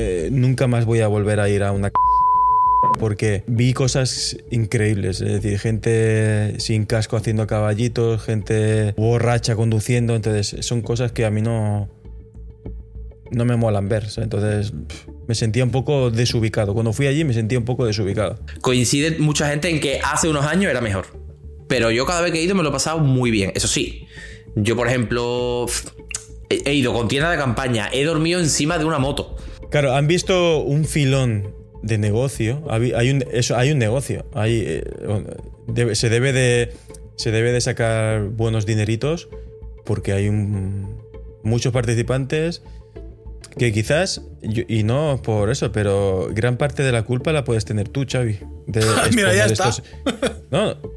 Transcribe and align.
eh, 0.00 0.28
nunca 0.30 0.66
más 0.66 0.84
voy 0.84 1.00
a 1.00 1.08
volver 1.08 1.40
a 1.40 1.48
ir 1.48 1.62
a 1.62 1.72
una 1.72 1.90
porque 2.98 3.44
vi 3.46 3.72
cosas 3.72 4.36
increíbles, 4.50 5.20
es 5.20 5.42
decir, 5.42 5.58
gente 5.58 6.58
sin 6.58 6.86
casco 6.86 7.16
haciendo 7.16 7.46
caballitos, 7.46 8.22
gente 8.22 8.94
borracha 8.96 9.54
conduciendo, 9.54 10.16
entonces 10.16 10.64
son 10.64 10.82
cosas 10.82 11.12
que 11.12 11.24
a 11.24 11.30
mí 11.30 11.42
no 11.42 11.88
no 13.30 13.44
me 13.44 13.56
molan 13.56 13.88
ver, 13.88 14.06
entonces 14.16 14.72
me 15.28 15.34
sentía 15.34 15.62
un 15.62 15.70
poco 15.70 16.10
desubicado. 16.10 16.74
Cuando 16.74 16.92
fui 16.92 17.06
allí 17.06 17.24
me 17.24 17.32
sentía 17.32 17.58
un 17.58 17.64
poco 17.64 17.86
desubicado. 17.86 18.40
Coincide 18.60 19.18
mucha 19.18 19.48
gente 19.48 19.70
en 19.70 19.78
que 19.78 20.00
hace 20.02 20.28
unos 20.28 20.44
años 20.46 20.70
era 20.70 20.80
mejor. 20.80 21.06
Pero 21.68 21.92
yo 21.92 22.04
cada 22.04 22.20
vez 22.22 22.32
que 22.32 22.40
he 22.40 22.42
ido 22.42 22.56
me 22.56 22.64
lo 22.64 22.70
he 22.70 22.72
pasado 22.72 22.98
muy 22.98 23.30
bien. 23.30 23.52
Eso 23.54 23.68
sí, 23.68 24.08
yo 24.56 24.74
por 24.74 24.88
ejemplo 24.88 25.66
he 26.48 26.74
ido 26.74 26.92
con 26.92 27.06
tienda 27.06 27.30
de 27.30 27.36
campaña, 27.36 27.88
he 27.92 28.04
dormido 28.04 28.40
encima 28.40 28.78
de 28.78 28.84
una 28.84 28.98
moto. 28.98 29.36
Claro, 29.70 29.94
han 29.94 30.06
visto 30.06 30.60
un 30.62 30.84
filón 30.84 31.54
de 31.82 31.98
negocio. 31.98 32.62
Hay 32.68 33.10
un, 33.10 33.24
eso, 33.32 33.56
hay 33.56 33.70
un 33.70 33.78
negocio. 33.78 34.26
Hay, 34.34 34.62
eh, 34.66 35.94
se, 35.94 36.08
debe 36.08 36.32
de, 36.32 36.72
se 37.16 37.30
debe 37.30 37.52
de 37.52 37.60
sacar 37.60 38.24
buenos 38.24 38.66
dineritos 38.66 39.28
porque 39.84 40.12
hay 40.12 40.30
muchos 40.30 41.72
participantes 41.72 42.62
que 43.58 43.72
quizás, 43.72 44.22
y 44.42 44.84
no 44.84 45.20
por 45.22 45.50
eso, 45.50 45.72
pero 45.72 46.28
gran 46.32 46.56
parte 46.56 46.82
de 46.82 46.92
la 46.92 47.02
culpa 47.02 47.32
la 47.32 47.44
puedes 47.44 47.64
tener 47.64 47.88
tú, 47.88 48.06
Xavi. 48.08 48.38
Mira, 49.14 49.34
ya 49.34 49.46
está. 49.46 49.72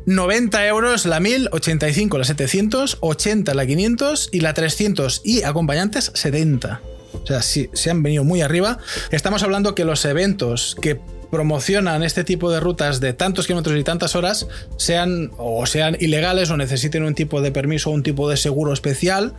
90 0.06 0.68
euros 0.68 1.06
la 1.06 1.20
1000, 1.20 1.50
85 1.52 2.18
la 2.18 2.24
700, 2.24 2.98
80 3.02 3.54
la 3.54 3.66
500 3.66 4.30
y 4.32 4.40
la 4.42 4.54
300 4.54 5.22
y 5.24 5.44
acompañantes 5.44 6.12
70. 6.14 6.82
O 7.24 7.26
sea, 7.26 7.42
sí, 7.42 7.70
se 7.74 7.90
han 7.90 8.04
venido 8.04 8.24
muy 8.24 8.42
arriba. 8.42 8.78
Estamos 9.12 9.44
hablando 9.44 9.76
que 9.76 9.86
los 9.86 10.04
eventos 10.06 10.76
que 10.82 11.00
promocionan 11.32 12.04
este 12.04 12.24
tipo 12.24 12.52
de 12.52 12.60
rutas 12.60 13.00
de 13.00 13.14
tantos 13.14 13.48
kilómetros 13.48 13.80
y 13.80 13.84
tantas 13.84 14.16
horas 14.16 14.48
sean 14.78 15.32
o 15.38 15.66
sean 15.66 15.98
ilegales 16.00 16.52
o 16.52 16.58
necesiten 16.58 17.04
un 17.04 17.16
tipo 17.16 17.42
de 17.42 17.52
permiso 17.52 17.90
o 17.90 17.94
un 17.94 18.04
tipo 18.04 18.30
de 18.30 18.38
seguro 18.38 18.72
especial 18.72 19.34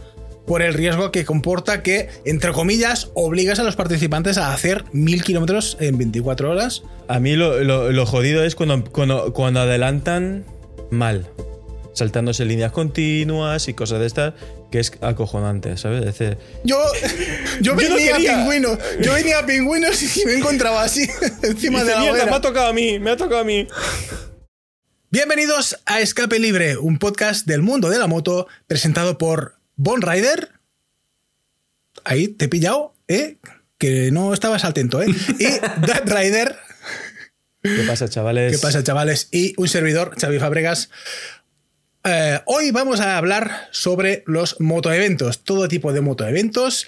por 0.47 0.63
el 0.63 0.75
riesgo 0.75 1.11
que 1.11 1.25
comporta 1.25 1.83
que, 1.83 2.09
entre 2.25 2.53
comillas, 2.53 3.11
obligas 3.15 3.59
a 3.61 3.63
los 3.63 3.77
participantes 3.77 4.39
a 4.39 4.53
hacer 4.53 4.85
mil 4.93 5.23
kilómetros 5.23 5.77
en 5.81 5.97
24 5.97 6.51
horas. 6.51 6.83
A 7.09 7.21
mí 7.21 7.37
lo, 7.37 8.07
jodido 8.07 8.45
es 8.45 8.55
cuando, 8.55 8.85
cuando, 9.33 9.61
adelantan 9.61 10.45
mal, 10.91 11.29
saltándose 11.95 12.45
líneas 12.45 12.73
continuas 12.73 13.69
y 13.69 13.75
cosas 13.75 14.00
de 14.00 14.06
estas, 14.06 14.34
que 14.70 14.81
es 14.81 14.92
acojonante, 15.00 15.77
¿sabes? 15.77 16.17
yo, 16.64 16.78
yo 17.61 17.75
venía 17.75 18.17
a 18.17 18.19
pingüinos, 18.19 18.78
yo 19.01 19.14
venía 19.14 19.39
a 19.39 19.47
pingüinos 19.47 20.17
y 20.17 20.25
me 20.27 20.34
encontraba 20.34 20.83
así, 20.83 21.09
encima 21.42 21.84
de 21.84 21.92
la 21.92 22.01
mierda, 22.01 22.27
me 22.27 22.33
ha 22.33 22.41
tocado 22.41 22.69
a 22.69 22.73
mí, 22.73 22.98
me 22.98 23.11
ha 23.11 23.17
tocado 23.17 23.41
a 23.41 23.45
mí. 23.45 23.67
Bienvenidos 25.11 25.78
a 25.86 26.01
Escape 26.01 26.39
Libre, 26.41 26.77
un 26.77 26.98
podcast 26.98 27.47
del 27.47 27.62
mundo 27.62 27.89
de 27.89 27.98
la 27.98 28.08
moto 28.08 28.48
presentado 28.67 29.17
por 29.17 29.56
Bon 29.77 30.03
Rider, 30.03 30.51
ahí 32.05 32.29
te 32.29 32.47
he 32.47 32.48
pillado, 32.48 32.95
¿eh? 33.08 33.36
Que 33.79 34.11
no 34.11 34.34
estabas 34.34 34.64
atento, 34.64 35.03
¿eh? 35.03 35.06
Y 35.39 35.45
Dad 35.86 36.03
Rider. 36.06 36.56
¿Qué 37.62 37.84
pasa, 37.86 38.08
chavales? 38.08 38.53
¿Qué 38.53 38.58
pasa, 38.58 38.83
chavales? 38.83 39.29
Y 39.33 39.55
un 39.56 39.69
servidor, 39.69 40.14
Xavi 40.20 40.39
Fabregas. 40.39 40.91
Eh, 42.05 42.41
hoy 42.45 42.71
vamos 42.71 43.01
a 43.01 43.17
hablar 43.17 43.69
sobre 43.71 44.23
los 44.27 44.61
motoeventos, 44.61 45.43
todo 45.43 45.69
tipo 45.69 45.93
de 45.93 46.01
motoeventos, 46.03 46.87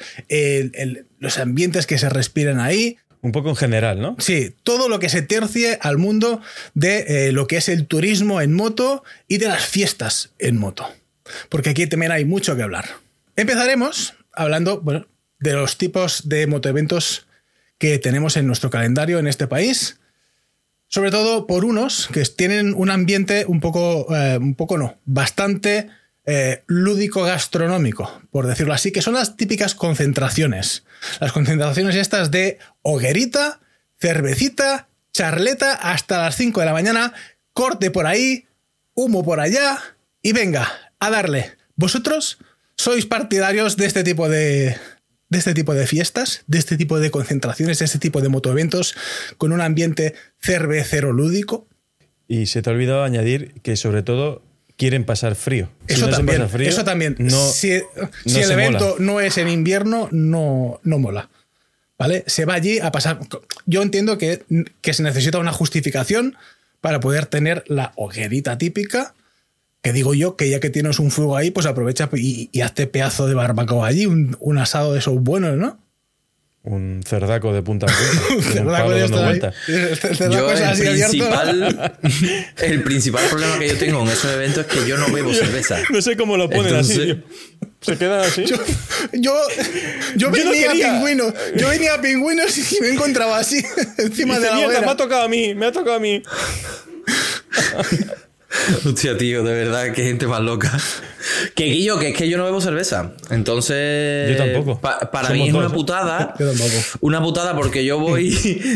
los 1.18 1.38
ambientes 1.38 1.86
que 1.86 1.98
se 1.98 2.08
respiran 2.08 2.60
ahí. 2.60 2.98
Un 3.22 3.32
poco 3.32 3.48
en 3.48 3.56
general, 3.56 4.00
¿no? 4.00 4.14
Sí, 4.18 4.54
todo 4.62 4.88
lo 4.88 5.00
que 5.00 5.08
se 5.08 5.22
tercie 5.22 5.78
al 5.80 5.98
mundo 5.98 6.42
de 6.74 7.28
eh, 7.28 7.32
lo 7.32 7.46
que 7.46 7.56
es 7.56 7.68
el 7.68 7.86
turismo 7.86 8.40
en 8.40 8.52
moto 8.52 9.02
y 9.26 9.38
de 9.38 9.48
las 9.48 9.64
fiestas 9.64 10.30
en 10.38 10.58
moto 10.58 10.86
porque 11.48 11.70
aquí 11.70 11.86
también 11.86 12.12
hay 12.12 12.24
mucho 12.24 12.56
que 12.56 12.62
hablar. 12.62 12.86
Empezaremos 13.36 14.14
hablando 14.32 14.82
de 15.38 15.52
los 15.52 15.78
tipos 15.78 16.28
de 16.28 16.46
motoeventos 16.46 17.26
que 17.78 17.98
tenemos 17.98 18.36
en 18.36 18.46
nuestro 18.46 18.70
calendario 18.70 19.18
en 19.18 19.26
este 19.26 19.46
país. 19.46 19.98
Sobre 20.88 21.10
todo 21.10 21.46
por 21.46 21.64
unos 21.64 22.08
que 22.12 22.22
tienen 22.24 22.74
un 22.74 22.90
ambiente 22.90 23.44
un 23.46 23.60
poco, 23.60 24.06
eh, 24.14 24.38
un 24.38 24.54
poco 24.54 24.78
no, 24.78 24.98
bastante 25.04 25.88
eh, 26.24 26.62
lúdico 26.66 27.22
gastronómico, 27.22 28.22
por 28.30 28.46
decirlo 28.46 28.74
así, 28.74 28.92
que 28.92 29.02
son 29.02 29.14
las 29.14 29.36
típicas 29.36 29.74
concentraciones. 29.74 30.84
Las 31.20 31.32
concentraciones 31.32 31.96
estas 31.96 32.30
de 32.30 32.58
hoguerita, 32.82 33.60
cervecita, 34.00 34.88
charleta 35.12 35.72
hasta 35.72 36.18
las 36.18 36.36
5 36.36 36.60
de 36.60 36.66
la 36.66 36.72
mañana, 36.72 37.12
corte 37.52 37.90
por 37.90 38.06
ahí, 38.06 38.46
humo 38.94 39.24
por 39.24 39.40
allá 39.40 39.78
y 40.20 40.32
venga, 40.32 40.68
a 40.98 41.10
darle. 41.10 41.56
¿Vosotros 41.76 42.38
sois 42.76 43.06
partidarios 43.06 43.76
de 43.76 43.86
este 43.86 44.04
tipo 44.04 44.28
de, 44.28 44.76
de 45.28 45.38
este 45.38 45.54
tipo 45.54 45.74
de 45.74 45.86
fiestas, 45.86 46.44
de 46.46 46.58
este 46.58 46.76
tipo 46.76 46.98
de 47.00 47.10
concentraciones, 47.10 47.78
de 47.78 47.84
este 47.84 47.98
tipo 47.98 48.20
de 48.20 48.28
motoeventos 48.28 48.94
con 49.38 49.52
un 49.52 49.60
ambiente 49.60 50.14
cervecero 50.40 51.12
lúdico? 51.12 51.66
Y 52.28 52.46
se 52.46 52.62
te 52.62 52.70
ha 52.70 52.72
olvidado 52.72 53.04
añadir 53.04 53.54
que 53.62 53.76
sobre 53.76 54.02
todo 54.02 54.42
quieren 54.76 55.04
pasar 55.04 55.34
frío. 55.34 55.70
eso, 55.88 56.08
también, 56.08 56.42
eso 56.42 56.84
también. 56.84 57.16
si, 57.52 57.72
el 57.72 58.50
evento 58.50 58.96
no 58.98 59.20
es 59.20 59.38
en 59.38 59.48
invierno, 59.48 60.08
no, 60.12 60.80
no 60.82 60.98
mola. 60.98 61.30
¿Vale? 61.98 62.24
Se 62.26 62.44
va 62.44 62.54
allí 62.54 62.78
a 62.78 62.92
pasar. 62.92 63.20
Yo 63.64 63.80
entiendo 63.82 64.18
que, 64.18 64.44
que 64.82 64.92
se 64.92 65.02
necesita 65.02 65.38
una 65.38 65.52
justificación 65.52 66.36
para 66.82 67.00
poder 67.00 67.24
tener 67.24 67.64
la 67.68 67.92
hoguerita 67.96 68.58
típica 68.58 69.14
que 69.86 69.92
digo 69.92 70.14
yo 70.14 70.34
que 70.34 70.50
ya 70.50 70.58
que 70.58 70.68
tienes 70.68 70.98
un 70.98 71.12
fuego 71.12 71.36
ahí, 71.36 71.52
pues 71.52 71.64
aprovecha 71.64 72.10
y, 72.12 72.50
hazte 72.60 72.88
pedazo 72.88 73.28
de 73.28 73.34
barbacoa 73.34 73.86
allí, 73.86 74.06
un, 74.06 74.58
asado 74.58 74.92
de 74.92 74.98
esos 74.98 75.14
buenos, 75.22 75.56
¿no? 75.56 75.78
Un 76.64 77.04
cerdaco 77.06 77.52
de 77.52 77.62
punta 77.62 77.86
un 78.36 78.42
cerdaco 78.42 78.90
de 78.90 79.06
vuelta. 79.06 79.52
Yo, 79.68 80.50
el, 80.50 80.74
principal, 80.76 81.98
el 82.62 82.82
principal 82.82 83.28
problema 83.30 83.60
que 83.60 83.68
yo 83.68 83.78
tengo 83.78 84.02
en 84.02 84.08
esos 84.08 84.32
eventos 84.32 84.66
es 84.66 84.72
que 84.72 84.88
yo 84.88 84.96
no 84.96 85.06
bebo 85.12 85.32
cerveza. 85.32 85.78
No 85.90 86.02
sé 86.02 86.16
cómo 86.16 86.36
lo 86.36 86.50
ponen 86.50 86.74
así. 86.74 87.22
Se 87.80 87.96
queda 87.96 88.22
así. 88.22 88.44
Yo, 89.12 89.40
yo, 90.16 90.32
venía 90.32 90.72
a 90.72 90.74
pingüinos. 90.74 91.32
Yo 91.54 91.68
venía 91.68 91.94
a 91.94 92.00
pingüinos 92.00 92.58
y 92.58 92.80
me 92.80 92.88
encontraba 92.88 93.38
así 93.38 93.64
encima 93.98 94.40
de 94.40 94.50
la 94.50 94.56
mierda, 94.56 94.80
me 94.80 94.90
ha 94.90 94.96
tocado 94.96 95.22
a 95.22 95.28
mí, 95.28 95.54
me 95.54 95.66
ha 95.66 95.70
tocado 95.70 95.94
a 95.94 96.00
mí. 96.00 96.24
Hostia, 98.86 99.18
tío, 99.18 99.42
de 99.42 99.52
verdad, 99.52 99.92
qué 99.92 100.04
gente 100.04 100.26
más 100.26 100.40
loca. 100.40 100.78
Que 101.54 101.64
Guillo, 101.64 101.98
que 101.98 102.10
es 102.10 102.16
que 102.16 102.28
yo 102.28 102.38
no 102.38 102.44
bebo 102.44 102.60
cerveza. 102.60 103.14
Entonces. 103.30 104.30
Yo 104.30 104.36
tampoco. 104.36 104.80
para 104.80 105.30
mí 105.30 105.48
es 105.48 105.54
una 105.54 105.66
¿eh? 105.66 105.70
putada. 105.70 106.34
Yo 106.38 106.48
tampoco. 106.48 106.74
Una 107.00 107.22
putada 107.22 107.56
porque 107.56 107.84
yo 107.84 107.98
voy 107.98 108.30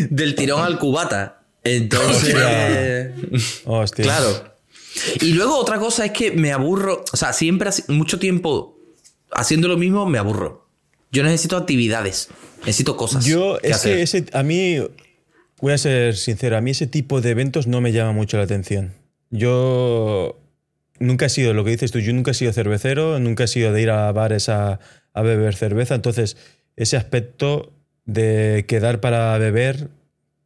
del 0.11 0.35
tirón 0.35 0.63
al 0.63 0.79
cubata. 0.79 1.43
Entonces. 1.63 2.35
Hostia. 3.65 4.05
Claro. 4.05 4.55
Y 5.21 5.33
luego 5.33 5.57
otra 5.57 5.79
cosa 5.79 6.05
es 6.05 6.13
que 6.13 6.33
me 6.33 6.53
aburro. 6.53 7.05
O 7.13 7.17
sea, 7.17 7.33
siempre, 7.33 7.71
mucho 7.89 8.19
tiempo 8.19 8.77
haciendo 9.31 9.69
lo 9.69 9.77
mismo, 9.77 10.07
me 10.07 10.19
aburro. 10.19 10.69
Yo 11.13 11.23
necesito 11.23 11.57
actividades. 11.57 12.29
Necesito 12.61 12.97
cosas. 12.97 13.25
Yo, 13.25 13.59
es 13.63 13.79
que 13.79 14.03
ese, 14.03 14.27
a 14.33 14.43
mí. 14.43 14.79
Voy 15.61 15.75
a 15.75 15.79
ser 15.79 16.17
sincero, 16.17 16.57
a 16.57 16.63
mí 16.63 16.71
ese 16.71 16.87
tipo 16.87 17.21
de 17.21 17.31
eventos 17.31 17.67
no 17.67 17.83
me 17.83 17.93
llama 17.93 18.13
mucho 18.13 18.39
la 18.39 18.45
atención. 18.45 18.95
Yo 19.31 20.41
nunca 20.99 21.27
he 21.27 21.29
sido, 21.29 21.55
lo 21.55 21.65
que 21.65 21.71
dices 21.71 21.91
tú, 21.91 21.99
yo 21.99 22.13
nunca 22.13 22.33
he 22.33 22.35
sido 22.35 22.53
cervecero, 22.53 23.19
nunca 23.19 23.45
he 23.45 23.49
sido 23.49 23.73
de 23.73 23.83
ir 23.83 23.91
a 23.91 24.13
bares 24.13 24.49
a, 24.49 24.79
beber 25.15 25.55
cerveza, 25.55 25.95
entonces 25.95 26.37
ese 26.77 26.97
aspecto 26.97 27.73
de 28.05 28.65
quedar 28.69 29.01
para 29.01 29.37
beber, 29.39 29.89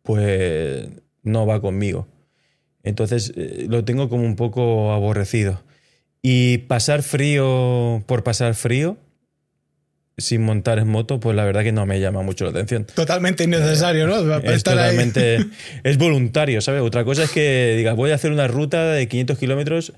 pues 0.03 0.89
no 1.23 1.47
va 1.47 1.61
conmigo. 1.61 2.07
Entonces 2.83 3.33
eh, 3.37 3.67
lo 3.69 3.85
tengo 3.85 4.09
como 4.09 4.25
un 4.25 4.37
poco 4.37 4.93
aborrecido. 4.93 5.63
Y 6.23 6.59
pasar 6.59 7.03
frío 7.03 8.03
por 8.07 8.25
pasar 8.25 8.55
frío, 8.55 8.97
sin 10.17 10.43
montar 10.43 10.79
en 10.79 10.89
moto, 10.89 11.19
pues 11.19 11.35
la 11.35 11.45
verdad 11.45 11.63
que 11.63 11.73
no 11.73 11.87
me 11.87 12.01
llama 12.01 12.23
mucho 12.23 12.45
la 12.45 12.51
atención. 12.51 12.85
Totalmente 12.85 13.45
innecesario, 13.45 14.07
¿no? 14.07 14.37
Es 14.39 14.63
totalmente. 14.63 15.45
Es 15.83 15.99
voluntario, 15.99 16.61
¿sabes? 16.61 16.83
Otra 16.83 17.05
cosa 17.05 17.25
es 17.25 17.31
que 17.31 17.75
digas, 17.77 17.97
voy 17.97 18.13
a 18.13 18.15
hacer 18.15 18.31
una 18.33 18.47
ruta 18.47 18.93
de 18.93 19.09
500 19.09 19.39
kilómetros 19.39 19.93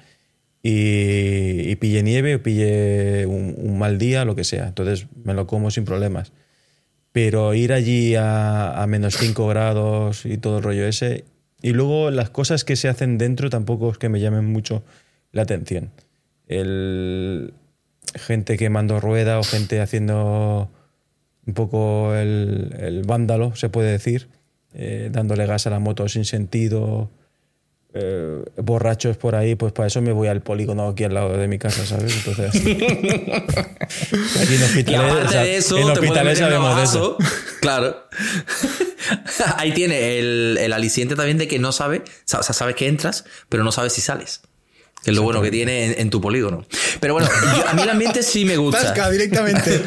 y, 0.62 1.76
pille 1.76 2.02
nieve 2.02 2.36
o 2.36 2.42
pille 2.42 3.26
un, 3.26 3.78
mal 3.78 3.98
día, 3.98 4.24
lo 4.24 4.34
que 4.34 4.44
sea. 4.44 4.66
Entonces 4.68 5.06
me 5.22 5.34
lo 5.34 5.46
como 5.46 5.70
sin 5.70 5.84
problemas. 5.84 6.32
Pero 7.12 7.54
ir 7.54 7.72
allí 7.72 8.14
a, 8.14 8.82
a 8.82 8.86
menos 8.86 9.16
5 9.18 9.46
grados 9.46 10.24
y 10.24 10.38
todo 10.38 10.58
el 10.58 10.64
rollo 10.64 10.86
ese. 10.86 11.24
Y 11.62 11.72
luego 11.72 12.10
las 12.10 12.30
cosas 12.30 12.64
que 12.64 12.76
se 12.76 12.88
hacen 12.88 13.18
dentro 13.18 13.50
tampoco 13.50 13.90
es 13.90 13.98
que 13.98 14.08
me 14.08 14.20
llamen 14.20 14.46
mucho 14.46 14.82
la 15.32 15.42
atención. 15.42 15.90
El 16.48 17.52
gente 18.18 18.56
quemando 18.56 19.00
rueda 19.00 19.38
o 19.38 19.42
gente 19.42 19.80
haciendo 19.80 20.70
un 21.46 21.54
poco 21.54 22.14
el, 22.14 23.02
vándalo, 23.06 23.54
se 23.54 23.68
puede 23.68 23.92
decir, 23.92 24.28
eh, 24.74 25.08
dándole 25.10 25.46
gas 25.46 25.66
a 25.66 25.70
la 25.70 25.78
moto 25.78 26.08
sin 26.08 26.24
sentido, 26.24 27.10
eh, 27.94 28.44
borrachos 28.56 29.16
por 29.16 29.34
ahí, 29.34 29.54
pues 29.54 29.72
para 29.72 29.86
eso 29.86 30.02
me 30.02 30.12
voy 30.12 30.28
al 30.28 30.42
polígono 30.42 30.88
aquí 30.88 31.04
al 31.04 31.14
lado 31.14 31.36
de 31.36 31.48
mi 31.48 31.58
casa, 31.58 31.86
¿sabes? 31.86 32.14
Entonces. 32.16 32.54
aquí 34.42 34.54
en 34.54 34.62
hospitales, 34.62 35.30
de 35.30 35.56
eso, 35.56 35.78
en 35.78 35.90
hospitales 35.90 36.38
sabemos 36.38 36.76
de 36.76 36.82
eso. 36.82 37.16
Claro. 37.60 38.06
ahí 39.56 39.72
tiene 39.72 40.18
el, 40.18 40.58
el, 40.60 40.72
aliciente 40.72 41.14
también 41.14 41.38
de 41.38 41.48
que 41.48 41.58
no 41.58 41.72
sabe, 41.72 41.98
o 42.00 42.02
sea, 42.24 42.42
sabes 42.42 42.74
que 42.74 42.86
entras, 42.86 43.24
pero 43.48 43.64
no 43.64 43.72
sabes 43.72 43.94
si 43.94 44.02
sales. 44.02 44.42
Que 45.06 45.12
es 45.12 45.16
lo 45.16 45.22
bueno 45.22 45.40
que 45.40 45.52
tiene 45.52 46.00
en, 46.00 46.10
tu 46.10 46.20
polígono. 46.20 46.66
Pero 46.98 47.14
bueno, 47.14 47.28
a 47.68 47.74
mí 47.74 47.82
el 47.82 47.90
ambiente 47.90 48.24
sí 48.24 48.44
me 48.44 48.56
gusta. 48.56 48.82
Tasca 48.82 49.08
directamente. 49.08 49.80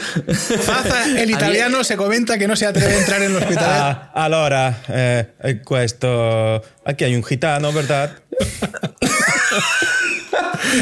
el 1.18 1.30
italiano, 1.30 1.84
se 1.84 1.98
comenta 1.98 2.38
que 2.38 2.48
no 2.48 2.56
se 2.56 2.66
atreve 2.66 2.96
a 2.96 3.00
entrar 3.00 3.22
en 3.24 3.32
el 3.32 3.36
hospital. 3.36 3.66
Ah, 3.68 4.12
allora, 4.14 4.82
eh, 4.88 5.62
questo... 5.68 6.64
Aquí 6.86 7.04
hay 7.04 7.16
un 7.16 7.24
gitano, 7.26 7.74
¿verdad? 7.74 8.18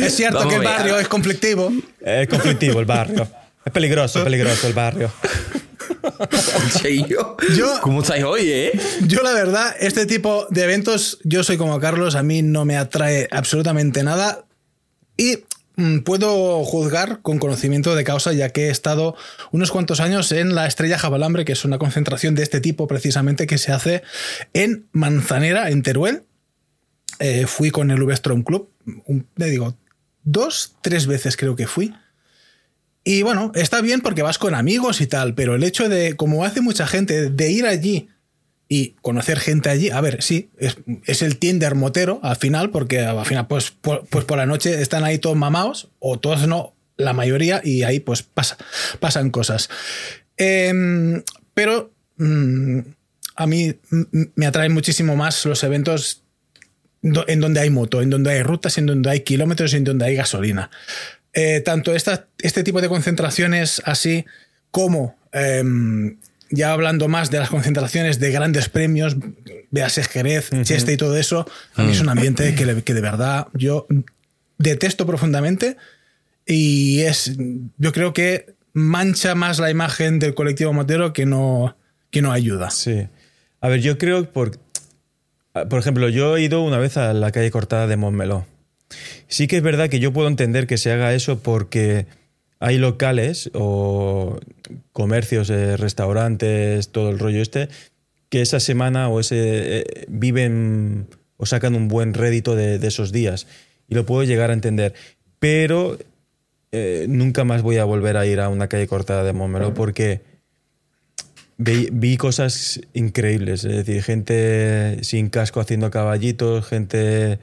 es 0.03 0.15
cierto 0.15 0.47
que 0.47 0.57
el 0.57 0.63
barrio 0.63 0.99
es 0.99 1.07
conflictivo. 1.07 1.73
Es 1.99 2.27
conflictivo 2.27 2.79
el 2.79 2.85
barrio. 2.85 3.27
Es 3.65 3.73
peligroso, 3.73 4.23
peligroso 4.23 4.67
el 4.67 4.73
barrio. 4.73 5.11
yo, 7.07 7.37
¿Cómo 7.81 8.01
estáis 8.01 8.23
hoy, 8.23 8.49
eh? 8.49 8.79
Yo, 9.05 9.21
la 9.21 9.33
verdad, 9.33 9.75
este 9.79 10.05
tipo 10.05 10.47
de 10.49 10.63
eventos, 10.63 11.19
yo 11.23 11.43
soy 11.43 11.57
como 11.57 11.79
Carlos, 11.79 12.15
a 12.15 12.23
mí 12.23 12.41
no 12.41 12.65
me 12.65 12.77
atrae 12.77 13.27
absolutamente 13.31 14.03
nada. 14.03 14.45
Y 15.17 15.43
mm, 15.75 15.99
puedo 15.99 16.63
juzgar 16.63 17.21
con 17.21 17.39
conocimiento 17.39 17.95
de 17.95 18.03
causa, 18.03 18.33
ya 18.33 18.49
que 18.49 18.67
he 18.67 18.69
estado 18.69 19.15
unos 19.51 19.71
cuantos 19.71 19.99
años 19.99 20.31
en 20.31 20.55
la 20.55 20.67
Estrella 20.67 20.97
Jabalambre, 20.97 21.45
que 21.45 21.53
es 21.53 21.65
una 21.65 21.77
concentración 21.77 22.35
de 22.35 22.43
este 22.43 22.61
tipo 22.61 22.87
precisamente 22.87 23.47
que 23.47 23.57
se 23.57 23.71
hace 23.71 24.03
en 24.53 24.87
Manzanera, 24.91 25.69
en 25.69 25.83
Teruel. 25.83 26.23
Eh, 27.19 27.47
fui 27.47 27.71
con 27.71 27.89
el 27.89 28.01
Uvestrom 28.01 28.43
Club, 28.43 28.69
me 29.35 29.47
digo, 29.47 29.75
dos, 30.23 30.75
tres 30.81 31.07
veces 31.07 31.35
creo 31.35 31.55
que 31.55 31.67
fui. 31.67 31.93
Y 33.07 33.21
bueno, 33.21 33.53
está 33.55 33.79
bien 33.79 34.01
porque 34.01 34.21
vas 34.21 34.37
con 34.37 34.53
amigos 34.53 34.99
y 34.99 35.07
tal, 35.07 35.33
pero 35.33 35.55
el 35.55 35.63
hecho 35.63 35.87
de, 35.87 36.17
como 36.17 36.43
hace 36.43 36.59
mucha 36.59 36.85
gente, 36.85 37.29
de 37.29 37.49
ir 37.49 37.65
allí 37.65 38.09
y 38.67 38.95
conocer 39.01 39.39
gente 39.39 39.69
allí, 39.69 39.89
a 39.91 40.01
ver, 40.01 40.21
sí, 40.21 40.49
es, 40.57 41.21
el 41.21 41.37
Tinder 41.37 41.75
motero 41.75 42.19
al 42.21 42.35
final, 42.35 42.69
porque 42.69 42.99
al 42.99 43.25
final, 43.25 43.47
pues 43.47 43.71
por, 43.71 44.05
pues 44.07 44.25
por 44.25 44.37
la 44.37 44.45
noche 44.45 44.81
están 44.81 45.05
ahí 45.05 45.19
todos 45.19 45.37
mamados, 45.37 45.87
o 45.99 46.19
todos 46.19 46.49
no, 46.49 46.75
la 46.97 47.13
mayoría, 47.13 47.61
y 47.63 47.83
ahí 47.83 48.01
pues 48.01 48.23
pasa, 48.23 48.57
pasan 48.99 49.29
cosas. 49.29 49.69
Em, 50.35 51.23
pero 51.53 51.93
mm, 52.17 52.79
a 53.37 53.47
mí 53.47 53.73
me 54.35 54.47
atraen 54.47 54.73
muchísimo 54.73 55.15
más 55.15 55.45
los 55.45 55.63
eventos 55.63 56.23
en 57.03 57.39
donde 57.39 57.59
hay 57.61 57.69
moto, 57.69 58.01
en 58.01 58.09
donde 58.09 58.31
hay 58.31 58.43
rutas, 58.43 58.77
en 58.77 58.85
donde 58.85 59.09
hay 59.09 59.21
kilómetros, 59.21 59.73
en 59.73 59.85
donde 59.85 60.05
hay 60.07 60.15
gasolina. 60.15 60.69
Eh, 61.39 61.61
tanto 61.61 61.93
este 61.93 62.63
tipo 62.63 62.81
de 62.81 62.89
concentraciones 62.89 63.79
así 63.85 64.25
como 64.71 65.15
em, 65.31 66.17
ya 66.49 66.71
hablando 66.71 67.07
más 67.09 67.29
de 67.29 67.37
las 67.37 67.51
concentraciones 67.51 68.19
de 68.19 68.31
grandes 68.31 68.69
premios, 68.69 69.15
veas 69.69 69.97
Jerez, 70.07 70.49
Cheste 70.63 70.93
y 70.93 70.97
todo 70.97 71.15
eso, 71.15 71.47
a 71.75 71.83
mí 71.83 71.91
es 71.91 72.01
un 72.01 72.09
ambiente 72.09 72.55
que, 72.55 72.65
de 72.65 73.01
verdad 73.01 73.49
yo 73.53 73.85
detesto 74.57 75.05
profundamente 75.05 75.77
y 76.43 77.01
es, 77.01 77.37
yo 77.77 77.91
creo 77.91 78.13
que 78.13 78.55
mancha 78.73 79.35
más 79.35 79.59
la 79.59 79.69
imagen 79.69 80.17
del 80.17 80.33
colectivo 80.33 80.73
motero 80.73 81.13
que 81.13 81.27
no, 81.27 81.77
que 82.09 82.23
no 82.23 82.31
ayuda. 82.31 82.71
Sí. 82.71 83.09
A 83.61 83.69
ver, 83.69 83.81
yo 83.81 83.99
creo 83.99 84.27
por, 84.33 84.57
por 85.69 85.77
ejemplo, 85.77 86.09
yo 86.09 86.35
he 86.35 86.41
ido 86.41 86.63
una 86.63 86.79
vez 86.79 86.97
a 86.97 87.13
la 87.13 87.31
calle 87.31 87.51
cortada 87.51 87.85
de 87.85 87.95
Montmeló 87.95 88.47
Sí 89.27 89.47
que 89.47 89.57
es 89.57 89.63
verdad 89.63 89.89
que 89.89 89.99
yo 89.99 90.13
puedo 90.13 90.27
entender 90.27 90.67
que 90.67 90.77
se 90.77 90.91
haga 90.91 91.13
eso 91.13 91.39
porque 91.39 92.05
hay 92.59 92.77
locales 92.77 93.51
o 93.53 94.39
comercios, 94.93 95.49
restaurantes, 95.49 96.89
todo 96.89 97.09
el 97.09 97.19
rollo 97.19 97.41
este, 97.41 97.69
que 98.29 98.41
esa 98.41 98.59
semana 98.59 99.09
o 99.09 99.19
ese 99.19 99.79
eh, 99.79 100.05
viven 100.07 101.07
o 101.37 101.45
sacan 101.45 101.75
un 101.75 101.87
buen 101.87 102.13
rédito 102.13 102.55
de, 102.55 102.75
esos 102.87 103.11
días. 103.11 103.47
Y 103.87 103.95
lo 103.95 104.05
puedo 104.05 104.23
llegar 104.23 104.49
a 104.49 104.53
entender. 104.53 104.93
Pero 105.39 105.97
eh, 106.71 107.05
nunca 107.07 107.43
más 107.43 107.61
voy 107.61 107.77
a 107.77 107.85
volver 107.85 108.17
a 108.17 108.25
ir 108.25 108.39
a 108.39 108.49
una 108.49 108.67
calle 108.67 108.87
cortada 108.87 109.23
de 109.23 109.33
Momelo 109.33 109.73
porque 109.73 110.21
vi, 111.57 112.17
cosas 112.17 112.81
increíbles. 112.93 113.63
Es 113.63 113.85
decir, 113.85 114.03
gente 114.03 115.03
sin 115.03 115.29
casco 115.29 115.59
haciendo 115.59 115.91
caballitos, 115.91 116.65
gente 116.65 117.39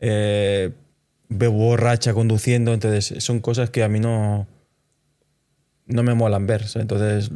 eh, 0.00 0.70
borracha 1.28 2.14
conduciendo, 2.14 2.72
entonces 2.72 3.22
son 3.22 3.40
cosas 3.40 3.70
que 3.70 3.82
a 3.82 3.88
mí 3.88 4.00
no, 4.00 4.46
no 5.86 6.02
me 6.02 6.14
molan 6.14 6.46
ver. 6.46 6.64
Entonces 6.74 7.30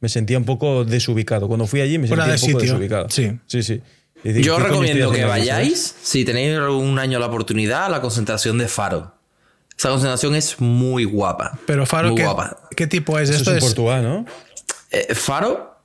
me 0.00 0.08
sentía 0.08 0.38
un 0.38 0.44
poco 0.44 0.84
desubicado. 0.84 1.48
Cuando 1.48 1.66
fui 1.66 1.80
allí 1.80 1.98
me 1.98 2.08
sentía 2.08 2.34
un 2.34 2.40
poco 2.40 2.58
desubicado. 2.60 3.10
Sí, 3.10 3.38
sí. 3.46 3.62
sí. 3.62 3.82
Yo 4.24 4.58
recomiendo 4.58 5.12
que 5.12 5.24
vayáis, 5.24 5.94
si 6.02 6.24
tenéis 6.24 6.58
un 6.58 6.98
año 6.98 7.18
la 7.18 7.26
oportunidad, 7.26 7.86
a 7.86 7.88
la 7.90 8.00
concentración 8.00 8.56
de 8.56 8.68
Faro. 8.68 9.14
Esa 9.76 9.90
concentración 9.90 10.34
es 10.34 10.60
muy 10.60 11.04
guapa. 11.04 11.58
Pero 11.66 11.84
Faro, 11.84 12.14
¿qué, 12.14 12.26
¿qué 12.76 12.86
tipo 12.86 13.18
es 13.18 13.28
esto? 13.28 13.50
Es 13.50 13.62
en 13.62 13.68
Portugal, 13.68 14.02
¿no? 14.02 14.24
Eh, 14.90 15.14
¿Faro? 15.14 15.78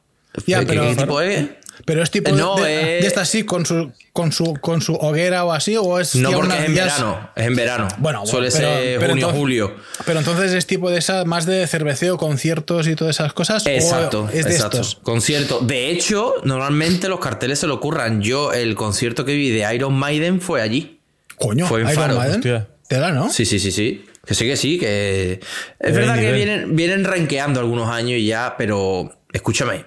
Ya, 0.45 0.61
pero, 0.65 0.83
¿Qué, 0.87 0.95
tipo 0.95 1.21
es? 1.21 1.49
Pero 1.85 2.03
es 2.03 2.11
tipo 2.11 2.31
de, 2.61 2.99
esta 2.99 3.21
así 3.21 3.43
con 3.43 3.65
su, 3.65 3.91
con 4.13 4.31
su 4.31 4.53
con 4.55 4.81
su 4.81 4.95
hoguera 4.95 5.45
o 5.45 5.51
así 5.51 5.77
o 5.77 5.99
es 5.99 6.15
No, 6.15 6.31
porque 6.31 6.57
es 6.57 6.65
en 6.65 6.75
verano, 6.75 7.29
es 7.35 7.47
en 7.47 7.55
verano. 7.55 7.87
Bueno, 7.97 8.25
suele 8.25 8.51
ser 8.51 9.05
junio, 9.05 9.29
julio. 9.29 9.75
Pero 10.05 10.19
entonces 10.19 10.53
es 10.53 10.65
tipo 10.65 10.89
de 10.89 10.99
esa 10.99 11.25
más 11.25 11.45
de 11.45 11.65
cerveceo, 11.67 12.17
conciertos 12.17 12.87
y 12.87 12.95
todas 12.95 13.15
esas 13.15 13.33
cosas 13.33 13.65
Exacto, 13.65 14.29
es 14.33 14.45
de 14.45 14.55
estos. 14.55 14.95
Concierto. 14.95 15.59
De 15.59 15.89
hecho, 15.89 16.35
normalmente 16.43 17.07
los 17.07 17.19
carteles 17.19 17.59
se 17.59 17.67
lo 17.67 17.75
ocurran. 17.75 18.21
Yo 18.21 18.53
el 18.53 18.75
concierto 18.75 19.25
que 19.25 19.33
vi 19.33 19.49
de 19.49 19.73
Iron 19.73 19.93
Maiden 19.93 20.41
fue 20.41 20.61
allí. 20.61 20.99
Coño, 21.37 21.67
fue 21.67 21.81
en 21.81 21.89
Iron 21.89 22.01
Faro. 22.01 22.15
Maiden. 22.15 22.67
Te 22.87 22.97
da, 22.97 23.11
¿no? 23.11 23.29
Sí, 23.29 23.45
sí, 23.45 23.59
sí, 23.59 23.71
sí. 23.71 24.05
Que 24.25 24.35
sí, 24.35 24.45
que 24.45 24.57
sí, 24.57 24.77
que 24.77 25.39
es 25.79 25.95
verdad 25.95 26.15
que 26.19 26.31
vienen, 26.31 26.75
vienen 26.75 27.03
rankeando 27.03 27.59
algunos 27.59 27.89
años 27.89 28.19
y 28.19 28.27
ya, 28.27 28.55
pero 28.57 29.11
escúchame, 29.31 29.85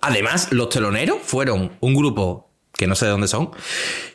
Además, 0.00 0.48
los 0.50 0.68
teloneros 0.68 1.18
fueron 1.22 1.72
un 1.80 1.94
grupo 1.94 2.50
que 2.80 2.86
no 2.86 2.94
sé 2.94 3.04
de 3.04 3.10
dónde 3.10 3.28
son, 3.28 3.50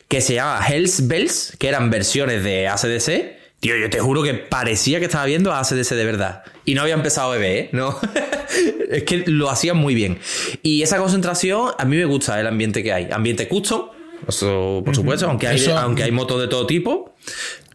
que 0.08 0.20
se 0.20 0.34
llama 0.34 0.60
Hells 0.66 1.06
Bells, 1.06 1.54
que 1.58 1.68
eran 1.68 1.90
versiones 1.90 2.42
de 2.42 2.66
ACDC. 2.66 3.36
Tío, 3.60 3.76
yo 3.76 3.88
te 3.88 4.00
juro 4.00 4.22
que 4.22 4.34
parecía 4.34 4.98
que 4.98 5.06
estaba 5.06 5.24
viendo 5.24 5.52
a 5.52 5.60
ACDC 5.60 5.90
de 5.90 6.04
verdad. 6.04 6.42
Y 6.64 6.74
no 6.74 6.82
había 6.82 6.94
empezado 6.94 7.30
a 7.30 7.36
beber, 7.36 7.56
¿eh? 7.56 7.68
No. 7.72 7.98
es 8.90 9.04
que 9.04 9.24
lo 9.26 9.50
hacían 9.50 9.76
muy 9.76 9.94
bien. 9.94 10.18
Y 10.62 10.82
esa 10.82 10.98
concentración, 10.98 11.70
a 11.78 11.84
mí 11.84 11.96
me 11.96 12.04
gusta 12.04 12.38
el 12.40 12.46
ambiente 12.48 12.82
que 12.82 12.92
hay. 12.92 13.08
Ambiente 13.10 13.46
custom, 13.46 13.90
eso, 14.28 14.82
por 14.84 14.94
supuesto, 14.94 15.28
aunque 15.28 15.46
hay, 15.46 15.64
aunque 15.66 16.02
hay 16.02 16.10
motos 16.10 16.40
de 16.40 16.48
todo 16.48 16.66
tipo. 16.66 17.14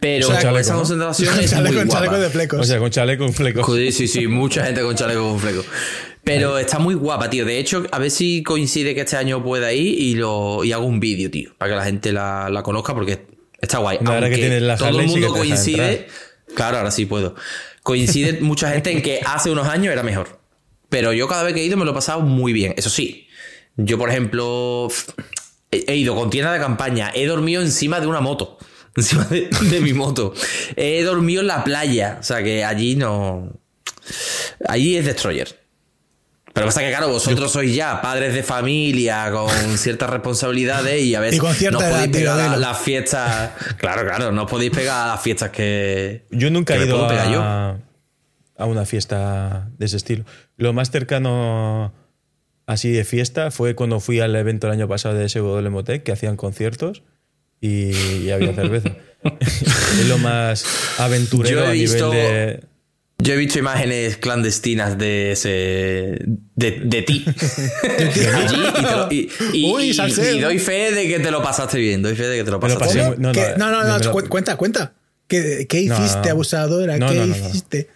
Pero 0.00 0.32
esa 0.32 0.74
concentración 0.74 1.38
es 1.40 1.54
muy 1.54 1.74
con 1.74 1.88
chaleco 1.88 2.18
de 2.18 2.30
flecos. 2.30 2.60
O 2.60 2.64
sea, 2.64 2.78
con 2.78 2.90
chaleco 2.90 3.24
con 3.24 3.32
flecos. 3.32 3.66
Sí, 3.92 4.08
sí, 4.08 4.26
mucha 4.26 4.64
gente 4.64 4.82
con 4.82 4.94
chaleco 4.94 5.22
con 5.22 5.40
flecos. 5.40 5.66
Pero 6.24 6.58
está 6.58 6.78
muy 6.78 6.94
guapa, 6.94 7.28
tío. 7.28 7.44
De 7.44 7.58
hecho, 7.58 7.84
a 7.90 7.98
ver 7.98 8.10
si 8.10 8.42
coincide 8.42 8.94
que 8.94 9.00
este 9.00 9.16
año 9.16 9.42
pueda 9.42 9.72
ir 9.72 10.00
y, 10.00 10.14
lo, 10.14 10.62
y 10.62 10.72
hago 10.72 10.84
un 10.84 11.00
vídeo, 11.00 11.30
tío, 11.30 11.54
para 11.58 11.72
que 11.72 11.76
la 11.76 11.84
gente 11.84 12.12
la, 12.12 12.48
la 12.48 12.62
conozca 12.62 12.94
porque 12.94 13.26
está 13.60 13.78
guay. 13.78 13.98
Aunque 14.04 14.30
que 14.30 14.60
la 14.60 14.76
todo 14.76 15.00
el 15.00 15.06
mundo 15.06 15.28
coincide. 15.28 16.06
Claro, 16.54 16.78
ahora 16.78 16.90
sí 16.90 17.06
puedo. 17.06 17.34
Coincide 17.82 18.34
mucha 18.40 18.70
gente 18.70 18.92
en 18.92 19.02
que 19.02 19.20
hace 19.24 19.50
unos 19.50 19.66
años 19.66 19.92
era 19.92 20.02
mejor. 20.02 20.40
Pero 20.88 21.12
yo 21.12 21.26
cada 21.26 21.42
vez 21.42 21.54
que 21.54 21.62
he 21.62 21.64
ido 21.64 21.76
me 21.76 21.84
lo 21.84 21.92
he 21.92 21.94
pasado 21.94 22.20
muy 22.20 22.52
bien. 22.52 22.74
Eso 22.76 22.90
sí, 22.90 23.26
yo, 23.76 23.98
por 23.98 24.10
ejemplo, 24.10 24.88
he 25.70 25.96
ido 25.96 26.14
con 26.14 26.30
tienda 26.30 26.52
de 26.52 26.60
campaña, 26.60 27.10
he 27.14 27.26
dormido 27.26 27.62
encima 27.62 27.98
de 27.98 28.06
una 28.06 28.20
moto. 28.20 28.58
Encima 28.94 29.24
de, 29.24 29.48
de 29.48 29.80
mi 29.80 29.94
moto. 29.94 30.34
He 30.76 31.02
dormido 31.02 31.40
en 31.40 31.46
la 31.46 31.64
playa. 31.64 32.18
O 32.20 32.22
sea 32.22 32.42
que 32.42 32.62
allí 32.62 32.94
no. 32.94 33.58
Allí 34.68 34.98
es 34.98 35.06
Destroyer. 35.06 35.61
Pero 36.52 36.66
pasa 36.66 36.80
que, 36.80 36.88
claro, 36.88 37.08
vosotros 37.08 37.50
sois 37.50 37.74
ya 37.74 38.02
padres 38.02 38.34
de 38.34 38.42
familia 38.42 39.30
con 39.30 39.48
ciertas 39.78 40.10
responsabilidades 40.10 41.02
y 41.02 41.14
a 41.14 41.20
veces 41.20 41.40
no 41.70 41.78
podéis 41.78 42.08
pegar 42.08 42.40
a 42.40 42.56
las 42.56 42.78
fiestas. 42.78 43.52
Claro, 43.78 44.02
claro, 44.02 44.32
no 44.32 44.46
podéis 44.46 44.70
pegar 44.70 45.08
a 45.08 45.12
las 45.12 45.22
fiestas 45.22 45.50
que. 45.50 46.26
Yo 46.30 46.50
nunca 46.50 46.76
he 46.76 46.84
ido 46.84 47.06
a, 47.06 47.78
a 48.58 48.64
una 48.66 48.84
fiesta 48.84 49.70
de 49.78 49.86
ese 49.86 49.96
estilo. 49.96 50.24
Lo 50.56 50.72
más 50.72 50.90
cercano 50.90 51.92
así 52.66 52.90
de 52.90 53.04
fiesta 53.04 53.50
fue 53.50 53.74
cuando 53.74 54.00
fui 54.00 54.20
al 54.20 54.34
evento 54.36 54.66
el 54.66 54.74
año 54.74 54.88
pasado 54.88 55.14
de 55.14 55.28
SW 55.28 55.68
Motec, 55.70 56.02
que 56.02 56.12
hacían 56.12 56.36
conciertos 56.36 57.02
y, 57.60 58.30
había 58.30 58.52
cerveza. 58.54 58.90
es 59.40 60.08
lo 60.08 60.18
más 60.18 60.64
aventurero 60.98 61.66
a 61.66 61.72
nivel 61.72 62.10
de 62.10 62.64
Yo 63.22 63.34
he 63.34 63.36
visto 63.36 63.58
imágenes 63.58 64.16
clandestinas 64.16 64.98
de 64.98 65.32
ese. 65.32 66.18
de, 66.56 67.02
ti. 67.06 67.24
Allí 68.34 69.28
y, 69.52 70.40
doy 70.40 70.58
fe 70.58 70.92
de 70.92 71.08
que 71.08 71.20
te 71.20 71.30
lo 71.30 71.42
pasaste 71.42 71.78
bien. 71.78 72.02
Doy 72.02 72.16
fe 72.16 72.26
de 72.26 72.38
que 72.38 72.44
te 72.44 72.50
lo 72.50 72.58
pasaste 72.58 72.94
bien. 72.94 73.14
No, 73.18 73.32
no, 73.70 73.98
no, 73.98 74.12
cuenta, 74.28 74.56
cuenta. 74.56 74.94
¿Qué, 75.28 75.66
qué 75.68 75.80
hiciste, 75.80 76.30
abusadora? 76.30 76.98
¿Qué 76.98 77.26
hiciste? 77.26 77.88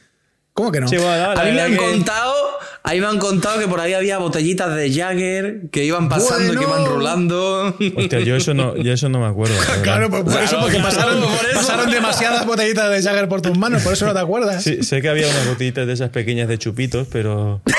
¿Cómo 0.57 0.73
que 0.73 0.81
no? 0.81 0.87
a 0.89 1.45
mí 1.45 1.53
me 1.53 1.61
han 1.61 1.77
contado 1.77 2.57
Ahí 2.87 3.01
me 3.01 3.09
han 3.09 3.19
contado 3.19 3.59
que 3.59 3.67
por 3.67 3.81
ahí 3.81 3.95
había 3.95 4.19
botellitas 4.19 4.77
de 4.77 4.95
Jagger 4.95 5.63
que 5.73 5.85
iban 5.85 6.09
pasando 6.09 6.53
y 6.53 6.57
que 6.57 6.63
iban 6.63 6.87
rolando. 6.87 7.77
Hostia, 7.97 8.21
yo 8.21 8.37
eso 8.37 8.55
no, 8.55 8.77
yo 8.77 8.93
eso 8.93 9.09
no 9.09 9.19
me 9.19 9.27
acuerdo. 9.27 9.57
claro, 9.83 10.09
por, 10.09 10.21
eso, 10.41 10.61
porque 10.61 10.79
pasaron, 10.79 11.21
pasaron, 11.53 11.91
demasiadas 11.91 12.47
botellitas 12.47 12.89
de 12.89 13.03
Jagger 13.03 13.29
por 13.29 13.43
tus 13.43 13.59
manos, 13.59 13.83
por 13.83 13.93
eso 13.93 14.07
no 14.07 14.13
te 14.13 14.21
acuerdas. 14.21 14.63
Sí, 14.63 14.85
sé 14.85 15.03
que 15.03 15.09
había 15.09 15.27
unas 15.27 15.49
botellitas 15.49 15.85
de 15.85 15.95
esas 15.95 16.11
pequeñas 16.11 16.47
de 16.47 16.59
chupitos, 16.59 17.09
pero. 17.11 17.61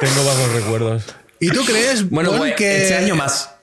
Tengo 0.00 0.24
bajos 0.24 0.52
recuerdos. 0.54 1.02
¿Y 1.38 1.50
tú 1.50 1.66
crees 1.66 2.08
bueno, 2.08 2.32
pues, 2.38 2.54
que 2.54 2.84
este 2.84 2.94
año 2.96 3.14
más? 3.14 3.55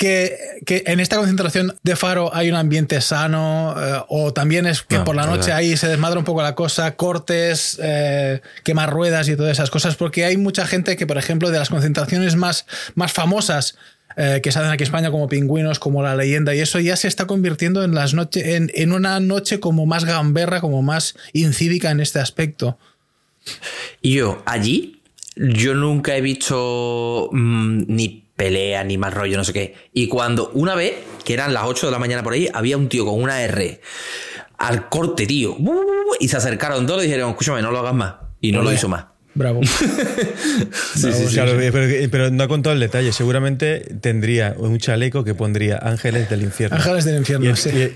Que, 0.00 0.82
en 0.86 0.98
esta 0.98 1.18
concentración 1.18 1.76
de 1.82 1.94
Faro 1.94 2.34
hay 2.34 2.48
un 2.48 2.56
ambiente 2.56 3.02
sano 3.02 3.74
eh, 3.78 4.02
o 4.08 4.32
también 4.32 4.64
es 4.66 4.80
que 4.80 4.98
por 5.00 5.14
la 5.14 5.26
noche 5.26 5.52
ahí 5.52 5.76
se 5.76 5.88
desmadra 5.88 6.18
un 6.18 6.24
poco 6.24 6.40
la 6.40 6.54
cosa, 6.54 6.96
cortes, 6.96 7.78
eh, 7.82 8.40
quemar 8.64 8.90
ruedas 8.90 9.28
y 9.28 9.36
todas 9.36 9.52
esas 9.52 9.68
cosas, 9.68 9.96
porque 9.96 10.24
hay 10.24 10.38
mucha 10.38 10.66
gente 10.66 10.96
que, 10.96 11.06
por 11.06 11.18
ejemplo, 11.18 11.50
de 11.50 11.58
las 11.58 11.68
concentraciones 11.68 12.34
más, 12.34 12.64
más 12.94 13.12
famosas 13.12 13.76
eh, 14.16 14.40
que 14.42 14.50
se 14.50 14.58
hacen 14.58 14.70
aquí 14.70 14.84
en 14.84 14.86
España 14.86 15.10
como 15.10 15.28
pingüinos, 15.28 15.78
como 15.78 16.02
la 16.02 16.16
leyenda, 16.16 16.54
y 16.54 16.60
eso 16.60 16.80
ya 16.80 16.96
se 16.96 17.06
está 17.06 17.26
convirtiendo 17.26 17.84
en, 17.84 17.94
las 17.94 18.14
noche, 18.14 18.56
en, 18.56 18.92
una 18.92 19.20
noche 19.20 19.60
como 19.60 19.84
más 19.84 20.06
gamberra, 20.06 20.62
como 20.62 20.80
más 20.80 21.14
incívica 21.34 21.90
en 21.90 22.00
este 22.00 22.20
aspecto. 22.20 22.78
Y 24.00 24.14
yo, 24.14 24.42
allí, 24.46 25.02
yo 25.36 25.74
nunca 25.74 26.16
he 26.16 26.22
visto 26.22 27.28
mm, 27.32 27.82
ni 27.86 28.29
pelea, 28.40 28.82
ni 28.84 28.96
más 28.96 29.12
rollo, 29.12 29.36
no 29.36 29.44
sé 29.44 29.52
qué. 29.52 29.74
Y 29.92 30.08
cuando 30.08 30.50
una 30.54 30.74
vez, 30.74 30.94
que 31.26 31.34
eran 31.34 31.52
las 31.52 31.64
8 31.64 31.88
de 31.88 31.92
la 31.92 31.98
mañana 31.98 32.22
por 32.22 32.32
ahí, 32.32 32.48
había 32.54 32.78
un 32.78 32.88
tío 32.88 33.04
con 33.04 33.22
una 33.22 33.42
R 33.42 33.82
al 34.56 34.88
corte, 34.88 35.26
tío. 35.26 35.58
Y 36.20 36.28
se 36.28 36.38
acercaron 36.38 36.86
todos 36.86 37.02
y 37.02 37.06
dijeron, 37.06 37.32
escúchame, 37.32 37.60
no 37.60 37.70
lo 37.70 37.80
hagas 37.80 37.92
más. 37.92 38.14
Y 38.40 38.52
no 38.52 38.62
lo 38.62 38.72
hizo 38.72 38.88
más. 38.88 39.04
Bravo. 39.34 39.60
sí, 40.94 41.12
sí, 41.12 41.34
claro, 41.34 41.52
pero, 42.10 42.30
no 42.30 42.42
ha 42.42 42.48
contado 42.48 42.72
el 42.72 42.80
detalle. 42.80 43.12
Seguramente 43.12 43.80
tendría 44.00 44.54
un 44.56 44.78
chaleco 44.78 45.22
que 45.22 45.34
pondría 45.34 45.76
Ángeles 45.76 46.30
del 46.30 46.40
Infierno. 46.40 46.78
Ángeles 46.78 47.04
del 47.04 47.18
Infierno, 47.18 47.44
y 47.44 47.48
el, 47.50 47.56
sí. 47.58 47.92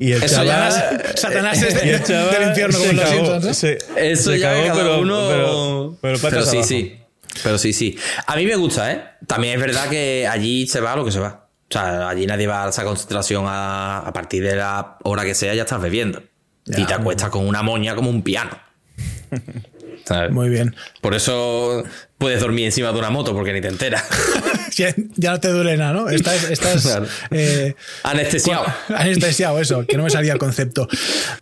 Y, 0.00 0.10
el 0.10 0.26
chaval. 0.26 0.72
Satanás 1.14 1.62
es 1.62 1.80
del 1.80 1.94
infierno, 2.50 2.78
como 2.78 2.92
los 2.94 3.08
Simpsons. 3.08 3.64
Eso 3.96 4.34
ya 4.34 4.54
cagó, 4.54 4.76
pero, 4.76 5.00
uno. 5.00 5.96
Pero, 6.02 6.18
pero 6.20 6.44
sí, 6.44 6.64
sí. 6.64 6.98
Pero 7.42 7.58
sí, 7.58 7.72
sí. 7.72 7.98
A 8.26 8.36
mí 8.36 8.46
me 8.46 8.56
gusta, 8.56 8.92
¿eh? 8.92 9.04
También 9.26 9.54
es 9.54 9.60
verdad 9.60 9.88
que 9.88 10.26
allí 10.26 10.66
se 10.66 10.80
va 10.80 10.96
lo 10.96 11.04
que 11.04 11.12
se 11.12 11.20
va. 11.20 11.48
O 11.70 11.72
sea, 11.72 12.08
allí 12.08 12.26
nadie 12.26 12.46
va 12.46 12.64
a 12.64 12.68
esa 12.70 12.84
concentración 12.84 13.44
a, 13.46 14.10
partir 14.14 14.42
de 14.42 14.56
la 14.56 14.96
hora 15.04 15.24
que 15.24 15.34
sea, 15.34 15.54
ya 15.54 15.62
estás 15.62 15.80
bebiendo. 15.80 16.22
y 16.66 16.84
te 16.84 16.94
acuestas 16.94 17.30
con 17.30 17.46
una 17.46 17.62
moña 17.62 17.94
como 17.94 18.10
un 18.10 18.22
piano. 18.22 18.58
Muy 20.30 20.48
bien. 20.48 20.74
Por 21.00 21.14
eso 21.14 21.84
puedes 22.16 22.40
dormir 22.40 22.66
encima 22.66 22.92
de 22.92 22.98
una 22.98 23.10
moto 23.10 23.34
porque 23.34 23.52
ni 23.52 23.60
te 23.60 23.68
enteras. 23.68 24.04
ya, 24.78 25.32
no 25.32 25.40
te 25.40 25.48
duele 25.48 25.76
nada, 25.76 25.92
¿no? 25.92 26.08
Estás, 26.08 26.46
eh, 27.30 27.74
anestesiado. 28.02 28.66
Anestesiado, 28.88 29.60
eso, 29.60 29.86
que 29.86 29.96
no 29.96 30.04
me 30.04 30.10
salía 30.10 30.32
el 30.32 30.38
concepto. 30.38 30.88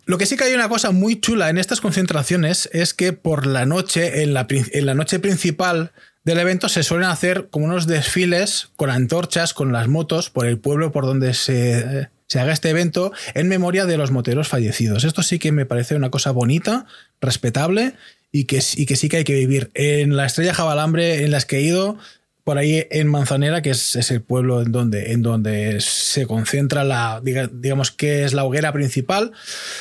Lo 0.06 0.18
que 0.18 0.26
sí 0.26 0.36
que 0.36 0.44
hay 0.44 0.54
una 0.54 0.68
cosa 0.68 0.90
muy 0.90 1.20
chula 1.20 1.50
en 1.50 1.58
estas 1.58 1.80
concentraciones 1.80 2.68
es 2.72 2.94
que 2.94 3.12
por 3.12 3.46
la 3.46 3.66
noche, 3.66 4.22
en 4.22 4.34
la, 4.34 4.46
en 4.48 4.86
la 4.86 4.94
noche 4.94 5.18
principal 5.18 5.92
del 6.24 6.38
evento, 6.38 6.68
se 6.68 6.82
suelen 6.82 7.08
hacer 7.08 7.48
como 7.50 7.66
unos 7.66 7.86
desfiles 7.86 8.70
con 8.76 8.90
antorchas, 8.90 9.54
con 9.54 9.72
las 9.72 9.88
motos, 9.88 10.30
por 10.30 10.46
el 10.46 10.58
pueblo 10.58 10.90
por 10.90 11.04
donde 11.06 11.34
se, 11.34 12.08
se 12.26 12.40
haga 12.40 12.52
este 12.52 12.70
evento 12.70 13.12
en 13.34 13.48
memoria 13.48 13.86
de 13.86 13.96
los 13.96 14.10
moteros 14.10 14.48
fallecidos. 14.48 15.04
Esto 15.04 15.22
sí 15.22 15.38
que 15.38 15.52
me 15.52 15.66
parece 15.66 15.94
una 15.94 16.10
cosa 16.10 16.32
bonita, 16.32 16.86
respetable 17.20 17.94
y 18.32 18.44
que, 18.44 18.56
que 18.56 18.96
sí 18.96 19.08
que 19.08 19.18
hay 19.18 19.24
que 19.24 19.34
vivir. 19.34 19.70
En 19.74 20.16
la 20.16 20.26
Estrella 20.26 20.54
Jabalambre, 20.54 21.24
en 21.24 21.30
las 21.30 21.46
que 21.46 21.58
he 21.58 21.62
ido, 21.62 21.98
por 22.46 22.58
ahí 22.58 22.86
en 22.92 23.08
Manzanera, 23.08 23.60
que 23.60 23.70
es, 23.70 24.10
el 24.12 24.22
pueblo 24.22 24.62
en 24.62 24.70
donde, 24.70 25.10
en 25.10 25.20
donde 25.20 25.80
se 25.80 26.28
concentra 26.28 26.84
la, 26.84 27.20
digamos 27.20 27.90
que 27.90 28.22
es 28.22 28.34
la 28.34 28.44
hoguera 28.44 28.72
principal, 28.72 29.32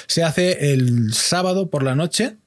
se 0.08 0.24
hace 0.24 0.74
el 0.74 1.14
sábado 1.14 1.70
por 1.70 1.84
la 1.84 1.94
noche, 1.94 2.38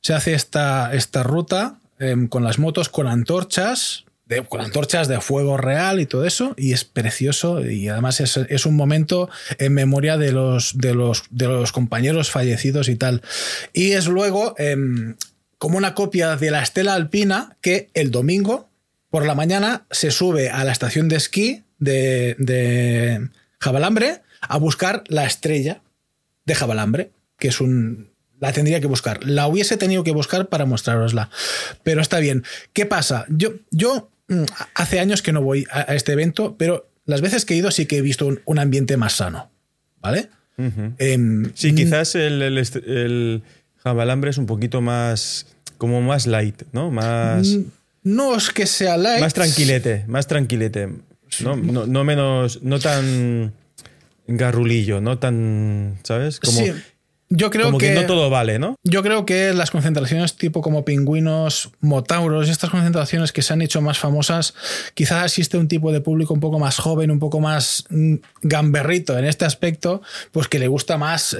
se 0.00 0.14
hace 0.14 0.34
esta, 0.34 0.94
esta 0.94 1.24
ruta 1.24 1.80
em, 1.98 2.28
con 2.28 2.44
las 2.44 2.60
motos, 2.60 2.88
con 2.88 3.08
antorchas, 3.08 4.04
de, 4.26 4.44
con 4.44 4.60
antorchas 4.60 5.08
de 5.08 5.20
fuego 5.20 5.56
real 5.56 5.98
y 5.98 6.06
todo 6.06 6.24
eso, 6.24 6.54
y 6.56 6.72
es 6.72 6.84
precioso 6.84 7.66
y 7.66 7.88
además 7.88 8.20
es, 8.20 8.64
un 8.64 8.76
momento 8.76 9.28
en 9.58 9.74
memoria 9.74 10.16
de 10.18 10.30
los, 10.30 10.78
de, 10.78 10.94
los, 10.94 11.24
de 11.30 11.48
los 11.48 11.72
compañeros 11.72 12.30
fallecidos 12.30 12.88
y 12.88 12.94
tal. 12.94 13.22
Y 13.72 13.90
es 13.90 14.06
luego 14.06 14.54
em, 14.56 15.16
como 15.58 15.78
una 15.78 15.96
copia 15.96 16.36
de 16.36 16.52
la 16.52 16.62
estela 16.62 16.94
alpina 16.94 17.56
que 17.60 17.90
el 17.94 18.12
domingo 18.12 18.67
por 19.10 19.26
la 19.26 19.34
mañana 19.34 19.86
se 19.90 20.10
sube 20.10 20.50
a 20.50 20.64
la 20.64 20.72
estación 20.72 21.08
de 21.08 21.16
esquí 21.16 21.64
de, 21.78 22.36
de 22.38 23.28
Jabalambre 23.58 24.22
a 24.40 24.58
buscar 24.58 25.04
la 25.08 25.24
estrella 25.24 25.82
de 26.44 26.54
Jabalambre, 26.54 27.10
que 27.38 27.48
es 27.48 27.60
un... 27.60 28.10
La 28.40 28.52
tendría 28.52 28.80
que 28.80 28.86
buscar. 28.86 29.24
La 29.24 29.48
hubiese 29.48 29.76
tenido 29.76 30.04
que 30.04 30.12
buscar 30.12 30.48
para 30.48 30.64
mostrarosla. 30.64 31.28
Pero 31.82 32.00
está 32.00 32.20
bien. 32.20 32.44
¿Qué 32.72 32.86
pasa? 32.86 33.26
Yo, 33.28 33.54
yo 33.72 34.10
mm, 34.28 34.44
hace 34.74 35.00
años 35.00 35.22
que 35.22 35.32
no 35.32 35.42
voy 35.42 35.66
a, 35.72 35.80
este 35.94 36.12
evento, 36.12 36.54
pero 36.56 36.88
las 37.04 37.20
veces 37.20 37.44
que 37.44 37.54
he 37.54 37.56
ido 37.56 37.72
sí 37.72 37.86
que 37.86 37.98
he 37.98 38.02
visto 38.02 38.28
un, 38.44 38.58
ambiente 38.60 38.96
más 38.96 39.14
sano. 39.14 39.50
¿Vale? 40.00 40.28
Em, 40.98 41.50
sí, 41.54 41.74
quizás 41.74 42.14
el, 42.14 42.42
el 42.42 43.42
Jabalambre 43.78 44.30
es 44.30 44.38
un 44.38 44.46
poquito 44.46 44.80
más. 44.80 45.46
como 45.76 46.00
más 46.00 46.28
light, 46.28 46.62
¿no? 46.72 46.92
Más. 46.92 47.58
No 48.02 48.36
es 48.36 48.50
que 48.50 48.66
sea 48.66 48.96
light. 48.96 49.20
Más 49.20 49.34
tranquilete, 49.34 50.04
más 50.06 50.26
tranquilete. 50.26 50.88
No, 51.42 51.56
no, 51.56 52.04
menos. 52.04 52.62
no 52.62 52.78
tan 52.78 53.52
garrulillo, 54.26 55.00
no 55.00 55.18
tan. 55.18 55.98
¿Sabes? 56.02 56.40
Como, 56.40 56.58
sí. 56.58 56.72
Yo 57.30 57.50
creo 57.50 57.76
que, 57.76 57.92
no 57.92 58.06
todo 58.06 58.30
vale, 58.30 58.58
¿no? 58.58 58.76
Yo 58.84 59.02
creo 59.02 59.26
que 59.26 59.52
las 59.52 59.70
concentraciones 59.70 60.36
tipo 60.36 60.62
como 60.62 60.86
pingüinos, 60.86 61.70
motauros, 61.80 62.48
estas 62.48 62.70
concentraciones 62.70 63.32
que 63.32 63.42
se 63.42 63.52
han 63.52 63.60
hecho 63.60 63.82
más 63.82 63.98
famosas, 63.98 64.54
quizás 64.94 65.26
existe 65.26 65.58
un 65.58 65.68
tipo 65.68 65.92
de 65.92 66.00
público 66.00 66.32
un 66.32 66.40
poco 66.40 66.58
más 66.58 66.78
joven, 66.78 67.10
un 67.10 67.18
poco 67.18 67.40
más 67.40 67.84
mm, 67.90 68.14
gamberrito 68.40 69.18
en 69.18 69.26
este 69.26 69.44
aspecto, 69.44 70.00
pues 70.32 70.48
que 70.48 70.58
le 70.58 70.68
gusta 70.68 70.96
más 70.96 71.36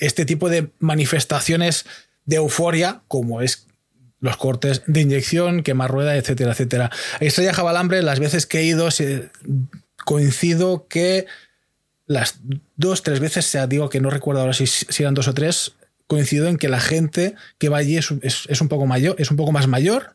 este 0.00 0.24
tipo 0.24 0.48
de 0.48 0.70
manifestaciones 0.80 1.86
de 2.24 2.36
euforia, 2.36 3.02
como 3.06 3.40
es 3.40 3.68
los 4.20 4.36
cortes 4.36 4.82
de 4.86 5.00
inyección, 5.00 5.62
quemar 5.62 5.90
rueda, 5.90 6.16
etcétera, 6.16 6.52
etcétera. 6.52 6.90
Estrella 7.20 7.54
Jabalambre, 7.54 8.02
las 8.02 8.20
veces 8.20 8.46
que 8.46 8.60
he 8.60 8.64
ido, 8.64 8.88
coincido 10.04 10.86
que 10.88 11.26
las 12.06 12.40
dos, 12.76 13.02
tres 13.02 13.20
veces, 13.20 13.44
sea, 13.46 13.66
digo 13.66 13.90
que 13.90 14.00
no 14.00 14.10
recuerdo 14.10 14.40
ahora 14.40 14.54
si, 14.54 14.66
si, 14.66 15.02
eran 15.02 15.14
dos 15.14 15.28
o 15.28 15.34
tres, 15.34 15.74
coincido 16.06 16.48
en 16.48 16.56
que 16.56 16.68
la 16.68 16.80
gente 16.80 17.34
que 17.58 17.68
va 17.68 17.78
allí 17.78 17.96
es, 17.96 18.10
un 18.60 18.68
poco 18.68 18.86
mayor, 18.86 19.14
es 19.18 19.30
un 19.30 19.36
poco 19.36 19.52
más 19.52 19.68
mayor 19.68 20.14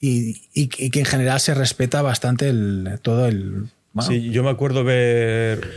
y, 0.00 0.68
que 0.68 1.00
en 1.00 1.04
general 1.04 1.40
se 1.40 1.54
respeta 1.54 2.00
bastante 2.00 2.48
el, 2.48 2.98
todo 3.02 3.26
el. 3.26 3.64
Sí, 4.06 4.30
yo 4.30 4.44
me 4.44 4.50
acuerdo 4.50 4.84
ver 4.84 5.68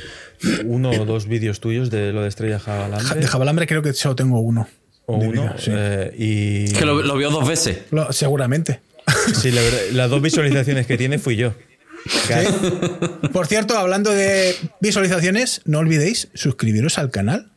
uno 0.66 0.92
o 0.92 1.06
dos 1.06 1.26
vídeos 1.28 1.60
tuyos 1.60 1.90
de 1.90 2.14
lo 2.14 2.22
de 2.22 2.30
Estrella 2.30 2.60
Jabalambre. 2.60 3.20
De 3.20 3.28
Jabalambre 3.28 3.66
creo 3.66 3.82
que 3.82 3.94
solo 3.94 4.16
tengo 4.16 4.40
uno. 4.40 4.68
O 5.10 5.16
uno. 5.16 5.56
Eh, 5.66 6.14
y... 6.18 6.74
Que 6.74 6.86
lo, 6.86 7.18
vio 7.18 7.32
dos 7.32 7.48
veces. 7.48 7.80
seguramente. 8.12 8.80
Sí, 9.34 9.52
la 9.52 9.62
verdad, 9.62 9.80
las 9.94 10.10
dos 10.12 10.22
visualizaciones 10.22 10.86
que 10.86 10.96
tiene 10.96 11.18
fui 11.18 11.36
yo. 11.36 11.54
Por 13.34 13.48
cierto, 13.48 13.76
hablando 13.76 14.12
de 14.12 14.56
visualizaciones, 14.80 15.62
no 15.66 15.80
olvidéis 15.80 16.28
suscribiros 16.36 17.00
al 17.00 17.10
canal. 17.10 17.50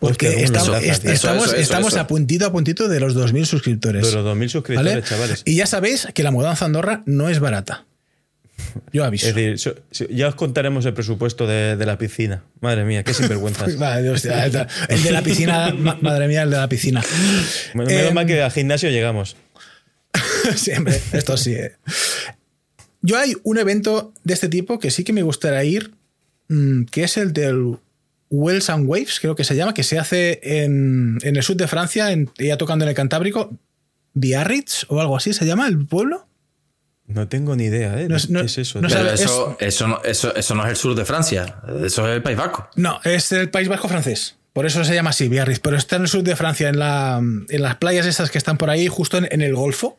Porque 0.00 0.42
estamos, 0.42 1.96
a 1.96 2.06
puntito 2.06 2.46
a 2.46 2.52
puntito 2.52 2.88
de 2.88 3.00
los 3.00 3.14
2.000 3.14 3.44
suscriptores. 3.44 4.06
De 4.06 4.12
los 4.12 4.24
2.000 4.24 4.48
suscriptores, 4.48 5.04
chavales. 5.04 5.42
Y 5.44 5.56
ya 5.56 5.66
sabéis 5.66 6.08
que 6.14 6.22
la 6.22 6.30
mudanza 6.30 6.64
a 6.64 6.66
Andorra 6.66 7.02
no 7.06 7.28
es 7.28 7.38
barata. 7.38 7.84
Yo 8.92 9.04
aviso. 9.04 9.28
Es 9.28 9.34
decir, 9.34 9.82
ya 10.10 10.28
os 10.28 10.34
contaremos 10.34 10.84
el 10.86 10.94
presupuesto 10.94 11.46
de, 11.46 11.76
la 11.84 11.98
piscina. 11.98 12.44
Madre 12.60 12.84
mía, 12.84 13.02
qué 13.04 13.14
sinvergüenza. 13.14 13.64
el 13.66 13.74
de 13.74 15.12
la 15.12 15.22
piscina, 15.22 15.74
madre 16.00 16.28
mía, 16.28 16.42
el 16.42 16.50
de 16.50 16.56
la 16.56 16.68
piscina. 16.68 17.02
Menos 17.74 17.92
eh, 17.92 18.10
mal 18.12 18.26
que 18.26 18.42
al 18.42 18.50
gimnasio 18.50 18.90
llegamos. 18.90 19.36
Siempre, 20.56 21.00
esto 21.12 21.36
sí. 21.36 21.54
Eh. 21.54 21.72
Yo 23.02 23.18
hay 23.18 23.34
un 23.42 23.58
evento 23.58 24.12
de 24.24 24.34
este 24.34 24.48
tipo 24.48 24.78
que 24.78 24.90
sí 24.90 25.04
que 25.04 25.12
me 25.12 25.22
gustaría 25.22 25.64
ir, 25.64 25.92
mm, 26.48 26.84
que 26.84 27.04
es 27.04 27.16
el 27.16 27.32
del 27.32 27.78
Wells 28.30 28.70
and 28.70 28.88
Waves, 28.88 29.20
creo 29.20 29.36
que 29.36 29.44
se 29.44 29.56
llama, 29.56 29.74
que 29.74 29.82
se 29.82 29.98
hace 29.98 30.40
en, 30.42 31.18
el 31.22 31.42
sur 31.42 31.56
de 31.56 31.68
Francia, 31.68 32.08
ya 32.38 32.56
tocando 32.56 32.84
en 32.84 32.88
el 32.88 32.94
Cantábrico. 32.94 33.56
Biarritz 34.14 34.86
o 34.88 35.00
algo 35.00 35.16
así 35.16 35.32
se 35.32 35.44
llama 35.44 35.66
el 35.66 35.86
pueblo. 35.86 36.26
No 37.06 37.28
tengo 37.28 37.54
ni 37.54 37.64
idea, 37.64 38.00
¿eh? 38.00 38.08
¿Qué 38.08 38.14
es 38.14 38.58
eso? 38.58 38.80
eso, 38.80 39.56
eso, 39.60 39.88
no, 39.88 40.02
eso, 40.02 40.54
no 40.54 40.64
es 40.64 40.70
el 40.70 40.76
sur 40.76 40.94
de 40.94 41.04
Francia, 41.04 41.60
eso 41.84 42.08
es 42.08 42.16
el 42.16 42.22
País 42.22 42.38
Vasco. 42.38 42.68
No, 42.76 42.98
es 43.04 43.30
el 43.32 43.50
País 43.50 43.68
Vasco 43.68 43.88
francés. 43.88 44.36
Por 44.54 44.66
eso 44.66 44.84
se 44.84 44.94
llama 44.94 45.10
así, 45.10 45.28
Biarritz. 45.28 45.58
Pero 45.58 45.76
está 45.76 45.96
en 45.96 46.02
el 46.02 46.08
sur 46.08 46.22
de 46.22 46.36
Francia, 46.36 46.68
en, 46.68 46.78
la, 46.78 47.18
en 47.18 47.62
las 47.62 47.76
playas 47.76 48.06
esas 48.06 48.30
que 48.30 48.38
están 48.38 48.56
por 48.56 48.70
ahí, 48.70 48.86
justo 48.86 49.18
en, 49.18 49.40
el 49.40 49.54
Golfo. 49.54 49.98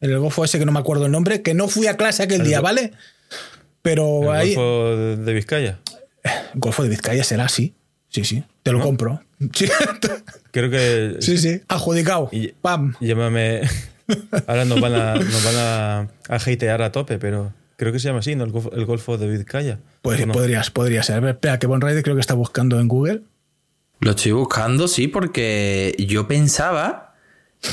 En 0.00 0.10
el 0.10 0.18
Golfo 0.18 0.44
ese 0.44 0.58
que 0.58 0.66
no 0.66 0.72
me 0.72 0.80
acuerdo 0.80 1.06
el 1.06 1.12
nombre, 1.12 1.40
que 1.40 1.54
no 1.54 1.68
fui 1.68 1.86
a 1.86 1.96
clase 1.96 2.24
aquel 2.24 2.42
día, 2.42 2.60
¿vale? 2.60 2.92
Pero 3.82 4.24
¿El 4.24 4.40
ahí. 4.40 4.54
Golfo 4.54 4.96
de 4.96 5.32
Vizcaya? 5.32 5.78
Golfo 6.54 6.82
de 6.82 6.88
Vizcaya 6.88 7.22
será 7.22 7.44
así. 7.44 7.74
Sí, 8.08 8.24
sí. 8.24 8.42
Te 8.62 8.72
lo 8.72 8.80
compro. 8.80 9.22
Creo 10.50 10.70
que. 10.70 11.16
Sí, 11.20 11.38
sí. 11.38 11.62
Adjudicado. 11.68 12.30
Pam. 12.60 12.94
Llámame. 13.00 13.62
Ahora 14.46 14.64
nos 14.64 14.80
van 14.80 14.94
a, 14.94 15.14
nos 15.14 15.44
van 15.44 15.56
a, 15.56 15.98
a 16.28 16.36
hatear 16.36 16.82
a 16.82 16.92
tope, 16.92 17.18
pero 17.18 17.52
creo 17.76 17.92
que 17.92 17.98
se 17.98 18.08
llama 18.08 18.20
así, 18.20 18.34
¿no? 18.34 18.44
El 18.44 18.84
Golfo, 18.84 19.18
de 19.18 19.28
Vizcaya. 19.28 19.78
Pues 20.02 20.24
podrías, 20.26 20.70
podría 20.70 21.02
ser. 21.02 21.24
Espera, 21.24 21.58
que 21.58 21.66
Bon 21.66 21.80
creo 21.80 22.14
que 22.14 22.20
está 22.20 22.34
buscando 22.34 22.80
en 22.80 22.88
Google. 22.88 23.22
Lo 24.00 24.10
estoy 24.10 24.32
buscando, 24.32 24.88
sí, 24.88 25.08
porque 25.08 25.94
yo 25.98 26.28
pensaba 26.28 27.14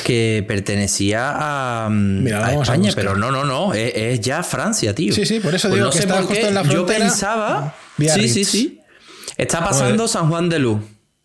que 0.06 0.44
pertenecía 0.48 1.34
a, 1.36 1.90
mm, 1.90 2.28
España, 2.28 2.92
pero 2.96 3.16
no, 3.16 3.32
no, 3.32 3.44
no, 3.44 3.74
es, 3.74 4.22
ya 4.22 4.42
Francia, 4.44 4.96
tío. 4.96 5.14
Sí, 5.14 5.26
sí, 5.26 5.40
por 5.40 5.54
eso 5.54 5.68
pues 5.68 5.80
digo 5.80 5.92
que 5.92 6.00
está 6.00 6.22
justo 6.22 6.48
en 6.48 6.54
la 6.54 6.64
frontera. 6.64 7.00
Yo 7.00 7.04
pensaba, 7.04 7.76
sí, 7.98 8.30
sí, 8.30 8.46
sí. 8.46 8.80
Está 9.38 9.64
pasando 9.64 10.08
San 10.08 10.30
Juan 10.30 10.50
de 10.50 10.60
Luz. 10.60 10.82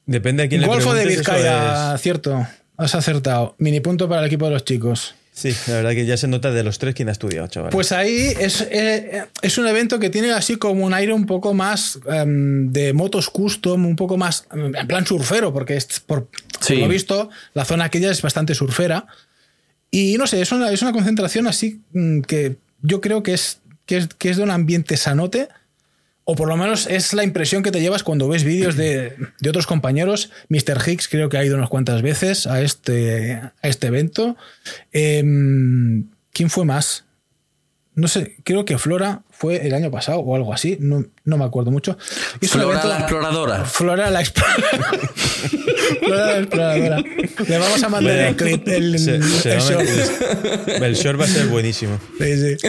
Depende 0.07 0.45
de 0.45 0.49
quién 0.49 0.67
Golfo 0.67 0.95
de 0.95 1.07
Vizcaya, 1.07 1.97
cierto. 1.99 2.47
Has 2.79 2.95
acertado. 2.95 3.57
Mini 3.59 3.81
punto 3.81 4.09
para 4.09 4.21
el 4.21 4.29
equipo 4.29 4.47
de 4.47 4.53
los 4.53 4.65
chicos. 4.65 5.15
Sí, 5.33 5.55
la 5.67 5.75
verdad 5.75 5.91
que 5.91 6.07
ya 6.07 6.17
se 6.17 6.27
nota 6.27 6.51
de 6.53 6.65
los 6.65 6.79
tres 6.79 6.95
quién 6.95 7.09
ha 7.09 7.13
estudiado, 7.13 7.47
chaval. 7.49 7.71
Pues 7.71 7.93
ahí 7.93 8.35
es, 8.41 8.61
eh, 8.71 9.25
es, 9.43 9.59
un 9.59 9.67
evento 9.67 9.99
que 9.99 10.11
tiene 10.11 10.33
así 10.33 10.57
como 10.57 10.85
un 10.85 10.95
aire 10.95 11.13
un 11.13 11.27
poco 11.27 11.55
más 11.55 11.99
em, 12.09 12.73
de 12.73 12.93
motos 12.93 13.31
custom, 13.31 13.85
un 13.85 13.95
poco 13.95 14.17
más 14.17 14.47
en 14.53 14.87
plan 14.87 15.07
surfero, 15.07 15.53
porque 15.53 15.77
es, 15.77 16.01
por, 16.01 16.29
lo 16.69 16.75
he 16.77 16.89
visto, 16.89 17.31
la 17.55 17.65
zona 17.65 17.85
aquella 17.85 18.11
es 18.11 18.23
bastante 18.23 18.55
surfera. 18.55 19.07
Y 19.91 20.17
no 20.19 20.27
sé, 20.27 20.41
es 20.41 20.51
una, 20.51 20.71
es 20.71 20.83
una 20.83 20.93
concentración 20.93 21.47
así 21.47 21.81
mm, 21.93 22.21
que 22.23 22.57
yo 22.83 23.01
creo 23.01 23.23
que 23.23 23.35
es, 23.35 23.61
que 23.87 23.99
es, 23.99 24.09
que 24.19 24.31
es 24.31 24.37
de 24.37 24.43
un 24.43 24.51
ambiente 24.51 24.97
sanote 24.97 25.49
o 26.31 26.37
por 26.37 26.47
lo 26.47 26.59
menos 26.59 26.87
es 26.89 27.15
la 27.15 27.25
impresión 27.25 27.63
que 27.63 27.71
te 27.71 27.81
llevas 27.81 28.03
cuando 28.03 28.29
ves 28.29 28.45
vídeos 28.45 28.77
de, 28.77 29.17
otros 29.49 29.67
compañeros. 29.67 30.31
Mr. 30.51 30.87
Hicks 30.87 31.09
creo 31.09 31.31
que 31.31 31.39
ha 31.39 31.45
ido 31.45 31.57
unas 31.57 31.71
cuantas 31.71 32.03
veces 32.03 32.47
a 32.47 32.61
este, 32.61 33.33
a 33.33 33.53
este 33.63 33.87
evento. 33.87 34.37
Em, 34.93 36.05
¿Quién 36.35 36.51
fue 36.51 36.67
más? 36.67 37.07
No 37.99 38.07
sé, 38.07 38.37
creo 38.45 38.65
que 38.65 38.79
Flora 38.79 39.23
fue 39.29 39.67
el 39.67 39.75
año 39.75 39.91
pasado 39.91 40.21
o 40.21 40.37
algo 40.37 40.55
así, 40.55 40.79
no, 40.81 41.05
me 41.25 41.45
acuerdo 41.45 41.73
mucho. 41.73 41.99
Flora 42.43 42.85
la 42.85 42.99
exploradora. 43.01 43.65
Flora 43.65 44.09
la 44.09 44.21
exploradora. 44.21 45.01
Flora 46.05 46.27
la 46.27 46.39
exploradora. 46.39 46.99
Le 47.49 47.59
vamos 47.59 47.83
a 47.83 47.89
mandar 47.89 48.19
el 48.19 48.37
clip, 48.37 48.69
el, 48.69 48.95
el, 48.95 49.21
short. 49.21 49.89
El 50.69 50.95
short 50.95 51.21
va 51.21 51.25
a 51.25 51.27
ser 51.27 51.49
buenísimo. 51.49 51.99
Sí, 52.21 52.37
sí. 52.37 52.69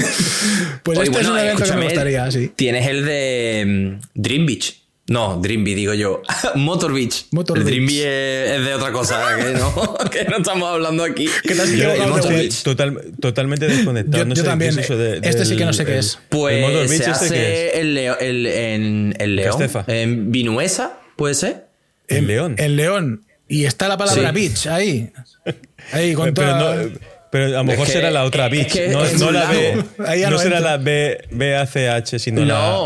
Pues 0.82 0.98
este 0.98 1.22
es 1.22 1.28
un 1.28 1.38
evento 1.38 1.64
que 1.64 1.74
me 1.74 1.86
gustaría, 1.86 2.32
sí. 2.32 2.52
Tienes 2.56 2.88
el 2.88 3.06
de 3.06 3.64
mm, 3.68 4.10
Dream 4.16 4.48
Beach. 4.48 4.79
No, 5.10 5.38
Dreamby, 5.42 5.74
digo 5.74 5.96
yo. 5.96 6.22
Motor 6.56 6.94
Beach. 6.94 7.26
Motor 7.32 7.58
el 7.58 7.66
Dreamby 7.66 8.00
es, 8.00 8.64
de 8.64 8.76
otra 8.76 8.92
cosa, 8.92 9.36
que 9.38 9.54
no, 9.54 9.98
que 10.10 10.24
no 10.26 10.38
estamos 10.38 10.70
hablando 10.70 11.04
aquí. 11.04 11.28
¿Qué 11.44 11.56
tal 11.56 11.68
Total, 12.64 13.02
totalmente 13.20 13.68
desconectado. 13.68 14.34
Yo, 14.34 14.44
también. 14.44 14.78
este 14.78 15.46
sí 15.46 15.58
que 15.58 15.66
no 15.66 15.74
sé 15.74 15.86
qué 15.86 15.98
es. 15.98 16.20
Pues 16.30 16.56
el 16.56 16.62
Motor 16.62 16.88
Beach 16.88 17.04
se 17.04 17.12
este 17.12 17.12
hace 17.12 17.68
es. 17.70 17.76
El, 17.76 17.98
el, 17.98 18.46
en 18.46 19.16
el 19.18 19.36
León. 19.36 19.70
En 19.88 20.32
Vinuesa, 20.32 21.00
¿puede 21.16 21.34
ser? 21.34 21.66
En, 22.08 22.28
León. 22.28 22.56
En 22.60 22.76
León. 22.76 23.26
Y 23.48 23.66
está 23.66 23.88
la 23.88 23.98
palabra 23.98 24.32
beach 24.32 24.68
ahí. 24.68 25.12
Ahí 25.92 26.14
con 26.16 26.36
pero, 26.36 26.56
no, 26.56 26.92
pero 27.32 27.46
a 27.46 27.50
lo 27.50 27.64
mejor 27.64 27.88
será 27.88 28.12
la 28.12 28.26
otra 28.26 28.48
beach. 28.48 28.80
no, 28.92 29.04
no 29.12 29.32
la 29.32 29.50
B. 29.50 29.84
No, 30.30 30.38
será 30.38 30.60
la 30.60 30.78
B, 30.78 31.18
B-A-C-H, 31.32 32.20
sino 32.20 32.46
la 32.46 32.78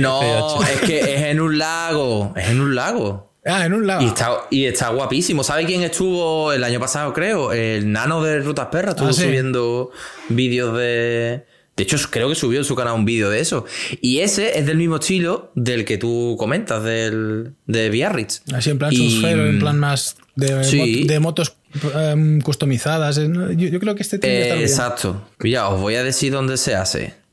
No, 0.00 0.62
es 0.62 0.80
que 0.80 1.00
es 1.00 1.22
en 1.22 1.40
un 1.40 1.58
lago. 1.58 2.32
Es 2.36 2.48
en 2.48 2.60
un 2.60 2.74
lago. 2.74 3.32
Ah, 3.46 3.66
en 3.66 3.74
un 3.74 3.86
lago. 3.86 4.02
Y 4.02 4.06
está, 4.06 4.30
y 4.50 4.64
está 4.64 4.88
guapísimo. 4.88 5.44
¿Sabe 5.44 5.66
quién 5.66 5.82
estuvo 5.82 6.52
el 6.52 6.64
año 6.64 6.80
pasado, 6.80 7.12
creo? 7.12 7.52
El 7.52 7.92
nano 7.92 8.22
de 8.22 8.40
Rutas 8.40 8.68
Perras 8.68 8.94
estuvo 8.94 9.10
ah, 9.10 9.12
subiendo 9.12 9.90
vídeos 10.28 10.76
de. 10.76 11.44
De 11.76 11.82
hecho, 11.82 11.96
creo 12.08 12.28
que 12.28 12.36
subió 12.36 12.60
en 12.60 12.64
su 12.64 12.76
canal 12.76 12.94
un 12.94 13.04
vídeo 13.04 13.30
de 13.30 13.40
eso. 13.40 13.64
Y 14.00 14.20
ese 14.20 14.58
es 14.58 14.64
del 14.64 14.76
mismo 14.76 14.96
estilo 14.96 15.50
del 15.56 15.84
que 15.84 15.98
tú 15.98 16.36
comentas, 16.38 16.84
del, 16.84 17.54
de 17.66 17.90
Biarritz. 17.90 18.42
Así 18.54 18.70
en 18.70 18.78
plan 18.78 18.92
en 18.94 19.58
plan 19.58 19.78
más 19.80 20.16
de, 20.36 21.18
motos 21.20 21.56
em, 21.96 22.40
customizadas. 22.40 23.16
Yo, 23.16 23.80
creo 23.80 23.96
que 23.96 24.02
este 24.02 24.18
tiene 24.20 24.62
Exacto. 24.62 25.28
Mira, 25.40 25.68
os 25.68 25.80
voy 25.80 25.96
a 25.96 26.04
decir 26.04 26.32
dónde 26.32 26.56
se 26.56 26.76
hace. 26.76 27.23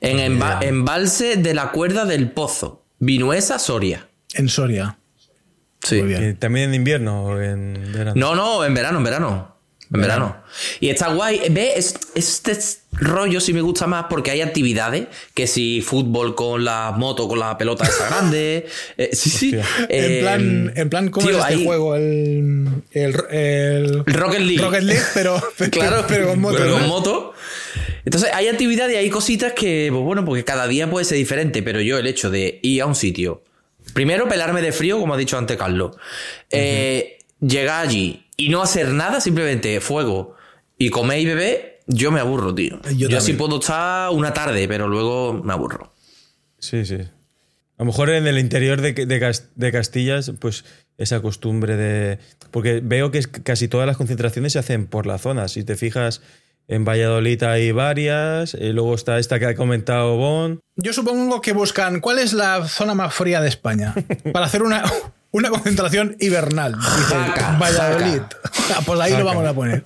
En 0.00 0.40
embalse 0.62 1.36
de 1.36 1.54
la 1.54 1.72
cuerda 1.72 2.04
del 2.04 2.30
pozo. 2.30 2.84
Vinuesa, 2.98 3.58
Soria. 3.58 4.08
En 4.34 4.48
Soria. 4.48 4.98
Sí. 5.82 6.02
¿También 6.38 6.70
en 6.70 6.74
invierno 6.74 7.24
o 7.24 7.40
en 7.40 7.92
verano? 7.92 8.12
No, 8.16 8.34
no, 8.34 8.64
en 8.64 8.74
verano, 8.74 8.98
en 8.98 9.04
verano. 9.04 9.56
En 9.92 10.00
verano. 10.00 10.36
Y 10.80 10.88
está 10.88 11.12
guay. 11.12 11.42
Ve, 11.50 11.74
este 11.76 12.58
rollo 12.92 13.40
sí 13.40 13.52
me 13.52 13.60
gusta 13.60 13.86
más 13.86 14.06
porque 14.10 14.32
hay 14.32 14.40
actividades, 14.40 15.06
que 15.32 15.46
si 15.46 15.80
fútbol 15.80 16.34
con 16.34 16.64
la 16.64 16.92
moto, 16.96 17.28
con 17.28 17.38
la 17.38 17.56
pelota 17.56 17.84
esa 17.84 18.08
grande. 18.08 18.66
Eh, 18.96 19.10
sí, 19.12 19.30
sí. 19.30 19.56
en, 19.88 20.20
plan, 20.20 20.72
en 20.74 20.90
plan, 20.90 21.08
¿cómo 21.10 21.30
es 21.30 21.36
este 21.36 21.64
juego? 21.64 21.94
El, 21.94 22.82
el, 22.92 24.04
Rocket 24.06 24.40
League. 24.40 24.60
Rocket 24.60 24.82
League, 24.82 25.04
pero, 25.14 25.40
claro, 25.70 26.04
pero 26.08 26.28
con 26.30 26.40
moto. 26.40 26.58
con 26.58 26.88
moto. 26.88 27.34
Entonces 28.06 28.30
hay 28.32 28.46
actividades 28.46 28.94
y 28.94 28.98
hay 28.98 29.10
cositas 29.10 29.52
que, 29.52 29.88
pues 29.90 30.02
bueno, 30.02 30.24
porque 30.24 30.44
cada 30.44 30.68
día 30.68 30.88
puede 30.88 31.04
ser 31.04 31.18
diferente, 31.18 31.62
pero 31.64 31.80
yo 31.80 31.98
el 31.98 32.06
hecho 32.06 32.30
de 32.30 32.60
ir 32.62 32.80
a 32.80 32.86
un 32.86 32.94
sitio, 32.94 33.42
primero 33.94 34.28
pelarme 34.28 34.62
de 34.62 34.70
frío, 34.70 35.00
como 35.00 35.14
ha 35.14 35.16
dicho 35.16 35.36
antes 35.36 35.56
Carlos, 35.56 35.96
eh, 36.50 37.18
llegar 37.40 37.84
allí 37.84 38.24
y 38.36 38.48
no 38.48 38.62
hacer 38.62 38.90
nada, 38.90 39.20
simplemente 39.20 39.80
fuego 39.80 40.36
y 40.78 40.88
comer 40.88 41.18
y 41.18 41.26
beber, 41.26 41.80
yo 41.88 42.12
me 42.12 42.20
aburro, 42.20 42.54
tío. 42.54 42.80
Yo, 42.96 43.08
así 43.18 43.32
puedo 43.32 43.58
estar 43.58 44.10
una 44.12 44.32
tarde, 44.32 44.68
pero 44.68 44.86
luego 44.86 45.42
me 45.42 45.52
aburro. 45.52 45.92
Sí, 46.60 46.84
sí. 46.86 46.98
A 46.98 47.82
lo 47.82 47.86
mejor 47.86 48.10
en 48.10 48.28
el 48.28 48.38
interior 48.38 48.80
de, 48.82 48.92
de, 48.92 49.72
Castillas, 49.72 50.32
pues 50.38 50.64
esa 50.96 51.20
costumbre 51.20 51.76
de... 51.76 52.18
Porque 52.52 52.80
veo 52.82 53.10
que 53.10 53.20
casi 53.22 53.66
todas 53.66 53.86
las 53.86 53.96
concentraciones 53.96 54.52
se 54.52 54.60
hacen 54.60 54.86
por 54.86 55.06
la 55.06 55.18
zona. 55.18 55.48
Si 55.48 55.64
te 55.64 55.74
fijas 55.74 56.22
en 56.68 56.84
Valladolid 56.84 57.42
hay 57.44 57.72
varias, 57.72 58.54
y 58.54 58.72
luego 58.72 58.94
está 58.94 59.18
esta 59.18 59.38
que 59.38 59.46
ha 59.46 59.54
comentado 59.54 60.16
Bon. 60.16 60.60
Yo 60.76 60.92
supongo 60.92 61.40
que 61.40 61.52
buscan 61.52 62.00
cuál 62.00 62.18
es 62.18 62.32
la 62.32 62.66
zona 62.66 62.94
más 62.94 63.14
fría 63.14 63.40
de 63.40 63.48
España 63.48 63.94
para 64.32 64.46
hacer 64.46 64.62
una, 64.62 64.84
una 65.30 65.50
concentración 65.50 66.16
hibernal. 66.18 66.76
Valladolid. 67.60 68.22
Ah, 68.74 68.82
pues 68.84 69.00
ahí 69.00 69.16
lo 69.16 69.24
vamos 69.24 69.46
a 69.46 69.54
poner. 69.54 69.84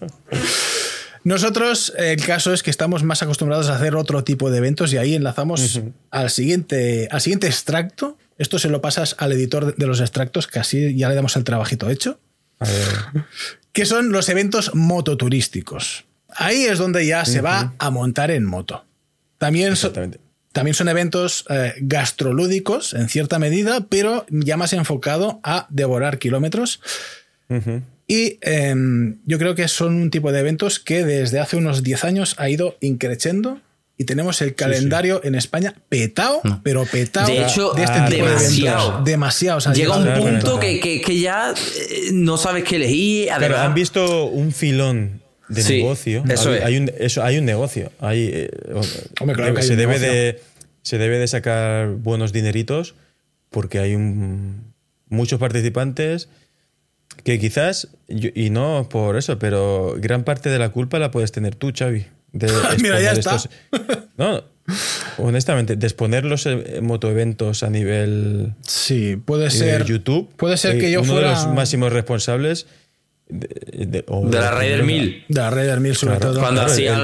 Nosotros, 1.23 1.93
el 1.99 2.25
caso 2.25 2.55
es 2.55 2.63
que 2.63 2.71
estamos 2.71 3.03
más 3.03 3.23
acostumbrados 3.23 3.69
a 3.69 3.77
hacer 3.77 3.95
otro 3.95 4.25
tipo 4.25 4.51
de 4.51 4.59
eventos 4.59 4.93
y 4.93 4.97
ahí 4.97 5.15
enlazamos 5.15 5.81
al, 6.11 6.31
siguiente, 6.31 7.09
al 7.11 7.21
siguiente 7.21 7.47
extracto. 7.47 8.17
Esto 8.39 8.59
se 8.59 8.71
lo 8.71 8.81
pasas 8.81 9.17
al 9.19 9.33
editor 9.33 9.77
de 9.77 9.87
los 9.87 10.01
extractos, 10.01 10.47
que 10.47 10.61
así 10.61 10.97
ya 10.97 11.11
le 11.11 11.15
damos 11.15 11.37
el 11.37 11.45
trabajito 11.45 11.91
hecho. 11.91 12.19
Que 13.73 13.85
son 13.85 14.13
los 14.13 14.31
eventos 14.31 14.75
mototurísticos. 14.75 16.07
Ahí 16.37 16.65
es 16.65 16.79
donde 16.79 17.07
ya 17.07 17.25
se 17.25 17.41
va 17.41 17.75
a 17.79 17.91
montar 17.91 18.31
en 18.31 18.45
moto. 18.45 18.85
También, 19.39 19.75
también 20.53 20.75
son 20.75 20.89
eventos 20.89 21.45
eh, 21.49 21.75
gastrolúdicos 21.81 22.95
en 22.95 23.09
cierta 23.09 23.39
medida, 23.39 23.87
pero 23.89 24.27
ya 24.29 24.57
más 24.57 24.73
enfocado 24.73 25.41
a 25.43 25.67
devorar 25.71 26.19
kilómetros. 26.19 26.81
Y 28.07 28.39
em, 28.43 29.19
yo 29.25 29.39
creo 29.39 29.55
que 29.55 29.67
son 29.69 29.95
un 29.95 30.11
tipo 30.11 30.31
de 30.33 30.41
eventos 30.41 30.79
que 30.79 31.05
desde 31.05 31.41
hace 31.41 31.57
unos 31.57 31.83
10 31.83 32.05
años 32.05 32.35
ha 32.39 32.49
ido 32.49 32.77
increciendo 32.81 33.61
y 34.01 34.05
tenemos 34.05 34.41
el 34.41 34.55
calendario 34.55 35.21
en 35.25 35.35
España 35.35 35.75
petado, 35.89 36.41
pero 36.63 36.87
petado 36.87 37.29
de, 37.29 37.43
hecho, 37.45 37.73
de 37.73 37.85
este 37.85 38.01
tipo 38.09 38.25
demasiado. 38.25 39.05
de 39.05 39.13
eventos. 39.13 39.77
Llega 39.77 39.97
un 39.97 40.15
punto 40.15 40.59
que, 40.59 41.21
ya 41.21 41.53
eh, 41.53 42.11
no 42.13 42.37
sabes 42.37 42.65
qué 42.65 42.77
elegir. 42.77 43.29
Pero 43.39 43.59
han 43.59 43.75
visto 43.75 44.25
un 44.25 44.53
filón 44.53 45.21
de 45.51 45.65
negocio. 45.65 46.25
Eso 46.29 46.51
hay, 46.51 46.77
un, 46.77 46.91
eso, 46.99 47.23
hay 47.23 47.39
un 47.39 47.45
negocio. 47.45 47.91
Hay, 47.99 48.31
eh, 48.33 48.51
se, 49.61 49.77
debe 49.77 49.99
de, 49.99 50.41
se 50.83 50.99
debe 50.99 51.19
de 51.19 51.27
sacar 51.27 51.89
buenos 51.91 52.33
dineritos 52.33 52.95
porque 53.51 53.81
hay 53.81 53.97
muchos 55.09 55.41
participantes 55.41 56.29
que 57.25 57.39
quizás, 57.39 57.89
y 58.09 58.51
no 58.51 58.89
por 58.89 59.19
eso, 59.19 59.39
pero 59.39 59.97
gran 59.99 60.25
parte 60.25 60.49
de 60.49 60.59
la 60.59 60.71
culpa 60.71 60.99
la 60.99 61.11
puedes 61.11 61.33
tener 61.33 61.55
tú, 61.55 61.73
Xavi. 61.77 62.07
De 62.33 62.49
Mira, 62.81 63.01
ya 63.01 63.13
está. 63.13 63.37
no, 64.17 64.45
honestamente, 65.19 65.75
de 65.77 65.87
exponer 65.87 66.25
los 66.25 66.47
eh, 66.47 66.81
motoeventos 66.81 67.65
a 67.65 67.71
nivel 67.71 68.55
sí, 68.63 69.17
puede 69.17 69.51
ser, 69.51 69.85
YouTube. 69.85 70.31
Puede 70.37 70.57
ser 70.57 70.79
que 70.79 70.93
yo 70.93 71.03
uno 71.03 71.15
fuera... 71.15 71.29
de 71.31 71.35
los 71.35 71.55
máximos 71.55 71.93
responsables 71.93 72.67
de, 73.31 74.05
la 74.31 74.51
Raider 74.51 74.83
1000. 74.83 75.25
De 75.29 75.41
la 75.41 75.51
Raider 75.51 75.81
1000, 75.81 75.97
sobre 75.97 76.17
todo. 76.17 76.41
Cuando 76.41 76.63
hacía 76.63 76.99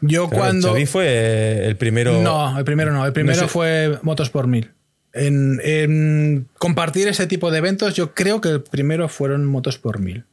Yo 0.00 0.28
cuando. 0.28 0.68
Xavi 0.68 0.86
fue 0.86 1.66
el 1.66 1.76
primero. 1.76 2.20
No, 2.22 2.58
el 2.58 2.64
primero 2.64 2.92
no. 2.92 3.04
El 3.04 3.12
primero 3.12 3.48
fue 3.48 3.98
Motos 4.02 4.30
por 4.30 4.46
1000. 4.46 4.70
En, 5.14 6.48
compartir 6.58 7.08
ese 7.08 7.26
tipo 7.26 7.50
de 7.50 7.58
eventos, 7.58 7.94
yo 7.94 8.14
creo 8.14 8.40
que 8.40 8.48
el 8.48 8.62
primero 8.62 9.08
fueron 9.08 9.46
Motos 9.46 9.78
por 9.78 10.00
1000. 10.00 10.24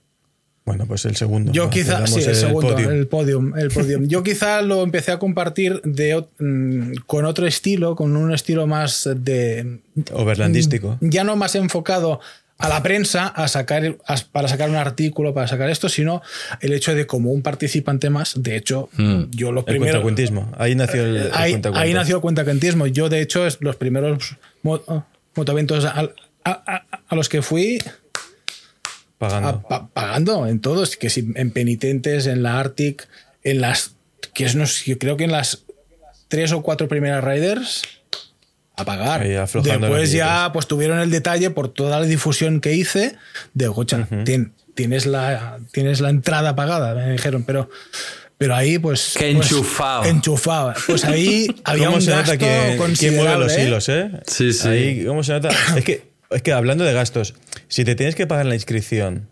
Bueno, 0.66 0.86
pues 0.86 1.06
el 1.06 1.16
segundo. 1.16 1.52
Yo 1.52 1.70
quizá, 1.70 2.06
sí, 2.06 2.22
el, 2.22 2.36
segundo, 2.36 2.78
el 2.78 3.08
podium. 3.08 3.58
El 3.58 3.70
podium. 3.70 4.08
Yo 4.08 4.24
quizá 4.24 4.62
lo 4.62 4.84
empecé 4.84 5.12
a 5.12 5.18
compartir 5.18 5.82
de, 5.84 6.24
mm, 6.38 6.94
con 7.08 7.26
otro 7.26 7.48
estilo, 7.48 7.96
con 7.96 8.16
un 8.16 8.32
estilo 8.32 8.68
más 8.68 9.10
de. 9.16 9.80
Overlandístico. 10.14 10.98
Ya 11.02 11.24
no 11.24 11.36
más 11.36 11.56
enfocado 11.56 12.20
a 12.62 12.70
la 12.70 12.84
prensa 12.84 13.28
a 13.28 13.48
sacar, 13.48 13.98
para 14.32 14.48
sacar 14.48 14.70
un 14.70 14.76
artículo, 14.76 15.34
para 15.34 15.48
sacar 15.48 15.70
esto, 15.70 15.90
sino 15.90 16.22
el 16.60 16.74
hecho 16.74 16.94
de 16.94 17.08
como 17.08 17.32
un 17.32 17.42
participante 17.42 18.10
más. 18.10 18.42
De 18.42 18.56
hecho, 18.56 18.90
hmm. 18.94 19.24
yo 19.32 19.52
los 19.52 19.64
primeros. 19.64 19.96
El 19.96 20.02
cuentacuentismo. 20.02 20.52
Ahí 20.58 20.76
nació 20.76 21.04
el, 21.04 21.18
el 21.18 21.32
ahí, 21.34 21.60
ahí, 21.74 21.94
nació 21.94 22.18
el 22.18 22.22
cuentacuentismo. 22.22 22.88
Yo, 22.88 23.10
de 23.10 23.22
hecho, 23.22 23.48
los 23.60 23.76
primeros 23.76 24.36
motoventos 25.36 25.86
a, 25.86 26.10
a, 26.44 27.16
los 27.16 27.30
que 27.30 27.42
fui. 27.42 27.80
Pagando. 29.18 29.64
pagando 29.94 30.48
en 30.48 30.62
todos, 30.62 30.98
que 30.98 31.10
si 31.10 31.32
en 31.36 31.52
penitentes, 31.52 32.26
en 32.26 32.44
la 32.44 32.60
Arctic, 32.60 33.08
en 33.44 33.62
las. 33.62 33.96
que 34.34 34.46
es, 34.46 34.56
no, 34.56 34.66
yo 34.66 34.98
creo 34.98 35.18
que 35.18 35.26
en 35.26 35.32
las 35.32 35.64
tres 36.28 36.52
o 36.54 36.62
cuatro 36.62 36.88
primeras 36.88 37.24
riders 37.24 37.84
a 38.82 38.86
pagar. 38.86 39.28
Después 39.28 40.12
ya 40.12 40.52
pues 40.54 40.68
tuvieron 40.68 41.00
el 41.00 41.12
detalle 41.12 41.50
por 41.50 41.70
toda 41.70 42.00
la 42.00 42.06
difusión 42.06 42.62
que 42.62 42.74
hice 42.74 43.16
de, 43.54 43.68
gocha, 43.68 44.08
tienes, 44.76 45.06
la, 45.06 45.60
tienes 45.72 46.02
la 46.02 46.10
entrada 46.10 46.56
pagada, 46.56 46.94
me 46.96 47.12
dijeron, 47.12 47.44
pero... 47.44 47.70
Pero 48.38 48.56
ahí, 48.56 48.80
pues. 48.80 49.14
Que 49.16 49.36
pues, 49.36 49.52
enchufado. 49.52 50.06
enchufado. 50.06 50.74
Pues 50.88 51.06
ahí 51.06 51.56
había 51.64 51.92
un 51.92 52.04
gasto 52.04 52.40
que, 52.40 52.74
considerable. 52.76 53.46
los 53.46 53.56
¿eh? 53.56 53.64
hilos, 53.64 53.90
¿eh? 53.90 54.10
Sí, 54.26 54.52
sí. 54.52 54.68
Ahí, 54.68 55.06
¿cómo 55.06 55.24
se 55.24 55.34
nota? 55.34 55.50
es, 55.78 55.84
que, 55.84 56.08
es 56.32 56.42
que 56.42 56.52
hablando 56.52 56.84
de 56.84 56.92
gastos, 56.92 57.36
si 57.68 57.86
te 57.86 57.94
tienes 57.94 58.16
que 58.16 58.26
pagar 58.26 58.48
la 58.48 58.56
inscripción, 58.56 59.28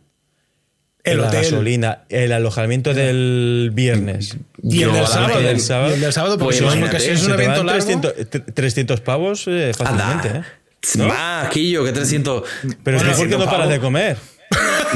el 1.03 1.21
la 1.21 1.31
gasolina, 1.31 2.03
el 2.09 2.31
alojamiento 2.31 2.93
del 2.93 3.71
viernes. 3.73 4.37
Y 4.61 4.83
el 4.83 4.93
del 4.93 5.07
sábado. 5.07 5.39
del 5.39 5.59
sábado. 5.59 5.91
Y 5.91 5.93
el 5.93 6.01
del 6.01 6.13
sábado, 6.13 6.37
porque, 6.37 6.61
pues 6.61 7.03
si 7.03 7.09
es 7.09 7.23
un 7.23 7.33
evento 7.33 7.63
largo. 7.63 7.85
300, 7.85 8.13
300 8.53 9.01
pavos 9.01 9.45
eh, 9.47 9.71
fácilmente. 9.75 10.27
¿eh? 10.29 10.43
¿No? 10.95 11.07
Más, 11.07 11.49
Quillo, 11.49 11.83
que 11.83 11.91
300. 11.91 12.43
Pero 12.83 12.97
bueno, 12.97 13.11
es 13.11 13.17
porque 13.17 13.37
no 13.37 13.45
paras 13.45 13.69
de 13.69 13.79
comer. 13.79 14.17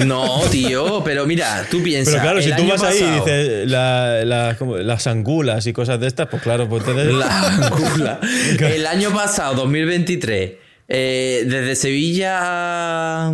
No, 0.05 0.41
tío, 0.49 1.03
pero 1.03 1.25
mira, 1.25 1.65
tú 1.69 1.83
piensas. 1.83 2.13
Pero 2.13 2.23
claro, 2.23 2.41
si 2.41 2.51
tú 2.53 2.67
vas 2.67 2.81
ahí 2.81 2.97
y 2.97 3.11
dices 3.11 3.69
la, 3.69 4.25
la, 4.25 4.57
las 4.81 5.07
angulas 5.07 5.67
y 5.67 5.73
cosas 5.73 5.99
de 5.99 6.07
estas, 6.07 6.27
pues 6.27 6.41
claro, 6.41 6.67
pues 6.67 6.83
entonces. 6.87 7.13
La 7.13 7.47
angula. 7.47 8.19
el 8.59 8.87
año 8.87 9.13
pasado, 9.13 9.55
2023, 9.55 10.51
eh, 10.87 11.43
desde 11.45 11.75
Sevilla 11.75 12.39
a 12.41 13.33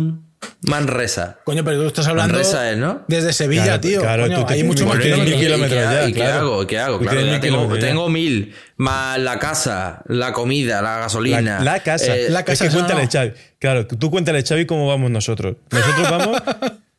Manresa. 0.62 1.38
Coño, 1.44 1.64
pero 1.64 1.80
tú 1.80 1.86
estás 1.86 2.06
hablando. 2.06 2.34
Manresa 2.34 2.70
es, 2.70 2.76
¿no? 2.76 3.02
Desde 3.08 3.32
Sevilla, 3.32 3.80
tío. 3.80 4.00
Claro, 4.00 4.24
Coño, 4.24 4.46
tú 4.46 4.52
hay 4.52 4.62
mucho 4.62 4.86
más 4.86 4.98
mil 4.98 5.36
kilómetros 5.36 5.82
ya. 5.82 6.08
¿Y 6.08 6.12
qué 6.12 6.20
claro. 6.20 6.38
hago? 6.38 6.66
¿Qué 6.66 6.78
hago? 6.78 6.98
Claro, 6.98 7.20
mil 7.20 7.40
tengo, 7.40 7.68
kilómetros 7.68 8.10
mil, 8.10 8.54
más 8.76 9.18
la 9.18 9.38
casa, 9.38 10.02
la 10.06 10.32
comida, 10.32 10.82
la 10.82 10.98
gasolina. 10.98 11.40
La, 11.40 11.64
la 11.64 11.80
casa. 11.80 12.16
Eh, 12.16 12.30
la 12.30 12.44
casa 12.44 12.64
es 12.64 12.70
que 12.70 12.76
no, 12.76 12.86
cuéntale, 12.86 13.04
no. 13.04 13.10
Xavi. 13.10 13.32
Claro, 13.58 13.86
tú 13.86 14.10
cuéntale, 14.10 14.42
Xavi, 14.42 14.66
cómo 14.66 14.86
vamos 14.86 15.10
nosotros. 15.10 15.56
Nosotros 15.70 16.10
vamos. 16.10 16.42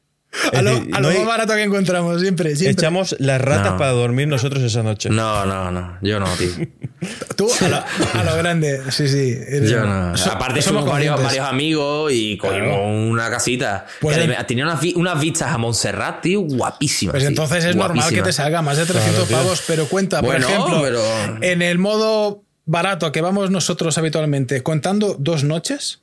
A 0.53 0.61
lo, 0.61 0.75
decir, 0.75 0.95
a 0.95 0.99
lo 0.99 1.03
no 1.03 1.09
hay- 1.09 1.17
más 1.19 1.27
barato 1.27 1.53
que 1.55 1.63
encontramos, 1.63 2.21
siempre. 2.21 2.55
siempre. 2.55 2.71
echamos 2.81 3.15
las 3.19 3.41
ratas 3.41 3.71
No. 3.73 3.77
para 3.77 3.91
dormir 3.91 4.27
nosotros 4.29 4.63
esa 4.63 4.81
noche. 4.81 5.09
No, 5.09 5.45
no, 5.45 5.71
no. 5.71 5.97
Yo 6.01 6.19
no, 6.19 6.27
tío. 6.37 6.49
Tú 7.35 7.49
a 7.61 7.67
lo, 7.67 7.77
a 7.77 8.23
lo 8.23 8.35
grande, 8.37 8.79
sí, 8.91 9.07
sí. 9.07 9.35
Yo 9.69 9.85
no. 9.85 10.15
So- 10.15 10.31
Aparte, 10.31 10.61
somos 10.61 10.85
varios, 10.85 11.19
amigos 11.39 12.11
y 12.13 12.37
cogimos 12.37 12.67
Claro. 12.69 12.83
una 12.87 13.29
casita. 13.29 13.85
Pues 13.99 14.15
que 14.17 14.23
en- 14.23 14.29
además 14.29 14.47
tenía 14.47 14.63
unas, 14.65 14.79
vi- 14.79 14.93
unas 14.95 15.19
vistas 15.19 15.51
a 15.51 15.57
Montserrat, 15.57 16.21
tío, 16.21 16.41
guapísimas. 16.41 17.11
Pues 17.13 17.23
tío, 17.23 17.29
entonces 17.29 17.65
es 17.65 17.75
normal 17.75 18.09
que 18.09 18.21
te 18.21 18.31
salga 18.31 18.61
más 18.61 18.77
de 18.77 18.85
300 18.85 19.27
tío. 19.27 19.37
pavos, 19.37 19.63
pero 19.67 19.87
cuenta, 19.87 20.21
Bueno, 20.21 20.47
por 20.47 20.55
ejemplo, 20.55 20.81
pero- 20.83 21.43
en 21.43 21.61
el 21.61 21.77
modo 21.77 22.43
barato 22.65 23.11
que 23.11 23.19
vamos 23.21 23.49
nosotros 23.51 23.97
habitualmente, 23.97 24.63
contando 24.63 25.15
dos 25.19 25.43
noches, 25.43 26.01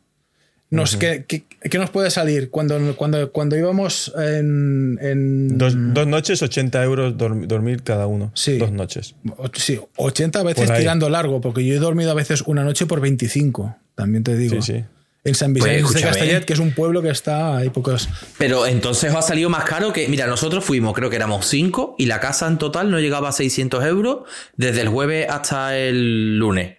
nos, 0.70 0.96
¿qué, 0.96 1.24
qué- 1.26 1.44
qué 1.70 1.78
nos 1.78 1.90
puede 1.90 2.10
salir? 2.10 2.50
Cuando, 2.50 2.94
cuando, 2.96 3.32
cuando 3.32 3.56
íbamos 3.56 4.12
en... 4.18 4.98
en- 5.00 5.56
Dos, 5.58 5.74
dos 5.76 6.06
noches, 6.06 6.42
80 6.42 6.82
euros 6.84 7.14
dorm- 7.16 7.46
dormir 7.46 7.82
cada 7.82 8.06
uno. 8.06 8.30
Sí. 8.34 8.58
Dos 8.58 8.70
noches. 8.72 9.14
o- 9.36 9.48
sí, 9.54 9.80
80 9.96 10.42
veces 10.42 10.70
ahí. 10.70 10.80
tirando 10.80 11.08
largo, 11.08 11.40
porque 11.40 11.64
yo 11.64 11.74
he 11.74 11.78
dormido 11.78 12.10
a 12.10 12.14
veces 12.14 12.42
una 12.46 12.64
noche 12.64 12.86
por 12.86 13.00
25, 13.00 13.76
también 13.94 14.24
te 14.24 14.36
digo. 14.36 14.60
Sí, 14.60 14.72
sí. 14.74 14.84
En 15.24 15.34
San 15.34 15.52
Vicente 15.52 15.80
Pues, 15.82 15.92
de 15.94 15.98
escúchame. 16.00 16.18
Castellet, 16.20 16.44
que 16.46 16.52
es 16.52 16.58
un 16.58 16.72
pueblo 16.72 17.02
que 17.02 17.10
está 17.10 17.56
hay 17.58 17.70
pocos. 17.70 18.08
Pero 18.38 18.66
entonces 18.66 19.10
os 19.10 19.16
ha 19.16 19.22
salido 19.22 19.50
más 19.50 19.64
caro 19.64 19.92
que. 19.92 20.08
Mira, 20.08 20.26
nosotros 20.26 20.64
fuimos, 20.64 20.94
creo 20.94 21.10
que 21.10 21.16
éramos 21.16 21.46
cinco, 21.46 21.96
y 21.98 22.06
la 22.06 22.20
casa 22.20 22.46
en 22.46 22.56
total 22.56 22.90
no 22.90 23.00
llegaba 23.00 23.30
a 23.30 23.32
600 23.32 23.84
euros 23.84 24.18
desde 24.56 24.80
el 24.82 24.88
jueves 24.88 25.26
hasta 25.28 25.76
el 25.76 26.38
lunes. 26.38 26.76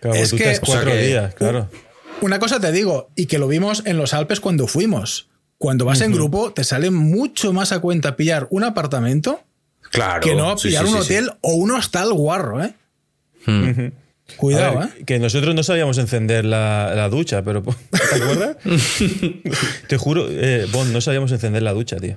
Claro, 0.00 0.16
Es 0.16 0.30
tú 0.30 0.36
que- 0.36 0.50
estás 0.50 0.60
cuatro 0.68 0.90
o 0.90 0.92
sea 0.92 1.00
que- 1.00 1.06
días, 1.06 1.34
claro. 1.34 1.68
Una 2.22 2.38
cosa 2.38 2.60
te 2.60 2.72
digo, 2.72 3.10
y 3.16 3.26
que 3.26 3.38
lo 3.38 3.48
vimos 3.48 3.82
en 3.84 3.98
los 3.98 4.14
Alpes 4.14 4.40
cuando 4.40 4.66
fuimos. 4.66 5.28
Cuando 5.58 5.84
vas 5.84 6.00
en 6.00 6.12
grupo, 6.12 6.52
te 6.52 6.64
sale 6.64 6.90
mucho 6.90 7.52
más 7.52 7.70
a 7.72 7.80
cuenta 7.80 8.16
pillar 8.16 8.46
un 8.50 8.64
apartamento 8.64 9.42
Claro. 9.90 10.20
que 10.20 10.34
no 10.34 10.56
sí, 10.56 10.68
pillar 10.68 10.86
sí, 10.86 10.92
un 10.92 10.98
sí, 11.02 11.06
sí. 11.06 11.14
hotel 11.14 11.30
o 11.42 11.54
un 11.54 11.70
hostal 11.72 12.12
guarro, 12.14 12.64
¿eh? 12.64 12.74
Hmm. 13.44 13.88
Cuidado, 14.36 14.78
ver, 14.78 14.88
¿eh? 14.88 15.04
Que 15.04 15.18
nosotros 15.18 15.54
no 15.54 15.62
sabíamos 15.62 15.98
encender 15.98 16.44
la, 16.44 16.94
la 16.94 17.08
ducha, 17.08 17.42
pero 17.42 17.62
¿te 17.90 18.22
acuerdas? 18.22 18.56
Te 19.88 19.96
juro, 19.98 20.26
eh, 20.30 20.66
Bon, 20.72 20.92
no 20.92 21.00
sabíamos 21.00 21.30
encender 21.32 21.62
la 21.62 21.72
ducha, 21.72 21.96
tío. 21.96 22.16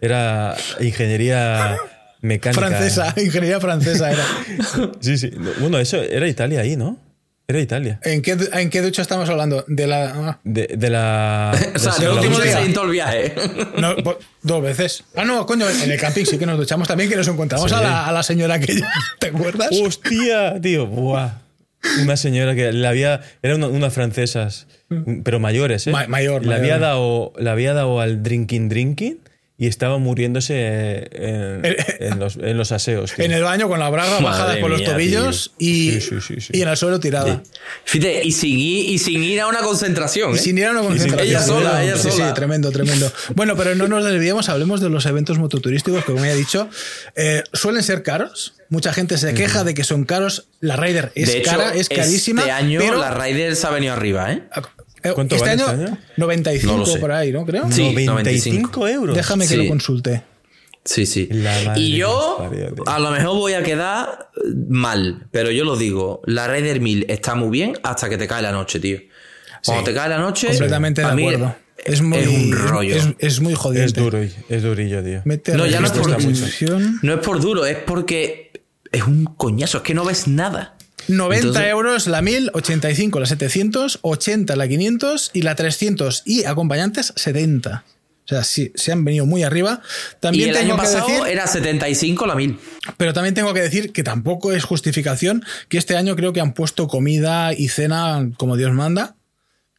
Era 0.00 0.56
ingeniería 0.80 1.76
mecánica. 2.20 2.60
Francesa, 2.68 3.14
ingeniería 3.20 3.60
francesa 3.60 4.12
era. 4.12 4.24
Sí, 5.00 5.18
sí. 5.18 5.30
Bueno, 5.60 5.78
eso 5.78 6.00
era 6.00 6.28
Italia 6.28 6.60
ahí, 6.60 6.76
¿no? 6.76 6.98
Era 7.50 7.60
Italia. 7.60 7.98
¿En 8.04 8.20
qué, 8.20 8.36
¿En 8.52 8.68
qué 8.68 8.82
ducha 8.82 9.00
estamos 9.00 9.26
hablando? 9.30 9.64
De 9.68 9.86
la. 9.86 10.12
ah, 10.14 10.38
De, 10.44 10.66
de 10.76 10.90
la. 10.90 11.58
O 11.74 11.78
sea, 11.78 11.92
de 11.94 12.04
el 12.04 12.14
la 12.14 12.20
último 12.20 12.38
día. 12.40 12.60
todo 12.74 12.84
el 12.84 12.90
viaje. 12.90 13.32
no, 13.78 13.96
po- 13.96 14.18
dos 14.42 14.62
veces. 14.62 15.04
Ah, 15.16 15.24
no, 15.24 15.46
coño, 15.46 15.66
en 15.66 15.90
el 15.90 15.98
camping 15.98 16.26
sí 16.26 16.36
que 16.36 16.44
nos 16.44 16.58
duchamos 16.58 16.86
también, 16.86 17.08
que 17.08 17.16
nos 17.16 17.26
encontramos 17.26 17.70
Sí. 17.70 17.74
a, 17.74 17.80
la, 17.80 18.06
a 18.06 18.12
la 18.12 18.22
señora 18.22 18.60
que. 18.60 18.78
¿Te 19.18 19.28
acuerdas? 19.28 19.70
¡Hostia! 19.82 20.60
Tío, 20.60 20.86
buah. 20.88 21.38
Una 22.02 22.18
señora 22.18 22.54
que 22.54 22.70
le 22.70 22.86
había. 22.86 23.22
Era 23.42 23.54
una, 23.54 23.68
unas 23.68 23.94
francesas, 23.94 24.66
pero 25.24 25.40
mayores, 25.40 25.86
¿eh? 25.86 25.90
Ma- 25.90 26.06
mayor, 26.06 26.42
mayor. 26.42 26.54
había, 26.60 26.78
dado, 26.78 27.32
le 27.38 27.48
había 27.48 27.72
dado 27.72 27.98
al 28.02 28.22
drinking 28.22 28.68
drinking 28.68 29.20
y 29.60 29.66
estaba 29.66 29.98
muriéndose 29.98 31.08
en, 31.10 31.62
en 31.98 32.18
los, 32.20 32.36
en 32.36 32.56
los 32.56 32.70
aseos. 32.70 33.12
tío. 33.12 33.24
En 33.24 33.32
el 33.32 33.42
baño 33.42 33.68
con 33.68 33.80
la 33.80 33.90
braga 33.90 34.20
Madre 34.20 34.24
bajadas 34.24 34.56
por 34.58 34.70
los 34.70 34.84
tobillos 34.84 35.50
y, 35.58 35.90
Sí, 35.94 36.00
sí, 36.00 36.20
sí, 36.20 36.40
sí. 36.40 36.52
y 36.54 36.62
en 36.62 36.68
el 36.68 36.76
suelo 36.76 37.00
tirada. 37.00 37.42
Fíjate, 37.84 38.24
y 38.24 38.30
sin, 38.30 38.56
ir, 38.56 38.88
y 38.90 38.98
sin 38.98 39.20
ir 39.22 39.40
a 39.40 39.48
una 39.48 39.58
concentración. 39.58 40.32
Y 40.32 40.36
¿eh? 40.36 40.38
sin 40.38 40.58
ir 40.58 40.66
a 40.66 40.70
una 40.70 40.82
concentración. 40.82 41.28
Ella 41.28 41.42
sola, 41.42 41.82
ella 41.82 41.96
sola. 41.96 42.28
Sí, 42.28 42.34
tremendo, 42.34 42.70
tremendo. 42.70 43.10
Bueno, 43.34 43.56
pero 43.56 43.74
no 43.74 43.88
nos 43.88 44.04
desviemos, 44.04 44.48
hablemos 44.48 44.80
de 44.80 44.90
los 44.90 45.04
eventos 45.06 45.38
mototurísticos 45.38 46.04
que, 46.04 46.12
como 46.12 46.24
ya 46.24 46.32
he 46.32 46.36
dicho, 46.36 46.68
eh, 47.16 47.42
suelen 47.52 47.82
ser 47.82 48.04
caros. 48.04 48.54
Mucha 48.68 48.92
gente 48.92 49.18
se 49.18 49.34
queja 49.34 49.64
de 49.64 49.74
que 49.74 49.82
son 49.82 50.04
caros. 50.04 50.46
La 50.60 50.76
Raider 50.76 51.10
es 51.16 51.32
de 51.32 51.38
hecho, 51.38 51.50
cara, 51.50 51.74
es 51.74 51.88
carísima. 51.88 52.42
Este 52.42 52.52
año 52.52 52.78
pero 52.78 52.98
la 52.98 53.10
Raiders 53.10 53.64
ha 53.64 53.70
venido 53.70 53.92
arriba, 53.94 54.32
¿eh? 54.32 54.42
Eh, 55.02 55.12
¿Cuánto 55.14 55.36
este, 55.36 55.48
vale 55.48 55.62
año, 55.62 55.72
este 55.72 55.84
año? 55.86 55.98
95 56.16 56.72
No 56.72 56.78
lo 56.78 56.86
sé. 56.86 56.98
por 56.98 57.12
ahí, 57.12 57.32
¿no? 57.32 57.44
Creo. 57.46 57.70
Sí, 57.70 57.92
95 57.94 58.12
95 58.12 58.88
euros. 58.88 59.16
Déjame 59.16 59.44
que 59.46 59.54
Sí. 59.54 59.62
lo 59.62 59.68
consulte. 59.68 60.22
Sí, 60.84 61.04
sí. 61.04 61.28
Y 61.76 61.96
yo, 61.98 62.36
parió, 62.38 62.72
a 62.86 62.98
lo 62.98 63.10
mejor 63.10 63.34
voy 63.36 63.52
a 63.52 63.62
quedar 63.62 64.30
mal, 64.68 65.26
pero 65.30 65.50
yo 65.50 65.64
lo 65.64 65.76
digo, 65.76 66.22
la 66.24 66.46
Raider 66.48 66.80
1000 66.80 67.06
está 67.10 67.34
muy 67.34 67.50
bien 67.50 67.74
hasta 67.82 68.08
que 68.08 68.16
te 68.16 68.26
cae 68.26 68.40
la 68.42 68.52
noche, 68.52 68.80
tío. 68.80 68.98
Cuando 69.64 69.84
Sí. 69.84 69.90
te 69.90 69.94
cae 69.94 70.08
la 70.08 70.18
noche, 70.18 70.46
Completamente 70.46 71.02
de 71.02 71.06
acuerdo. 71.08 71.56
Es, 71.84 72.00
muy, 72.00 72.18
un 72.18 72.52
rollo. 72.52 72.96
Es, 72.96 73.06
es 73.18 73.40
muy 73.40 73.54
jodido. 73.54 73.84
Es 73.84 73.92
duro, 73.92 74.18
es 74.18 74.62
durillo, 74.62 75.02
tío. 75.04 75.20
Mete 75.24 75.56
No, 75.56 75.66
ya 75.66 75.80
no 75.80 75.86
es 75.86 75.92
por-. 75.92 76.16
No 77.02 77.12
es 77.14 77.20
por 77.20 77.40
duro, 77.40 77.66
es 77.66 77.76
porque 77.76 78.52
es 78.90 79.02
un 79.02 79.24
coñazo, 79.26 79.78
es 79.78 79.84
que 79.84 79.94
no 79.94 80.04
ves 80.04 80.26
nada. 80.26 80.77
90 81.08 81.68
euros 81.68 82.06
la 82.06 82.22
1000, 82.22 82.50
85 82.54 83.20
la 83.20 83.26
700, 83.26 83.98
80 84.02 84.56
la 84.56 84.68
500 84.68 85.30
y 85.32 85.42
la 85.42 85.54
300 85.54 86.22
y 86.24 86.44
acompañantes 86.44 87.12
70. 87.16 87.84
O 88.24 88.28
sea, 88.28 88.44
sí, 88.44 88.72
se 88.74 88.92
han 88.92 89.06
venido 89.06 89.24
muy 89.24 89.42
arriba. 89.42 89.80
También 90.20 90.48
y 90.48 90.50
el 90.50 90.56
tengo 90.56 90.74
año 90.74 90.76
que 90.76 90.86
pasado 90.86 91.08
decir, 91.08 91.26
era 91.28 91.46
75 91.46 92.26
la 92.26 92.34
1000. 92.34 92.58
pero 92.98 93.14
también 93.14 93.34
tengo 93.34 93.54
que 93.54 93.62
decir 93.62 93.90
que 93.90 94.02
tampoco 94.02 94.52
es 94.52 94.64
justificación 94.64 95.42
que 95.70 95.78
este 95.78 95.96
año 95.96 96.14
creo 96.14 96.34
que 96.34 96.42
han 96.42 96.52
puesto 96.52 96.88
comida 96.88 97.54
y 97.54 97.68
cena 97.68 98.30
como 98.36 98.58
Dios 98.58 98.72
manda, 98.72 99.16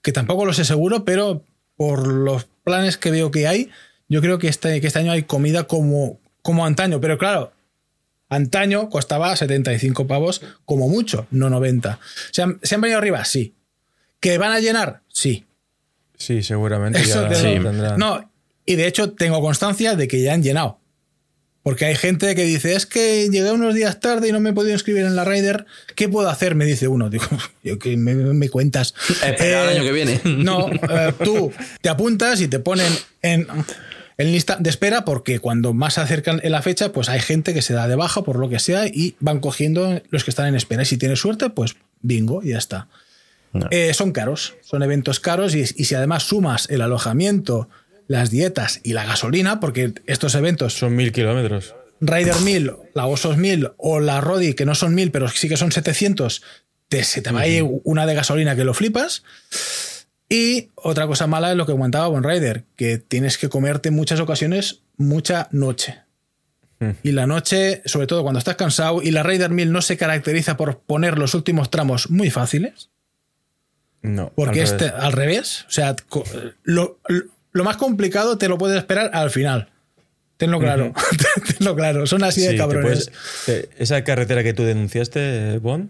que 0.02 0.12
tampoco 0.12 0.46
lo 0.46 0.54
sé 0.54 0.66
seguro, 0.66 1.06
pero 1.06 1.44
por 1.76 2.08
los 2.08 2.48
planes 2.64 2.98
que 2.98 3.12
veo 3.12 3.30
que 3.30 3.48
hay, 3.48 3.70
yo 4.08 4.20
creo 4.20 4.40
que 4.40 4.48
este, 4.48 4.82
que 4.82 4.88
este 4.88 4.98
año 4.98 5.12
hay 5.12 5.24
comida 5.24 5.66
como, 5.66 6.20
como 6.42 6.66
antaño. 6.66 7.00
Pero 7.00 7.20
claro, 7.20 7.52
antaño 8.30 8.90
costaba 8.90 9.36
75 9.36 10.08
pavos 10.08 10.42
como 10.66 10.88
mucho, 10.88 11.28
no 11.32 11.50
90. 11.50 12.00
¿Se 12.32 12.42
han, 12.44 12.60
¿se 12.64 12.76
han 12.76 12.82
venido 12.82 12.98
arriba? 13.00 13.26
Sí. 13.26 13.56
¿Que 14.20 14.38
van 14.38 14.52
a 14.52 14.60
llenar? 14.60 15.02
Sí. 15.08 15.46
Sí, 16.18 16.44
seguramente 16.44 17.00
Eso 17.02 17.28
ya 17.30 17.40
tendrán. 17.40 17.98
No, 17.98 18.30
y 18.66 18.76
de 18.76 18.88
hecho 18.88 19.12
tengo 19.14 19.42
constancia 19.42 19.96
de 19.96 20.08
que 20.08 20.22
ya 20.22 20.34
han 20.34 20.44
llenado. 20.44 20.80
Porque 21.64 21.86
hay 21.86 21.96
gente 21.96 22.36
que 22.36 22.44
dice, 22.46 22.74
es 22.74 22.86
que 22.86 23.28
llegué 23.30 23.52
unos 23.52 23.76
días 23.76 24.00
tarde 24.00 24.30
y 24.30 24.32
no 24.32 24.40
me 24.40 24.52
he 24.52 24.54
podido 24.54 24.74
inscribir 24.74 25.04
en 25.04 25.16
la 25.16 25.26
Rider. 25.26 25.66
¿Qué 25.96 26.08
puedo 26.08 26.30
hacer? 26.30 26.56
Me 26.56 26.66
dice 26.66 26.88
uno. 26.88 27.10
Digo, 27.10 27.26
yo 27.64 27.78
que 27.78 27.96
me, 27.98 28.16
me 28.16 28.50
cuentas. 28.50 28.94
Espera 29.10 29.64
el 29.64 29.70
Eh, 29.70 29.74
año 29.76 29.84
que 29.84 29.92
viene. 29.92 30.22
No, 30.24 30.70
eh, 30.70 31.14
tú 31.24 31.52
te 31.82 31.90
apuntas 31.90 32.40
y 32.42 32.48
te 32.48 32.60
ponen 32.60 32.92
en, 33.22 33.46
en 34.20 34.34
lista 34.34 34.58
de 34.60 34.70
espera 34.70 35.06
porque 35.06 35.40
cuando 35.40 35.74
más 35.74 35.96
se 35.96 36.02
acercan 36.02 36.42
en 36.44 36.52
la 36.52 36.62
fecha, 36.62 36.92
pues 36.92 37.08
hay 37.08 37.22
gente 37.22 37.54
que 37.54 37.62
se 37.62 37.74
da 37.74 37.88
de 37.88 37.96
baja 37.96 38.22
por 38.22 38.38
lo 38.38 38.50
que 38.50 38.60
sea 38.60 38.86
y 38.86 39.16
van 39.22 39.40
cogiendo 39.40 40.02
los 40.10 40.26
que 40.26 40.30
están 40.30 40.48
en 40.48 40.56
espera. 40.56 40.84
Y 40.84 40.86
si 40.86 40.98
tienes 40.98 41.20
suerte, 41.20 41.50
pues 41.50 41.78
bingo, 42.02 42.44
y 42.44 42.50
ya 42.50 42.58
está. 42.58 42.90
No. 43.54 43.68
Eh, 43.72 43.94
son 43.94 44.12
caros, 44.12 44.56
son 44.62 44.84
eventos 44.84 45.22
caros 45.22 45.56
y, 45.56 45.62
y 45.62 45.86
si 45.86 45.96
además 45.96 46.24
sumas 46.24 46.70
el 46.70 46.82
alojamiento, 46.82 47.70
las 48.08 48.30
dietas 48.30 48.82
y 48.84 48.92
la 48.92 49.06
gasolina, 49.06 49.62
porque 49.62 49.94
estos 50.06 50.36
eventos 50.36 50.74
Son 50.74 50.96
mil 50.96 51.14
kilómetros. 51.14 51.74
Rider 52.02 52.36
1000, 52.42 52.72
la 52.94 53.06
Osos 53.06 53.38
1000 53.38 53.72
o 53.78 54.02
la 54.02 54.20
Rodi, 54.20 54.54
que 54.54 54.66
no 54.66 54.76
son 54.76 54.96
1000, 54.96 55.12
pero 55.12 55.30
sí 55.30 55.48
que 55.48 55.58
son 55.58 55.72
700, 55.72 56.44
te, 56.90 57.04
se 57.04 57.22
te 57.22 57.32
va 57.32 57.42
a 57.42 57.48
ir 57.48 57.64
una 57.84 58.06
de 58.06 58.16
gasolina 58.16 58.56
que 58.56 58.66
lo 58.66 58.74
flipas. 58.74 59.24
Y 60.30 60.70
otra 60.76 61.08
cosa 61.08 61.26
mala 61.28 61.50
es 61.52 61.58
lo 61.58 61.66
que 61.66 61.72
comentaba 61.72 62.08
Bon 62.08 62.24
Rider, 62.24 62.64
que 62.76 63.00
tienes 63.00 63.38
que 63.40 63.50
comerte 63.50 63.90
en 63.90 63.96
muchas 63.96 64.20
ocasiones 64.20 64.82
mucha 64.96 65.48
noche. 65.52 65.96
Mm. 66.80 66.90
Y 67.04 67.12
la 67.14 67.26
noche, 67.26 67.82
sobre 67.86 68.06
todo 68.08 68.22
cuando 68.22 68.38
estás 68.38 68.56
cansado, 68.56 69.02
y 69.02 69.10
la 69.12 69.24
Raider 69.24 69.50
1000 69.50 69.72
no 69.72 69.82
se 69.82 69.98
caracteriza 69.98 70.56
por 70.56 70.80
poner 70.80 71.18
los 71.18 71.34
últimos 71.34 71.72
tramos 71.72 72.10
muy 72.12 72.30
fáciles, 72.30 72.90
No. 74.02 74.32
porque 74.36 74.62
al 74.62 74.66
este 74.68 74.86
revés. 74.90 75.04
al 75.04 75.12
revés, 75.14 75.66
o 75.68 75.72
sea, 75.72 75.96
lo, 76.64 77.00
lo 77.52 77.64
más 77.64 77.78
complicado 77.78 78.38
te 78.38 78.48
lo 78.48 78.58
puedes 78.58 78.78
esperar 78.78 79.10
al 79.14 79.32
final. 79.32 79.70
Tenlo 80.38 80.58
claro, 80.60 80.94
tenlo 81.58 81.76
claro, 81.76 82.06
son 82.08 82.24
así 82.24 82.42
de 82.42 82.52
Sí, 82.52 82.58
cabrones. 82.58 83.12
puedes- 83.46 83.70
esa 83.78 84.04
carretera 84.06 84.42
que 84.44 84.54
tú 84.54 84.64
denunciaste, 84.64 85.58
Bon, 85.58 85.90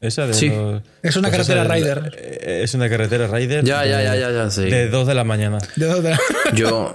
esa 0.00 0.26
de 0.26 0.34
Sí. 0.34 0.48
los- 0.48 0.82
Es 1.02 1.16
una 1.16 1.28
pues 1.30 1.46
carretera 1.46 1.64
Rider. 1.74 2.12
eh, 2.18 2.60
Es 2.64 2.74
una 2.74 2.88
carretera 2.88 3.26
Rider. 3.26 3.64
Ya, 3.64 3.84
ya, 3.86 3.98
de- 3.98 4.04
ya, 4.04 4.16
ya, 4.16 4.30
ya, 4.30 4.50
sí. 4.50 4.62
De 4.64 4.88
2 4.88 5.06
de 5.06 5.14
la 5.14 5.24
mañana. 5.24 5.58
Yo. 6.54 6.94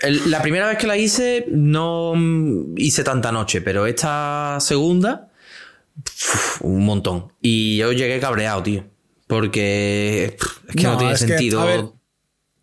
el- 0.00 0.30
la 0.30 0.40
primera 0.42 0.68
vez 0.68 0.78
que 0.78 0.86
la 0.86 0.96
hice, 0.96 1.46
no 1.50 2.14
hice 2.76 3.02
tanta 3.02 3.32
noche, 3.32 3.60
pero 3.60 3.86
esta 3.86 4.58
segunda, 4.60 5.28
un 6.60 6.84
montón. 6.84 7.32
Y 7.40 7.76
yo 7.78 7.90
llegué 7.92 8.20
cabreado, 8.20 8.62
tío. 8.62 8.84
Porque 9.26 10.36
es 10.68 10.74
que 10.76 10.82
no, 10.84 10.92
No, 10.92 10.98
tiene 10.98 11.12
que, 11.14 11.18
sentido. 11.18 11.60
a 11.60 11.64
ver, 11.64 11.84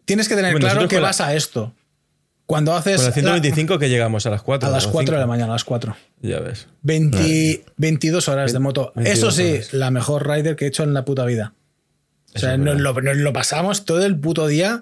Tienes 0.05 0.29
que 0.29 0.35
tener 0.35 0.51
Bueno, 0.51 0.67
claro 0.67 0.87
que 0.87 0.95
la- 0.97 1.01
vas 1.01 1.19
a 1.19 1.33
esto. 1.35 1.73
Cuando 2.45 2.75
haces 2.75 2.97
Con 2.97 3.05
la- 3.07 3.11
125 3.13 3.79
que 3.79 3.89
llegamos 3.89 4.25
a 4.25 4.29
las 4.29 4.41
4. 4.43 4.69
a 4.69 4.71
las 4.71 4.85
4 4.87 5.15
de 5.15 5.19
la 5.21 5.27
mañana, 5.27 5.51
a 5.53 5.55
las 5.55 5.63
4. 5.63 5.95
Ya 6.21 6.39
ves. 6.39 6.67
20 6.83 7.65
22 7.77 8.27
horas 8.29 8.53
de 8.53 8.59
moto. 8.59 8.91
22 8.95 9.17
Eso 9.17 9.31
sí, 9.31 9.53
horas. 9.53 9.73
la 9.73 9.89
mejor 9.91 10.27
rider 10.29 10.55
que 10.55 10.65
he 10.65 10.67
hecho 10.67 10.83
en 10.83 10.93
la 10.93 11.05
puta 11.05 11.25
vida. 11.25 11.53
O 12.35 12.39
sea, 12.39 12.57
nos 12.57 12.79
lo, 12.79 12.93
nos 13.01 13.17
lo 13.17 13.33
pasamos 13.33 13.85
todo 13.85 14.05
el 14.05 14.19
puto 14.19 14.45
día 14.47 14.81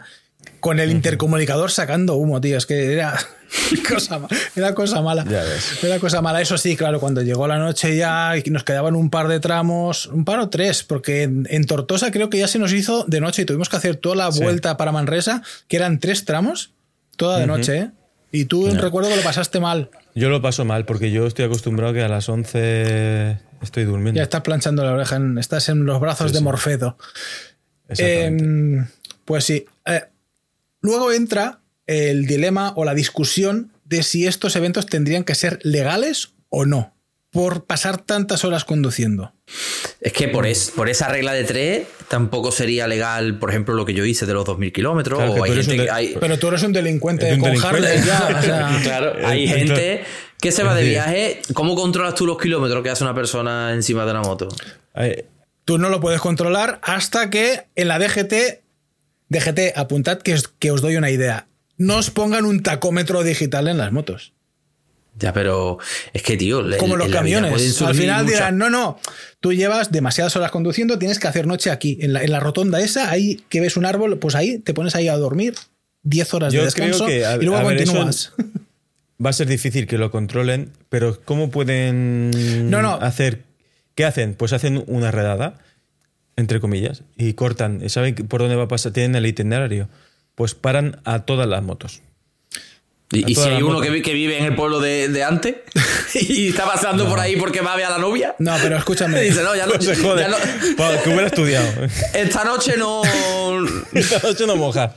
con 0.59 0.79
el 0.79 0.91
intercomunicador 0.91 1.71
sacando 1.71 2.15
humo, 2.15 2.41
tío. 2.41 2.57
Es 2.57 2.65
que 2.65 2.91
era 2.91 3.17
cosa, 3.87 4.19
era 4.57 4.73
cosa 4.73 5.01
mala. 5.01 5.23
Ya 5.23 5.43
ves. 5.43 5.83
Era 5.83 5.99
cosa 5.99 6.21
mala. 6.21 6.41
Eso 6.41 6.57
sí, 6.57 6.75
claro, 6.75 6.99
cuando 6.99 7.21
llegó 7.21 7.47
la 7.47 7.59
noche 7.59 7.95
ya 7.95 8.33
y 8.35 8.49
nos 8.49 8.63
quedaban 8.65 8.95
un 8.95 9.09
par 9.09 9.27
de 9.29 9.39
tramos, 9.39 10.07
un 10.07 10.25
par 10.25 10.39
o 10.39 10.49
tres, 10.49 10.83
porque 10.83 11.23
en, 11.23 11.47
en 11.49 11.65
Tortosa 11.65 12.11
creo 12.11 12.29
que 12.29 12.39
ya 12.39 12.47
se 12.49 12.59
nos 12.59 12.73
hizo 12.73 13.05
de 13.07 13.21
noche 13.21 13.43
y 13.43 13.45
tuvimos 13.45 13.69
que 13.69 13.77
hacer 13.77 13.95
toda 13.95 14.15
la 14.17 14.31
Sí. 14.33 14.41
vuelta 14.43 14.75
para 14.75 14.91
Manresa, 14.91 15.43
que 15.69 15.77
eran 15.77 15.99
tres 15.99 16.25
tramos, 16.25 16.71
toda 17.15 17.39
de 17.39 17.47
noche, 17.47 17.77
¿eh? 17.77 17.91
Y 18.31 18.45
tú 18.45 18.67
recuerdo 18.69 19.09
que 19.09 19.15
lo 19.17 19.21
pasaste 19.21 19.59
mal. 19.59 19.91
Yo 20.15 20.29
lo 20.29 20.41
paso 20.41 20.65
mal 20.65 20.85
porque 20.85 21.11
yo 21.11 21.27
estoy 21.27 21.45
acostumbrado 21.45 21.93
que 21.93 22.01
a 22.01 22.07
las 22.07 22.27
11 22.29 23.37
estoy 23.61 23.83
durmiendo. 23.85 24.17
Ya 24.17 24.23
estás 24.23 24.41
planchando 24.41 24.83
la 24.83 24.93
oreja, 24.93 25.17
en- 25.17 25.37
estás 25.37 25.69
en 25.69 25.85
los 25.85 25.99
brazos 25.99 26.27
Sí, 26.29 26.33
de 26.33 26.39
sí. 26.39 26.43
Morfedo. 26.43 26.97
Exactamente. 27.89 28.43
Em, 28.43 28.87
pues 29.25 29.43
sí. 29.45 29.65
Eh, 29.85 30.03
luego 30.81 31.11
entra 31.11 31.59
el 31.85 32.25
dilema 32.25 32.73
o 32.75 32.85
la 32.85 32.93
discusión 32.95 33.71
de 33.85 34.03
si 34.03 34.25
estos 34.25 34.55
eventos 34.55 34.85
tendrían 34.87 35.23
que 35.23 35.35
ser 35.35 35.59
legales 35.63 36.33
o 36.49 36.65
no, 36.65 36.92
por 37.33 37.65
pasar 37.65 37.97
tantas 38.01 38.45
horas 38.45 38.63
conduciendo. 38.63 39.33
Es 39.99 40.13
que 40.13 40.27
por, 40.29 40.45
es, 40.47 40.71
por 40.73 40.87
esa 40.87 41.09
regla 41.09 41.33
de 41.33 41.43
tres 41.43 41.87
tampoco 42.07 42.51
sería 42.51 42.87
legal, 42.87 43.39
por 43.39 43.49
ejemplo, 43.49 43.73
lo 43.73 43.85
que 43.85 43.93
yo 43.93 44.05
hice 44.05 44.25
de 44.25 44.33
los 44.33 44.45
2.000 44.45 44.71
kilómetros. 44.71 45.17
Claro, 45.19 45.33
que 45.33 45.39
o 45.41 45.43
hay 45.43 45.49
tú 45.49 45.53
eres 45.53 45.65
gente 45.67 45.81
un 45.81 45.85
que 45.87 45.91
de- 45.91 45.97
hay- 45.97 46.17
Pero 46.19 46.39
tú 46.39 46.47
eres 46.47 46.63
un 46.63 46.71
delincuente 46.73 47.27
Es 47.29 47.35
un 47.35 47.41
con 47.41 47.49
delincuente. 47.51 47.87
Harley 47.89 48.05
ya, 48.05 48.37
o 48.39 48.41
sea, 48.41 48.79
Claro, 48.83 49.13
hay 49.27 49.43
Entonces- 49.43 49.67
gente 49.67 50.03
que 50.39 50.51
se 50.51 50.63
va 50.63 50.75
de 50.75 50.83
viaje. 50.83 51.41
¿Cómo 51.53 51.75
controlas 51.75 52.15
tú 52.15 52.25
los 52.25 52.37
kilómetros 52.37 52.83
que 52.83 52.89
hace 52.89 53.03
una 53.03 53.15
persona 53.15 53.73
encima 53.73 54.05
de 54.05 54.11
una 54.11 54.21
moto? 54.21 54.49
Tú 55.65 55.77
no 55.77 55.89
lo 55.89 55.99
puedes 56.01 56.21
controlar 56.21 56.79
hasta 56.83 57.29
que 57.29 57.63
en 57.75 57.87
la 57.87 57.97
DGT, 57.97 58.61
DGT, 59.29 59.59
apuntad 59.77 60.19
que 60.19 60.71
os 60.71 60.81
doy 60.81 60.97
una 60.97 61.09
idea. 61.09 61.47
No 61.77 61.97
os 61.97 62.11
pongan 62.11 62.45
un 62.45 62.61
tacómetro 62.61 63.23
digital 63.23 63.67
en 63.67 63.77
las 63.77 63.91
motos. 63.91 64.33
Ya, 65.15 65.31
pero 65.31 65.77
es 66.11 66.23
que, 66.23 66.37
tío, 66.37 66.61
le- 66.63 66.77
como 66.77 66.95
los 66.97 67.07
camiones. 67.09 67.81
Al 67.81 67.93
final 67.95 68.25
dirán, 68.25 68.57
no, 68.57 68.69
no, 68.69 68.99
tú 69.39 69.53
llevas 69.53 69.91
demasiadas 69.91 70.35
horas 70.35 70.49
conduciendo, 70.51 70.97
tienes 70.97 71.19
que 71.19 71.27
hacer 71.27 71.45
noche 71.45 71.69
aquí, 71.69 71.97
en 72.01 72.13
la, 72.13 72.23
en 72.23 72.31
la 72.31 72.39
rotonda 72.39 72.81
esa, 72.81 73.09
ahí 73.11 73.41
que 73.49 73.61
ves 73.61 73.77
un 73.77 73.85
árbol, 73.85 74.17
pues 74.17 74.33
ahí 74.35 74.57
te 74.59 74.73
pones 74.73 74.95
ahí 74.95 75.07
a 75.07 75.15
dormir 75.17 75.53
10 76.01 76.33
horas 76.33 76.51
Yo 76.53 76.61
de 76.61 76.65
descanso 76.65 77.05
creo 77.05 77.19
que, 77.19 77.25
a- 77.25 77.35
y 77.35 77.45
luego 77.45 77.65
ver, 77.67 77.77
continúas. 77.85 78.33
va 79.23 79.29
a 79.29 79.33
ser 79.33 79.47
difícil 79.47 79.85
que 79.87 79.97
lo 79.99 80.09
controlen, 80.11 80.71
pero 80.89 81.21
¿cómo 81.23 81.51
pueden 81.51 82.31
No, 82.71 82.81
no. 82.81 82.93
hacer? 82.95 83.43
¿Qué 83.95 84.05
hacen? 84.05 84.33
Pues 84.33 84.51
hacen 84.53 84.83
una 84.87 85.11
redada, 85.11 85.59
entre 86.35 86.59
comillas, 86.59 87.03
y 87.15 87.33
cortan. 87.33 87.87
¿Saben 87.89 88.15
por 88.15 88.41
dónde 88.41 88.55
va 88.55 88.63
a 88.63 88.67
pasar? 88.67 88.91
Tienen 88.91 89.15
el 89.15 89.27
itinerario. 89.27 89.87
Pues 90.33 90.55
paran 90.55 90.99
a 91.05 91.19
todas 91.25 91.47
las 91.47 91.61
motos. 91.61 92.01
Y, 93.11 93.31
y 93.31 93.35
si 93.35 93.41
hay 93.47 93.61
uno 93.61 93.79
que, 93.79 93.89
vi- 93.91 94.01
que 94.01 94.13
vive 94.13 94.39
en 94.39 94.45
el 94.45 94.55
pueblo 94.55 94.79
de, 94.79 95.07
de 95.07 95.23
antes 95.23 95.55
y 96.15 96.47
está 96.49 96.65
pasando 96.65 97.07
por 97.07 97.19
ahí 97.19 97.35
porque 97.35 97.61
va 97.61 97.73
a 97.73 97.75
ver 97.75 97.85
a 97.85 97.91
la 97.91 97.97
novia. 97.99 98.35
No, 98.39 98.55
pero 98.61 98.75
escúchame. 98.77 99.21
Dice, 99.21 99.43
no, 99.43 99.55
ya 99.55 99.65
no, 99.67 99.73
No 99.75 99.81
se 99.81 99.95
jode. 99.95 100.21
ya 100.21 100.29
no- 100.29 100.37
Pa- 100.77 100.97
que 101.03 101.09
hubiera 101.09 101.27
estudiado. 101.27 101.67
esta 102.13 102.43
noche 102.43 102.75
no. 102.77 103.01
Esta 103.93 104.19
noche 104.27 104.47
no 104.47 104.55
moja. 104.55 104.95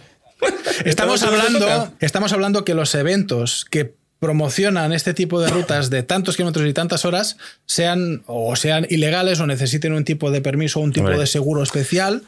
Estamos 0.85 1.23
hablando, 1.23 1.93
estamos 2.01 2.33
hablando 2.33 2.65
que 2.65 2.75
los 2.75 2.95
eventos 2.95 3.65
que 3.71 3.96
promocionan 4.19 4.93
este 4.93 5.13
tipo 5.15 5.41
de 5.41 5.51
rutas 5.51 5.91
de 5.91 6.03
tantos 6.03 6.37
kilómetros 6.37 6.67
y 6.67 6.73
tantas 6.73 7.05
horas 7.05 7.37
sean 7.67 8.23
o 8.27 8.57
sean 8.57 8.87
ilegales 8.89 9.41
o 9.41 9.47
necesiten 9.47 9.93
un 9.93 10.05
tipo 10.05 10.31
de 10.31 10.41
permiso 10.41 10.81
o 10.81 10.83
un 10.83 10.93
tipo 10.93 11.11
de 11.11 11.27
seguro 11.27 11.63
especial 11.63 12.23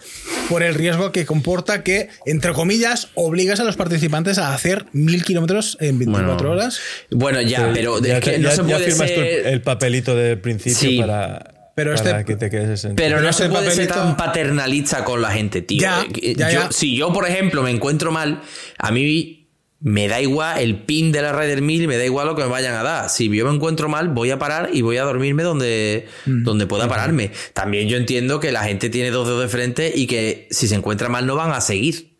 por 0.51 0.63
el 0.63 0.75
riesgo 0.75 1.13
que 1.13 1.25
comporta 1.25 1.83
que, 1.83 2.09
entre 2.27 2.53
comillas, 2.53 3.09
obligas 3.15 3.61
a 3.61 3.65
los 3.65 3.77
participantes 3.77 4.39
a 4.39 4.53
hacer 4.55 4.85
mil 4.93 5.25
kilómetros 5.25 5.79
en 5.81 5.99
24 5.99 6.35
Bueno. 6.37 6.51
horas. 6.51 6.79
Bueno, 7.11 7.41
ya, 7.41 7.71
pero 7.73 8.01
ya, 8.03 8.21
que 8.21 8.39
no 8.39 8.51
ya- 8.51 8.57
se 8.57 8.63
ya 8.63 8.77
puede 8.77 8.91
firmas 8.91 9.15
tú 9.15 9.21
el- 9.21 9.27
ser. 9.27 9.47
el, 9.47 9.63
papelito 9.63 10.15
del 10.15 10.39
principio 10.41 10.79
Sí. 10.79 10.99
para, 10.99 11.55
Pero 11.75 11.95
este- 11.95 12.25
que 12.25 12.37
te 12.37 12.51
quedes 12.51 12.85
en 12.85 12.97
Pero, 12.97 13.17
Pero 13.17 13.23
no 13.23 13.29
ese 13.31 13.45
se 13.45 13.49
puede 13.51 13.71
ser 13.71 13.87
tan 13.89 14.17
paternalista 14.17 15.05
con 15.05 15.23
la 15.23 15.31
gente, 15.31 15.63
tío. 15.63 15.81
Ya, 15.81 16.03
Eh, 16.23 16.35
ya, 16.37 16.51
yo- 16.51 16.61
ya. 16.65 16.73
Si 16.73 16.97
yo, 16.97 17.13
por 17.13 17.27
ejemplo, 17.27 17.63
me 17.63 17.71
encuentro 17.71 18.11
mal, 18.13 18.43
a 18.79 18.91
mí 18.91 19.38
me 19.81 20.09
da 20.09 20.21
igual 20.21 20.59
el 20.61 20.83
pin 20.83 21.13
de 21.13 21.23
la 21.23 21.33
Rider 21.33 21.63
1000 21.63 21.83
y 21.83 21.87
me 21.87 21.97
da 21.97 22.05
igual 22.05 22.27
lo 22.27 22.35
que 22.35 22.43
me 22.43 22.49
vayan 22.49 22.75
a 22.75 22.83
dar. 22.83 23.09
Si 23.11 23.29
yo 23.35 23.47
me 23.49 23.55
encuentro 23.55 23.89
mal, 23.89 24.09
voy 24.09 24.31
a 24.33 24.39
parar 24.39 24.71
y 24.73 24.83
voy 24.83 24.97
a 24.97 25.03
dormirme 25.05 25.45
donde, 25.45 26.07
Mm. 26.27 26.43
donde 26.43 26.67
pueda 26.67 26.89
pararme. 26.89 27.31
También 27.53 27.89
yo 27.89 27.97
entiendo 27.97 28.41
que 28.41 28.51
la 28.51 28.65
gente 28.65 28.91
tiene 28.91 29.11
dos 29.13 29.27
dedos 29.29 29.43
de 29.43 29.49
frente 29.49 29.93
y 29.95 30.07
que 30.09 30.49
si 30.51 30.67
se 30.67 30.75
encuentra 30.75 31.09
mal 31.09 31.27
no 31.27 31.37
van 31.37 31.53
a 31.53 31.61
seguir. 31.61 32.17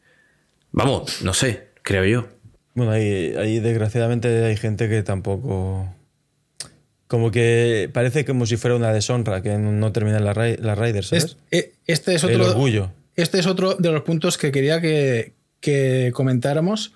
Vamos, 0.71 1.23
no 1.23 1.35
sé, 1.35 1.69
creo 1.83 2.05
yo. 2.05 2.29
Bueno, 2.75 2.93
ahí, 2.93 3.35
ahí 3.37 3.59
desgraciadamente 3.59 4.45
hay 4.45 4.57
gente 4.57 4.89
que 4.89 5.03
tampoco. 5.03 5.93
como 7.09 7.31
que 7.33 7.91
parece 7.93 8.25
como 8.25 8.47
si 8.47 8.57
fuera 8.57 8.77
una 8.77 8.93
deshonra 8.93 9.43
que 9.43 9.57
no 9.59 9.91
terminen 9.93 10.25
las 10.25 10.37
la 10.37 10.75
Riders, 10.77 11.09
¿sabes? 11.09 11.37
Eh, 11.51 11.73
este 11.87 12.15
es 12.15 12.23
otro, 12.23 12.37
El 12.37 12.43
orgullo. 12.43 12.93
Este 13.17 13.39
es 13.41 13.47
otro 13.47 13.75
de 13.75 13.91
los 13.91 14.03
puntos 14.03 14.39
que 14.39 14.53
quería 14.53 14.81
que, 14.81 15.33
que 15.61 16.11
comentáramos. 16.15 16.93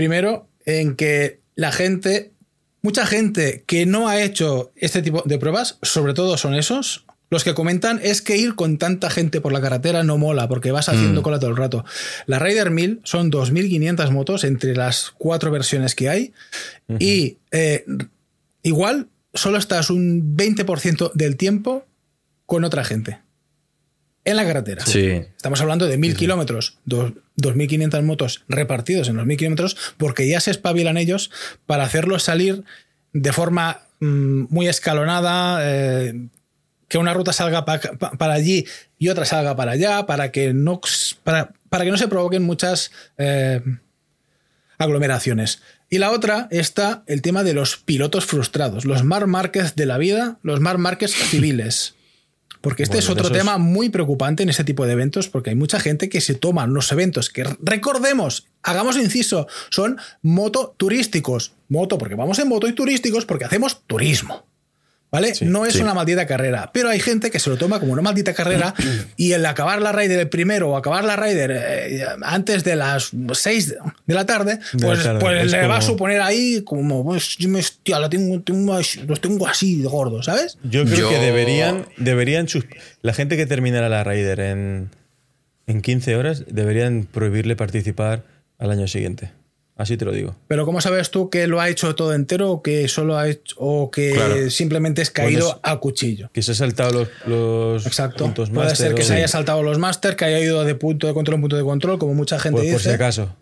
Primero, 0.00 0.48
en 0.64 0.96
que 0.96 1.40
la 1.56 1.72
gente, 1.72 2.32
mucha 2.80 3.04
gente 3.04 3.64
que 3.66 3.84
no 3.84 4.08
ha 4.08 4.22
hecho 4.22 4.72
este 4.74 5.02
tipo 5.02 5.22
de 5.26 5.36
pruebas, 5.36 5.78
sobre 5.82 6.14
todo 6.14 6.38
son 6.38 6.54
esos, 6.54 7.04
los 7.28 7.44
que 7.44 7.52
comentan 7.52 8.00
es 8.02 8.22
que 8.22 8.38
ir 8.38 8.54
con 8.54 8.78
tanta 8.78 9.10
gente 9.10 9.42
por 9.42 9.52
la 9.52 9.60
carretera 9.60 10.02
no 10.02 10.16
mola 10.16 10.48
porque 10.48 10.72
vas 10.72 10.88
haciendo 10.88 11.20
mm. 11.20 11.22
cola 11.22 11.38
todo 11.38 11.50
el 11.50 11.58
rato. 11.58 11.84
La 12.24 12.38
Rider 12.38 12.70
1000 12.70 13.02
son 13.04 13.30
2.500 13.30 14.10
motos 14.10 14.44
entre 14.44 14.74
las 14.74 15.12
cuatro 15.18 15.50
versiones 15.50 15.94
que 15.94 16.08
hay 16.08 16.32
y 16.98 17.36
eh, 17.50 17.84
igual 18.62 19.08
solo 19.34 19.58
estás 19.58 19.90
un 19.90 20.34
20% 20.34 21.12
del 21.12 21.36
tiempo 21.36 21.84
con 22.46 22.64
otra 22.64 22.86
gente 22.86 23.18
en 24.30 24.36
la 24.36 24.44
carretera. 24.44 24.84
Sí. 24.86 25.22
Estamos 25.36 25.60
hablando 25.60 25.86
de 25.86 25.98
1.000 25.98 26.16
kilómetros, 26.16 26.78
2.500 26.86 28.02
motos 28.02 28.44
repartidos 28.48 29.08
en 29.08 29.16
los 29.16 29.26
1.000 29.26 29.36
kilómetros 29.36 29.76
porque 29.96 30.28
ya 30.28 30.40
se 30.40 30.50
espabilan 30.50 30.96
ellos 30.96 31.30
para 31.66 31.84
hacerlo 31.84 32.18
salir 32.18 32.64
de 33.12 33.32
forma 33.32 33.82
mm, 34.00 34.44
muy 34.48 34.68
escalonada. 34.68 35.58
Eh, 35.62 36.28
que 36.88 36.98
una 36.98 37.14
ruta 37.14 37.32
salga 37.32 37.64
para 37.64 38.34
allí 38.34 38.66
y 38.98 39.10
otra 39.10 39.24
salga 39.24 39.54
para 39.54 39.72
allá, 39.72 40.06
para 40.06 40.32
que 40.32 40.52
no, 40.52 40.80
para, 41.22 41.52
para 41.68 41.84
que 41.84 41.90
no 41.92 41.96
se 41.96 42.08
provoquen 42.08 42.42
muchas 42.42 42.90
eh, 43.16 43.62
aglomeraciones. 44.76 45.62
Y 45.88 45.98
la 45.98 46.10
otra 46.10 46.48
está 46.50 47.04
el 47.06 47.22
tema 47.22 47.44
de 47.44 47.54
los 47.54 47.76
pilotos 47.76 48.26
frustrados, 48.26 48.84
los 48.84 49.04
mar 49.04 49.28
marques 49.28 49.76
de 49.76 49.86
la 49.86 49.98
vida, 49.98 50.38
los 50.42 50.58
mar 50.60 50.78
marques 50.78 51.14
civiles. 51.14 51.94
Porque 52.60 52.82
este 52.82 52.98
es 52.98 53.08
otro 53.08 53.30
tema 53.30 53.56
muy 53.56 53.88
preocupante 53.88 54.42
en 54.42 54.50
este 54.50 54.64
tipo 54.64 54.84
de 54.84 54.92
eventos, 54.92 55.28
porque 55.28 55.50
hay 55.50 55.56
mucha 55.56 55.80
gente 55.80 56.08
que 56.08 56.20
se 56.20 56.34
toma 56.34 56.66
los 56.66 56.92
eventos 56.92 57.30
que, 57.30 57.44
recordemos, 57.60 58.48
hagamos 58.62 58.96
inciso, 58.96 59.46
son 59.70 59.98
moto 60.22 60.74
turísticos. 60.76 61.54
Moto, 61.68 61.96
porque 61.96 62.16
vamos 62.16 62.38
en 62.38 62.48
moto 62.48 62.68
y 62.68 62.74
turísticos 62.74 63.24
porque 63.24 63.44
hacemos 63.44 63.82
turismo. 63.86 64.44
¿Vale? 65.10 65.32
no 65.40 65.66
es 65.66 65.74
una 65.76 65.92
maldita 65.92 66.24
carrera, 66.24 66.70
pero 66.72 66.88
hay 66.88 67.00
gente 67.00 67.32
que 67.32 67.40
se 67.40 67.50
lo 67.50 67.56
toma 67.56 67.80
como 67.80 67.92
una 67.92 68.02
maldita 68.02 68.32
carrera 68.32 68.74
y 69.16 69.32
el 69.32 69.44
acabar 69.44 69.82
la 69.82 69.90
Rider 69.90 70.20
el 70.20 70.28
primero 70.28 70.70
o 70.70 70.76
acabar 70.76 71.02
la 71.02 71.16
Rider 71.16 71.50
eh, 71.52 72.04
antes 72.22 72.62
de 72.62 72.76
las 72.76 73.10
6 73.32 73.74
de 74.06 74.14
la 74.14 74.24
tarde, 74.24 74.60
pues, 74.80 75.00
pues 75.18 75.50
le 75.50 75.66
va 75.66 75.78
a 75.78 75.82
suponer 75.82 76.20
ahí 76.20 76.62
como, 76.62 77.04
pues, 77.04 77.36
hostia, 77.56 78.08
tengo, 78.08 78.40
los 79.06 79.20
tengo 79.20 79.48
así 79.48 79.82
de 79.82 79.88
gordos, 79.88 80.26
¿sabes? 80.26 80.58
Yo 80.62 80.84
creo 80.84 81.08
que 81.08 81.18
deberían, 81.18 81.86
deberían 81.96 82.46
la 83.02 83.12
gente 83.12 83.36
que 83.36 83.46
terminara 83.46 83.88
la 83.88 84.04
Rider 84.04 84.38
en, 84.38 84.90
en 85.66 85.82
15 85.82 86.14
horas, 86.14 86.44
deberían 86.46 87.08
prohibirle 87.10 87.56
participar 87.56 88.22
al 88.58 88.70
año 88.70 88.86
siguiente. 88.86 89.32
Así 89.80 89.96
te 89.96 90.04
lo 90.04 90.12
digo. 90.12 90.36
Pero 90.46 90.66
¿cómo 90.66 90.82
sabes 90.82 91.10
tú 91.10 91.30
que 91.30 91.46
lo 91.46 91.58
ha 91.58 91.70
hecho 91.70 91.94
todo 91.94 92.12
entero 92.12 92.50
o 92.50 92.62
que 92.62 92.86
solo 92.86 93.16
ha 93.16 93.30
hecho 93.30 93.56
o 93.56 93.90
que 93.90 94.50
simplemente 94.50 95.00
es 95.00 95.10
caído 95.10 95.58
a 95.62 95.78
cuchillo? 95.78 96.28
Que 96.34 96.42
se 96.42 96.52
ha 96.52 96.54
saltado 96.54 97.08
los, 97.24 97.86
Exacto. 97.86 98.24
puntos 98.24 98.50
Puede 98.50 98.76
ser 98.76 98.94
que 98.94 99.02
se 99.02 99.14
haya 99.14 99.26
saltado 99.26 99.62
los 99.62 99.78
máster, 99.78 100.16
que 100.16 100.26
haya 100.26 100.38
ido 100.38 100.64
de 100.64 100.74
punto 100.74 101.06
de 101.06 101.14
control 101.14 101.36
en 101.36 101.40
punto 101.40 101.56
de 101.56 101.62
control, 101.62 101.98
como 101.98 102.12
mucha 102.12 102.38
gente 102.38 102.60
pues 102.60 102.64
dice. 102.64 102.74
Por 102.74 102.82
si 102.82 102.90
acaso. 102.90 103.34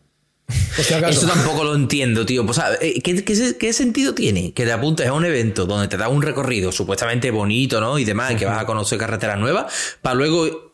Por 0.47 0.85
si 0.85 0.95
acaso. 0.95 1.27
Eso 1.27 1.27
tampoco 1.27 1.65
lo 1.65 1.75
entiendo, 1.75 2.25
tío. 2.25 2.47
Pues, 2.47 2.61
eh, 2.83 3.01
¿qué, 3.03 3.25
qué, 3.59 3.73
sentido 3.73 4.15
tiene 4.15 4.53
que 4.53 4.65
te 4.65 4.71
apuntes 4.71 5.09
a 5.09 5.15
un 5.15 5.25
evento 5.25 5.67
donde 5.67 5.89
te 5.89 5.97
da 5.97 6.09
un 6.09 6.23
recorrido 6.23 6.71
supuestamente 6.71 7.33
bonito, 7.33 7.81
¿no? 7.81 7.99
Y 7.99 8.05
demás, 8.05 8.37
que 8.37 8.47
vas 8.47 8.63
a 8.63 8.65
conocer 8.65 8.97
carreteras 8.97 9.41
nuevas, 9.41 9.73
para 10.03 10.15
luego 10.15 10.73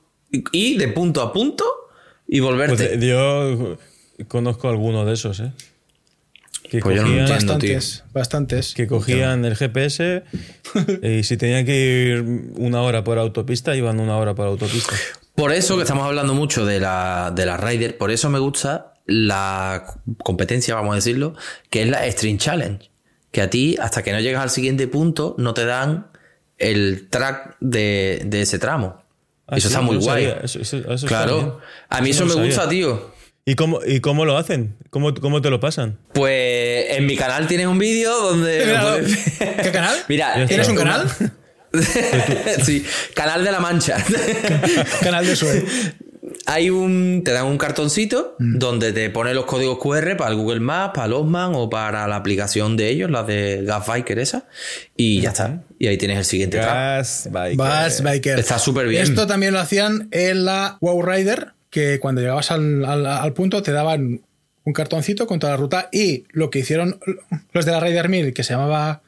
ir 0.52 0.78
de 0.78 0.88
punto 0.88 1.22
a 1.22 1.32
punto 1.32 1.64
y 2.28 2.40
volverte. 2.40 2.98
Pues 2.98 3.00
yo 3.00 3.78
Conozco 4.28 4.68
algunos 4.68 5.06
de 5.06 5.12
esos, 5.14 5.40
¿eh? 5.40 5.52
Que 6.70 6.80
pues 6.80 7.00
cogían, 7.00 7.28
bastantes, 7.28 8.04
bastantes. 8.12 8.74
Que 8.74 8.86
cogían 8.86 9.44
el 9.44 9.54
GPS 9.54 10.24
y 11.02 11.22
si 11.22 11.36
tenían 11.36 11.66
que 11.66 11.76
ir 11.76 12.22
una 12.56 12.80
hora 12.80 13.04
por 13.04 13.18
autopista, 13.18 13.76
iban 13.76 14.00
una 14.00 14.16
hora 14.16 14.34
por 14.34 14.46
autopista. 14.46 14.94
Por 15.34 15.52
eso 15.52 15.76
que 15.76 15.82
estamos 15.82 16.06
hablando 16.06 16.32
mucho 16.32 16.64
de 16.64 16.80
la, 16.80 17.32
de 17.34 17.44
la 17.44 17.56
Rider, 17.56 17.98
por 17.98 18.10
eso 18.10 18.30
me 18.30 18.38
gusta 18.38 18.94
la 19.04 19.84
competencia, 20.22 20.74
vamos 20.74 20.92
a 20.92 20.96
decirlo, 20.96 21.34
que 21.70 21.82
es 21.82 21.88
la 21.88 22.10
String 22.10 22.38
Challenge. 22.38 22.90
Que 23.30 23.42
a 23.42 23.50
ti, 23.50 23.76
hasta 23.80 24.02
que 24.02 24.12
no 24.12 24.20
llegas 24.20 24.42
al 24.42 24.50
siguiente 24.50 24.86
punto, 24.86 25.34
no 25.38 25.52
te 25.52 25.66
dan 25.66 26.06
el 26.56 27.08
track 27.10 27.56
de, 27.60 28.26
ese 28.32 28.58
tramo. 28.58 29.02
Ah, 29.46 29.56
eso 29.56 29.68
está 29.68 29.80
muy 29.80 29.96
guay. 29.96 30.32
claro. 31.06 31.60
A 31.88 32.00
mí 32.00 32.10
eso 32.10 32.26
me 32.26 32.34
gusta, 32.34 32.68
tío. 32.68 33.13
¿Y 33.46 33.56
cómo, 33.56 33.80
¿Y 33.86 34.00
cómo 34.00 34.24
lo 34.24 34.38
hacen? 34.38 34.74
¿Cómo, 34.90 35.12
¿Cómo 35.14 35.42
te 35.42 35.50
lo 35.50 35.60
pasan? 35.60 35.98
Pues 36.14 36.86
en 36.90 37.04
mi 37.04 37.16
canal 37.16 37.46
tienes 37.46 37.66
un 37.66 37.78
vídeo 37.78 38.10
donde... 38.18 38.58
¿Qué 39.62 39.70
canal? 39.70 39.96
Mira, 40.08 40.46
¿tienes 40.46 40.68
un 40.68 40.76
canal? 40.76 41.10
sí, 42.64 42.84
Canal 43.14 43.44
de 43.44 43.52
la 43.52 43.60
Mancha. 43.60 43.96
canal 45.02 45.26
de 45.26 45.36
Suez. 45.36 45.64
Hay 46.46 46.70
un. 46.70 47.22
Te 47.24 47.32
dan 47.32 47.46
un 47.46 47.58
cartoncito 47.58 48.36
mm. 48.38 48.58
donde 48.58 48.92
te 48.92 49.10
pone 49.10 49.34
los 49.34 49.44
códigos 49.44 49.78
QR 49.78 50.16
para 50.16 50.30
el 50.30 50.36
Google 50.36 50.60
Maps, 50.60 50.94
para 50.94 51.06
el 51.06 51.14
Osman 51.14 51.52
o 51.54 51.68
para 51.68 52.06
la 52.06 52.16
aplicación 52.16 52.76
de 52.76 52.90
ellos, 52.90 53.10
la 53.10 53.24
de 53.24 53.62
Gasbiker 53.64 54.18
esa. 54.18 54.46
Y 54.96 55.20
ya 55.20 55.30
está. 55.30 55.64
Y 55.78 55.86
ahí 55.86 55.96
tienes 55.96 56.18
el 56.18 56.24
siguiente 56.24 56.58
Gasbiker. 56.58 58.38
Está 58.38 58.58
súper 58.58 58.86
bien. 58.86 59.02
Esto 59.02 59.26
también 59.26 59.52
lo 59.52 59.60
hacían 59.60 60.08
en 60.12 60.44
la 60.44 60.78
Wow 60.80 61.02
Rider 61.02 61.53
que 61.74 61.98
cuando 61.98 62.20
llegabas 62.20 62.52
al, 62.52 63.32
punto 63.34 63.60
te 63.60 63.72
daban 63.72 64.20
un 64.62 64.72
cartoncito 64.72 65.26
con 65.26 65.40
toda 65.40 65.54
la 65.54 65.56
ruta 65.56 65.88
y 65.90 66.22
lo 66.30 66.48
que 66.48 66.60
hicieron 66.60 67.00
los 67.50 67.64
de 67.64 67.72
la 67.72 67.80
Raider 67.80 68.08
1000, 68.08 68.32
que 68.32 68.44
se 68.44 68.52
llamaba 68.52 69.02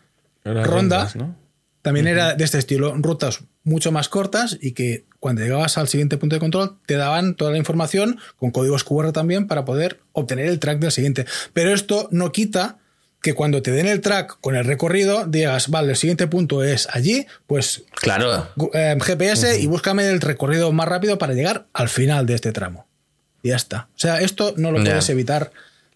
Ronda, 0.44 1.08
también 1.80 2.08
era 2.08 2.34
de 2.34 2.42
este 2.42 2.58
estilo, 2.58 2.92
rutas 2.96 3.44
mucho 3.62 3.92
más 3.92 4.08
cortas 4.08 4.58
y 4.60 4.72
que 4.72 5.04
cuando 5.20 5.42
llegabas 5.42 5.78
al 5.78 5.86
siguiente 5.86 6.18
punto 6.18 6.34
de 6.34 6.40
control 6.40 6.76
te 6.86 6.96
daban 6.96 7.36
toda 7.36 7.52
la 7.52 7.58
información 7.58 8.18
con 8.36 8.50
códigos 8.50 8.82
QR 8.82 9.12
también 9.12 9.46
para 9.46 9.64
poder 9.64 10.00
obtener 10.10 10.46
el 10.46 10.58
track 10.58 10.80
del 10.80 10.90
siguiente. 10.90 11.24
Pero 11.52 11.72
esto 11.72 12.08
no 12.10 12.32
quita 12.32 12.78
que 13.22 13.34
cuando 13.34 13.62
te 13.62 13.72
den 13.72 13.86
el 13.86 14.00
track 14.00 14.38
con 14.40 14.54
el 14.54 14.64
recorrido 14.64 15.26
digas, 15.26 15.68
vale, 15.68 15.90
el 15.90 15.96
siguiente 15.96 16.26
punto 16.26 16.62
es 16.62 16.88
allí, 16.92 17.26
pues 17.46 17.84
claro. 17.94 18.48
Eh, 18.72 18.96
GPS 19.00 19.58
y 19.58 19.66
búscame 19.66 20.08
el 20.08 20.20
recorrido 20.20 20.70
más 20.72 20.88
rápido 20.88 21.18
para 21.18 21.34
llegar 21.34 21.66
al 21.72 21.88
final 21.88 22.26
de 22.26 22.34
este 22.34 22.52
tramo. 22.52 22.86
Y 23.42 23.48
ya 23.48 23.56
está. 23.56 23.88
O 23.96 23.98
sea, 23.98 24.20
esto 24.20 24.54
no 24.56 24.70
lo 24.70 24.82
puedes 24.82 25.08
evitar 25.08 25.50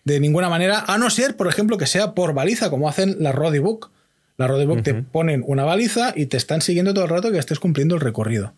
de 0.05 0.19
ninguna 0.21 0.49
manera, 0.49 0.85
a 0.87 0.99
no 0.99 1.11
ser, 1.11 1.37
por 1.37 1.47
ejemplo, 1.47 1.79
que 1.79 1.87
sea 1.87 2.15
por 2.15 2.33
baliza, 2.35 2.71
como 2.71 2.89
hacen 2.89 3.17
las 3.21 3.35
Book. 3.35 3.91
La 4.37 4.47
Book 4.47 4.83
te 4.83 4.95
ponen 4.95 5.45
una 5.47 5.65
baliza 5.65 6.15
y 6.17 6.27
te 6.27 6.39
están 6.39 6.63
siguiendo 6.63 6.95
todo 6.95 7.05
el 7.05 7.11
rato 7.11 7.31
que 7.31 7.39
estés 7.39 7.61
cumpliendo 7.61 7.95
el 7.95 8.01
recorrido. 8.01 8.55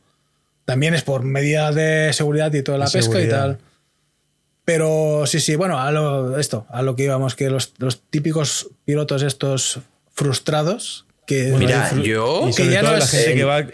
También 0.64 0.94
es 0.94 1.02
por 1.02 1.24
medida 1.24 1.72
de 1.72 2.12
seguridad 2.12 2.52
y 2.54 2.62
toda 2.62 2.78
la 2.78 2.86
pesca 2.86 3.20
y 3.20 3.28
tal. 3.28 3.58
Pero 4.64 5.24
sí, 5.26 5.40
sí, 5.40 5.56
bueno, 5.56 5.78
a 5.78 5.90
lo, 5.90 6.38
esto, 6.38 6.66
a 6.70 6.82
lo 6.82 6.94
que 6.94 7.04
íbamos, 7.04 7.34
que 7.34 7.50
los, 7.50 7.74
típicos 8.10 8.70
pilotos 8.84 9.22
estos 9.22 9.80
frustrados 10.12 11.06
que... 11.26 11.52
Mira, 11.58 11.92
yo... 11.96 12.48
que 12.56 12.68
ya 12.70 12.82
no 12.82 12.92
la 12.92 13.06
gente 13.06 13.34
que 13.34 13.44
va, 13.44 13.66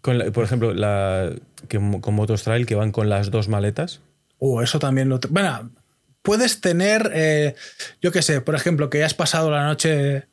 con 0.00 0.32
por 0.32 0.44
ejemplo, 0.44 0.74
la, 0.74 1.32
que, 1.68 1.78
con 2.00 2.14
Motos 2.14 2.44
Trail, 2.44 2.66
que 2.66 2.76
van 2.76 2.92
con 2.92 3.08
las 3.08 3.30
dos 3.30 3.48
maletas. 3.48 4.00
Uh, 4.38 4.60
eso 4.60 4.78
también 4.78 5.08
lo... 5.08 5.18
Bueno, 5.28 5.70
puedes 6.22 6.60
tener, 6.60 7.10
eh, 7.14 7.54
yo 8.00 8.12
qué 8.12 8.22
sé, 8.22 8.40
por 8.40 8.54
ejemplo, 8.54 8.90
que 8.90 9.02
has 9.02 9.14
pasado 9.14 9.50
la 9.50 9.64
noche 9.64 10.28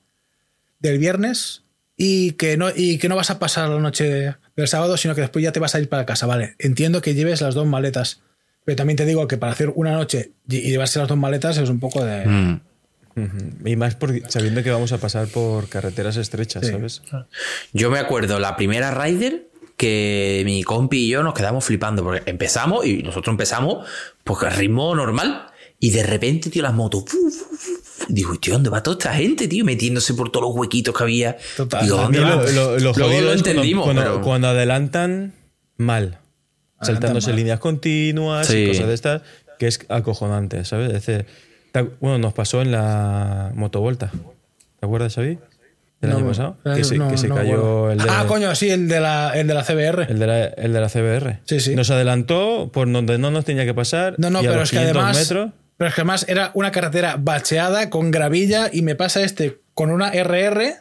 del 0.80 1.00
viernes 1.00 1.64
y 1.98 2.34
que, 2.34 2.58
no, 2.58 2.70
y 2.76 3.00
que 3.00 3.10
no 3.10 3.16
vas 3.16 3.32
a 3.32 3.40
pasar 3.40 3.70
la 3.70 3.80
noche 3.80 4.36
del 4.56 4.68
sábado, 4.68 4.98
sino 4.98 5.16
que 5.16 5.22
después 5.22 5.42
ya 5.42 5.52
te 5.52 5.60
vas 5.60 5.74
a 5.74 5.80
ir 5.80 5.90
para 5.90 6.06
casa, 6.06 6.28
¿vale? 6.28 6.56
Entiendo 6.60 7.02
que 7.02 7.16
lleves 7.16 7.42
las 7.42 7.56
dos 7.56 7.66
maletas 7.66 8.22
pero 8.66 8.76
también 8.76 8.98
te 8.98 9.06
digo 9.06 9.28
que 9.28 9.38
para 9.38 9.52
hacer 9.52 9.72
una 9.76 9.92
noche 9.92 10.32
y 10.50 10.62
llevarse 10.62 10.98
las 11.00 11.08
dos 11.08 11.18
maletas 11.18 11.58
es 11.58 11.70
un 11.70 11.80
poco 11.80 12.04
de. 12.04 12.26
Mm. 12.26 12.62
Y 13.64 13.76
más 13.78 13.96
sabiendo 14.28 14.62
que 14.62 14.72
vamos 14.72 14.92
a 14.92 14.98
pasar 14.98 15.28
por 15.28 15.70
carreteras 15.70 16.18
estrechas, 16.18 16.68
¿sabes? 16.68 17.02
Yo 17.72 17.90
me 17.90 18.00
acuerdo 18.00 18.40
la 18.40 18.58
primera 18.58 18.92
Rider 18.92 19.48
que 19.78 20.42
mi 20.44 20.64
compi 20.64 21.06
y 21.06 21.10
yo 21.10 21.24
nos 21.24 21.34
quedamos 21.34 21.64
flipando 21.64 22.04
porque 22.04 22.30
empezamos 22.30 22.86
y 22.86 23.04
nosotros 23.04 23.32
empezamos 23.32 23.88
pues 24.24 24.44
al 24.44 24.54
ritmo 24.54 24.94
normal 24.96 25.48
y 25.80 25.92
de 25.92 26.04
repente, 26.04 26.50
tío, 26.50 26.64
las 26.64 26.74
motos. 26.74 27.06
digo, 28.10 28.36
tío, 28.38 28.54
¿dónde 28.54 28.70
va 28.70 28.84
toda 28.84 28.98
esta 28.98 29.14
gente, 29.14 29.48
tío? 29.48 29.64
Metiéndose 29.64 30.14
por 30.14 30.30
todos 30.30 30.48
los 30.48 30.56
huequitos 30.56 30.94
que 30.94 31.04
había. 31.04 31.38
Total. 31.56 31.88
Lo, 31.88 32.10
lo, 32.80 33.34
entendimos, 33.34 33.88
cuando 34.24 34.48
adelantan 34.50 35.34
mal 35.78 36.20
saltándose 36.86 37.34
líneas 37.34 37.60
continuas 37.60 38.50
y 38.52 38.68
cosas 38.68 38.88
de 38.88 38.94
estas, 38.94 39.22
que 39.60 39.68
es 39.68 39.80
acojonante, 39.90 40.64
¿sabes? 40.66 41.06
bueno, 42.00 42.18
nos 42.20 42.34
pasó 42.34 42.62
en 42.62 42.72
la 42.72 43.52
motovolta. 43.54 44.12
¿Te 44.80 44.86
acuerdas, 44.86 45.16
Xavi? 45.16 45.38
el 46.02 46.12
año 46.12 46.28
pasado, 46.28 46.58
que 46.76 46.84
se, 46.84 47.00
que 47.00 47.18
se 47.18 47.28
cayó 47.30 47.90
el 47.90 47.98
de, 47.98 48.06
Ah, 48.08 48.26
coño, 48.28 48.54
sí, 48.54 48.70
el 48.70 48.88
de 48.88 49.00
la, 49.00 49.32
el 49.34 49.48
de 49.48 49.54
la 49.56 49.64
CBR. 49.64 50.06
El 50.12 50.20
de 50.20 50.28
la, 50.28 50.44
el 50.46 50.72
de 50.72 50.80
la 50.80 50.88
CBR. 50.88 51.40
Sí, 51.46 51.60
sí. 51.60 51.76
Nos 51.76 51.90
adelantó 51.90 52.70
por 52.72 52.92
donde 52.92 53.18
no 53.18 53.32
nos 53.32 53.44
tenía 53.44 53.66
que 53.66 53.74
pasar. 53.74 54.14
No, 54.20 54.30
no, 54.30 54.44
y 54.44 54.46
a 54.46 54.50
pero 54.50 54.60
los 54.60 54.72
es 54.72 54.72
que 54.72 54.78
500 54.86 55.04
además. 55.04 55.18
metros, 55.18 55.52
Pero 55.78 55.88
es 55.90 55.96
que 55.96 56.02
además 56.02 56.26
era 56.28 56.52
una 56.54 56.72
carretera 56.72 57.16
bacheada 57.20 57.90
con 57.90 58.12
gravilla 58.12 58.70
y 58.72 58.84
me 58.84 58.94
pasa 58.96 59.24
este 59.24 59.58
con 59.74 59.90
una 59.90 60.12
RR. 60.12 60.76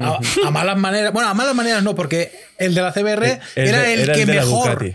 A, 0.00 0.18
a 0.46 0.50
malas 0.50 0.78
maneras. 0.78 1.12
Bueno, 1.12 1.28
a 1.28 1.34
malas 1.34 1.54
maneras 1.54 1.84
no, 1.84 1.94
porque 1.94 2.32
el 2.58 2.74
de 2.74 2.80
la 2.82 2.90
CBR 2.92 3.38
el 3.54 3.68
era 3.68 3.82
de- 3.82 3.94
el 3.94 4.00
era 4.00 4.14
que 4.14 4.26
mejor. 4.26 4.94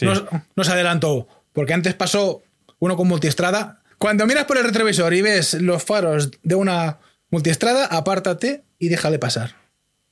Sí. 0.00 0.06
nos, 0.06 0.24
nos 0.56 0.68
adelantó. 0.68 1.28
Porque 1.52 1.72
antes 1.74 1.94
pasó 1.94 2.42
uno 2.78 2.96
con 2.96 3.06
multiestrada. 3.08 3.82
Cuando 3.98 4.26
miras 4.26 4.44
por 4.46 4.56
el 4.58 4.64
retrovisor 4.64 5.12
y 5.14 5.22
ves 5.22 5.54
los 5.54 5.82
faros 5.84 6.30
de 6.42 6.54
una 6.54 6.98
multiestrada, 7.30 7.86
apártate 7.86 8.64
y 8.78 8.88
déjale 8.88 9.18
pasar. 9.18 9.56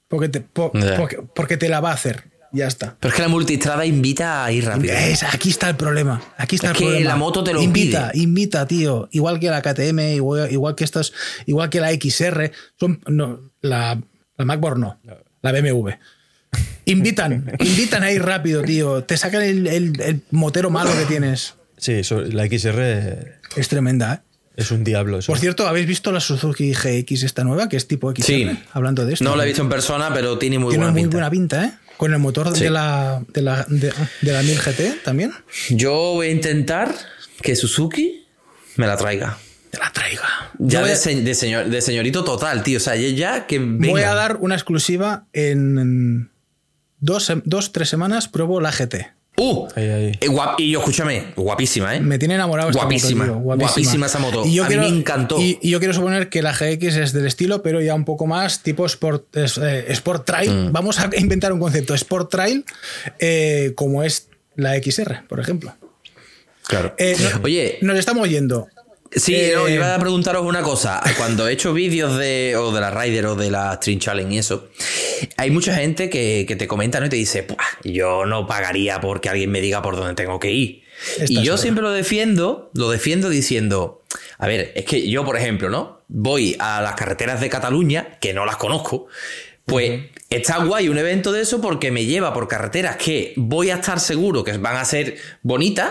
Porque 0.09 0.29
te, 0.29 0.41
po- 0.41 0.73
porque, 0.97 1.19
porque 1.35 1.57
te 1.57 1.69
la 1.69 1.81
va 1.81 1.91
a 1.91 1.95
hacer. 1.95 2.25
Ya 2.51 2.67
está. 2.67 2.97
Pero 2.99 3.11
es 3.11 3.17
que 3.17 3.23
la 3.23 3.29
multistrada 3.29 3.85
invita 3.85 4.43
a 4.45 4.51
ir 4.53 4.65
rápido. 4.65 4.95
Es- 4.95 5.23
aquí 5.23 5.51
está 5.51 5.69
el 5.69 5.77
problema. 5.77 6.23
Aquí 6.39 6.57
está 6.57 6.69
Es 6.69 6.73
el 6.73 6.79
que 6.79 6.85
problema. 6.85 7.11
la 7.11 7.17
moto 7.17 7.45
te 7.45 7.53
lo 7.53 7.61
invita, 7.63 8.11
pide. 8.13 8.23
invita, 8.23 8.67
tío. 8.67 9.09
Igual 9.13 9.39
que 9.39 9.51
la 9.51 9.61
KTM, 9.61 10.15
igual, 10.15 10.51
igual 10.51 10.75
que 10.75 10.85
estas, 10.85 11.13
igual 11.47 11.69
que 11.69 11.81
la 11.81 11.91
XR. 11.93 12.51
Son, 12.81 13.01
no, 13.07 13.53
la, 13.61 14.01
la 14.39 14.45
MacBook 14.47 14.79
no. 14.79 14.99
La 15.43 15.53
BMW. 15.53 15.91
Invitan, 16.93 17.51
invitan 17.61 18.03
a 18.03 18.11
ir 18.13 18.23
rápido, 18.23 18.63
tío. 18.63 19.05
Te 19.05 19.17
sacan 19.17 19.43
el, 19.43 19.67
el- 19.67 20.01
el 20.01 20.21
motero 20.31 20.71
malo 20.71 20.91
que 20.99 21.05
tienes. 21.05 21.55
Sí, 21.77 21.93
eso- 21.93 22.21
la 22.23 22.47
XR 22.47 23.39
Es 23.57 23.69
tremenda, 23.69 24.15
¿eh? 24.15 24.21
es 24.57 24.71
un 24.73 24.83
diablo. 24.83 25.19
Eso. 25.21 25.31
Por 25.31 25.39
cierto, 25.39 25.69
¿habéis 25.69 25.87
visto 25.87 26.11
la 26.11 26.19
Suzuki 26.21 26.73
GX 26.73 27.23
esta 27.23 27.45
nueva, 27.45 27.69
que 27.69 27.77
es 27.77 27.87
tipo 27.87 28.11
XR? 28.13 28.23
Sí. 28.25 28.59
Hablando 28.73 29.07
de 29.07 29.13
esto. 29.15 29.25
No 29.25 29.37
la 29.37 29.45
he 29.45 29.47
visto 29.47 29.63
en 29.63 29.69
persona, 29.69 30.13
pero 30.13 30.37
tiene 30.39 30.59
muy 30.59 30.71
Tiene 30.71 30.85
buena 30.87 30.93
muy 30.93 31.03
pinta. 31.03 31.17
buena 31.17 31.31
pinta, 31.31 31.65
¿eh? 31.65 31.73
Con 31.97 32.13
el 32.13 32.19
motor 32.19 32.55
Sí. 32.57 32.65
de, 32.65 32.71
la, 32.71 33.23
de, 33.33 33.43
la, 33.43 33.65
de, 33.69 33.93
de 34.23 34.33
la 34.33 34.43
1000 34.43 34.59
GT 34.59 35.03
también. 35.05 35.33
Yo 35.71 35.93
voy 36.15 36.29
a 36.29 36.31
intentar 36.31 36.93
que 37.43 37.55
Suzuki 37.55 38.25
me 38.77 38.87
la 38.89 38.97
traiga. 38.97 39.39
Te 39.71 39.79
la 39.79 39.93
traiga. 39.93 40.23
Ya 40.59 40.83
de, 40.83 40.93
a- 40.93 40.97
se- 40.97 41.21
de 41.23 41.35
señor, 41.35 41.69
de 41.69 41.81
señorito 41.81 42.25
total, 42.25 42.63
tío. 42.65 42.79
O 42.79 42.81
sea, 42.81 42.97
ya, 42.97 43.09
ya 43.11 43.47
que 43.47 43.59
venga. 43.59 43.89
Voy 43.91 44.03
a 44.03 44.15
dar 44.15 44.37
una 44.41 44.55
exclusiva 44.57 45.27
en 45.33 46.31
dos, 47.01 47.33
dos 47.45 47.73
tres 47.73 47.89
semanas. 47.89 48.29
Pruebo 48.29 48.61
la 48.61 48.71
GT. 48.73 49.13
¡Uh! 49.41 49.69
Ahí, 49.77 49.89
ahí. 49.89 50.19
Eh, 50.21 50.29
guap- 50.29 50.57
y 50.59 50.73
yo, 50.73 50.81
escúchame, 50.81 51.27
guapísima, 51.37 51.95
¿eh? 51.95 52.01
Me 52.01 52.19
tiene 52.19 52.35
enamorado 52.35 52.71
esta 52.71 52.83
Guapísima, 52.83 53.25
moto, 53.27 53.39
tío, 53.39 53.43
guapísima 53.45 54.07
esa 54.07 54.19
moto. 54.19 54.43
A 54.43 54.45
mí 54.69 54.77
me 54.77 54.89
encantó. 54.89 55.41
Y, 55.41 55.61
y 55.63 55.71
yo 55.71 55.79
quiero 55.79 55.95
suponer 55.95 56.29
que 56.29 56.43
la 56.43 56.53
GX 56.53 56.97
es 56.97 57.13
del 57.13 57.25
estilo, 57.27 57.63
pero 57.63 57.81
ya 57.81 57.95
un 57.95 58.05
poco 58.05 58.27
más 58.27 58.65
tipo 58.65 58.85
Sport, 58.85 59.37
eh, 59.37 59.85
sport 59.91 60.27
Trail. 60.27 60.51
Mm. 60.51 60.73
Vamos 60.73 60.99
a 60.99 61.09
inventar 61.17 61.53
un 61.53 61.61
concepto. 61.61 61.95
Sport 61.95 62.31
Trail, 62.33 62.65
eh, 63.21 63.75
como 63.77 64.03
es 64.03 64.29
la 64.57 64.75
XR, 64.75 65.23
por 65.29 65.39
ejemplo. 65.39 65.73
Claro. 66.67 66.97
No- 66.99 67.41
Oye, 67.45 67.79
Nos 67.81 67.97
estamos 67.97 68.29
yendo. 68.29 68.67
Sí, 69.11 69.35
Eh, 69.35 69.53
no, 69.55 69.69
iba 69.69 69.95
a 69.95 69.99
preguntaros 69.99 70.45
una 70.45 70.63
cosa. 70.63 71.01
Cuando 71.17 71.49
he 71.49 71.53
hecho 71.53 71.73
vídeos 71.73 72.17
de, 72.19 72.57
o 72.57 72.73
de 72.73 72.81
la 72.81 72.91
Rider 72.91 73.27
o 73.27 73.35
de 73.35 73.51
la 73.51 73.75
Stream 73.77 73.99
Challenge 73.99 74.35
y 74.35 74.39
eso, 74.39 74.69
hay 75.37 75.51
mucha 75.51 75.75
gente 75.75 76.11
que, 76.11 76.45
que 76.47 76.57
te 76.57 76.67
comenta 76.67 77.01
¿no? 77.01 77.07
y 77.07 77.09
te 77.09 77.17
dice, 77.17 77.43
"Buah, 77.43 77.57
yo 77.85 78.27
no 78.27 78.47
pagaría 78.47 79.01
porque 79.01 79.29
alguien 79.29 79.51
me 79.51 79.61
diga 79.61 79.83
por 79.83 79.97
dónde 79.97 80.15
tengo 80.15 80.39
que 80.39 80.51
ir. 80.53 80.83
Esta 81.19 81.33
y 81.33 81.43
yo 81.45 81.57
siempre 81.57 81.83
lo 81.83 81.91
defiendo, 81.91 82.71
lo 82.75 82.91
defiendo 82.91 83.29
diciendo, 83.29 84.03
a 84.39 84.47
ver, 84.47 84.73
es 84.75 84.85
que 84.85 85.09
yo, 85.09 85.25
por 85.25 85.37
ejemplo, 85.37 85.71
¿no? 85.71 86.03
Voy 86.09 86.57
a 86.59 86.81
las 86.83 86.95
carreteras 86.95 87.41
de 87.41 87.49
Cataluña, 87.49 88.19
que 88.21 88.35
no 88.35 88.45
las 88.45 88.57
conozco, 88.57 89.07
pues 89.65 90.07
está 90.31 90.65
guay 90.65 90.89
un 90.89 90.99
evento 90.99 91.31
de 91.31 91.43
eso 91.43 91.61
porque 91.61 91.91
me 91.91 92.05
lleva 92.05 92.33
por 92.35 92.49
carreteras 92.49 92.97
que 92.97 93.35
voy 93.37 93.71
a 93.71 93.77
estar 93.77 94.01
seguro 94.01 94.43
que 94.43 94.57
van 94.59 94.77
a 94.77 94.85
ser 94.85 95.17
bonitas 95.43 95.91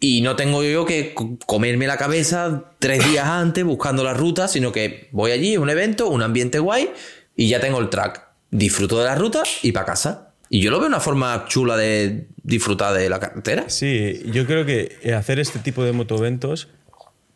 y 0.00 0.20
no 0.22 0.36
tengo 0.36 0.62
yo 0.62 0.84
que 0.84 1.14
co- 1.14 1.38
comerme 1.46 1.86
la 1.86 1.96
cabeza 1.96 2.64
tres 2.78 3.08
días 3.08 3.26
antes 3.26 3.64
buscando 3.64 4.04
la 4.04 4.12
ruta, 4.14 4.48
sino 4.48 4.72
que 4.72 5.08
voy 5.12 5.30
allí, 5.32 5.52
es 5.54 5.58
un 5.58 5.70
evento, 5.70 6.08
un 6.08 6.22
ambiente 6.22 6.58
guay 6.58 6.90
y 7.36 7.48
ya 7.48 7.60
tengo 7.60 7.78
el 7.80 7.88
track. 7.88 8.22
Disfruto 8.50 8.98
de 8.98 9.04
la 9.06 9.14
ruta 9.14 9.42
y 9.62 9.72
para 9.72 9.86
casa. 9.86 10.30
Y 10.50 10.60
yo 10.60 10.70
lo 10.70 10.78
veo 10.78 10.88
una 10.88 11.00
forma 11.00 11.46
chula 11.48 11.76
de 11.76 12.26
disfrutar 12.42 12.94
de 12.94 13.08
la 13.08 13.18
carretera. 13.18 13.64
Sí, 13.68 14.22
yo 14.26 14.46
creo 14.46 14.64
que 14.66 15.12
hacer 15.16 15.40
este 15.40 15.58
tipo 15.58 15.82
de 15.84 15.92
motoventos 15.92 16.68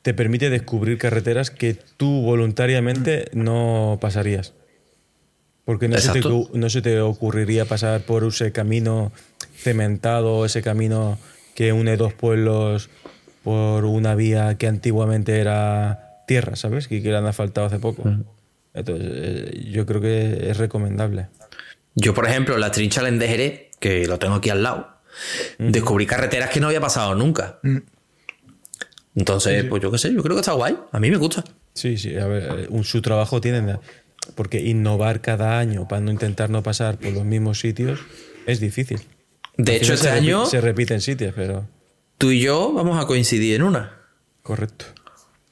te 0.03 0.15
permite 0.15 0.51
descubrir 0.51 0.99
carreteras 0.99 1.51
que 1.51 1.75
tú 1.97 2.23
voluntariamente 2.23 3.29
no 3.33 3.99
pasarías. 4.01 4.53
Porque 5.65 5.89
no 5.89 5.99
se, 5.99 6.13
te, 6.13 6.21
no 6.53 6.71
se 6.71 6.81
te 6.83 7.01
ocurriría 7.01 7.65
pasar 7.65 8.03
por 8.03 8.25
ese 8.25 8.53
camino 8.53 9.11
cementado, 9.57 10.45
ese 10.45 10.63
camino 10.63 11.19
que 11.59 11.73
une 11.73 11.97
dos 11.97 12.15
pueblos 12.15 12.89
por 13.43 13.85
una 13.85 14.15
vía 14.15 14.57
que 14.59 14.69
antiguamente 14.69 15.41
era 15.41 16.23
tierra, 16.29 16.55
¿sabes? 16.55 16.87
Que, 16.87 17.03
que 17.03 17.09
le 17.11 17.17
han 17.17 17.27
asfaltado 17.27 17.67
hace 17.67 17.81
poco. 17.81 18.05
Entonces, 18.75 19.09
eh, 19.13 19.69
yo 19.69 19.85
creo 19.85 20.01
que 20.01 20.51
es 20.51 20.57
recomendable. 20.57 21.27
Yo, 21.97 22.15
por 22.15 22.29
ejemplo, 22.29 22.57
la 22.59 22.71
de 22.71 23.27
Jerez, 23.29 23.71
que 23.81 24.07
lo 24.07 24.21
tengo 24.21 24.37
aquí 24.37 24.51
al 24.51 24.63
lado, 24.63 25.01
descubrí 25.59 26.07
carreteras 26.07 26.51
que 26.51 26.61
no 26.61 26.69
había 26.69 26.81
pasado 26.81 27.17
nunca. 27.17 27.59
Entonces, 29.17 29.65
pues 29.65 29.83
yo 29.83 29.91
qué 29.91 29.99
sé, 29.99 30.15
yo 30.15 30.23
creo 30.23 30.37
que 30.37 30.43
está 30.43 30.53
guay. 30.53 30.79
A 30.93 31.01
mí 31.01 31.11
me 31.11 31.17
gusta. 31.17 31.43
Sí, 31.75 31.97
sí, 31.97 32.17
a 32.17 32.29
ver, 32.29 32.43
eh, 32.57 32.67
un, 32.69 32.85
su 32.85 33.03
trabajo 33.03 33.41
tiene. 33.41 33.79
Porque 34.37 34.61
innovar 34.61 35.21
cada 35.23 35.59
año 35.59 35.89
para 35.89 36.03
no 36.03 36.13
intentar 36.13 36.51
no 36.51 36.63
pasar 36.63 36.99
por 36.99 37.13
los 37.13 37.25
mismos 37.25 37.59
sitios 37.59 37.99
es 38.47 38.61
difícil. 38.61 39.01
De 39.59 39.77
hecho, 39.77 39.93
este 39.95 40.07
se 40.07 40.13
repi- 40.15 40.17
año 40.17 40.47
Se 40.47 40.61
repiten 40.63 41.01
sitios, 41.03 41.35
pero. 41.37 41.69
tú 42.17 42.31
y 42.31 42.41
yo 42.41 42.73
vamos 42.73 43.03
a 43.03 43.07
coincidir 43.07 43.57
en 43.57 43.63
una. 43.63 43.93
Correcto. 44.43 44.87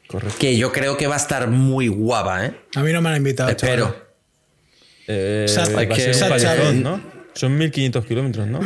Correcto. 0.08 0.36
Que 0.38 0.56
yo 0.56 0.72
creo 0.72 0.96
que 0.96 1.06
va 1.06 1.14
a 1.14 1.18
estar 1.18 1.48
muy 1.48 1.88
guapa, 1.88 2.46
¿eh? 2.46 2.54
A 2.76 2.82
mí 2.82 2.92
no 2.92 3.02
me 3.02 3.10
han 3.10 3.16
invitado. 3.16 3.50
Espero. 3.50 3.94
Eh, 5.08 5.46
que- 5.48 6.28
palizón, 6.28 6.82
¿no? 6.82 7.00
Son 7.34 7.56
1500 7.58 8.06
kilómetros, 8.06 8.46
¿no? 8.48 8.60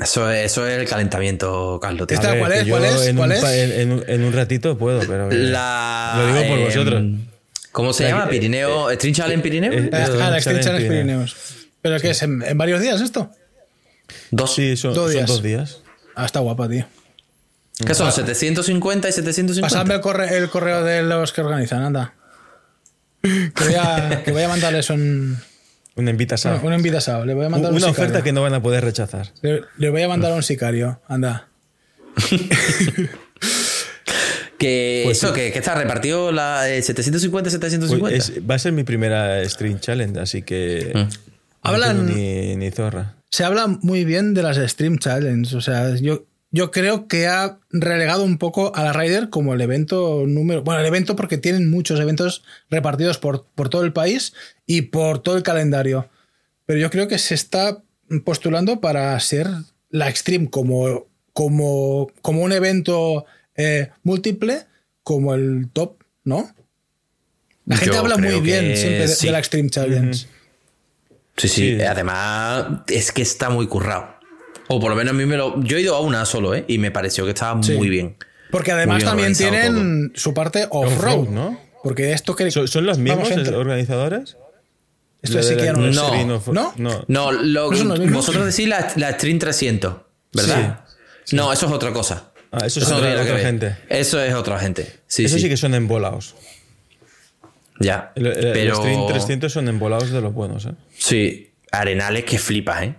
Eso 0.00 0.30
es, 0.30 0.46
eso 0.52 0.66
es 0.66 0.78
el 0.78 0.86
calentamiento, 0.88 1.78
Carlos. 1.80 2.06
ver, 2.06 2.38
¿cuál 2.38 2.52
es? 2.52 2.68
¿Cuál 2.68 2.84
es? 2.84 3.06
En, 3.06 3.16
¿Cuál 3.16 3.30
un, 3.30 3.36
es? 3.36 3.44
en- 3.44 3.72
en 3.80 3.92
un- 3.92 4.04
en 4.06 4.24
un 4.24 4.32
ratito 4.32 4.76
puedo, 4.76 5.00
pero. 5.00 5.30
eh, 5.30 5.34
La. 5.36 6.14
Lo 6.18 6.26
digo 6.26 6.48
por 6.48 6.64
vosotros. 6.64 7.02
¿Cómo 7.72 7.92
se 7.92 8.02
La 8.04 8.08
llama? 8.10 8.28
Pirineo. 8.28 8.90
¿Stream 8.92 9.14
Challenge 9.14 9.42
Pirineo? 9.42 9.72
eh, 9.72 9.90
Ah, 9.92 10.02
Esto 10.02 10.12
ah, 10.20 10.24
es 10.24 10.30
la 10.30 10.36
Extreme 10.36 10.60
Challenge 10.60 10.64
Challenge 10.64 10.88
Pirineos. 10.88 11.34
Pirineos. 11.34 11.68
¿Pero 11.82 12.00
qué 12.00 12.10
es? 12.10 12.22
¿En, 12.22 12.42
en 12.42 12.58
varios 12.58 12.80
días 12.80 13.00
esto? 13.00 13.30
Dos. 14.30 14.54
Sí, 14.54 14.76
son, 14.76 14.94
Dos 14.94 15.04
son 15.06 15.12
días. 15.12 15.26
dos 15.28 15.42
días. 15.42 15.82
Ah, 16.14 16.26
está 16.26 16.40
guapa, 16.40 16.68
tío. 16.68 16.86
¿Qué 17.86 17.94
son? 17.94 18.08
¿750 18.10 19.08
y 19.08 19.12
750? 19.12 19.60
Pasadme 19.62 19.94
el 19.94 20.00
correo, 20.00 20.28
el 20.36 20.50
correo 20.50 20.84
de 20.84 21.02
los 21.02 21.32
que 21.32 21.40
organizan, 21.40 21.82
anda. 21.82 22.14
Que 23.22 23.52
voy 23.64 23.74
a, 23.74 24.22
que 24.24 24.32
voy 24.32 24.42
a 24.42 24.48
mandarles 24.48 24.90
un, 24.90 25.38
Una 25.96 26.10
invitación. 26.10 26.60
un 26.62 26.72
invitado. 26.74 27.24
Le 27.24 27.34
voy 27.34 27.46
a 27.46 27.48
mandar 27.48 27.70
un 27.70 27.76
Una 27.78 27.86
sicario. 27.88 28.04
oferta 28.10 28.22
que 28.24 28.32
no 28.32 28.42
van 28.42 28.54
a 28.54 28.62
poder 28.62 28.84
rechazar. 28.84 29.32
Le, 29.42 29.62
le 29.78 29.88
voy 29.90 30.02
a 30.02 30.08
mandar 30.08 30.32
un 30.34 30.42
sicario, 30.42 31.00
anda. 31.08 31.48
Que 34.58 35.02
Pues 35.06 35.16
eso, 35.16 35.28
sí. 35.28 35.34
que, 35.40 35.52
que 35.52 35.58
está 35.58 35.74
repartido 35.74 36.32
la 36.32 36.68
eh, 36.68 36.82
750 36.82 37.48
750. 37.48 37.98
Pues 38.00 38.28
es- 38.28 38.42
va 38.50 38.56
a 38.56 38.58
ser 38.58 38.72
mi 38.72 38.84
primera 38.84 39.42
Stream 39.48 39.80
Challenge, 39.80 40.20
así 40.20 40.42
que. 40.42 40.92
Mm. 40.94 40.98
no 40.98 41.08
Hablan- 41.62 42.04
Ni, 42.14 42.56
ni 42.56 42.70
zorra. 42.70 43.14
Se 43.30 43.44
habla 43.44 43.66
muy 43.66 44.04
bien 44.04 44.34
de 44.34 44.42
las 44.42 44.56
Stream 44.56 44.98
Challenge. 44.98 45.56
O 45.56 45.60
sea, 45.60 45.94
yo, 45.96 46.26
yo 46.50 46.70
creo 46.70 47.06
que 47.06 47.26
ha 47.26 47.58
relegado 47.70 48.24
un 48.24 48.38
poco 48.38 48.74
a 48.74 48.82
la 48.82 48.92
Ryder 48.92 49.30
como 49.30 49.54
el 49.54 49.60
evento 49.60 50.24
número. 50.26 50.62
Bueno, 50.62 50.80
el 50.80 50.86
evento 50.86 51.14
porque 51.16 51.38
tienen 51.38 51.70
muchos 51.70 52.00
eventos 52.00 52.42
repartidos 52.70 53.18
por, 53.18 53.46
por 53.54 53.68
todo 53.68 53.84
el 53.84 53.92
país 53.92 54.32
y 54.66 54.82
por 54.82 55.20
todo 55.20 55.36
el 55.36 55.42
calendario. 55.42 56.08
Pero 56.66 56.80
yo 56.80 56.90
creo 56.90 57.08
que 57.08 57.18
se 57.18 57.34
está 57.34 57.82
postulando 58.24 58.80
para 58.80 59.18
ser 59.20 59.48
la 59.90 60.08
Extreme 60.08 60.50
como, 60.50 61.06
como, 61.32 62.08
como 62.22 62.42
un 62.42 62.52
evento 62.52 63.26
eh, 63.54 63.90
múltiple, 64.02 64.66
como 65.02 65.34
el 65.34 65.68
top, 65.72 66.02
¿no? 66.24 66.52
La 67.66 67.76
gente 67.76 67.94
Yo 67.94 68.00
habla 68.00 68.16
muy 68.16 68.40
bien 68.40 68.76
siempre 68.76 69.06
de, 69.06 69.08
sí. 69.08 69.26
de 69.26 69.32
la 69.32 69.38
Extreme 69.38 69.70
Challenge. 69.70 70.26
Sí, 71.40 71.48
sí, 71.48 71.76
Sí. 71.78 71.82
Además, 71.82 72.66
es 72.88 73.12
que 73.12 73.22
está 73.22 73.50
muy 73.50 73.66
currado. 73.66 74.14
O 74.68 74.78
por 74.80 74.90
lo 74.90 74.96
menos 74.96 75.12
a 75.12 75.16
mí 75.16 75.26
me 75.26 75.36
lo. 75.36 75.60
Yo 75.62 75.76
he 75.76 75.80
ido 75.80 75.96
a 75.96 76.00
una 76.00 76.24
solo, 76.24 76.54
¿eh? 76.54 76.64
Y 76.68 76.78
me 76.78 76.90
pareció 76.90 77.24
que 77.24 77.30
estaba 77.30 77.60
Sí. 77.62 77.72
muy 77.72 77.88
bien. 77.88 78.16
Porque 78.50 78.72
además 78.72 78.98
bien 78.98 79.08
también 79.08 79.34
tienen 79.36 80.12
su 80.14 80.34
parte 80.34 80.66
off-road, 80.70 81.28
¿no? 81.28 81.58
Porque 81.82 82.12
esto 82.12 82.36
que. 82.36 82.50
¿Son, 82.50 82.68
son 82.68 82.86
los 82.86 82.98
mismos 82.98 83.30
organizadores? 83.30 84.36
Esto 85.22 85.42
sí 85.42 85.56
que 85.56 85.64
ya 85.64 85.72
no 85.72 85.86
lo. 85.86 85.92
No. 85.92 86.42
¿No? 86.52 86.72
no. 86.76 87.04
No, 87.08 87.32
lo- 87.32 87.70
¿No 87.72 87.96
vosotros 88.12 88.46
decís 88.46 88.68
la, 88.68 88.92
la 88.96 89.12
Stream 89.12 89.38
300, 89.38 89.94
¿verdad? 90.32 90.84
No, 91.32 91.52
eso 91.52 91.66
es 91.66 91.72
otra 91.72 91.92
cosa. 91.92 92.32
Ah, 92.52 92.66
eso 92.66 92.80
es 92.80 92.88
no 92.88 92.96
otra- 92.96 93.38
gente. 93.38 93.76
Eso 93.88 94.20
es 94.20 94.34
otra 94.34 94.58
gente. 94.58 95.00
Sí, 95.06 95.24
Eso 95.26 95.36
sí. 95.36 95.42
sí. 95.42 95.48
que 95.48 95.56
son 95.56 95.74
embolados. 95.74 96.34
Ya. 97.80 98.12
pero... 98.14 98.84
Los 98.84 99.08
300 99.08 99.52
son 99.52 99.68
embolados 99.68 100.10
de 100.10 100.20
los 100.20 100.32
buenos, 100.32 100.66
¿eh? 100.66 100.74
Sí, 100.96 101.50
arenales 101.72 102.24
que 102.24 102.38
flipas, 102.38 102.82
¿eh? 102.84 102.94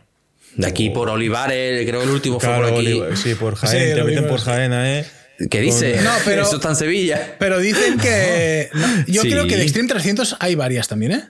De 0.56 0.68
aquí 0.68 0.90
por 0.90 1.10
Olivares, 1.10 1.88
creo 1.88 2.02
que 2.02 2.06
el 2.06 2.12
último 2.12 2.40
fue 2.40 2.54
por 2.54 2.66
aquí. 2.66 3.02
sí, 3.16 3.36
por 3.36 3.56
Jaén, 3.56 3.96
te 3.96 4.04
meten 4.04 4.28
por 4.28 4.42
Jaén, 4.42 4.74
¿eh? 4.74 5.06
¿Qué 5.50 5.62
dice? 5.62 6.02
No, 6.02 6.12
pero, 6.26 6.44
Eso 6.44 6.58
está 6.58 6.70
en 6.70 6.76
Sevilla. 6.76 7.36
Pero 7.40 7.60
dicen 7.60 7.98
que. 7.98 8.70
yo 9.08 9.22
creo 9.24 9.48
que 9.48 9.58
de 9.58 9.64
Extreme 9.64 9.88
300 9.88 10.38
hay 10.40 10.56
varias 10.56 10.88
también, 10.88 11.14
¿eh? 11.14 11.24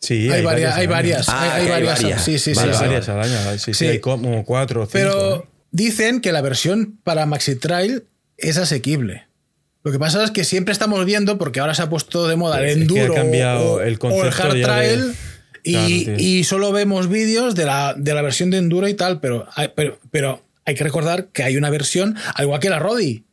Sí, 0.00 0.30
hay, 0.30 0.42
varias. 0.42 0.76
Hay 0.76 0.86
varias, 0.86 1.28
ah, 1.28 1.54
hay, 1.54 1.66
varias. 1.84 2.24
Sí, 2.24 2.38
sí, 2.38 2.54
sí. 2.54 2.60
varias 2.60 3.08
al 3.08 3.20
año. 3.20 3.58
Sí, 3.58 3.74
sí, 3.74 3.86
hay 3.86 4.00
como 4.00 4.44
cuatro 4.44 4.82
o 4.82 4.86
cinco. 4.86 4.92
Pero 4.94 5.48
dicen 5.70 6.20
que 6.20 6.32
la 6.32 6.40
versión 6.40 6.98
para 7.04 7.26
Maxi 7.26 7.56
Trail 7.56 8.04
es 8.36 8.56
asequible. 8.56 9.26
Lo 9.84 9.90
que 9.90 9.98
pasa 9.98 10.22
es 10.22 10.30
que 10.30 10.44
siempre 10.44 10.72
estamos 10.72 11.04
viendo, 11.04 11.38
porque 11.38 11.60
ahora 11.60 11.74
se 11.74 11.82
ha 11.82 11.90
puesto 11.90 12.28
de 12.28 12.36
moda 12.36 12.60
el 12.60 12.82
enduro 12.82 13.14
cambiado 13.14 13.82
el 13.82 13.98
o, 14.00 14.24
el 14.24 14.32
hard 14.32 14.62
trail. 14.62 15.14
y, 15.64 16.44
solo 16.44 16.72
vemos 16.72 17.08
vídeos 17.08 17.54
de 17.54 17.64
la, 17.64 17.94
de 17.96 18.14
la, 18.14 18.22
versión 18.22 18.50
de 18.50 18.58
enduro 18.58 18.88
y 18.88 18.94
tal, 18.94 19.20
pero, 19.20 19.46
pero, 19.74 19.98
pero, 20.10 20.44
hay 20.64 20.74
que 20.74 20.84
recordar 20.84 21.26
que 21.28 21.42
hay 21.42 21.56
una 21.56 21.70
versión, 21.70 22.16
al 22.34 22.44
igual 22.44 22.60
que 22.60 22.70
la 22.70 22.78
Rodi, 22.78 23.24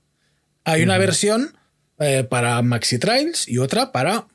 hay 0.64 0.82
una 0.82 0.98
versión 0.98 1.56
eh, 2.00 2.24
para 2.24 2.62
maxi 2.62 2.98
trails 2.98 3.48
y 3.48 3.58
otra 3.58 3.92
para 3.92 4.28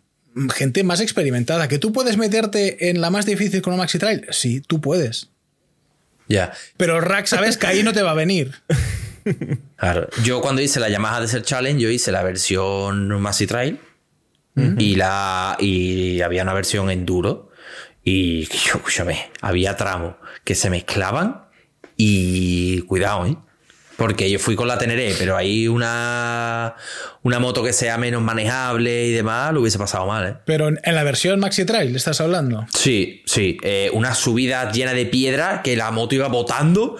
gente 0.54 0.84
más 0.84 1.00
experimentada. 1.00 1.66
¿Que 1.68 1.78
tú 1.78 1.92
puedes 1.92 2.16
meterte 2.16 2.90
en 2.90 3.00
la 3.00 3.10
más 3.10 3.26
difícil 3.26 3.62
con 3.62 3.72
un 3.72 3.78
maxi 3.78 3.98
trail? 3.98 4.26
Sí, 4.30 4.60
tú 4.60 4.80
puedes. 4.80 5.30
Ya. 6.28 6.52
Pero 6.76 7.00
Rack, 7.00 7.26
sabes 7.26 7.56
que 7.56 7.66
ahí 7.66 7.82
no 7.82 7.92
te 7.92 8.02
va 8.02 8.12
a 8.12 8.14
venir. 8.14 8.52
Claro. 9.76 10.08
Yo 10.22 10.40
cuando 10.40 10.62
hice 10.62 10.80
la 10.80 10.88
Yamaha 10.88 11.20
Desert 11.20 11.44
Challenge, 11.44 11.80
yo 11.80 11.90
hice 11.90 12.12
la 12.12 12.22
versión 12.22 13.08
Maxi 13.20 13.46
Trail 13.46 13.80
y, 14.78 14.94
la, 14.94 15.56
y 15.58 16.20
había 16.20 16.42
una 16.42 16.54
versión 16.54 16.90
enduro. 16.90 17.50
Y 18.02 18.42
escúchame, 18.42 19.30
había 19.40 19.76
tramos 19.76 20.16
que 20.44 20.54
se 20.54 20.68
mezclaban 20.68 21.46
y 21.96 22.82
cuidado, 22.82 23.26
¿eh? 23.26 23.36
Porque 23.96 24.30
yo 24.30 24.38
fui 24.38 24.56
con 24.56 24.66
la 24.66 24.78
Teneré, 24.78 25.14
pero 25.18 25.36
hay 25.36 25.68
una, 25.68 26.74
una 27.22 27.38
moto 27.38 27.62
que 27.62 27.72
sea 27.72 27.96
menos 27.96 28.22
manejable 28.22 29.06
y 29.06 29.12
demás, 29.12 29.52
lo 29.52 29.60
hubiese 29.60 29.78
pasado 29.78 30.06
mal, 30.06 30.26
¿eh? 30.26 30.34
Pero 30.44 30.68
en, 30.68 30.94
la 30.94 31.02
versión 31.04 31.38
Maxi 31.38 31.64
Trail, 31.64 31.94
¿estás 31.94 32.20
hablando? 32.20 32.66
Sí, 32.74 33.22
sí. 33.24 33.56
Eh, 33.62 33.90
una 33.92 34.14
subida 34.14 34.72
llena 34.72 34.94
de 34.94 35.06
piedra 35.06 35.62
que 35.62 35.76
la 35.76 35.90
moto 35.90 36.14
iba 36.14 36.28
botando. 36.28 36.96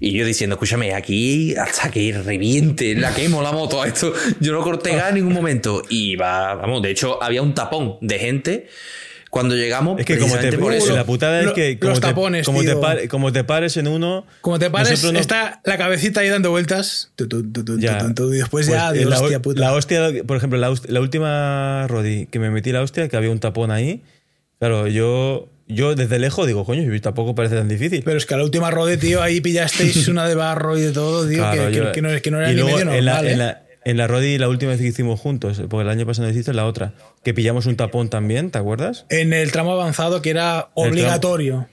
y 0.00 0.12
yo 0.12 0.26
diciendo, 0.26 0.54
escúchame, 0.54 0.94
aquí 0.94 1.54
hasta 1.54 1.90
que 1.90 2.12
reviente, 2.12 2.94
la 2.96 3.14
quemo 3.14 3.42
la 3.42 3.52
moto. 3.52 3.84
Esto 3.84 4.12
yo 4.40 4.52
no 4.52 4.62
corté 4.62 4.98
en 4.98 5.14
ningún 5.14 5.32
momento. 5.32 5.82
Y 5.88 6.16
va, 6.16 6.54
vamos, 6.54 6.82
de 6.82 6.90
hecho, 6.90 7.22
había 7.22 7.42
un 7.42 7.54
tapón 7.54 7.98
de 8.00 8.18
gente 8.18 8.68
cuando 9.34 9.56
llegamos, 9.56 9.98
es 9.98 10.06
que 10.06 10.16
como 10.16 10.38
te 10.38 10.56
por 10.56 10.72
eso, 10.72 10.94
la 10.94 11.04
putada 11.04 11.40
es 11.40 11.50
que 11.54 11.76
como, 11.80 11.98
te, 11.98 12.14
como, 12.44 12.62
te 12.62 13.08
como, 13.08 13.32
te 13.32 13.42
pares 13.42 13.76
en 13.76 13.88
uno, 13.88 14.24
como 14.40 14.60
te 14.60 14.70
pares 14.70 15.02
está 15.02 15.60
la 15.64 15.76
cabecita 15.76 16.20
ahí 16.20 16.28
dando 16.28 16.50
vueltas, 16.50 17.10
y 17.18 17.24
después 18.36 18.68
ya 18.68 18.90
pues, 18.90 19.06
la, 19.06 19.20
hostia 19.20 19.42
puta. 19.42 19.60
La 19.60 19.72
hostia, 19.72 20.10
por 20.24 20.36
ejemplo, 20.36 20.56
la, 20.56 20.72
la, 20.86 21.00
última 21.00 21.84
Rodi 21.88 22.26
que 22.26 22.38
me 22.38 22.50
metí 22.50 22.70
la 22.70 22.82
hostia, 22.82 23.08
que 23.08 23.16
había 23.16 23.30
un 23.30 23.40
tapón 23.40 23.72
ahí, 23.72 24.04
claro, 24.60 24.86
yo 24.86 25.48
yo 25.66 25.96
desde 25.96 26.20
lejos 26.20 26.46
digo, 26.46 26.64
coño, 26.64 26.88
tampoco 27.00 27.34
parece 27.34 27.56
tan 27.56 27.66
difícil. 27.66 28.02
Pero 28.04 28.18
es 28.18 28.26
que 28.26 28.34
a 28.34 28.36
la 28.36 28.44
última 28.44 28.70
Rode, 28.70 28.98
tío, 28.98 29.20
ahí 29.20 29.40
pillasteis 29.40 30.06
una 30.06 30.28
de 30.28 30.36
barro 30.36 30.78
y 30.78 30.82
de 30.82 30.92
todo, 30.92 31.28
tío, 31.28 31.42
que, 31.50 32.02
no, 32.02 32.20
que, 32.22 32.30
no, 32.30 32.38
era 32.38 32.52
ni 32.52 32.62
medio 32.62 32.84
normal. 32.84 32.96
En 32.96 33.04
la, 33.04 33.24
¿eh? 33.24 33.32
En 33.32 33.38
la 33.40 33.64
Rodi, 33.84 34.38
la 34.38 34.48
última 34.48 34.72
vez 34.72 34.80
que 34.80 34.86
hicimos 34.86 35.20
juntos, 35.20 35.62
porque 35.68 35.82
el 35.82 35.88
año 35.90 36.06
pasado 36.06 36.26
no 36.26 36.32
hiciste 36.32 36.52
la 36.52 36.66
otra, 36.66 36.94
que 37.22 37.34
pillamos 37.34 37.66
un 37.66 37.76
tapón 37.76 38.08
también, 38.08 38.50
¿te 38.50 38.58
acuerdas? 38.58 39.06
En 39.10 39.32
el 39.32 39.52
tramo 39.52 39.72
avanzado, 39.72 40.22
que 40.22 40.30
era 40.30 40.70
obligatorio. 40.74 41.68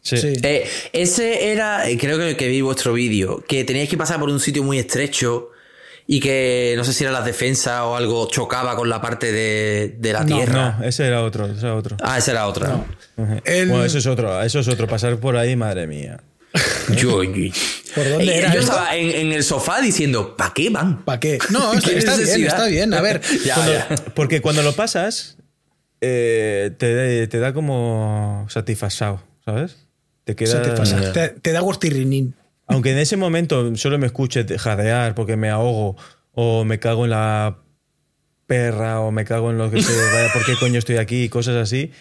Sí. 0.00 0.16
Eh, 0.42 0.66
ese 0.92 1.50
era, 1.52 1.82
creo 1.98 2.18
que, 2.18 2.36
que 2.36 2.48
vi 2.48 2.60
vuestro 2.60 2.92
vídeo, 2.92 3.44
que 3.46 3.64
teníais 3.64 3.90
que 3.90 3.96
pasar 3.96 4.18
por 4.18 4.30
un 4.30 4.40
sitio 4.40 4.62
muy 4.62 4.78
estrecho 4.78 5.50
y 6.06 6.20
que 6.20 6.72
no 6.76 6.84
sé 6.84 6.94
si 6.94 7.04
era 7.04 7.12
la 7.12 7.20
defensa 7.20 7.84
o 7.84 7.94
algo 7.94 8.28
chocaba 8.28 8.74
con 8.74 8.88
la 8.88 9.02
parte 9.02 9.30
de, 9.30 9.96
de 9.98 10.12
la 10.14 10.24
tierra. 10.24 10.76
No, 10.78 10.84
ese 10.86 11.06
era 11.06 11.22
otro, 11.22 11.46
ese 11.46 11.60
era 11.60 11.74
otro. 11.74 11.98
Ah, 12.00 12.16
ese 12.16 12.30
era 12.30 12.46
otro. 12.46 12.86
Bueno, 13.16 13.84
eso 13.84 13.98
es 13.98 14.06
otro, 14.06 14.40
eso 14.42 14.60
es 14.60 14.68
otro, 14.68 14.86
pasar 14.86 15.18
por 15.18 15.36
ahí, 15.36 15.56
madre 15.56 15.86
mía. 15.86 16.20
Yo, 16.96 17.22
estaba 17.22 18.96
en, 18.96 19.32
el 19.32 19.42
sofá 19.44 19.80
diciendo, 19.80 20.36
¿para 20.36 20.54
qué 20.54 20.70
van? 20.70 21.04
¿Para 21.04 21.20
qué? 21.20 21.38
No, 21.50 21.74
está, 21.74 21.90
bien, 22.16 22.46
está 22.46 22.66
bien. 22.66 22.94
A 22.94 23.00
ver, 23.00 23.20
porque 24.14 24.40
cuando 24.40 24.62
lo 24.62 24.72
pasas, 24.74 25.36
eh, 26.00 26.70
te, 26.78 27.38
da 27.38 27.52
como 27.52 28.46
satisfacción, 28.48 29.20
¿sabes? 29.44 29.76
Te 30.24 30.36
queda. 30.36 30.62
Te, 31.12 31.28
te, 31.28 31.52
da 31.52 31.60
gustirrinín. 31.60 32.34
Aunque 32.66 32.92
en 32.92 32.98
ese 32.98 33.16
momento 33.16 33.74
solo 33.76 33.98
me 33.98 34.06
escuche 34.06 34.44
jadear 34.58 35.14
porque 35.14 35.36
me 35.36 35.48
ahogo 35.48 35.96
o 36.32 36.64
me 36.64 36.78
cago 36.78 37.04
en 37.04 37.10
la 37.10 37.58
perra 38.46 39.00
o 39.00 39.10
me 39.10 39.24
cago 39.24 39.50
en 39.50 39.58
lo 39.58 39.70
que 39.70 39.82
sea, 39.82 40.32
¿por 40.32 40.44
qué 40.44 40.54
coño 40.58 40.78
estoy 40.78 40.96
aquí? 40.96 41.24
y 41.24 41.28
cosas 41.28 41.56
así 41.56 41.92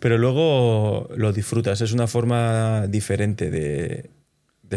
pero 0.00 0.18
luego 0.18 1.08
lo 1.16 1.32
disfrutas. 1.32 1.80
Es 1.80 1.92
una 1.92 2.06
forma 2.06 2.86
diferente 2.86 3.50
de, 3.50 4.10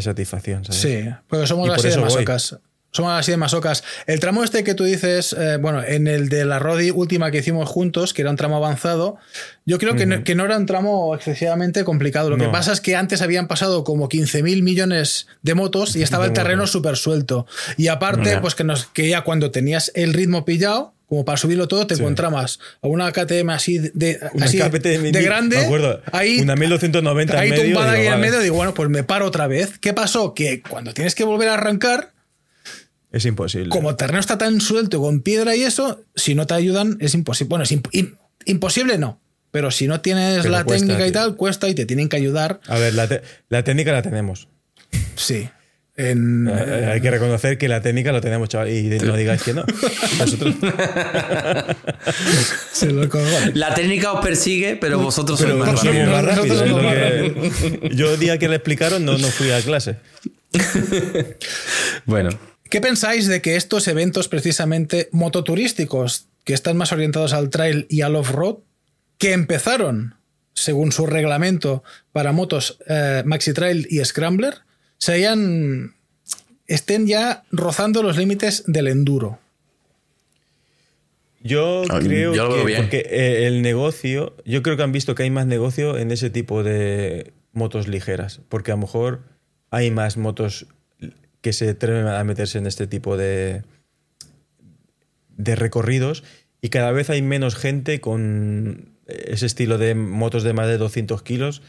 satisfacción. 0.01 0.63
Sí, 0.65 1.05
porque 1.27 1.47
somos 1.47 1.69
así 1.69 1.89
de 1.89 1.97
masocas. 1.97 2.57
Somos 2.93 3.13
así 3.13 3.31
de 3.31 3.37
masocas. 3.37 3.85
El 4.05 4.19
tramo 4.19 4.43
este 4.43 4.65
que 4.65 4.73
tú 4.73 4.83
dices, 4.83 5.33
eh, 5.39 5.57
bueno, 5.61 5.81
en 5.81 6.07
el 6.07 6.27
de 6.27 6.43
la 6.43 6.59
Rodi 6.59 6.91
última 6.91 7.31
que 7.31 7.37
hicimos 7.37 7.69
juntos, 7.69 8.13
que 8.13 8.21
era 8.21 8.31
un 8.31 8.35
tramo 8.35 8.57
avanzado, 8.57 9.17
yo 9.65 9.77
creo 9.77 9.95
que, 9.95 10.05
no, 10.05 10.45
era 10.45 10.57
un 10.57 10.65
tramo 10.65 11.15
excesivamente 11.15 11.85
complicado. 11.85 12.29
Lo 12.29 12.37
que 12.37 12.49
pasa 12.49 12.73
es 12.73 12.81
que 12.81 12.97
antes 12.97 13.21
habían 13.21 13.47
pasado 13.47 13.85
como 13.85 14.09
15.000 14.09 14.61
millones 14.61 15.27
de 15.41 15.55
motos 15.55 15.95
y 15.95 16.03
estaba 16.03 16.25
el 16.25 16.33
terreno 16.33 16.67
súper 16.67 16.97
suelto. 16.97 17.45
Y 17.77 17.87
aparte, 17.87 18.39
pues 18.41 18.55
que, 18.55 18.65
nos, 18.65 18.87
que 18.87 19.07
ya 19.07 19.21
cuando 19.21 19.51
tenías 19.51 19.91
el 19.95 20.13
ritmo 20.13 20.43
pillado, 20.43 20.93
como 21.11 21.25
para 21.25 21.37
subirlo 21.37 21.67
todo, 21.67 21.85
te 21.85 21.95
encontrabas 21.95 22.57
a 22.81 22.87
una 22.87 23.11
KTM 23.11 23.49
así 23.49 23.79
de, 23.79 24.17
así 24.39 24.59
de, 24.59 25.21
grande. 25.21 25.57
Me 25.57 25.65
acuerdo, 25.65 26.01
ahí, 26.13 26.39
una 26.39 26.55
1290 26.55 27.37
ahí 27.37 27.49
en 27.49 27.53
medio. 27.53 27.65
tumbada 27.65 27.91
ahí 27.91 28.07
en 28.07 28.19
medio, 28.21 28.39
digo, 28.39 28.55
bueno, 28.55 28.73
pues 28.73 28.87
me 28.87 29.03
paro 29.03 29.25
otra 29.25 29.45
vez. 29.47 29.77
¿Qué 29.77 29.91
pasó? 29.91 30.33
Que 30.33 30.61
cuando 30.61 30.93
tienes 30.93 31.13
que 31.13 31.25
volver 31.25 31.49
a 31.49 31.55
arrancar. 31.55 32.13
Es 33.11 33.25
imposible. 33.25 33.67
Como 33.67 33.89
el 33.89 33.97
terreno 33.97 34.21
está 34.21 34.37
tan 34.37 34.61
suelto 34.61 35.01
con 35.01 35.19
piedra 35.19 35.53
y 35.53 35.63
eso, 35.63 36.01
si 36.15 36.33
no 36.33 36.47
te 36.47 36.53
ayudan, 36.53 36.95
es 37.01 37.13
imposible. 37.13 37.49
Bueno, 37.49 37.65
es 37.65 37.77
imposible 38.45 38.97
no. 38.97 39.19
Pero 39.51 39.69
si 39.69 39.87
no 39.87 39.99
tienes 39.99 40.45
la 40.45 40.63
técnica 40.63 41.05
y 41.05 41.11
tal, 41.11 41.35
cuesta 41.35 41.67
y 41.67 41.75
te 41.75 41.85
tienen 41.85 42.07
que 42.07 42.15
ayudar. 42.15 42.61
A 42.67 42.79
ver, 42.79 42.93
la, 42.93 43.09
la 43.49 43.63
técnica 43.65 43.91
la 43.91 44.01
tenemos. 44.01 44.47
Sí. 45.17 45.49
Eh, 45.97 46.15
eh, 46.15 46.89
hay 46.93 47.01
que 47.01 47.11
reconocer 47.11 47.57
que 47.57 47.67
la 47.67 47.81
técnica 47.81 48.13
lo 48.13 48.21
tenemos, 48.21 48.47
chaval, 48.47 48.69
y 48.69 48.83
no 48.83 49.17
digáis 49.17 49.43
que 49.43 49.53
no. 49.53 49.65
Nosotros... 50.19 50.55
la 53.53 53.73
técnica 53.73 54.13
os 54.13 54.23
persigue, 54.23 54.77
pero 54.77 54.99
vosotros 54.99 55.37
sois 55.39 55.53
más 55.53 56.23
rápidos. 56.23 56.63
Yo 57.91 58.13
el 58.13 58.19
día 58.19 58.37
que 58.37 58.47
le 58.47 58.55
explicaron 58.55 59.03
no, 59.03 59.17
no 59.17 59.27
fui 59.27 59.51
a 59.51 59.59
clase. 59.61 59.97
bueno. 62.05 62.29
¿Qué 62.69 62.79
pensáis 62.79 63.27
de 63.27 63.41
que 63.41 63.57
estos 63.57 63.89
eventos 63.89 64.29
precisamente 64.29 65.09
mototurísticos, 65.11 66.27
que 66.45 66.53
están 66.53 66.77
más 66.77 66.93
orientados 66.93 67.33
al 67.33 67.49
trail 67.49 67.85
y 67.89 67.99
al 67.99 68.15
off-road, 68.15 68.59
que 69.17 69.33
empezaron, 69.33 70.15
según 70.53 70.93
su 70.93 71.05
reglamento, 71.05 71.83
para 72.13 72.31
motos 72.31 72.77
eh, 72.87 73.23
Maxi 73.25 73.51
Trail 73.51 73.85
y 73.89 74.01
Scrambler, 74.05 74.59
se 75.01 75.13
hayan, 75.13 75.95
estén 76.67 77.07
ya 77.07 77.43
rozando 77.51 78.03
los 78.03 78.17
límites 78.17 78.63
del 78.67 78.87
enduro. 78.87 79.39
Yo 81.39 81.81
ah, 81.89 81.99
creo 81.99 82.33
que 82.33 82.75
porque 82.75 82.99
eh, 83.09 83.47
el 83.47 83.63
negocio, 83.63 84.37
yo 84.45 84.61
creo 84.61 84.77
que 84.77 84.83
han 84.83 84.91
visto 84.91 85.15
que 85.15 85.23
hay 85.23 85.31
más 85.31 85.47
negocio 85.47 85.97
en 85.97 86.11
ese 86.11 86.29
tipo 86.29 86.61
de 86.61 87.33
motos 87.51 87.87
ligeras, 87.87 88.41
porque 88.47 88.71
a 88.71 88.75
lo 88.75 88.81
mejor 88.81 89.23
hay 89.71 89.89
más 89.89 90.17
motos 90.17 90.67
que 91.41 91.51
se 91.51 91.69
atreven 91.69 92.05
a 92.05 92.23
meterse 92.23 92.59
en 92.59 92.67
este 92.67 92.85
tipo 92.85 93.17
de, 93.17 93.63
de 95.35 95.55
recorridos 95.55 96.23
y 96.61 96.69
cada 96.69 96.91
vez 96.91 97.09
hay 97.09 97.23
menos 97.23 97.55
gente 97.55 98.01
con 98.01 98.91
ese 99.07 99.47
estilo 99.47 99.79
de 99.79 99.95
motos 99.95 100.43
de 100.43 100.53
más 100.53 100.67
de 100.67 100.77
200 100.77 101.23
kilos 101.23 101.63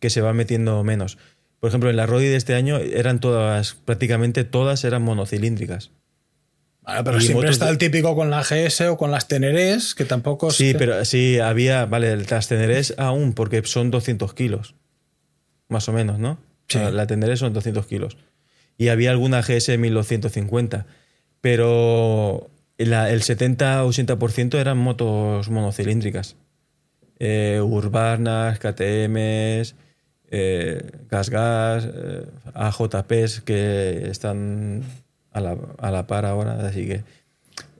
que 0.00 0.08
se 0.08 0.22
va 0.22 0.32
metiendo 0.32 0.82
menos. 0.84 1.18
Por 1.60 1.68
ejemplo, 1.68 1.90
en 1.90 1.96
la 1.96 2.06
Rodi 2.06 2.26
de 2.26 2.36
este 2.36 2.54
año 2.54 2.76
eran 2.78 3.20
todas, 3.20 3.74
prácticamente 3.74 4.44
todas 4.44 4.84
eran 4.84 5.02
monocilíndricas. 5.02 5.90
pero 7.04 7.20
siempre 7.20 7.50
está 7.50 7.68
el 7.68 7.78
típico 7.78 8.14
con 8.14 8.30
la 8.30 8.42
GS 8.42 8.82
o 8.82 8.96
con 8.96 9.10
las 9.10 9.26
Tenerés, 9.26 9.94
que 9.94 10.04
tampoco... 10.04 10.50
Sí, 10.50 10.74
pero 10.78 11.04
sí, 11.04 11.38
había, 11.40 11.86
vale, 11.86 12.16
las 12.16 12.48
Tenerés 12.48 12.94
aún, 12.96 13.32
porque 13.32 13.62
son 13.64 13.90
200 13.90 14.34
kilos, 14.34 14.74
más 15.68 15.88
o 15.88 15.92
menos, 15.92 16.18
¿no? 16.18 16.38
Sí. 16.68 16.78
La, 16.78 17.06
Teneré 17.06 17.36
son 17.36 17.52
200 17.52 17.86
kilos. 17.86 18.16
Y 18.76 18.88
había 18.88 19.10
alguna 19.10 19.42
GS 19.42 19.76
1250, 19.76 20.86
pero 21.40 22.50
el 22.76 23.22
70 23.22 23.84
o 23.84 23.90
80% 23.90 24.58
eran 24.58 24.78
motos 24.78 25.48
monocilíndricas. 25.50 26.36
Eh, 27.18 27.60
urbanas, 27.60 28.60
KTMs, 28.60 29.74
eh, 30.30 30.90
gas 31.10 31.30
gas, 31.30 31.88
eh, 31.92 32.26
AJPs 32.54 33.40
que 33.40 34.08
están 34.10 34.82
a 35.32 35.40
la, 35.40 35.56
a 35.78 35.90
la, 35.90 36.06
par 36.06 36.26
ahora, 36.26 36.66
así 36.66 36.86
que 36.86 37.02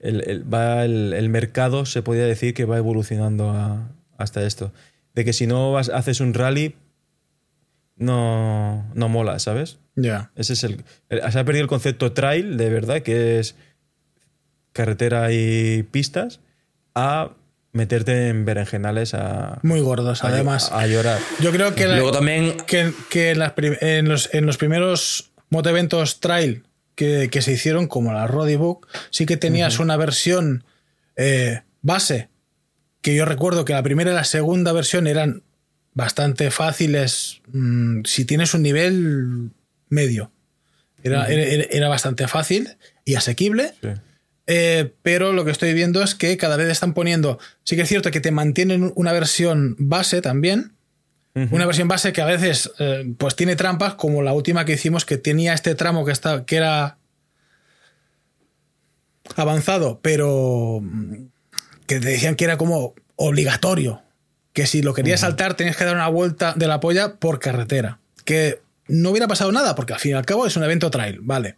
el, 0.00 0.44
va 0.52 0.84
el, 0.84 1.28
mercado 1.28 1.84
se 1.84 2.02
podría 2.02 2.24
decir 2.24 2.54
que 2.54 2.64
va 2.64 2.78
evolucionando 2.78 3.54
hasta 4.16 4.44
esto. 4.44 4.72
De 5.14 5.24
que 5.24 5.32
si 5.32 5.46
no 5.46 5.72
vas, 5.72 5.88
haces 5.88 6.20
un 6.20 6.34
rally, 6.34 6.74
no, 7.96 8.86
no 8.94 9.08
mola, 9.08 9.38
¿sabes? 9.38 9.78
Ya. 9.96 10.30
Ese 10.36 10.52
es 10.52 10.64
el, 10.64 10.84
Se 11.08 11.38
ha 11.38 11.44
perdido 11.44 11.62
el 11.62 11.68
concepto 11.68 12.12
trail, 12.12 12.56
de 12.56 12.70
verdad, 12.70 13.02
que 13.02 13.40
es 13.40 13.56
carretera 14.72 15.32
y 15.32 15.82
pistas, 15.82 16.40
a 16.94 17.32
meterte 17.78 18.28
en 18.28 18.44
berenjenales 18.44 19.14
a. 19.14 19.60
Muy 19.62 19.80
gordos, 19.80 20.22
además. 20.24 20.70
A, 20.72 20.86
llorar. 20.86 21.18
Yo 21.40 21.50
creo 21.52 21.74
que. 21.74 21.86
Luego 21.86 22.12
también. 22.12 22.56
Que, 22.66 22.92
en, 23.30 23.38
los, 24.08 24.28
en, 24.34 24.46
los, 24.46 24.58
primeros 24.58 25.30
motoeventos 25.48 26.20
trail 26.20 26.64
que, 26.94 27.30
se 27.40 27.52
hicieron, 27.52 27.86
como 27.86 28.12
la 28.12 28.26
Roddy 28.26 28.56
Book, 28.56 28.88
sí 29.10 29.24
que 29.24 29.36
tenías 29.36 29.78
una 29.78 29.96
versión 29.96 30.64
eh, 31.16 31.62
base. 31.80 32.28
Que 33.00 33.14
yo 33.14 33.24
recuerdo 33.24 33.64
que 33.64 33.72
la 33.72 33.82
primera 33.82 34.10
y 34.10 34.14
la 34.14 34.24
segunda 34.24 34.72
versión 34.72 35.06
eran 35.06 35.44
bastante 35.94 36.50
fáciles 36.50 37.40
mm, 37.52 38.02
si 38.04 38.24
tienes 38.24 38.52
un 38.54 38.62
nivel 38.62 39.50
medio. 39.88 40.32
Era, 41.02 41.28
era, 41.28 41.88
bastante 41.88 42.26
fácil 42.26 42.76
y 43.04 43.14
asequible. 43.14 43.72
Eh, 44.50 44.94
pero 45.02 45.34
lo 45.34 45.44
que 45.44 45.50
estoy 45.50 45.74
viendo 45.74 46.02
es 46.02 46.14
que 46.14 46.38
cada 46.38 46.56
vez 46.56 46.70
están 46.70 46.94
poniendo. 46.94 47.38
Sí 47.64 47.76
que 47.76 47.82
es 47.82 47.88
cierto 47.88 48.10
que 48.10 48.20
te 48.20 48.30
mantienen 48.30 48.92
una 48.96 49.12
versión 49.12 49.76
base 49.78 50.22
también. 50.22 50.72
Una 51.52 51.66
versión 51.66 51.86
base 51.86 52.12
que 52.12 52.20
a 52.20 52.24
veces 52.24 52.72
eh, 52.80 53.14
pues 53.16 53.36
tiene 53.36 53.54
trampas, 53.54 53.94
como 53.94 54.22
la 54.22 54.32
última 54.32 54.64
que 54.64 54.72
hicimos, 54.72 55.04
que 55.04 55.18
tenía 55.18 55.52
este 55.52 55.76
tramo 55.76 56.04
que, 56.04 56.10
está, 56.10 56.44
que 56.44 56.56
era 56.56 56.98
avanzado, 59.36 60.00
pero 60.02 60.80
mm, 60.82 61.26
que 61.86 62.00
te 62.00 62.08
decían 62.08 62.34
que 62.34 62.44
era 62.44 62.56
como 62.56 62.94
obligatorio. 63.14 64.02
Que 64.52 64.66
si 64.66 64.82
lo 64.82 64.94
querías 64.94 65.20
saltar 65.20 65.54
tenías 65.54 65.76
que 65.76 65.84
dar 65.84 65.94
una 65.94 66.08
vuelta 66.08 66.54
de 66.56 66.66
la 66.66 66.80
polla 66.80 67.14
por 67.20 67.38
carretera. 67.38 68.00
Que 68.24 68.60
no 68.88 69.10
hubiera 69.10 69.28
pasado 69.28 69.52
nada, 69.52 69.76
porque 69.76 69.92
al 69.92 70.00
fin 70.00 70.12
y 70.12 70.14
al 70.14 70.26
cabo 70.26 70.44
es 70.44 70.56
un 70.56 70.64
evento 70.64 70.90
trail, 70.90 71.20
vale. 71.22 71.54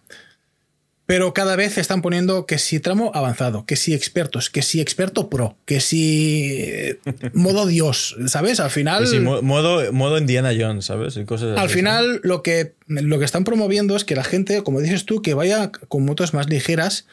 Pero 1.10 1.34
cada 1.34 1.56
vez 1.56 1.76
están 1.76 2.02
poniendo 2.02 2.46
que 2.46 2.56
si 2.56 2.78
tramo 2.78 3.10
avanzado, 3.16 3.66
que 3.66 3.74
si 3.74 3.94
expertos, 3.94 4.48
que 4.48 4.62
si 4.62 4.80
experto 4.80 5.28
pro, 5.28 5.56
que 5.64 5.80
si 5.80 6.52
eh, 6.60 7.00
modo 7.34 7.66
Dios, 7.66 8.16
¿sabes? 8.28 8.60
Al 8.60 8.70
final. 8.70 9.04
modo, 9.42 9.92
modo 9.92 10.18
Indiana 10.18 10.52
Jones, 10.56 10.84
¿sabes? 10.84 11.18
al 11.56 11.68
final, 11.68 12.20
lo 12.22 12.44
que, 12.44 12.74
lo 12.86 13.18
que 13.18 13.24
están 13.24 13.42
promoviendo 13.42 13.96
es 13.96 14.04
que 14.04 14.14
la 14.14 14.22
gente, 14.22 14.62
como 14.62 14.80
dices 14.80 15.04
tú, 15.04 15.20
que 15.20 15.34
vaya 15.34 15.72
con 15.72 16.04
motos 16.04 16.32
más 16.32 16.48
ligeras 16.48 17.06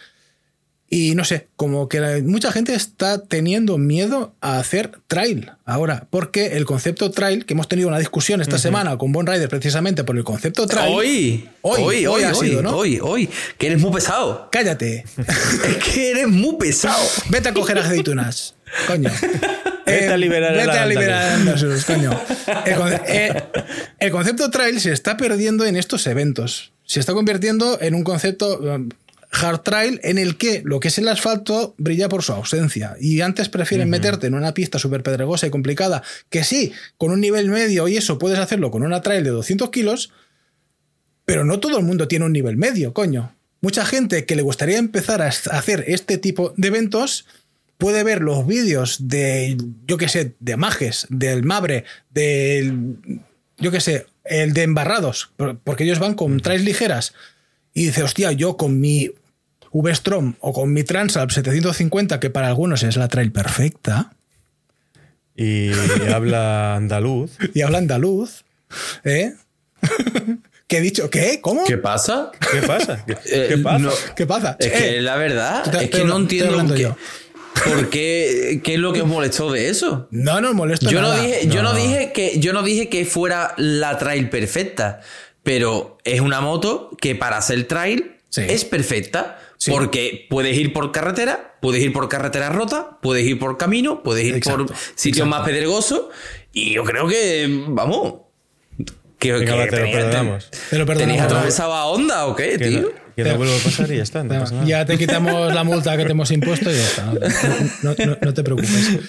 y 0.90 1.16
no 1.16 1.26
sé, 1.26 1.48
como 1.58 1.90
que 1.90 2.00
mucha 2.24 2.52
gente 2.52 2.74
está 2.74 3.22
teniendo 3.22 3.78
miedo 3.78 4.34
a 4.40 4.58
hacer 4.58 4.92
trail 5.08 5.52
ahora, 5.66 6.08
porque 6.10 6.58
el 6.58 6.66
concepto 6.66 7.12
trail, 7.12 7.46
que 7.46 7.56
hemos 7.56 7.68
tenido 7.68 7.90
una 7.90 8.00
discusión 8.00 8.42
esta 8.42 8.58
semana 8.58 8.98
con 8.98 9.12
Bon 9.12 9.28
Rider 9.28 9.50
precisamente 9.50 10.06
por 10.06 10.16
el 10.16 10.24
concepto 10.24 10.66
trail. 10.66 10.94
Hoy, 10.96 11.50
hoy, 11.62 11.82
hoy, 11.82 12.06
hoy, 12.08 12.24
ha 12.24 12.34
sido, 12.34 12.62
¿no? 12.62 12.78
Hoy, 12.78 13.00
hoy, 13.02 13.30
que 13.58 13.68
eres 13.68 13.82
muy 13.82 13.92
pesado. 13.92 14.48
Cállate. 14.50 15.04
es 15.18 15.78
que 15.84 16.12
eres 16.12 16.30
muy 16.30 16.56
pesado. 16.56 17.06
Vete 17.30 17.50
a 17.50 17.54
coger 17.54 17.80
aceitunas, 17.80 18.56
coño. 18.88 19.12
Vete 19.86 20.08
a 20.08 20.18
liberar 20.18 20.54
Vete 20.54 20.78
a 20.78 20.86
liberar 20.86 21.40
coño. 21.86 22.12
Eh, 23.08 23.44
el 24.00 24.12
concepto 24.12 24.50
trail 24.52 24.80
se 24.80 24.92
está 24.92 25.18
perdiendo 25.18 25.66
en 25.66 25.76
estos 25.76 26.08
eventos. 26.08 26.72
Se 26.86 27.00
está 27.00 27.14
convirtiendo 27.14 27.78
en 27.82 27.96
un 27.96 28.04
concepto 28.04 28.62
hard 29.32 29.62
trail 29.62 30.00
en 30.04 30.18
el 30.18 30.38
que 30.38 30.62
lo 30.64 30.80
que 30.80 30.88
es 30.88 30.98
el 30.98 31.08
asfalto 31.08 31.76
brilla 31.78 32.10
por 32.10 32.24
su 32.24 32.34
ausencia. 32.34 32.96
Y 33.00 33.22
antes 33.22 33.50
prefieren 33.50 33.90
meterte 33.90 34.28
en 34.28 34.34
una 34.34 34.54
pista 34.54 34.80
súper 34.80 35.04
pedregosa 35.04 35.48
y 35.48 35.50
complicada, 35.50 36.04
que 36.30 36.44
sí, 36.44 36.74
con 36.98 37.12
un 37.12 37.22
nivel 37.22 37.50
medio 37.50 37.88
y 37.88 37.98
eso 37.98 38.18
puedes 38.18 38.40
hacerlo 38.40 38.72
con 38.72 38.84
una 38.84 39.02
trail 39.02 39.24
de 39.24 39.32
200 39.32 39.70
kilos, 39.70 40.12
pero 41.26 41.44
no 41.44 41.60
todo 41.60 41.78
el 41.78 41.86
mundo 41.86 42.08
tiene 42.08 42.26
un 42.26 42.34
nivel 42.34 42.58
medio, 42.58 42.94
coño. 42.94 43.36
Mucha 43.62 43.86
gente 43.86 44.26
que 44.26 44.36
le 44.36 44.44
gustaría 44.44 44.78
empezar 44.78 45.22
a 45.22 45.28
hacer 45.28 45.84
este 45.88 46.18
tipo 46.18 46.54
de 46.58 46.68
eventos 46.68 47.26
puede 47.78 48.04
ver 48.04 48.22
los 48.22 48.46
vídeos 48.46 49.08
de, 49.08 49.58
yo 49.86 49.98
qué 49.98 50.10
sé, 50.10 50.36
de 50.40 50.58
Majes, 50.58 51.06
del 51.10 51.44
Mabre, 51.44 51.84
del, 52.10 52.98
yo 53.58 53.72
qué 53.72 53.82
sé, 53.82 54.06
el 54.24 54.54
de 54.54 54.64
Embarrados, 54.64 55.32
porque 55.64 55.84
ellos 55.84 56.00
van 56.00 56.14
con 56.14 56.40
trails 56.40 56.64
ligeras 56.64 57.14
y 57.78 57.86
dice, 57.86 58.02
hostia, 58.02 58.32
yo 58.32 58.58
con 58.58 58.80
mi 58.80 59.12
V-Strom 59.72 60.34
o 60.40 60.52
con 60.52 60.74
mi 60.74 60.84
Transalp 60.84 61.30
750, 61.30 62.20
que 62.20 62.32
para 62.32 62.48
algunos 62.48 62.82
es 62.82 62.98
la 62.98 63.08
trail 63.08 63.32
perfecta. 63.32 64.16
Y 65.36 65.70
habla 66.12 66.74
andaluz. 66.76 67.38
y 67.54 67.62
habla 67.62 67.78
andaluz. 67.78 68.46
¿Eh? 69.04 69.36
¿Qué 70.68 70.78
he 70.80 70.82
dicho? 70.82 71.12
¿Qué? 71.12 71.40
¿Cómo? 71.40 71.66
¿Qué 71.66 71.78
pasa? 71.78 72.32
¿Qué 72.52 72.66
pasa? 72.66 73.06
¿Qué, 73.06 73.16
eh, 73.54 73.58
pasa? 73.60 73.90
¿Qué 74.16 74.26
pasa? 74.26 74.58
Es 74.60 74.72
que 74.72 74.98
eh, 74.98 75.02
la 75.04 75.16
verdad 75.16 75.76
es 75.84 75.92
que 75.92 76.04
no 76.04 76.18
entiendo 76.18 76.74
qué, 76.74 76.92
¿Por 77.64 77.90
qué? 77.92 78.60
¿Qué 78.64 78.74
es 78.74 78.80
lo 78.80 78.92
que 78.92 79.04
os 79.04 79.08
molestó 79.08 79.52
de 79.52 79.70
eso? 79.70 80.08
No, 80.10 80.42
no 80.42 80.52
molesto 80.56 80.90
yo 80.90 81.00
No 81.00 81.14
dije, 81.14 81.48
Yo, 81.48 81.62
no 81.62 81.76
dije 81.76 82.12
que, 82.12 82.40
yo 82.40 82.54
no 82.54 82.64
dije 82.64 82.90
que 82.90 83.06
fuera 83.06 83.54
la 83.58 84.00
trail 84.00 84.32
perfecta 84.32 85.02
pero 85.48 85.98
es 86.04 86.20
una 86.20 86.41
moto 86.41 86.89
que 87.00 87.16
para 87.16 87.38
hacer 87.38 87.64
trail 87.70 88.18
es 88.36 88.66
perfecta. 88.66 89.39
Porque 89.66 90.28
puedes 90.30 90.56
ir 90.58 90.74
por 90.74 90.91
carretera, 90.91 91.56
puedes 91.62 91.82
ir 91.82 91.93
por 91.93 92.10
carretera 92.10 92.50
rota, 92.50 93.00
puedes 93.02 93.26
ir 93.26 93.39
por 93.39 93.58
camino, 93.58 94.04
puedes 94.04 94.26
ir 94.26 94.41
por 94.41 94.66
sitios 94.95 95.26
más 95.26 95.45
pedregosos. 95.45 96.08
Y 96.52 96.74
yo 96.74 96.84
creo 96.84 97.08
que, 97.08 97.64
vamos, 97.70 98.16
que, 99.18 99.32
Venga, 99.32 99.64
que 99.64 99.70
te, 99.72 99.80
lo 99.80 99.91
perdonamos. 99.91 100.52
Te 100.70 100.78
lo 100.78 100.86
perdonamos. 100.86 101.22
atravesaba 101.24 101.86
onda 101.86 102.26
o 102.26 102.36
qué, 102.36 102.58
tío? 102.58 102.91
Que 103.16 103.24
no 103.24 103.38
vuelva 103.38 103.56
a 103.56 103.60
pasar 103.60 103.89
y 103.91 103.98
ya 103.98 104.04
está. 104.04 104.26
ya 104.66 104.86
te 104.86 104.98
quitamos 104.98 105.56
la 105.56 105.64
multa 105.64 105.95
que 105.95 106.04
te 106.04 106.12
hemos 106.12 106.30
impuesto 106.30 106.70
y 106.70 106.76
ya 106.76 106.84
está. 106.84 107.14
No, 107.84 108.34
te 108.34 108.43
preocupes. 108.43 109.00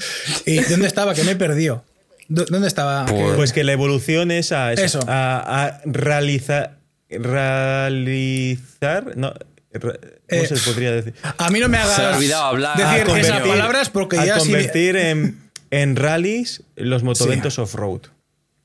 ¿Y 0.47 0.61
dónde 0.61 0.86
estaba? 0.86 1.14
Que 1.14 1.24
me 1.24 1.34
perdió. 1.34 1.84
¿Dónde 2.29 2.68
estaba? 2.68 3.07
Pues, 3.07 3.37
pues, 3.37 3.53
que 3.53 3.64
la 3.64 3.72
evolución 3.72 4.31
es 4.31 4.53
a, 4.53 4.72
eso, 4.74 5.01
a, 5.09 5.81
realizar. 5.85 6.79
Realizar. 7.09 9.16
No, 9.16 9.33
¿Cómo 9.81 9.93
eh, 10.29 10.47
se 10.47 10.57
podría 10.59 10.93
decir? 10.93 11.14
A 11.22 11.51
mí 11.51 11.61
no 11.61 11.68
me 11.68 11.79
hagas 11.79 11.97
se 11.97 12.03
ha 12.03 12.16
olvidado 12.16 12.45
hablar. 12.45 12.76
decir 12.76 13.18
esas 13.18 13.41
palabras 13.41 13.91
porque 13.91 14.18
a 14.18 14.24
ya 14.24 14.39
convertir 14.39 14.97
en, 14.97 15.51
en 15.70 15.97
rallies 15.97 16.62
los 16.76 17.03
motoventos 17.03 17.59
off-road. 17.59 18.03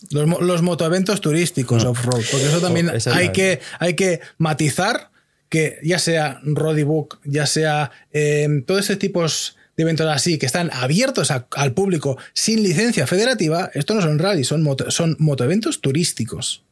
Los, 0.09 0.41
los 0.41 0.61
motoeventos 0.61 1.21
turísticos 1.21 1.85
off-road. 1.85 2.23
Porque 2.31 2.47
eso 2.47 2.59
también 2.59 2.89
oh, 2.89 3.13
hay, 3.13 3.29
que, 3.29 3.61
hay 3.79 3.95
que 3.95 4.19
matizar 4.37 5.11
que 5.47 5.79
ya 5.83 5.99
sea 5.99 6.41
Roddy 6.43 6.83
Book, 6.83 7.19
ya 7.23 7.45
sea 7.45 7.91
eh, 8.11 8.63
todos 8.65 8.81
ese 8.81 8.97
tipos 8.97 9.55
de 9.75 9.83
eventos 9.83 10.07
así 10.07 10.37
que 10.37 10.45
están 10.45 10.69
abiertos 10.71 11.31
al 11.31 11.73
público 11.73 12.17
sin 12.33 12.63
licencia 12.63 13.07
federativa, 13.07 13.71
esto 13.73 13.93
no 13.93 14.01
son 14.01 14.19
rallies, 14.19 14.47
son, 14.47 14.67
son 14.89 15.15
motoeventos 15.19 15.81
turísticos. 15.81 16.63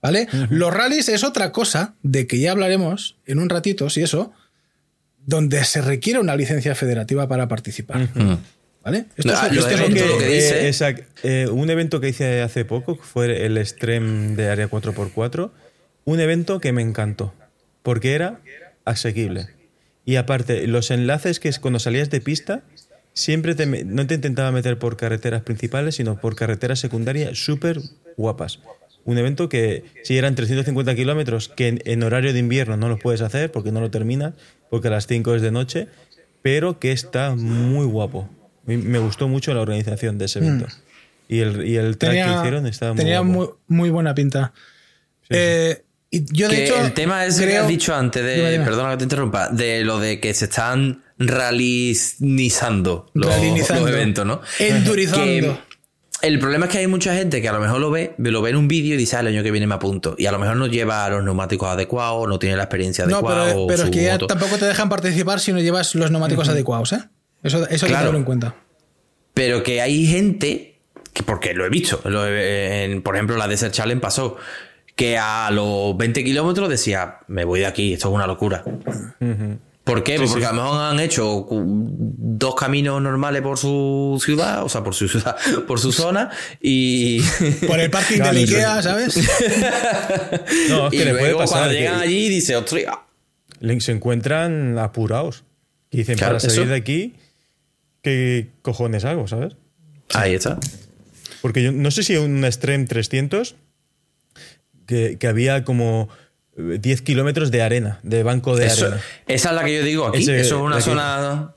¿Vale? 0.00 0.26
Los 0.50 0.74
rallies 0.74 1.08
es 1.08 1.22
otra 1.22 1.52
cosa 1.52 1.94
de 2.02 2.26
que 2.26 2.40
ya 2.40 2.50
hablaremos 2.50 3.16
en 3.24 3.38
un 3.38 3.48
ratito, 3.48 3.88
si 3.88 4.02
eso, 4.02 4.32
donde 5.24 5.62
se 5.64 5.80
requiere 5.80 6.18
una 6.18 6.34
licencia 6.34 6.74
federativa 6.74 7.28
para 7.28 7.46
participar. 7.46 8.08
¿Vale? 8.82 9.04
Esto 9.16 9.32
es, 9.32 9.52
lo 9.52 9.68
que, 9.68 9.76
dice. 10.28 10.68
Eh, 10.68 11.06
eh, 11.22 11.48
un 11.48 11.70
evento 11.70 12.00
que 12.00 12.08
hice 12.08 12.42
hace 12.42 12.64
poco 12.64 12.96
fue 12.96 13.46
el 13.46 13.64
Stream 13.64 14.34
de 14.34 14.48
Área 14.50 14.68
4x4. 14.68 15.52
Un 16.04 16.18
evento 16.18 16.58
que 16.58 16.72
me 16.72 16.82
encantó. 16.82 17.32
Porque 17.84 18.14
era 18.14 18.40
asequible. 18.84 19.46
Y 20.04 20.16
aparte, 20.16 20.66
los 20.66 20.90
enlaces 20.90 21.40
que 21.40 21.48
es 21.48 21.58
cuando 21.58 21.78
salías 21.78 22.10
de 22.10 22.20
pista, 22.20 22.62
siempre 23.12 23.54
no 23.84 24.06
te 24.06 24.14
intentaba 24.14 24.50
meter 24.50 24.78
por 24.78 24.96
carreteras 24.96 25.42
principales, 25.42 25.96
sino 25.96 26.20
por 26.20 26.34
carreteras 26.34 26.80
secundarias 26.80 27.38
súper 27.38 27.80
guapas. 28.16 28.60
Un 29.04 29.18
evento 29.18 29.48
que 29.48 29.84
si 30.04 30.16
eran 30.16 30.34
350 30.34 30.94
kilómetros, 30.94 31.48
que 31.48 31.80
en, 31.84 32.02
horario 32.02 32.32
de 32.32 32.38
invierno 32.38 32.76
no 32.76 32.88
lo 32.88 32.98
puedes 32.98 33.20
hacer 33.20 33.50
porque 33.50 33.72
no 33.72 33.80
lo 33.80 33.90
terminas, 33.90 34.34
porque 34.70 34.88
a 34.88 34.92
las 34.92 35.06
5 35.06 35.34
es 35.34 35.42
de 35.42 35.50
noche, 35.50 35.88
pero 36.40 36.78
que 36.78 36.92
está 36.92 37.34
muy 37.34 37.86
guapo. 37.86 38.28
Me 38.64 38.98
gustó 38.98 39.26
mucho 39.26 39.52
la 39.54 39.60
organización 39.60 40.18
de 40.18 40.26
ese 40.26 40.40
mm. 40.40 40.44
evento. 40.44 40.66
Y 41.28 41.40
el, 41.40 41.66
y 41.66 41.76
el 41.76 41.98
track 41.98 42.12
que 42.12 42.32
hicieron 42.38 42.66
estaba 42.66 42.92
muy 42.92 42.98
Tenía 42.98 43.22
muy, 43.22 43.90
buena 43.90 44.14
pinta. 44.14 44.52
Eh, 45.30 45.82
Y 46.14 46.26
yo, 46.30 46.46
de 46.50 46.64
hecho, 46.64 46.76
el 46.78 46.92
tema 46.92 47.24
es 47.24 47.40
que 47.40 47.56
has 47.56 47.66
dicho 47.66 47.94
antes, 47.94 48.22
de, 48.22 48.60
perdona 48.62 48.90
que 48.90 48.98
te 48.98 49.04
interrumpa, 49.04 49.48
de 49.48 49.82
lo 49.82 49.98
de 49.98 50.20
que 50.20 50.34
se 50.34 50.44
están 50.44 51.02
realizando 51.16 53.06
los, 53.14 53.34
eventos, 53.34 54.26
¿no? 54.26 54.42
Endurizando. 54.58 55.58
el 56.20 56.38
problema 56.38 56.66
es 56.66 56.72
que 56.72 56.78
hay 56.78 56.86
mucha 56.86 57.14
gente 57.14 57.40
que 57.40 57.48
a 57.48 57.52
lo 57.54 57.60
mejor 57.60 57.80
lo 57.80 57.90
ve, 57.90 58.14
lo 58.18 58.42
ve 58.42 58.50
en 58.50 58.56
un 58.56 58.68
vídeo 58.68 58.92
y 58.92 58.98
dice, 58.98 59.16
ah, 59.16 59.20
el 59.20 59.28
año 59.28 59.42
que 59.42 59.50
viene 59.50 59.66
me 59.66 59.74
apunto. 59.74 60.14
Y 60.18 60.26
a 60.26 60.32
lo 60.32 60.38
mejor 60.38 60.56
no 60.56 60.66
lleva 60.66 61.08
los 61.08 61.24
neumáticos 61.24 61.70
adecuados, 61.70 62.28
no 62.28 62.38
tiene 62.38 62.56
la 62.56 62.64
experiencia 62.64 63.04
adecuada. 63.04 63.54
No, 63.54 63.66
pero, 63.66 63.84
es 63.84 63.90
que 63.90 64.02
ya 64.02 64.18
tampoco 64.18 64.58
te 64.58 64.66
dejan 64.66 64.90
participar 64.90 65.40
si 65.40 65.54
no 65.54 65.60
llevas 65.60 65.94
los 65.94 66.10
neumáticos 66.10 66.46
adecuados, 66.46 66.92
¿eh? 66.92 67.00
Eso, 67.42 67.66
eso 67.70 67.86
hay 67.86 67.92
que 67.92 67.96
tenerlo 67.98 68.18
en 68.18 68.24
cuenta. 68.24 68.54
Pero 69.32 69.62
que 69.62 69.80
hay 69.80 70.04
gente, 70.06 70.78
que 71.14 71.22
porque 71.22 71.54
lo 71.54 71.64
he 71.64 71.70
visto, 71.70 72.02
por 72.02 73.14
ejemplo, 73.14 73.38
la 73.38 73.48
Desert 73.48 73.72
Challenge 73.72 74.02
pasó, 74.02 74.36
que 74.94 75.18
a 75.18 75.50
los 75.50 75.96
20 75.96 76.24
kilómetros 76.24 76.68
decía, 76.68 77.18
me 77.28 77.44
voy 77.44 77.60
de 77.60 77.66
aquí, 77.66 77.92
esto 77.94 78.08
es 78.08 78.14
una 78.14 78.26
locura. 78.26 78.64
¿Por 79.84 80.04
qué? 80.04 80.16
Porque 80.16 80.46
a 80.46 80.52
lo 80.52 80.62
mejor 80.62 80.80
han 80.80 81.00
hecho 81.00 81.46
dos 81.50 82.54
caminos 82.54 83.02
normales 83.02 83.42
por 83.42 83.58
su 83.58 84.20
ciudad, 84.24 84.62
o 84.62 84.68
sea, 84.68 84.84
por 84.84 84.94
su 84.94 85.08
ciudad, 85.08 85.36
por 85.66 85.80
su 85.80 85.90
zona, 85.90 86.30
y. 86.60 87.20
Por 87.66 87.80
el 87.80 87.90
parking 87.90 88.18
de 88.18 88.28
Ikea, 88.28 88.82
¿sabes? 88.82 89.16
no, 90.68 90.86
es 90.86 90.90
que 90.90 90.96
y 90.96 91.04
le 91.04 91.14
puede 91.14 91.34
pasar. 91.34 91.58
Cuando 91.58 91.74
llegan 91.74 92.00
allí, 92.00 92.28
dice, 92.28 92.56
ostras. 92.56 92.98
Se 93.78 93.92
encuentran 93.92 94.78
apurados. 94.78 95.44
Y 95.90 95.98
dicen, 95.98 96.18
para 96.18 96.38
salir 96.38 96.68
de 96.68 96.76
aquí, 96.76 97.14
¿qué 98.02 98.50
cojones 98.62 99.04
hago, 99.04 99.26
sabes? 99.26 99.56
Ahí 100.14 100.34
está. 100.34 100.58
Porque 101.42 101.62
yo 101.62 101.72
no 101.72 101.90
sé 101.90 102.02
si 102.02 102.16
un 102.16 102.50
Stream 102.50 102.86
300 102.86 103.56
que, 104.92 105.16
que 105.18 105.26
había 105.26 105.64
como 105.64 106.10
10 106.56 107.02
kilómetros 107.02 107.50
de 107.50 107.62
arena, 107.62 107.98
de 108.02 108.22
banco 108.22 108.56
de 108.56 108.70
arena. 108.70 109.00
Esa 109.26 109.48
es 109.48 109.54
la 109.54 109.64
que 109.64 109.76
yo 109.76 109.82
digo 109.82 110.06
aquí. 110.06 110.22
Eso 110.22 110.34
es 110.34 110.52
una 110.52 110.80
zona. 110.80 111.54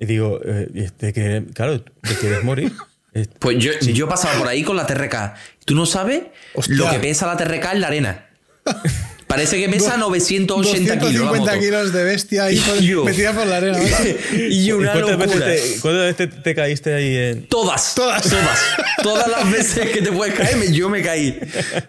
y 0.00 0.06
digo, 0.06 0.40
eh, 0.42 0.90
que, 0.98 1.44
claro, 1.52 1.82
te 1.82 2.14
quieres 2.18 2.42
morir. 2.44 2.72
pues 3.38 3.58
yo, 3.58 3.72
yo 3.80 4.06
he 4.06 4.08
pasado 4.08 4.38
por 4.38 4.48
ahí 4.48 4.62
con 4.62 4.76
la 4.76 4.86
TRK. 4.86 5.34
¿Tú 5.66 5.74
no 5.74 5.84
sabes 5.84 6.22
lo 6.68 6.90
que 6.90 6.98
pesa 6.98 7.26
la 7.26 7.36
TRK 7.36 7.72
en 7.72 7.80
la 7.80 7.86
arena? 7.88 8.26
Parece 9.28 9.58
que 9.60 9.68
pesa 9.68 9.96
980 9.96 10.98
kilos. 10.98 11.28
250 11.28 11.60
kilos 11.60 11.92
de 11.92 12.04
bestia 12.04 12.44
ahí 12.44 12.60
metida 13.04 13.32
por 13.32 13.46
la 13.46 13.58
arena. 13.58 13.78
y 14.32 14.72
una 14.72 14.92
¿Cuántas 14.92 15.18
veces, 15.18 16.16
te, 16.16 16.26
te, 16.26 16.54
caíste 16.54 16.94
ahí 16.94 17.14
en.? 17.14 17.46
Todas. 17.46 17.94
Todas. 17.94 18.22
Todas. 18.22 18.60
Todas 19.02 19.28
las 19.28 19.50
veces 19.50 19.90
que 19.90 20.02
te 20.02 20.10
puedes 20.10 20.34
caer, 20.34 20.72
yo 20.72 20.88
me 20.88 21.02
caí. 21.02 21.38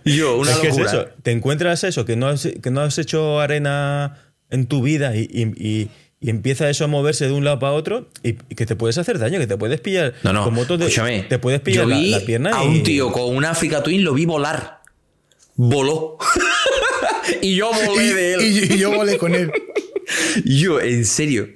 Yo, 0.06 0.38
una 0.38 0.52
locura. 0.52 0.70
es 0.70 0.78
eso? 0.78 1.08
Te 1.24 1.32
encuentras 1.32 1.84
eso, 1.84 2.06
que 2.06 2.16
no 2.16 2.28
has, 2.28 2.48
que 2.62 2.72
no 2.72 2.82
has 2.82 2.98
hecho 2.98 3.40
arena 3.40 4.18
en 4.52 4.68
tu 4.68 4.82
vida 4.82 5.16
y, 5.16 5.22
y, 5.32 5.90
y 6.22 6.30
empieza 6.30 6.70
eso 6.70 6.84
a 6.84 6.88
moverse 6.88 7.26
de 7.26 7.32
un 7.32 7.46
lado 7.46 7.60
para 7.60 7.74
otro 7.74 8.10
y, 8.24 8.34
que 8.34 8.66
te 8.66 8.76
puedes 8.76 8.98
hacer 8.98 9.20
daño, 9.20 9.40
que 9.40 9.48
te 9.48 9.58
puedes 9.58 9.80
pillar 9.80 10.14
no, 10.24 10.34
no, 10.34 10.44
con 10.44 10.54
motos 10.54 10.78
de, 10.78 10.86
escúchame, 10.86 11.24
te 11.24 11.40
puedes 11.40 11.62
pillar 11.62 11.88
yo 11.88 11.96
vi 11.96 12.10
la, 12.10 12.20
pierna 12.20 12.52
a 12.52 12.64
un 12.64 12.84
tío 12.84 13.12
con 13.12 13.36
una 13.36 13.52
Africa 13.52 13.82
Twin 13.82 14.04
lo 14.04 14.14
vi 14.14 14.26
volar. 14.26 14.80
Voló. 15.56 16.18
y 17.42 17.56
yo 17.56 17.72
volé 17.72 18.14
de 18.14 18.34
él. 18.34 18.42
Y, 18.42 18.78
yo 18.78 18.92
volé 18.92 19.18
con 19.18 19.36
él. 19.36 19.52
yo, 20.46 20.80
en 20.82 21.06
serio. 21.06 21.50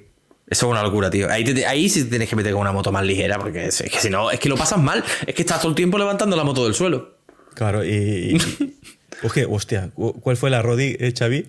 Eso 0.46 0.66
es 0.66 0.70
una 0.70 0.82
locura, 0.82 1.10
tío. 1.10 1.30
Ahí, 1.30 1.44
ahí 1.64 1.88
sí 1.88 2.04
tienes 2.04 2.28
que 2.28 2.36
meter 2.36 2.52
con 2.52 2.60
una 2.60 2.72
moto 2.72 2.92
más 2.92 3.04
ligera, 3.04 3.38
porque 3.38 3.66
es, 3.66 3.82
que 3.82 3.98
si 3.98 4.10
no, 4.10 4.30
es 4.30 4.38
que 4.38 4.48
lo 4.48 4.56
pasas 4.56 4.78
mal. 4.78 5.02
Es 5.26 5.34
que 5.34 5.42
estás 5.42 5.60
todo 5.60 5.70
el 5.70 5.74
tiempo 5.74 5.98
levantando 5.98 6.36
la 6.36 6.44
moto 6.44 6.64
del 6.64 6.74
suelo. 6.74 7.18
Claro, 7.54 7.84
y. 7.84 8.38
Oye, 9.22 9.46
hostia, 9.48 9.90
¿cuál 9.94 10.36
fue 10.36 10.50
la 10.50 10.60
Rodi, 10.60 10.96
eh, 10.98 11.14
Xavi? 11.16 11.46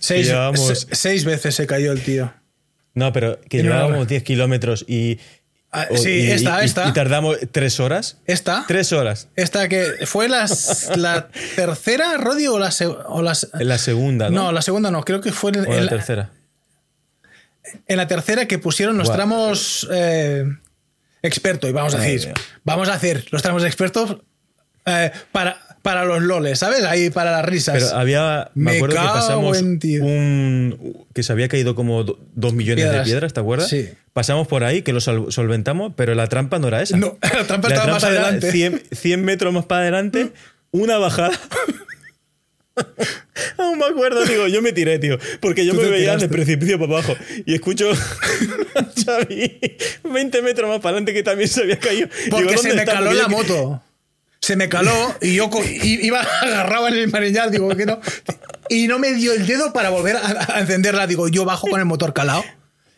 Seis, 0.00 0.32
seis 0.92 1.24
veces 1.24 1.54
se 1.54 1.66
cayó 1.66 1.92
el 1.92 2.02
tío. 2.02 2.32
No, 2.94 3.12
pero 3.12 3.40
que 3.48 3.62
llevábamos 3.62 4.08
10 4.08 4.22
kilómetros 4.22 4.84
y 4.86 5.18
Ah, 5.74 5.88
sí, 5.94 6.30
esta, 6.30 6.62
esta. 6.62 6.86
Y, 6.88 6.92
tardamos 6.92 7.38
tres 7.50 7.80
horas. 7.80 8.18
¿Esta? 8.26 8.66
Tres 8.68 8.92
horas. 8.92 9.28
Esta 9.36 9.68
que 9.70 10.06
fue 10.06 10.28
la 10.28 10.46
tercera, 11.56 12.18
Rodi, 12.18 12.46
o 12.46 12.58
la, 12.58 12.70
o 13.06 13.22
la 13.22 13.78
segunda, 13.78 14.28
¿no? 14.28 14.44
No, 14.44 14.52
la 14.52 14.60
segunda 14.60 14.90
no, 14.90 15.02
creo 15.02 15.22
que 15.22 15.32
fue 15.32 15.50
en, 15.52 15.84
la 15.84 15.88
tercera. 15.88 16.30
En 17.88 17.96
la 17.96 18.06
tercera 18.06 18.46
que 18.46 18.58
pusieron 18.58 18.98
los 18.98 19.10
tramos 19.10 19.88
eh, 19.90 20.44
expertos, 21.22 21.70
y 21.70 21.72
vamos 21.72 21.94
a 21.94 22.00
decir, 22.00 22.34
vamos 22.64 22.90
a 22.90 22.94
hacer 22.94 23.26
los 23.30 23.40
tramos 23.40 23.64
expertos 23.64 24.18
eh, 24.84 25.10
para, 25.32 25.71
para 25.82 26.04
los 26.04 26.22
loles, 26.22 26.60
¿sabes? 26.60 26.84
Ahí 26.84 27.10
para 27.10 27.32
las 27.32 27.44
risas. 27.44 27.74
Pero 27.74 27.96
había. 27.96 28.50
Me, 28.54 28.76
acuerdo 28.76 28.96
que 28.96 29.02
pasamos 29.02 29.60
un. 29.60 31.06
que 31.12 31.22
se 31.22 31.32
había 31.32 31.48
caído 31.48 31.74
como 31.74 32.04
dos 32.04 32.54
millones 32.54 32.90
de 32.90 33.02
piedras, 33.02 33.32
¿te 33.32 33.40
acuerdas? 33.40 33.68
Sí. 33.68 33.90
Pasamos 34.12 34.46
por 34.46 34.64
ahí, 34.64 34.82
que 34.82 34.92
lo 34.92 35.00
solventamos, 35.00 35.92
pero 35.96 36.14
la 36.14 36.28
trampa 36.28 36.58
no 36.58 36.68
era 36.68 36.82
esa. 36.82 36.96
No, 36.96 37.18
la 37.22 37.44
trampa 37.44 37.68
estaba 37.68 37.92
más 37.92 38.04
adelante. 38.04 38.80
100, 38.92 39.24
metros 39.24 39.52
más 39.52 39.66
para 39.66 39.82
adelante, 39.82 40.32
una 40.70 40.98
bajada. 40.98 41.32
Aún 43.58 43.78
me 43.78 43.84
acuerdo, 43.84 44.24
digo, 44.24 44.48
yo 44.48 44.62
me 44.62 44.72
tiré, 44.72 44.98
tío. 44.98 45.18
Porque 45.40 45.66
yo 45.66 45.74
me 45.74 45.84
veía 45.84 46.16
de 46.16 46.28
precipicio 46.28 46.78
para 46.78 46.92
abajo. 46.92 47.14
Y 47.44 47.54
escucho 47.54 47.90
a 48.74 48.86
Xavi 49.04 49.60
20 50.04 50.42
metros 50.42 50.70
más 50.70 50.78
para 50.78 50.96
adelante 50.96 51.12
que 51.12 51.22
también 51.22 51.48
se 51.48 51.62
había 51.62 51.78
caído. 51.78 52.08
Porque 52.30 52.56
se 52.56 52.72
me 52.72 52.84
caló 52.84 53.12
la 53.12 53.28
moto 53.28 53.82
se 54.42 54.56
me 54.56 54.68
caló 54.68 54.92
y 55.20 55.36
yo 55.36 55.48
iba 55.82 56.20
agarrado 56.42 56.88
en 56.88 56.94
el 56.94 57.10
manillar, 57.10 57.50
digo 57.50 57.68
que 57.70 57.86
no. 57.86 58.00
Y 58.68 58.88
no 58.88 58.98
me 58.98 59.14
dio 59.14 59.32
el 59.32 59.46
dedo 59.46 59.72
para 59.72 59.90
volver 59.90 60.16
a, 60.16 60.60
encenderla. 60.60 61.06
Digo, 61.06 61.28
yo 61.28 61.44
bajo 61.44 61.68
con 61.68 61.78
el 61.78 61.86
motor 61.86 62.12
calado. 62.12 62.44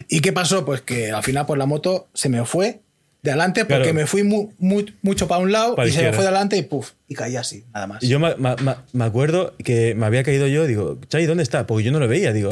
¿Y 0.09 0.20
qué 0.20 0.32
pasó? 0.32 0.64
Pues 0.64 0.80
que 0.80 1.12
al 1.12 1.22
final 1.22 1.47
pues 1.47 1.59
la 1.59 1.66
moto 1.66 2.09
se 2.14 2.28
me 2.28 2.45
fue 2.45 2.80
de 3.22 3.30
adelante 3.30 3.64
porque 3.64 3.92
me 3.92 4.07
fui 4.07 4.22
mucho 4.22 5.28
para 5.28 5.40
un 5.40 5.53
lado 5.53 5.76
y 5.86 5.92
se 5.92 6.03
me 6.03 6.12
fue 6.12 6.22
de 6.22 6.28
adelante 6.28 6.59
y 6.59 6.62
puf, 6.62 6.90
y 7.09 7.14
caí 7.14 7.36
así, 7.36 7.64
nada 7.72 7.86
más. 7.86 8.03
Y 8.03 8.09
yo 8.09 8.18
me, 8.20 9.05
acuerdo 9.05 9.55
que 9.64 9.95
me 9.95 10.05
había 10.05 10.22
caído 10.22 10.47
yo, 10.47 10.66
digo, 10.66 10.99
Chay, 11.09 11.24
¿dónde 11.24 11.42
está? 11.42 11.66
Porque 11.66 11.84
yo 11.84 11.92
no 11.92 12.01
lo 12.01 12.09
veía, 12.09 12.34
digo. 12.34 12.51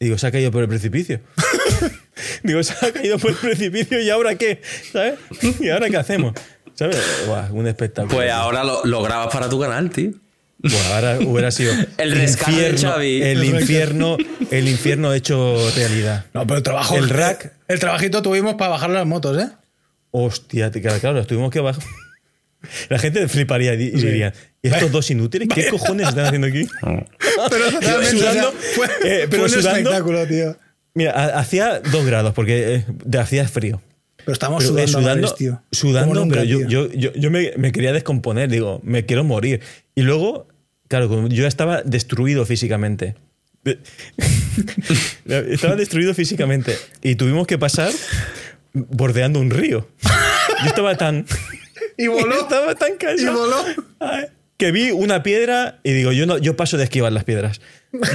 Digo, 0.00 0.16
se 0.18 0.26
ha 0.26 0.32
caído 0.32 0.50
por 0.50 0.62
el 0.62 0.68
precipicio. 0.68 1.20
digo, 2.42 2.62
se 2.62 2.74
ha 2.84 2.92
caído 2.92 3.18
por 3.18 3.32
el 3.32 3.36
precipicio 3.36 4.00
y 4.00 4.08
ahora 4.08 4.36
qué, 4.36 4.60
¿sabes? 4.90 5.18
¿Y 5.60 5.68
ahora 5.68 5.90
qué 5.90 5.98
hacemos? 5.98 6.34
¿Sabes? 6.74 6.96
un 7.50 7.66
espectáculo. 7.66 8.14
Pues 8.14 8.30
ahora 8.30 8.64
lo, 8.64 9.02
grabas 9.02 9.32
para 9.32 9.48
tu 9.48 9.60
canal, 9.60 9.90
tío. 9.90 10.10
Bueno, 10.58 10.94
ahora 10.94 11.18
hubiera 11.20 11.50
sido 11.50 11.72
el 11.98 12.12
rescate 12.12 12.72
de 12.72 12.78
Xavi. 12.78 13.22
El 13.22 13.44
infierno, 13.44 14.16
el 14.50 14.68
infierno 14.68 15.12
hecho 15.12 15.56
realidad. 15.76 16.26
No, 16.32 16.46
pero 16.46 16.58
el 16.58 16.62
trabajo. 16.62 16.96
El 16.96 17.10
rack. 17.10 17.52
El 17.68 17.78
trabajito 17.78 18.22
tuvimos 18.22 18.54
para 18.54 18.70
bajar 18.70 18.90
las 18.90 19.06
motos, 19.06 19.40
¿eh? 19.42 19.48
Hostia, 20.10 20.70
claro, 20.70 21.00
claro, 21.00 21.26
tuvimos 21.26 21.50
que 21.50 21.60
bajar. 21.60 21.82
La 22.88 22.98
gente 22.98 23.26
fliparía 23.28 23.74
y 23.74 23.90
diría, 23.90 24.32
¿y 24.62 24.68
estos 24.68 24.90
dos 24.90 25.10
inútiles? 25.10 25.48
¿Qué 25.52 25.68
cojones 25.68 26.08
están 26.08 26.26
haciendo 26.26 26.46
aquí? 26.46 26.66
pero 27.50 27.70
sudando, 28.10 28.52
fue, 28.52 28.86
eh, 29.04 29.26
pero 29.30 29.44
un 29.44 29.50
espectáculo, 29.50 30.26
tío. 30.26 30.56
Mira, 30.94 31.12
hacía 31.38 31.80
dos 31.80 32.06
grados 32.06 32.32
porque 32.34 32.76
eh, 32.76 33.18
hacía 33.18 33.46
frío. 33.48 33.82
Pero 34.24 34.32
estamos 34.32 34.64
sudando, 34.64 35.34
sudando, 35.70 36.28
pero 36.28 36.44
yo, 36.44 36.60
yo, 36.66 36.88
yo, 36.88 37.30
me, 37.30 37.52
me, 37.56 37.72
quería 37.72 37.92
descomponer, 37.92 38.48
digo, 38.48 38.80
me 38.82 39.04
quiero 39.04 39.22
morir. 39.22 39.60
Y 39.94 40.02
luego, 40.02 40.48
claro, 40.88 41.28
yo 41.28 41.46
estaba 41.46 41.82
destruido 41.82 42.46
físicamente. 42.46 43.16
estaba 45.26 45.76
destruido 45.76 46.14
físicamente. 46.14 46.76
Y 47.02 47.16
tuvimos 47.16 47.46
que 47.46 47.58
pasar 47.58 47.92
bordeando 48.72 49.40
un 49.40 49.50
río. 49.50 49.88
Yo 50.62 50.66
estaba 50.66 50.96
tan. 50.96 51.26
Y 51.96 52.08
voló. 52.08 52.40
estaba 52.40 52.74
tan 52.74 52.96
callado. 52.96 53.20
Y 53.22 53.26
voló. 53.26 53.64
que 54.56 54.72
vi 54.72 54.90
una 54.90 55.22
piedra 55.22 55.78
y 55.84 55.92
digo, 55.92 56.10
yo, 56.10 56.26
no, 56.26 56.38
yo 56.38 56.56
paso 56.56 56.76
de 56.76 56.82
esquivar 56.82 57.12
las 57.12 57.22
piedras. 57.22 57.60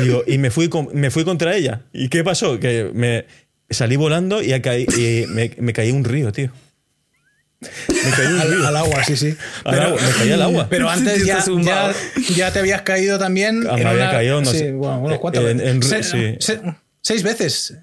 Digo, 0.02 0.24
y 0.28 0.38
me 0.38 0.52
fui, 0.52 0.70
me 0.92 1.12
fui 1.12 1.24
contra 1.24 1.56
ella. 1.56 1.84
¿Y 1.94 2.10
qué 2.10 2.22
pasó? 2.26 2.60
Que 2.60 2.92
me, 2.94 3.26
Salí 3.70 3.96
volando 3.96 4.42
y, 4.42 4.54
y 4.54 5.26
me, 5.28 5.52
me, 5.58 5.74
caí 5.74 5.92
un 5.92 6.04
río, 6.04 6.32
tío. 6.32 6.52
Me 7.62 8.12
caí 8.12 8.28
un 8.28 8.42
río. 8.42 8.68
Al, 8.68 8.76
agua, 8.78 9.04
sí, 9.04 9.16
sí. 9.16 9.36
me 9.66 9.72
caí 10.18 10.32
al 10.32 10.42
agua. 10.42 10.68
Pero 10.70 10.90
antes 10.90 11.26
ya, 11.26 11.44
ya, 12.36 12.52
te 12.52 12.60
habías 12.60 12.82
caído 12.82 13.20
también. 13.20 13.66
Ah, 13.70 13.76
me 13.76 13.86
había 13.86 14.12
caído, 14.12 14.42
no 14.42 14.50
sé. 14.50 14.72
Bueno, 14.72 15.20
¿cuántas 15.20 15.44
veces? 15.44 16.62
seis 17.02 17.24
veces. 17.24 17.78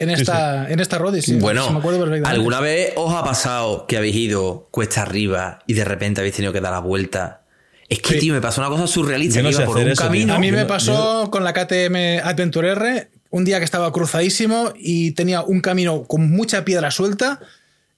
En 0.00 0.10
esta, 0.10 0.70
en 0.70 0.78
esta 0.78 0.96
Rodis, 0.96 1.24
sí. 1.24 1.34
Bueno, 1.34 1.82
¿alguna 2.24 2.60
vez 2.60 2.92
os 2.94 3.12
ha 3.12 3.24
pasado 3.24 3.86
que 3.86 3.96
habéis 3.96 4.14
ido 4.14 4.68
cuesta 4.70 5.02
arriba 5.02 5.58
y 5.66 5.74
de 5.74 5.84
repente 5.84 6.20
habéis 6.20 6.36
tenido 6.36 6.52
que 6.52 6.60
dar 6.60 6.72
la 6.72 6.78
vuelta? 6.78 7.42
Es 7.88 8.00
que, 8.00 8.16
tío, 8.16 8.34
me 8.34 8.40
pasó 8.40 8.60
una 8.60 8.70
cosa 8.70 8.86
surrealista. 8.86 9.42
no 9.42 9.50
iba 9.50 9.64
por 9.64 9.78
un 9.78 9.94
camino. 9.94 10.34
A 10.34 10.38
mí 10.38 10.52
me 10.52 10.66
pasó 10.66 11.30
con 11.30 11.42
la 11.42 11.52
KTM 11.52 12.22
Adventure 12.22 12.70
R 12.70 13.08
un 13.30 13.44
día 13.44 13.58
que 13.58 13.64
estaba 13.64 13.92
cruzadísimo 13.92 14.72
y 14.76 15.12
tenía 15.12 15.42
un 15.42 15.60
camino 15.60 16.04
con 16.04 16.30
mucha 16.30 16.64
piedra 16.64 16.90
suelta 16.90 17.40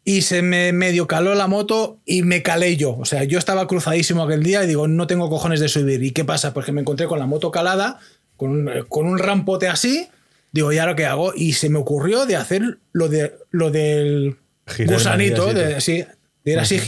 y 0.05 0.23
se 0.23 0.43
me 0.43 0.73
medio 0.73 1.07
caló 1.07 1.35
la 1.35 1.47
moto 1.47 1.99
y 2.05 2.23
me 2.23 2.43
calé 2.43 2.77
yo. 2.77 2.97
O 2.97 3.05
sea, 3.05 3.25
yo 3.25 3.39
estaba 3.39 3.67
cruzadísimo 3.67 4.23
aquel 4.23 4.43
día 4.43 4.65
y 4.65 4.67
digo, 4.67 4.89
no 4.89 5.07
tengo 5.07 5.29
cojones 5.29 5.61
de 5.61 5.69
subir. 5.69 6.03
¿Y 6.03 6.13
qué 6.13 6.25
pasa? 6.25 6.55
Pues 6.55 6.67
que 6.67 6.73
me 6.73 6.81
encontré 6.81 7.07
con 7.07 7.19
la 7.19 7.27
moto 7.27 7.51
calada, 7.51 7.99
con 8.37 8.51
un, 8.51 8.85
con 8.89 9.07
un 9.07 9.19
rampote 9.19 9.69
así. 9.69 10.09
Digo, 10.53 10.73
¿ya 10.73 10.87
lo 10.87 10.97
que 10.97 11.07
hago? 11.07 11.33
Y 11.35 11.53
se 11.53 11.69
me 11.69 11.79
ocurrió 11.79 12.27
de 12.27 12.37
hacer 12.37 12.79
lo, 12.93 13.09
de, 13.09 13.35
lo 13.51 13.71
del 13.71 14.39
gusanito, 14.87 15.53
de, 15.53 15.81
sí, 15.81 16.05
de 16.45 16.53
ir 16.53 16.59
así, 16.59 16.81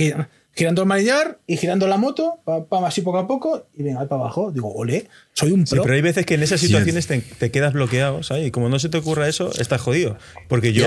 girando 0.54 0.82
el 0.82 0.88
manillar 0.88 1.38
y 1.46 1.56
girando 1.56 1.86
la 1.86 1.96
moto, 1.96 2.40
pa, 2.44 2.86
así 2.86 3.00
poco 3.00 3.18
a 3.18 3.26
poco, 3.26 3.66
y 3.74 3.82
venga, 3.82 4.06
para 4.06 4.22
abajo. 4.22 4.50
Digo, 4.52 4.72
ole, 4.72 5.08
soy 5.32 5.52
un 5.52 5.64
pro. 5.64 5.76
Sí, 5.76 5.82
pero 5.82 5.94
hay 5.94 6.02
veces 6.02 6.26
que 6.26 6.34
en 6.34 6.42
esas 6.42 6.60
situaciones 6.60 7.06
te, 7.06 7.50
quedas 7.50 7.72
bloqueado, 7.72 8.22
¿sabes? 8.22 8.46
Y 8.46 8.50
como 8.50 8.68
no 8.68 8.78
se 8.78 8.88
te 8.88 8.98
ocurra 8.98 9.28
eso, 9.28 9.50
estás 9.58 9.80
jodido. 9.80 10.18
Porque 10.48 10.72
yo 10.72 10.86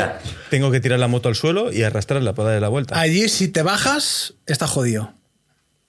tengo 0.49 0.71
que 0.71 0.79
tirar 0.79 0.99
la 0.99 1.07
moto 1.07 1.29
al 1.29 1.35
suelo 1.35 1.71
y 1.71 1.83
arrastrarla 1.83 2.33
para 2.33 2.49
darle 2.49 2.61
la 2.61 2.69
vuelta. 2.69 2.99
Allí, 2.99 3.27
si 3.29 3.47
te 3.47 3.63
bajas, 3.63 4.35
estás 4.45 4.69
jodido. 4.69 5.13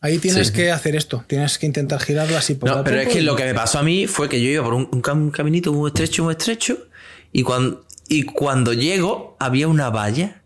Ahí 0.00 0.18
tienes 0.18 0.52
que 0.52 0.70
hacer 0.70 0.94
esto, 0.94 1.24
tienes 1.26 1.58
que 1.58 1.66
intentar 1.66 2.00
girarlo 2.00 2.36
así 2.36 2.54
poco 2.54 2.76
no, 2.76 2.84
pero 2.84 3.00
es 3.00 3.08
que 3.08 3.22
lo 3.22 3.34
que 3.34 3.44
me 3.44 3.54
pasó 3.54 3.78
a 3.78 3.82
mí 3.82 4.06
fue 4.06 4.28
que 4.28 4.40
yo 4.40 4.48
iba 4.48 4.62
por 4.62 4.74
un, 4.74 4.88
un 4.92 5.30
caminito 5.30 5.72
muy 5.72 5.88
estrecho, 5.88 6.22
muy 6.22 6.32
estrecho, 6.32 6.86
y 7.32 7.42
cuando, 7.42 7.84
y 8.06 8.22
cuando 8.22 8.72
llego 8.72 9.36
había 9.40 9.66
una 9.66 9.90
valla 9.90 10.42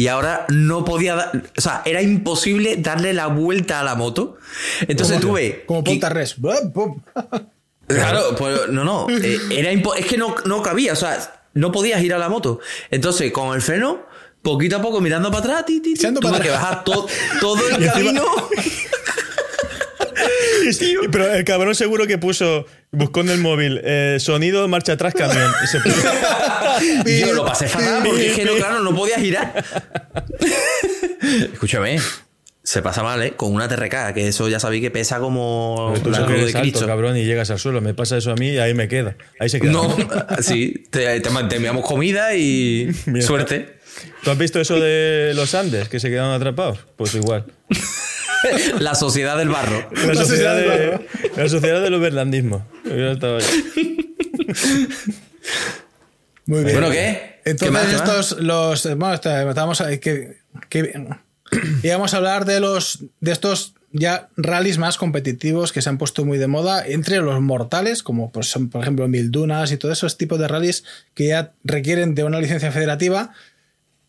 y 0.00 0.08
ahora 0.08 0.46
no 0.48 0.82
podía 0.82 1.14
dar, 1.14 1.42
o 1.58 1.60
sea, 1.60 1.82
era 1.84 2.00
imposible 2.00 2.76
darle 2.78 3.12
la 3.12 3.26
vuelta 3.26 3.80
a 3.80 3.84
la 3.84 3.96
moto. 3.96 4.38
Entonces 4.88 5.20
tuve... 5.20 5.64
Como 5.66 5.84
punta 5.84 6.08
res. 6.08 6.36
Claro, 7.86 8.36
pues 8.38 8.68
no, 8.68 8.84
no, 8.84 9.08
eh, 9.10 9.38
era 9.50 9.72
es 9.72 10.06
que 10.06 10.16
no, 10.16 10.36
no 10.44 10.62
cabía, 10.62 10.92
o 10.92 10.96
sea, 10.96 11.42
no 11.54 11.72
podías 11.72 12.00
ir 12.02 12.14
a 12.14 12.18
la 12.18 12.28
moto. 12.28 12.60
Entonces, 12.88 13.32
con 13.32 13.52
el 13.52 13.60
freno, 13.60 14.06
poquito 14.42 14.76
a 14.76 14.80
poco 14.80 15.00
mirando 15.00 15.28
para 15.32 15.58
atrás, 15.58 15.66
ti, 15.66 15.82
tuve 15.82 16.40
que 16.40 16.50
bajar 16.50 16.84
todo 16.84 17.08
el 17.68 17.86
camino. 17.92 18.22
pero 21.12 21.32
el 21.32 21.44
cabrón 21.44 21.74
seguro 21.74 22.06
que 22.06 22.18
puso, 22.18 22.66
buscó 22.90 23.20
en 23.20 23.30
el 23.30 23.38
móvil, 23.38 23.80
eh, 23.84 24.16
sonido, 24.20 24.66
marcha 24.68 24.92
atrás, 24.92 25.14
camión. 25.14 25.50
Yo 27.20 27.32
lo 27.32 27.44
pasé 27.44 27.68
fatal 27.68 28.02
porque 28.04 28.30
es 28.30 28.36
que 28.36 28.44
no, 28.44 28.54
claro, 28.54 28.80
no 28.80 28.94
podía 28.94 29.18
girar. 29.18 29.64
Escúchame. 31.52 31.98
Se 32.70 32.82
pasa 32.82 33.02
mal, 33.02 33.20
¿eh? 33.20 33.32
Con 33.32 33.52
una 33.52 33.66
TRK, 33.66 34.14
que 34.14 34.28
eso 34.28 34.48
ya 34.48 34.60
sabéis 34.60 34.80
que 34.80 34.92
pesa 34.92 35.18
como 35.18 35.92
la 36.04 36.24
cruz 36.24 36.46
de 36.46 36.52
Cristo. 36.52 36.86
cabrón, 36.86 37.16
y 37.16 37.24
llegas 37.24 37.50
al 37.50 37.58
suelo. 37.58 37.80
Me 37.80 37.94
pasa 37.94 38.16
eso 38.16 38.30
a 38.30 38.36
mí 38.36 38.50
y 38.50 38.58
ahí 38.58 38.74
me 38.74 38.86
queda. 38.86 39.16
Ahí 39.40 39.48
se 39.48 39.60
queda. 39.60 39.72
No, 39.72 39.96
sí. 40.40 40.84
Te, 40.88 41.18
te, 41.18 41.56
enviamos 41.56 41.84
comida 41.84 42.36
y 42.36 42.92
suerte. 43.22 43.80
¿Tú 44.22 44.30
has 44.30 44.38
visto 44.38 44.60
eso 44.60 44.78
de 44.78 45.32
los 45.34 45.52
Andes, 45.56 45.88
que 45.88 45.98
se 45.98 46.10
quedaron 46.10 46.30
atrapados? 46.30 46.78
Pues 46.94 47.12
igual. 47.16 47.46
La 48.78 48.94
sociedad 48.94 49.36
del 49.36 49.48
barro. 49.48 49.90
La, 50.06 50.14
sociedad, 50.14 50.54
de, 50.56 51.00
la 51.36 51.48
sociedad 51.48 51.82
del 51.82 51.94
uberlandismo. 51.94 52.64
Muy 56.46 56.62
bien. 56.62 56.76
Bueno, 56.76 56.90
¿qué? 56.92 57.40
Entonces, 57.44 57.94
estos, 57.94 58.38
los. 58.38 58.84
Bueno, 58.96 59.14
estábamos 59.14 59.82
que, 60.00 60.38
que, 60.68 61.04
íbamos 61.82 62.14
a 62.14 62.18
hablar 62.18 62.44
de 62.44 62.60
los 62.60 63.04
de 63.20 63.32
estos 63.32 63.74
ya 63.92 64.28
rallies 64.36 64.78
más 64.78 64.96
competitivos 64.96 65.72
que 65.72 65.82
se 65.82 65.88
han 65.88 65.98
puesto 65.98 66.24
muy 66.24 66.38
de 66.38 66.46
moda 66.46 66.86
entre 66.86 67.18
los 67.18 67.40
mortales, 67.40 68.02
como 68.02 68.30
pues, 68.30 68.46
son, 68.46 68.68
por 68.68 68.82
ejemplo 68.82 69.08
Mil 69.08 69.30
Dunas 69.30 69.72
y 69.72 69.76
todos 69.76 69.98
esos 69.98 70.16
tipos 70.16 70.38
de 70.38 70.48
rallies 70.48 70.84
que 71.14 71.28
ya 71.28 71.52
requieren 71.64 72.14
de 72.14 72.24
una 72.24 72.40
licencia 72.40 72.70
federativa 72.70 73.32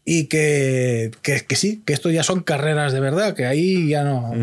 y 0.06 0.26
que, 0.26 1.12
que, 1.22 1.56
sí, 1.56 1.82
que 1.86 1.94
esto 1.94 2.10
ya 2.10 2.24
son 2.24 2.42
carreras 2.42 2.94
de 2.94 3.00
verdad, 3.00 3.36
que 3.36 3.46
ahí 3.46 3.90
ya 3.90 4.04
no. 4.04 4.34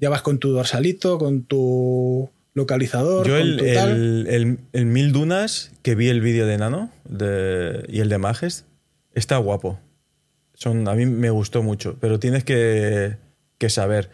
Ya 0.00 0.10
vas 0.10 0.22
con 0.22 0.38
tu 0.38 0.50
dorsalito, 0.50 1.18
con 1.18 1.42
tu 1.42 2.30
localizador. 2.54 3.26
Yo 3.26 3.36
el, 3.36 3.58
el, 3.60 4.58
el, 4.72 4.86
Mil 4.86 5.12
Dunas, 5.12 5.72
que 5.82 5.96
vi 5.96 6.08
el 6.08 6.20
vídeo 6.20 6.46
de 6.46 6.56
Nano 6.56 6.92
de, 7.04 7.84
y 7.88 8.00
el 8.00 8.08
de 8.08 8.18
Majes, 8.18 8.64
está 9.14 9.38
guapo. 9.38 9.80
Son, 10.58 10.88
a 10.88 10.94
mí 10.96 11.06
me 11.06 11.30
gustó 11.30 11.62
mucho, 11.62 11.96
pero 12.00 12.18
tienes 12.18 12.42
que, 12.42 13.14
que 13.58 13.70
saber. 13.70 14.10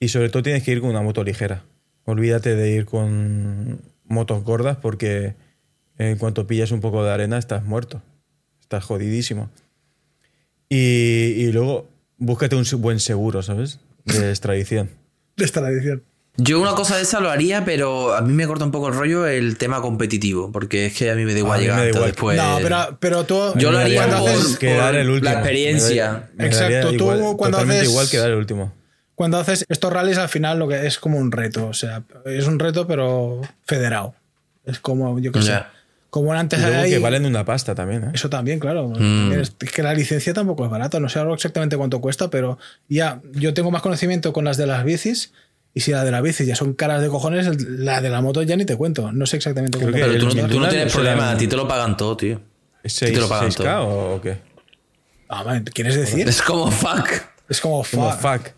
Y 0.00 0.08
sobre 0.08 0.28
todo 0.28 0.42
tienes 0.42 0.64
que 0.64 0.72
ir 0.72 0.80
con 0.80 0.90
una 0.90 1.00
moto 1.00 1.22
ligera. 1.22 1.62
Olvídate 2.06 2.56
de 2.56 2.72
ir 2.72 2.86
con 2.86 3.80
motos 4.04 4.42
gordas 4.42 4.78
porque 4.78 5.36
en 5.96 6.18
cuanto 6.18 6.48
pillas 6.48 6.72
un 6.72 6.80
poco 6.80 7.04
de 7.04 7.12
arena 7.12 7.38
estás 7.38 7.64
muerto. 7.64 8.02
Estás 8.60 8.82
jodidísimo. 8.82 9.48
Y, 10.68 11.52
luego 11.52 11.88
búscate 12.18 12.56
un 12.56 12.64
buen 12.78 12.98
seguro, 12.98 13.40
¿sabes? 13.44 13.78
De 14.04 14.30
extradición. 14.30 14.90
de 15.36 15.44
extradición. 15.44 16.02
Yo 16.36 16.60
una 16.60 16.74
cosa 16.74 16.96
de 16.96 17.02
esa 17.02 17.20
lo 17.20 17.30
haría, 17.30 17.64
pero 17.64 18.14
a 18.14 18.22
mí 18.22 18.32
me 18.32 18.46
corta 18.46 18.64
un 18.64 18.70
poco 18.70 18.88
el 18.88 18.94
rollo 18.94 19.26
el 19.26 19.58
tema 19.58 19.82
competitivo, 19.82 20.50
porque 20.52 20.86
es 20.86 20.96
que 20.96 21.10
a 21.10 21.14
mí 21.14 21.24
me 21.24 21.32
da 21.34 21.40
igual 21.40 21.60
llegar 21.60 21.92
después. 21.92 22.36
No, 22.36 22.58
pero, 22.62 22.96
pero 22.98 23.24
tú. 23.24 23.52
Yo 23.56 23.70
lo 23.70 23.78
haría 23.78 24.06
por, 24.06 24.30
el 24.94 25.10
último. 25.10 25.30
la 25.30 25.38
experiencia. 25.38 26.30
Exacto, 26.38 26.96
tú 26.96 27.36
cuando 27.36 27.58
haces. 27.58 27.84
igual 27.84 28.08
quedar 28.08 28.30
el 28.30 28.36
último. 28.36 28.72
Cuando 29.14 29.38
haces 29.38 29.66
estos 29.68 29.92
rallies, 29.92 30.16
al 30.16 30.30
final 30.30 30.58
lo 30.58 30.66
que 30.66 30.86
es 30.86 30.98
como 30.98 31.18
un 31.18 31.30
reto. 31.30 31.66
O 31.66 31.74
sea, 31.74 32.04
es 32.24 32.46
un 32.46 32.58
reto, 32.58 32.86
pero 32.86 33.42
federado. 33.66 34.14
Es 34.64 34.78
como, 34.78 35.18
yo 35.18 35.32
qué 35.32 35.42
sé. 35.42 35.60
Como 36.08 36.32
antes 36.32 36.58
y 36.58 36.90
que 36.90 36.98
valen 36.98 37.24
una 37.24 37.44
pasta 37.44 37.74
también. 37.74 38.04
¿eh? 38.04 38.10
Eso 38.14 38.30
también, 38.30 38.58
claro. 38.58 38.88
Mm. 38.88 39.32
Es 39.32 39.50
que 39.50 39.82
la 39.82 39.94
licencia 39.94 40.32
tampoco 40.32 40.64
es 40.64 40.70
barata. 40.70 40.98
No 40.98 41.08
sé 41.08 41.20
exactamente 41.20 41.76
cuánto 41.76 42.00
cuesta, 42.00 42.30
pero 42.30 42.58
ya 42.88 43.20
yo 43.32 43.54
tengo 43.54 43.70
más 43.70 43.82
conocimiento 43.82 44.32
con 44.32 44.44
las 44.44 44.56
de 44.56 44.66
las 44.66 44.84
bicis. 44.84 45.32
Y 45.72 45.80
si 45.80 45.92
la 45.92 46.04
de 46.04 46.10
las 46.10 46.22
bicis 46.22 46.46
ya 46.46 46.56
son 46.56 46.74
caras 46.74 47.00
de 47.00 47.08
cojones, 47.08 47.64
la 47.68 48.00
de 48.00 48.10
la 48.10 48.20
moto 48.20 48.42
ya 48.42 48.56
ni 48.56 48.64
te 48.64 48.76
cuento. 48.76 49.12
No 49.12 49.26
sé 49.26 49.36
exactamente 49.36 49.78
cuánto 49.78 49.96
Pero 49.96 50.18
tú, 50.18 50.36
no, 50.36 50.48
tú 50.48 50.60
no 50.60 50.68
tienes 50.68 50.92
problema, 50.92 51.30
a 51.30 51.36
ti 51.36 51.46
te 51.46 51.56
lo 51.56 51.68
pagan 51.68 51.96
todo, 51.96 52.16
tío. 52.16 52.40
¿Es 52.82 52.94
6, 52.94 53.12
te 53.12 53.20
lo 53.20 53.28
pagan 53.28 53.52
todo. 53.52 54.14
o 54.14 54.20
qué? 54.20 54.38
Ah, 55.28 55.60
¿Quieres 55.72 55.94
decir? 55.94 56.28
Es 56.28 56.42
como 56.42 56.70
fuck. 56.70 57.08
Es 57.48 57.60
como 57.60 57.84
fuck. 57.84 58.00
Como 58.00 58.12
fuck 58.12 58.52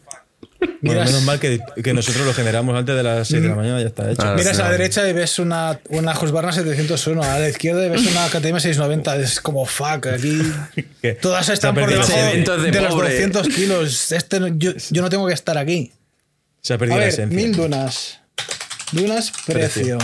menos 0.80 1.22
mal 1.22 1.38
que, 1.38 1.60
nosotros 1.92 2.26
lo 2.26 2.34
generamos 2.34 2.76
antes 2.76 2.94
de 2.94 3.02
las 3.02 3.28
6 3.28 3.42
de 3.42 3.48
la 3.48 3.54
mañana, 3.54 3.80
ya 3.80 3.86
está 3.86 4.10
hecho. 4.10 4.34
Miras 4.34 4.58
a 4.58 4.64
la 4.64 4.70
derecha 4.72 5.08
y 5.08 5.12
ves 5.12 5.38
una, 5.38 5.80
una 5.90 6.12
Husqvarna 6.12 6.52
701, 6.52 7.22
a 7.22 7.38
la 7.38 7.48
izquierda 7.48 7.86
y 7.86 7.90
ves 7.90 8.06
una 8.06 8.26
KTM 8.28 8.58
690. 8.60 9.16
Es 9.16 9.40
como 9.40 9.64
fuck, 9.66 10.06
aquí. 10.06 10.40
Todas 11.20 11.48
están 11.48 11.74
por 11.74 11.88
debajo 11.88 12.12
de, 12.12 12.70
de 12.70 12.80
los 12.80 12.94
200 12.94 13.48
kilos. 13.48 14.12
Este, 14.12 14.40
yo, 14.56 14.72
yo, 14.90 15.02
no 15.02 15.10
tengo 15.10 15.26
que 15.26 15.34
estar 15.34 15.58
aquí. 15.58 15.92
Se 16.62 16.74
ha 16.74 16.78
perdido 16.78 17.00
a 17.00 17.04
ver, 17.04 17.18
la 17.18 17.26
Mil 17.26 17.54
dunas. 17.54 18.20
Dunas, 18.92 19.32
precio. 19.46 19.98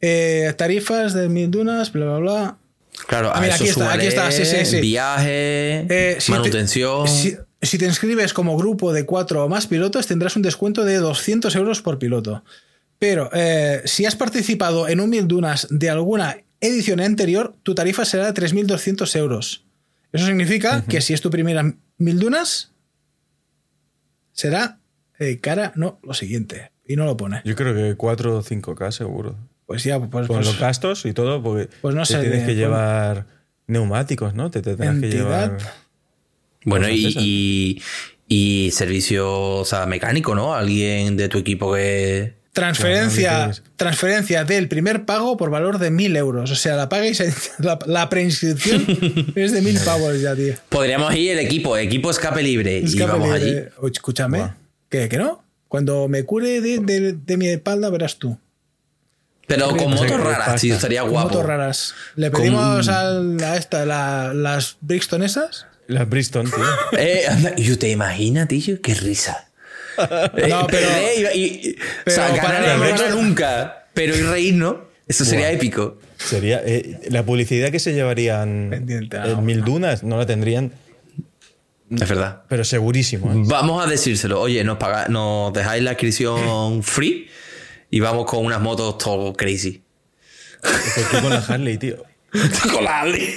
Eh, 0.00 0.52
tarifas 0.56 1.14
de 1.14 1.28
mil 1.28 1.50
dunas, 1.50 1.92
bla, 1.92 2.06
bla, 2.06 2.18
bla. 2.18 2.58
Claro, 3.06 3.30
ah, 3.32 3.40
mira, 3.40 3.54
aquí, 3.54 3.68
está, 3.68 3.92
aquí 3.92 4.06
está, 4.06 4.30
sí, 4.32 4.44
sí, 4.44 4.64
sí. 4.64 4.80
Viaje, 4.80 5.86
eh, 5.88 6.18
manutención. 6.28 7.06
Si 7.08 7.78
te 7.78 7.84
inscribes 7.84 8.32
como 8.32 8.56
grupo 8.56 8.92
de 8.92 9.06
cuatro 9.06 9.44
o 9.44 9.48
más 9.48 9.66
pilotos, 9.66 10.06
tendrás 10.06 10.36
un 10.36 10.42
descuento 10.42 10.84
de 10.84 10.96
200 10.96 11.54
euros 11.56 11.82
por 11.82 11.98
piloto. 11.98 12.44
Pero 12.98 13.30
eh, 13.32 13.82
si 13.84 14.06
has 14.06 14.16
participado 14.16 14.88
en 14.88 15.00
un 15.00 15.10
Mil 15.10 15.28
Dunas 15.28 15.66
de 15.70 15.90
alguna 15.90 16.38
edición 16.60 17.00
anterior, 17.00 17.54
tu 17.62 17.74
tarifa 17.74 18.04
será 18.04 18.30
de 18.32 18.42
3.200 18.42 19.16
euros. 19.16 19.64
Eso 20.12 20.26
significa 20.26 20.84
que 20.84 21.00
si 21.00 21.12
es 21.14 21.20
tu 21.20 21.30
primera 21.30 21.74
Mil 21.98 22.18
Dunas, 22.18 22.72
será 24.32 24.78
eh, 25.18 25.38
cara, 25.40 25.72
no, 25.76 25.98
lo 26.02 26.14
siguiente. 26.14 26.70
Y 26.86 26.96
no 26.96 27.04
lo 27.04 27.16
pone. 27.16 27.42
Yo 27.44 27.56
creo 27.56 27.74
que 27.74 27.96
4 27.96 28.36
o 28.36 28.42
5K 28.42 28.92
seguro. 28.92 29.36
Pues 29.66 29.82
ya, 29.82 29.98
pues. 29.98 30.10
Con 30.10 30.26
pues 30.26 30.46
los 30.46 30.60
gastos 30.60 31.04
y 31.04 31.12
todo, 31.12 31.42
porque 31.42 31.68
pues 31.80 31.94
no 31.94 32.04
te 32.04 32.18
tienes 32.20 32.44
que 32.44 32.54
llevar 32.54 33.26
neumáticos, 33.66 34.34
¿no? 34.34 34.50
Te, 34.50 34.62
tienes 34.62 35.00
que 35.00 35.08
llevar. 35.08 35.58
Bueno, 36.64 36.88
y, 36.88 37.82
y, 38.28 38.70
servicio 38.72 39.64
mecánico, 39.88 40.34
¿no? 40.34 40.54
Alguien 40.54 41.16
de 41.16 41.28
tu 41.28 41.38
equipo 41.38 41.74
que. 41.74 42.34
Transferencia, 42.52 43.50
transferencia 43.76 44.44
del 44.44 44.66
primer 44.68 45.04
pago 45.04 45.36
por 45.36 45.50
valor 45.50 45.78
de 45.78 45.90
mil 45.90 46.16
euros. 46.16 46.50
O 46.50 46.56
sea, 46.56 46.74
la 46.76 46.88
paga 46.88 47.06
y 47.08 47.14
la, 47.58 47.78
la, 47.86 48.08
preinscripción 48.08 48.86
es 49.34 49.52
de 49.52 49.60
mil 49.60 49.78
pavos 49.80 50.18
ya, 50.20 50.34
tío. 50.34 50.54
Podríamos 50.70 51.14
ir 51.14 51.32
el 51.32 51.40
equipo, 51.40 51.76
equipo 51.76 52.10
escape 52.10 52.42
libre. 52.42 52.78
y 52.78 52.98
vamos 53.00 53.30
allí. 53.30 53.56
Escúchame, 53.92 54.44
¿que, 54.88 55.08
no? 55.16 55.44
Cuando 55.68 56.08
me 56.08 56.24
cure 56.24 56.60
de, 56.60 57.36
mi 57.36 57.48
espalda, 57.48 57.90
verás 57.90 58.16
tú. 58.16 58.38
Pero 59.46 59.76
con 59.76 59.94
motos 59.94 60.20
raras, 60.20 60.60
sí, 60.60 60.70
estaría 60.70 61.02
guapo. 61.02 61.28
motos 61.28 61.46
raras. 61.46 61.94
Le 62.16 62.30
pedimos 62.30 62.88
a, 62.88 63.56
esta, 63.56 63.84
las 63.84 64.76
Brixton 64.80 65.22
esas 65.22 65.66
la 65.88 66.04
Bristol, 66.04 66.50
tío. 66.50 66.64
eh, 66.98 67.24
¿Y 67.56 67.76
te 67.76 67.90
imaginas, 67.90 68.48
tío? 68.48 68.80
Qué 68.80 68.94
risa. 68.94 69.42
No, 69.96 70.66
pero. 70.66 70.88
y, 71.34 71.74
o 72.06 72.10
sea, 72.10 72.28
ganar 72.36 73.14
nunca, 73.14 73.86
pero 73.94 74.14
y 74.14 74.20
reírnos, 74.20 74.76
eso 75.08 75.24
sería 75.24 75.50
épico. 75.50 75.98
Sería. 76.18 76.60
Eh, 76.66 77.00
la 77.08 77.22
publicidad 77.22 77.70
que 77.70 77.78
se 77.78 77.94
llevarían 77.94 78.74
en 78.74 79.44
Mil 79.46 79.64
Dunas 79.64 80.02
no 80.02 80.18
la 80.18 80.26
tendrían 80.26 80.72
Es 81.90 82.08
verdad. 82.08 82.42
Pero 82.48 82.64
segurísimo. 82.64 83.32
¿eh? 83.32 83.42
Vamos 83.46 83.84
a 83.84 83.88
decírselo. 83.88 84.40
Oye, 84.40 84.64
nos, 84.64 84.78
nos 85.08 85.52
dejáis 85.52 85.82
la 85.82 85.92
inscripción 85.92 86.82
free 86.82 87.28
y 87.90 88.00
vamos 88.00 88.26
con 88.26 88.44
unas 88.44 88.60
motos 88.60 88.98
todo 88.98 89.32
crazy. 89.32 89.82
¿Por 90.60 91.10
qué 91.10 91.20
con 91.20 91.30
la 91.30 91.38
Harley, 91.38 91.78
tío? 91.78 92.04
con 92.72 92.84
la 92.84 93.00
Harley. 93.00 93.34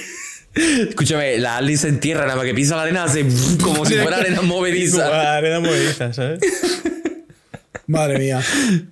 Escúchame, 0.54 1.38
la 1.38 1.58
Harley 1.58 1.76
se 1.76 1.88
entierra, 1.88 2.22
nada 2.22 2.36
más 2.36 2.44
que 2.44 2.54
pisa 2.54 2.74
la 2.74 2.82
arena, 2.82 3.04
hace 3.04 3.24
como 3.62 3.86
si 3.86 3.94
fuera 3.94 4.16
arena 4.16 4.42
movediza. 4.42 5.36
arena 5.36 5.60
movediza, 5.60 6.12
¿sabes? 6.12 6.40
Madre 7.86 8.18
mía. 8.18 8.40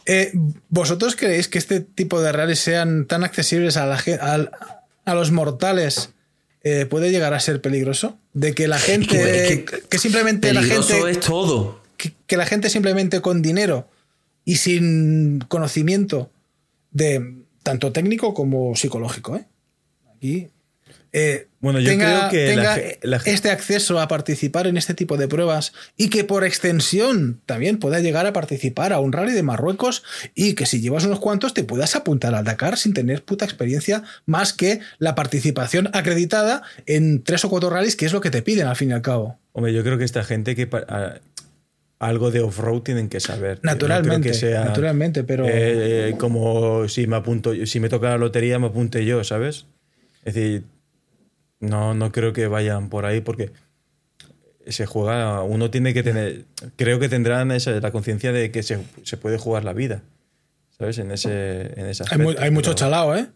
Eh, 0.06 0.32
¿Vosotros 0.68 1.14
creéis 1.16 1.48
que 1.48 1.58
este 1.58 1.80
tipo 1.80 2.20
de 2.20 2.32
rallies 2.32 2.58
sean 2.58 3.06
tan 3.06 3.22
accesibles 3.22 3.76
a, 3.76 3.86
la, 3.86 4.50
a, 5.04 5.14
los 5.14 5.30
mortales? 5.30 6.10
Eh, 6.70 6.86
¿Puede 6.86 7.10
llegar 7.10 7.34
a 7.34 7.40
ser 7.40 7.60
peligroso? 7.60 8.18
De 8.32 8.54
que 8.54 8.68
la 8.68 8.78
gente. 8.78 9.64
que, 9.88 9.98
simplemente 9.98 10.52
la 10.52 10.62
gente. 10.62 11.10
es 11.10 11.20
todo. 11.20 11.80
que 11.96 12.36
la 12.36 12.46
gente 12.46 12.68
simplemente 12.70 13.20
con 13.20 13.42
dinero 13.42 13.88
y 14.44 14.56
sin 14.56 15.40
conocimiento 15.40 16.30
de 16.90 17.44
tanto 17.62 17.92
técnico 17.92 18.32
como 18.32 18.74
psicológico. 18.76 19.36
¿eh? 19.36 19.46
Aquí 20.16 20.48
eh, 21.18 21.48
bueno, 21.60 21.80
yo 21.80 21.90
tenga, 21.90 22.28
creo 22.28 22.54
que 22.54 22.98
este 23.24 23.50
acceso 23.50 23.98
a 23.98 24.06
participar 24.06 24.68
en 24.68 24.76
este 24.76 24.94
tipo 24.94 25.16
de 25.16 25.26
pruebas 25.26 25.72
y 25.96 26.08
que 26.08 26.22
por 26.22 26.44
extensión 26.44 27.40
también 27.46 27.78
pueda 27.78 27.98
llegar 27.98 28.26
a 28.26 28.32
participar 28.32 28.92
a 28.92 29.00
un 29.00 29.12
rally 29.12 29.32
de 29.32 29.42
Marruecos 29.42 30.04
y 30.36 30.54
que 30.54 30.66
si 30.66 30.80
llevas 30.80 31.04
unos 31.04 31.18
cuantos 31.18 31.54
te 31.54 31.64
puedas 31.64 31.96
apuntar 31.96 32.36
al 32.36 32.44
Dakar 32.44 32.76
sin 32.76 32.94
tener 32.94 33.24
puta 33.24 33.44
experiencia 33.44 34.04
más 34.24 34.52
que 34.52 34.78
la 34.98 35.16
participación 35.16 35.90
acreditada 35.94 36.62
en 36.86 37.24
tres 37.24 37.44
o 37.44 37.50
cuatro 37.50 37.70
rallies, 37.70 37.96
que 37.96 38.06
es 38.06 38.12
lo 38.12 38.20
que 38.20 38.30
te 38.30 38.42
piden 38.42 38.68
al 38.68 38.76
fin 38.76 38.90
y 38.90 38.92
al 38.92 39.02
cabo. 39.02 39.40
Hombre, 39.52 39.72
yo 39.72 39.82
creo 39.82 39.98
que 39.98 40.04
esta 40.04 40.22
gente 40.22 40.54
que 40.54 40.68
algo 41.98 42.30
de 42.30 42.40
off-road 42.40 42.82
tienen 42.82 43.08
que 43.08 43.18
saber. 43.18 43.58
Naturalmente, 43.62 44.30
naturalmente, 44.52 45.24
pero... 45.24 45.44
Eh, 45.48 46.14
como 46.18 46.86
si 46.86 47.08
me 47.08 47.16
apunto, 47.16 47.66
si 47.66 47.80
me 47.80 47.88
toca 47.88 48.10
la 48.10 48.18
lotería, 48.18 48.60
me 48.60 48.68
apunte 48.68 49.04
yo, 49.04 49.24
¿sabes? 49.24 49.66
Es 50.24 50.34
decir, 50.34 50.64
no, 51.60 51.94
no 51.94 52.12
creo 52.12 52.32
que 52.32 52.46
vayan 52.46 52.88
por 52.88 53.06
ahí 53.06 53.20
porque 53.20 53.52
se 54.66 54.86
juega, 54.86 55.42
uno 55.42 55.70
tiene 55.70 55.94
que 55.94 56.02
tener, 56.02 56.44
creo 56.76 56.98
que 56.98 57.08
tendrán 57.08 57.50
esa, 57.52 57.72
la 57.72 57.90
conciencia 57.90 58.32
de 58.32 58.50
que 58.50 58.62
se, 58.62 58.78
puede 59.20 59.38
jugar 59.38 59.64
la 59.64 59.72
vida, 59.72 60.02
¿sabes? 60.76 60.98
En 60.98 61.10
ese, 61.10 61.72
en 61.80 61.86
esa 61.86 62.04
Hay, 62.10 62.20
hay 62.38 62.50
mucho 62.50 62.74
chalao, 62.74 63.16
¿eh? 63.16 63.28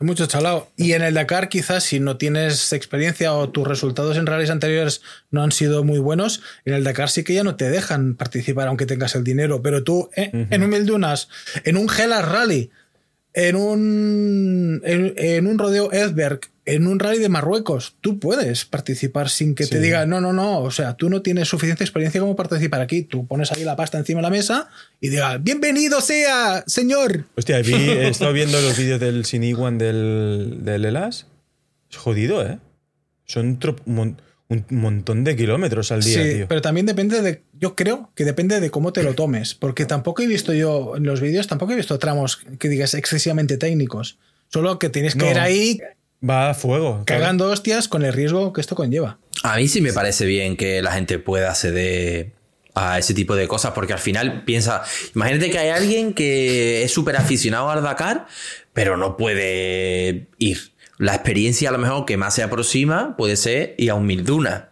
Hay 0.00 0.06
mucho 0.06 0.26
chalao. 0.26 0.70
Y 0.76 0.92
en 0.92 1.02
el 1.02 1.14
Dakar, 1.14 1.48
quizás, 1.48 1.82
si 1.82 1.98
no 1.98 2.16
tienes 2.16 2.72
experiencia 2.72 3.34
o 3.34 3.50
tus 3.50 3.66
resultados 3.66 4.16
en 4.16 4.26
rallies 4.26 4.50
anteriores 4.50 5.02
no 5.30 5.42
han 5.42 5.50
sido 5.50 5.82
muy 5.82 5.98
buenos, 5.98 6.40
en 6.64 6.74
el 6.74 6.84
Dakar 6.84 7.10
sí 7.10 7.24
que 7.24 7.34
ya 7.34 7.42
no 7.42 7.56
te 7.56 7.68
dejan 7.68 8.14
participar 8.14 8.68
aunque 8.68 8.86
tengas 8.86 9.16
el 9.16 9.24
dinero. 9.24 9.60
Pero 9.60 9.82
tú, 9.82 10.08
eh, 10.14 10.30
en 10.50 10.62
un 10.62 10.70
Mildunas, 10.70 11.28
en 11.64 11.76
un 11.76 11.88
Hellas 11.90 12.28
Rally, 12.28 12.70
en 13.34 13.56
un, 13.56 14.82
en, 14.84 15.46
un 15.46 15.58
rodeo 15.58 15.92
Edberg, 15.92 16.40
en 16.68 16.86
un 16.86 16.98
rally 16.98 17.18
de 17.18 17.30
Marruecos, 17.30 17.96
tú 18.02 18.18
puedes 18.18 18.66
participar 18.66 19.30
sin 19.30 19.54
que 19.54 19.66
te 19.66 19.80
diga, 19.80 20.04
no, 20.04 20.20
no, 20.20 20.34
no, 20.34 20.60
o 20.60 20.70
sea, 20.70 20.96
tú 20.96 21.08
no 21.08 21.22
tienes 21.22 21.48
suficiente 21.48 21.82
experiencia 21.82 22.20
como 22.20 22.36
participar 22.36 22.82
aquí. 22.82 23.02
Tú 23.02 23.26
pones 23.26 23.50
ahí 23.52 23.64
la 23.64 23.74
pasta 23.74 23.96
encima 23.96 24.18
de 24.18 24.24
la 24.24 24.30
mesa 24.30 24.68
y 25.00 25.08
diga, 25.08 25.38
bienvenido 25.38 26.02
sea, 26.02 26.64
señor. 26.66 27.24
Hostia, 27.36 27.60
he 27.60 28.08
estado 28.08 28.34
viendo 28.34 28.60
los 28.60 28.76
vídeos 28.76 29.00
del 29.00 29.24
Siniguan 29.24 29.78
del, 29.78 30.58
del 30.60 30.84
Elas. 30.84 31.26
Es 31.90 31.96
jodido, 31.96 32.46
¿eh? 32.46 32.58
Son 33.24 33.58
un 34.48 34.66
montón 34.68 35.24
de 35.24 35.36
kilómetros 35.36 35.90
al 35.90 36.02
día, 36.02 36.22
sí, 36.22 36.44
Pero 36.46 36.60
también 36.60 36.84
depende 36.84 37.22
de. 37.22 37.44
Yo 37.54 37.76
creo 37.76 38.12
que 38.14 38.26
depende 38.26 38.60
de 38.60 38.70
cómo 38.70 38.92
te 38.92 39.02
lo 39.02 39.14
tomes. 39.14 39.54
Porque 39.54 39.86
tampoco 39.86 40.20
he 40.20 40.26
visto 40.26 40.52
yo 40.52 40.96
en 40.96 41.04
los 41.04 41.22
vídeos, 41.22 41.46
tampoco 41.46 41.72
he 41.72 41.76
visto 41.76 41.98
tramos 41.98 42.40
que 42.58 42.68
digas 42.68 42.92
excesivamente 42.92 43.56
técnicos. 43.56 44.18
Solo 44.48 44.78
que 44.78 44.90
tienes 44.90 45.14
que 45.14 45.30
ir 45.30 45.38
ahí. 45.38 45.80
Va 46.28 46.50
a 46.50 46.54
fuego. 46.54 47.02
Cagando 47.06 47.50
hostias 47.50 47.88
con 47.88 48.04
el 48.04 48.12
riesgo 48.12 48.52
que 48.52 48.60
esto 48.60 48.74
conlleva. 48.74 49.18
A 49.42 49.56
mí 49.56 49.68
sí 49.68 49.80
me 49.80 49.92
parece 49.92 50.26
bien 50.26 50.56
que 50.56 50.82
la 50.82 50.92
gente 50.92 51.18
pueda 51.18 51.50
acceder 51.50 52.32
a 52.74 52.98
ese 52.98 53.14
tipo 53.14 53.34
de 53.36 53.48
cosas, 53.48 53.72
porque 53.72 53.92
al 53.92 53.98
final 53.98 54.44
piensa, 54.44 54.82
imagínate 55.14 55.50
que 55.50 55.58
hay 55.58 55.70
alguien 55.70 56.14
que 56.14 56.82
es 56.82 56.92
súper 56.92 57.16
aficionado 57.16 57.70
al 57.70 57.82
Dakar, 57.82 58.26
pero 58.72 58.96
no 58.96 59.16
puede 59.16 60.28
ir 60.38 60.72
la 60.98 61.14
experiencia 61.14 61.68
a 61.68 61.72
lo 61.72 61.78
mejor 61.78 62.04
que 62.04 62.16
más 62.16 62.34
se 62.34 62.42
aproxima 62.42 63.16
puede 63.16 63.36
ser 63.36 63.74
ir 63.78 63.90
a 63.90 63.94
un 63.94 64.04
mil 64.04 64.24
dunas. 64.24 64.64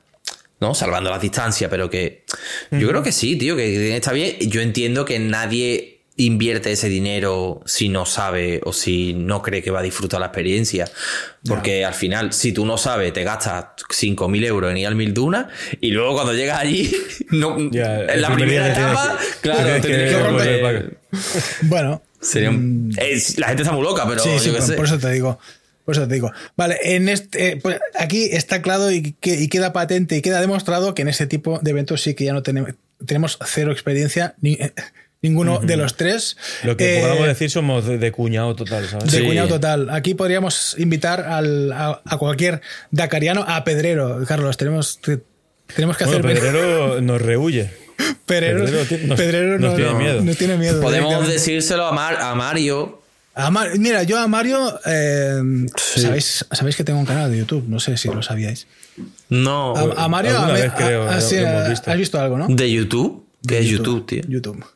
¿no? 0.61 0.74
Salvando 0.74 1.11
la 1.11 1.18
distancia, 1.18 1.68
pero 1.68 1.90
que 1.90 2.24
yo 2.70 2.88
creo 2.88 3.03
que 3.03 3.12
sí, 3.12 3.36
tío, 3.36 3.57
que 3.57 3.94
está 3.94 4.12
bien. 4.12 4.36
Yo 4.40 4.61
entiendo 4.61 5.05
que 5.05 5.18
nadie 5.18 5.95
invierte 6.16 6.72
ese 6.72 6.88
dinero 6.88 7.60
si 7.66 7.88
no 7.88 8.06
sabe 8.06 8.60
o 8.64 8.72
si 8.72 9.14
no 9.14 9.42
cree 9.42 9.62
que 9.62 9.70
va 9.70 9.80
a 9.80 9.82
disfrutar 9.82 10.20
la 10.20 10.26
experiencia. 10.26 10.90
Porque 11.46 11.84
al 11.84 11.94
final, 11.94 12.32
si 12.32 12.52
tú 12.52 12.64
no 12.64 12.78
sabes, 12.78 13.12
te 13.12 13.22
gastas 13.22 13.66
5.000 13.88 14.44
euros 14.46 14.70
en 14.70 14.78
ir 14.78 14.86
al 14.86 14.96
Mil 14.96 15.12
Dunas 15.14 15.46
y 15.80 15.90
luego 15.90 16.14
cuando 16.14 16.32
llegas 16.32 16.60
allí, 16.60 16.90
no, 17.30 17.58
en 17.58 18.20
la 18.20 18.34
primera 18.34 18.72
etapa, 18.72 19.18
claro, 19.40 19.80
tienes 19.80 20.14
que, 20.14 20.96
Bueno. 21.62 22.02
Sería 22.20 22.50
mm. 22.50 22.92
la 23.36 23.48
gente 23.48 23.62
está 23.62 23.72
muy 23.72 23.84
loca, 23.84 24.04
pero 24.08 24.20
sí, 24.20 24.50
por 24.74 24.84
eso 24.86 24.98
te 24.98 25.10
digo. 25.10 25.38
Pues 25.84 25.98
te 25.98 26.06
digo. 26.12 26.32
Vale, 26.56 26.78
en 26.82 27.08
este, 27.08 27.50
eh, 27.50 27.56
pues 27.62 27.78
aquí 27.96 28.24
está 28.32 28.60
claro 28.60 28.90
y, 28.90 29.12
queda 29.12 29.72
patente 29.72 30.16
y 30.16 30.22
queda 30.22 30.40
demostrado 30.40 30.94
que 30.94 31.02
en 31.02 31.08
ese 31.08 31.28
tipo 31.28 31.60
de 31.60 31.70
eventos 31.70 32.02
sí 32.02 32.14
que 32.14 32.24
ya 32.24 32.32
no 32.32 32.42
tenemos, 32.42 32.72
tenemos 33.06 33.38
cero 33.46 33.70
experiencia, 33.70 34.34
ni, 34.40 34.58
eh, 35.22 35.28
ninguno 35.28 35.60
de 35.60 35.76
los 35.76 35.96
tres. 35.96 36.36
Lo 36.62 36.76
que 36.76 37.00
podemos 37.00 37.24
eh, 37.24 37.28
decir 37.28 37.50
somos 37.50 37.86
de, 37.86 38.12
cuñado 38.12 38.54
total, 38.54 38.86
¿sabes? 38.88 39.10
De 39.12 39.24
cuñado 39.24 39.48
total. 39.48 39.90
Aquí 39.90 40.14
podríamos 40.14 40.76
invitar 40.78 41.20
al, 41.20 41.72
a, 41.72 42.16
cualquier 42.18 42.60
dacariano 42.90 43.44
a 43.46 43.64
Pedrero. 43.64 44.24
Carlos, 44.26 44.56
tenemos, 44.56 45.00
tenemos 45.74 45.96
que 45.96 46.04
hacer. 46.04 46.22
Pedrero 46.22 47.00
nos 47.02 47.20
rehuye. 47.20 47.70
Pedrero, 48.26 48.66
Pedrero, 49.16 49.58
no, 49.58 49.74
tiene 49.74 49.94
miedo. 49.94 50.22
No 50.22 50.34
tiene 50.34 50.56
miedo. 50.56 50.82
Podemos 50.82 51.28
decírselo 51.28 51.86
a, 51.86 52.30
a 52.30 52.34
Mario 52.34 53.00
mira, 53.78 54.02
yo 54.02 54.18
a 54.18 54.26
Mario, 54.28 54.80
eh, 54.86 55.66
¿sabéis, 55.76 56.46
sabéis 56.50 56.76
que 56.76 56.84
tengo 56.84 56.98
un 56.98 57.06
canal 57.06 57.30
de 57.30 57.38
YouTube, 57.38 57.64
no 57.68 57.80
sé 57.80 57.96
si 57.96 58.08
lo 58.08 58.22
sabíais. 58.22 58.66
No. 59.28 59.74
A, 59.76 60.08
Mario, 60.08 60.38
a, 60.38 60.52
vez 60.52 60.72
creo, 60.76 61.08
has 61.08 61.96
visto 61.96 62.18
algo, 62.18 62.38
¿no? 62.38 62.46
¿De 62.48 62.70
YouTube? 62.70 63.25
¿Qué 63.47 63.59
es 63.61 63.66
YouTube, 63.66 64.07
tío? 64.07 64.22
YouTube. 64.28 64.64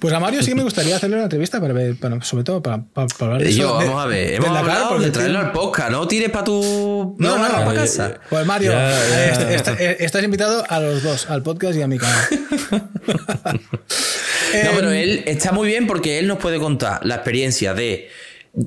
Pues 0.00 0.12
a 0.12 0.20
Mario 0.20 0.42
sí 0.42 0.50
que 0.50 0.56
me 0.56 0.64
gustaría 0.64 0.96
hacerle 0.96 1.16
una 1.16 1.24
entrevista 1.24 1.60
para 1.60 1.72
ver, 1.72 1.96
sobre 2.22 2.44
todo 2.44 2.60
para, 2.60 2.82
para, 2.82 3.06
hablar 3.20 3.42
de 3.42 3.54
Yo, 3.54 3.72
vamos 3.72 4.02
a 4.02 4.06
ver, 4.06 4.34
hemos 4.34 4.50
hablado 4.50 4.98
de 4.98 5.10
traerlo 5.10 5.38
al 5.38 5.52
podcast, 5.52 5.92
no 5.92 6.06
tires 6.08 6.30
para 6.30 6.44
tu... 6.44 7.14
No, 7.18 7.38
no, 7.38 7.48
para 7.48 7.74
casa. 7.74 8.20
Pues 8.28 8.44
Mario, 8.44 8.72
eh, 8.74 9.96
estás 10.00 10.24
invitado 10.24 10.64
a 10.68 10.80
los 10.80 11.02
dos, 11.02 11.30
al 11.30 11.42
podcast 11.42 11.78
y 11.78 11.82
a 11.82 11.86
mi 11.86 11.98
canal. 11.98 12.24
No, 14.62 14.70
pero 14.74 14.92
em, 14.92 14.98
él 14.98 15.22
está 15.26 15.52
muy 15.52 15.68
bien 15.68 15.86
porque 15.86 16.18
él 16.18 16.26
nos 16.26 16.38
puede 16.38 16.58
contar 16.58 17.04
la 17.04 17.16
experiencia 17.16 17.74
de 17.74 18.08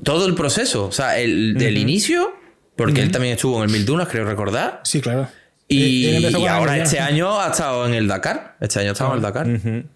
todo 0.02 0.26
el 0.26 0.34
proceso, 0.34 0.86
o 0.86 0.92
sea, 0.92 1.18
el, 1.18 1.54
del 1.54 1.78
inicio, 1.78 2.34
porque 2.76 3.00
él 3.00 3.10
también 3.10 3.34
estuvo 3.34 3.58
en 3.58 3.64
el 3.64 3.70
Mil 3.70 3.86
Dunas, 3.86 4.08
creo 4.08 4.24
recordar. 4.24 4.80
Sí, 4.84 5.00
claro. 5.00 5.28
Y, 5.68 6.34
ahora 6.46 6.78
este 6.78 6.98
año 6.98 7.40
ha 7.40 7.50
estado 7.50 7.86
en 7.86 7.94
el 7.94 8.08
Dakar. 8.08 8.56
Este 8.60 8.80
año 8.80 8.90
ha 8.90 8.92
estado 8.92 9.10
en 9.10 9.16
el 9.16 9.22
Dakar. 9.22 9.46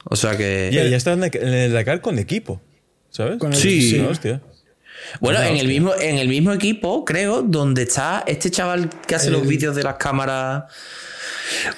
O 0.05 0.17
sea 0.17 0.37
que. 0.37 0.71
Y 0.71 0.75
ya 0.75 0.97
está 0.97 1.13
en 1.13 1.23
el 1.25 1.73
Dakar 1.73 2.01
con 2.01 2.19
equipo. 2.19 2.61
¿Sabes? 3.11 3.39
sí. 3.53 4.01
hostia. 4.01 4.41
Bueno, 5.21 5.43
en 5.43 5.57
el, 5.57 5.69
mismo, 5.69 5.93
en 5.95 6.17
el 6.17 6.29
mismo 6.29 6.53
equipo, 6.53 7.05
creo, 7.05 7.43
donde 7.43 7.83
está 7.83 8.25
este 8.27 8.51
chaval 8.51 8.89
que 9.07 9.15
hace 9.15 9.31
los 9.31 9.47
vídeos 9.47 9.77
de 9.77 9.83
las 9.83 9.97
cámaras. 9.97 10.65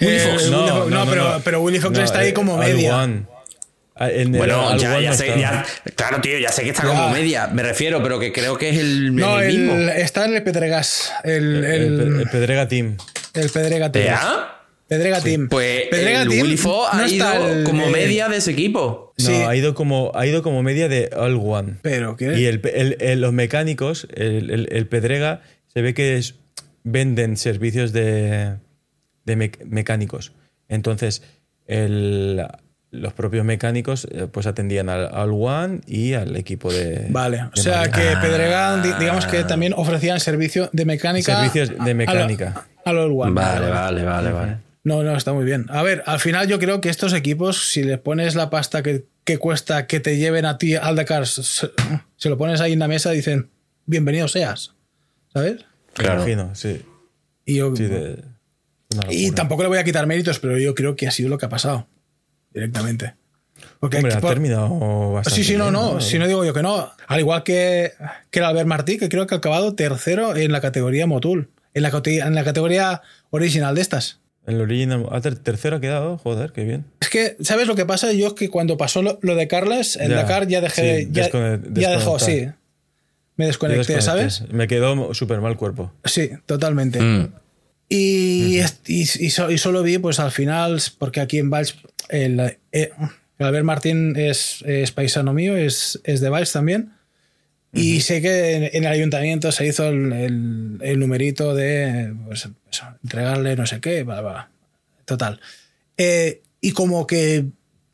Willy 0.01 0.16
eh, 0.16 0.20
Fox. 0.20 0.51
No, 0.51 1.07
pero, 1.09 1.40
pero, 1.42 1.62
Willy 1.62 1.80
Fox 1.80 1.99
está 1.99 2.20
ahí 2.20 2.32
como 2.32 2.57
media. 2.57 3.09
Ah, 3.97 4.09
bueno, 4.28 4.76
ya, 4.76 5.01
ya 5.01 5.12
sé, 5.14 5.38
ya, 5.38 5.64
claro, 5.95 6.20
tío, 6.20 6.36
ya 6.36 6.51
sé 6.51 6.64
que 6.64 6.70
está 6.70 6.82
como 6.82 7.11
media, 7.11 7.47
me 7.47 7.62
refiero, 7.62 8.03
pero 8.03 8.18
que 8.18 8.32
creo 8.32 8.59
que 8.59 8.70
es 8.70 8.78
el, 8.78 9.14
no, 9.14 9.40
el 9.40 9.57
mismo. 9.57 9.88
está 9.92 10.24
en 10.24 10.34
el 10.34 10.42
Pedregas. 10.42 11.12
El, 11.22 11.64
el, 11.64 12.28
Pedrega 12.28 12.66
Team. 12.66 12.97
El 13.35 13.51
Pedrega 13.51 13.93
Team. 13.93 14.07
¿Ya? 14.07 14.51
Pedrega 14.89 15.20
Team. 15.20 15.49
Pues 15.49 15.89
Pedrega 15.91 16.22
el 16.22 16.28
Team 16.28 16.43
Willy 16.43 16.57
Fo 16.57 16.87
ha 16.91 17.09
ido 17.09 17.26
como 17.64 17.89
media 17.89 18.28
de 18.28 18.37
ese 18.37 18.53
equipo. 18.53 19.14
No, 19.16 19.24
sí. 19.24 19.32
ha, 19.32 19.55
ido 19.57 19.74
como, 19.74 20.12
ha 20.14 20.26
ido 20.26 20.43
como 20.43 20.62
media 20.62 20.89
de 20.89 21.11
All 21.16 21.37
One. 21.43 21.76
Pero, 21.82 22.16
¿qué? 22.16 22.39
Y 22.39 22.47
el, 22.47 23.20
los 23.20 23.32
mecánicos, 23.32 24.07
el, 24.14 24.87
Pedrega, 24.89 25.43
se 25.66 25.82
ve 25.82 25.95
que 25.95 26.20
venden 26.82 27.37
servicios 27.37 27.93
de, 27.93 28.57
de 29.24 29.37
mecánicos. 29.64 30.32
Entonces, 30.68 31.22
el 31.66 32.47
los 32.95 33.12
propios 33.12 33.45
mecánicos 33.45 34.07
eh, 34.11 34.28
pues 34.30 34.47
atendían 34.47 34.89
al, 34.89 35.30
One 35.32 35.80
y 35.87 36.14
al 36.14 36.37
equipo 36.37 36.72
de. 36.72 37.07
Vale, 37.11 37.49
o 37.53 37.57
sea 37.57 37.91
que 37.91 38.16
Pedregal, 38.20 38.82
digamos 38.99 39.26
que 39.26 39.45
también 39.45 39.74
ofrecían 39.76 40.20
servicio 40.20 40.70
de 40.72 40.85
mecánica. 40.85 41.37
Servicios 41.37 41.72
de 41.85 41.95
mecánica. 41.95 42.49
A, 42.57 42.73
One. 42.85 43.32
Vale, 43.32 43.70
vale, 43.70 44.05
vale, 44.05 44.32
vale. 44.32 44.57
No, 44.85 45.03
no, 45.03 45.16
está 45.16 45.32
muy 45.32 45.45
bien. 45.45 45.66
A 45.70 45.82
ver, 45.82 46.03
al 46.07 46.20
final 46.20 46.47
yo 46.47 46.59
creo 46.59 46.82
que 46.82 46.91
estos 46.91 47.14
equipos, 47.14 47.70
si 47.70 47.82
les 47.82 47.99
pones 47.99 48.35
la 48.35 48.51
pasta 48.51 48.82
que, 48.82 49.07
cuesta 49.39 49.87
que 49.87 49.99
te 49.99 50.18
lleven 50.18 50.45
a 50.45 50.59
ti 50.59 50.76
al 50.76 50.95
Dakar, 50.95 51.26
se, 51.26 51.70
lo 52.24 52.37
pones 52.37 52.61
ahí 52.61 52.74
en 52.74 52.78
la 52.78 52.89
mesa, 52.89 53.11
dicen, 53.11 53.49
bienvenido 53.87 54.28
seas. 54.28 54.74
¿Sabes? 55.32 55.64
Claro. 55.95 56.20
Imagino, 56.20 56.55
sí. 56.55 56.82
Y, 57.47 57.61
y 59.09 59.30
tampoco 59.32 59.62
le 59.62 59.68
voy 59.68 59.78
a 59.78 59.85
quitar 59.85 60.07
méritos, 60.07 60.39
pero 60.39 60.59
yo 60.59 60.74
creo 60.74 60.97
que 60.97 61.09
ha 61.09 61.11
sido 61.11 61.30
lo 61.30 61.39
que 61.39 61.47
ha 61.47 61.51
pasado. 61.51 61.89
Directamente. 62.53 63.14
Porque 63.80 63.99
ha 63.99 64.20
terminado 64.20 65.12
bastante 65.12 65.43
Sí, 65.43 65.45
sí, 65.45 65.57
no, 65.57 65.70
no. 65.70 66.01
Si 66.01 66.18
no 66.18 66.26
digo 66.26 66.45
yo 66.45 66.53
que 66.53 66.62
no. 66.62 66.93
Al 67.07 67.20
igual 67.20 67.43
que, 67.43 67.93
que 68.30 68.39
el 68.41 68.45
Albert 68.45 68.66
Martí, 68.66 68.99
que 68.99 69.09
creo 69.09 69.26
que 69.26 69.35
ha 69.35 69.39
acabado 69.39 69.74
tercero 69.74 70.37
en 70.37 70.53
la 70.53 70.61
categoría 70.61 71.07
Motul. 71.07 71.51
En 71.74 71.82
la, 71.82 72.02
en 72.04 72.34
la 72.34 72.44
categoría 72.44 73.02
original 73.30 73.74
de 73.74 73.80
estas. 73.82 74.20
En 74.46 74.56
el 74.56 74.60
original. 74.62 75.06
Ah, 75.10 75.20
tercero 75.20 75.76
ha 75.76 75.80
quedado, 75.80 76.18
joder, 76.18 76.52
qué 76.52 76.64
bien. 76.64 76.84
Es 77.00 77.08
que, 77.08 77.36
¿sabes 77.40 77.66
lo 77.66 77.74
que 77.74 77.86
pasa? 77.86 78.12
Yo 78.12 78.28
es 78.28 78.32
que 78.34 78.48
cuando 78.48 78.76
pasó 78.76 79.02
lo, 79.02 79.18
de 79.34 79.48
Carles, 79.48 79.96
en 79.96 80.10
Dakar 80.10 80.46
ya 80.46 80.60
dejé. 80.60 81.08
ya, 81.10 81.30
ya 81.72 81.90
dejó, 81.90 82.18
sí. 82.18 82.48
Me 83.36 83.46
desconecté, 83.46 84.00
¿sabes? 84.00 84.44
Me 84.52 84.68
quedó 84.68 85.12
súper 85.12 85.40
mal 85.40 85.56
cuerpo. 85.56 85.92
Sí, 86.04 86.30
totalmente. 86.46 87.00
Mm. 87.00 87.32
Y, 87.88 88.60
y, 88.86 89.30
solo 89.30 89.82
vi, 89.82 89.98
pues 89.98 90.20
al 90.20 90.30
final, 90.30 90.80
porque 90.98 91.20
aquí 91.20 91.38
en 91.38 91.50
Valls, 91.50 91.76
el, 92.08 92.56
eh, 92.72 92.90
Albert 93.38 93.64
Martín 93.64 94.14
es, 94.16 94.62
es, 94.66 94.92
paisano 94.92 95.32
mío, 95.32 95.56
es, 95.56 96.00
es 96.04 96.20
de 96.20 96.28
Valls 96.28 96.52
también. 96.52 96.93
Y 97.74 98.00
sé 98.00 98.22
que 98.22 98.70
en, 98.72 98.84
el 98.84 98.92
ayuntamiento 98.92 99.50
se 99.50 99.66
hizo 99.66 99.88
el, 99.88 100.78
el, 100.80 100.98
numerito 100.98 101.54
de 101.54 102.14
pues, 102.26 102.48
entregarle 103.02 103.56
no 103.56 103.66
sé 103.66 103.80
qué, 103.80 104.06
total. 105.04 105.40
Eh, 105.96 106.42
y 106.60 106.72
como 106.72 107.06
que 107.06 107.46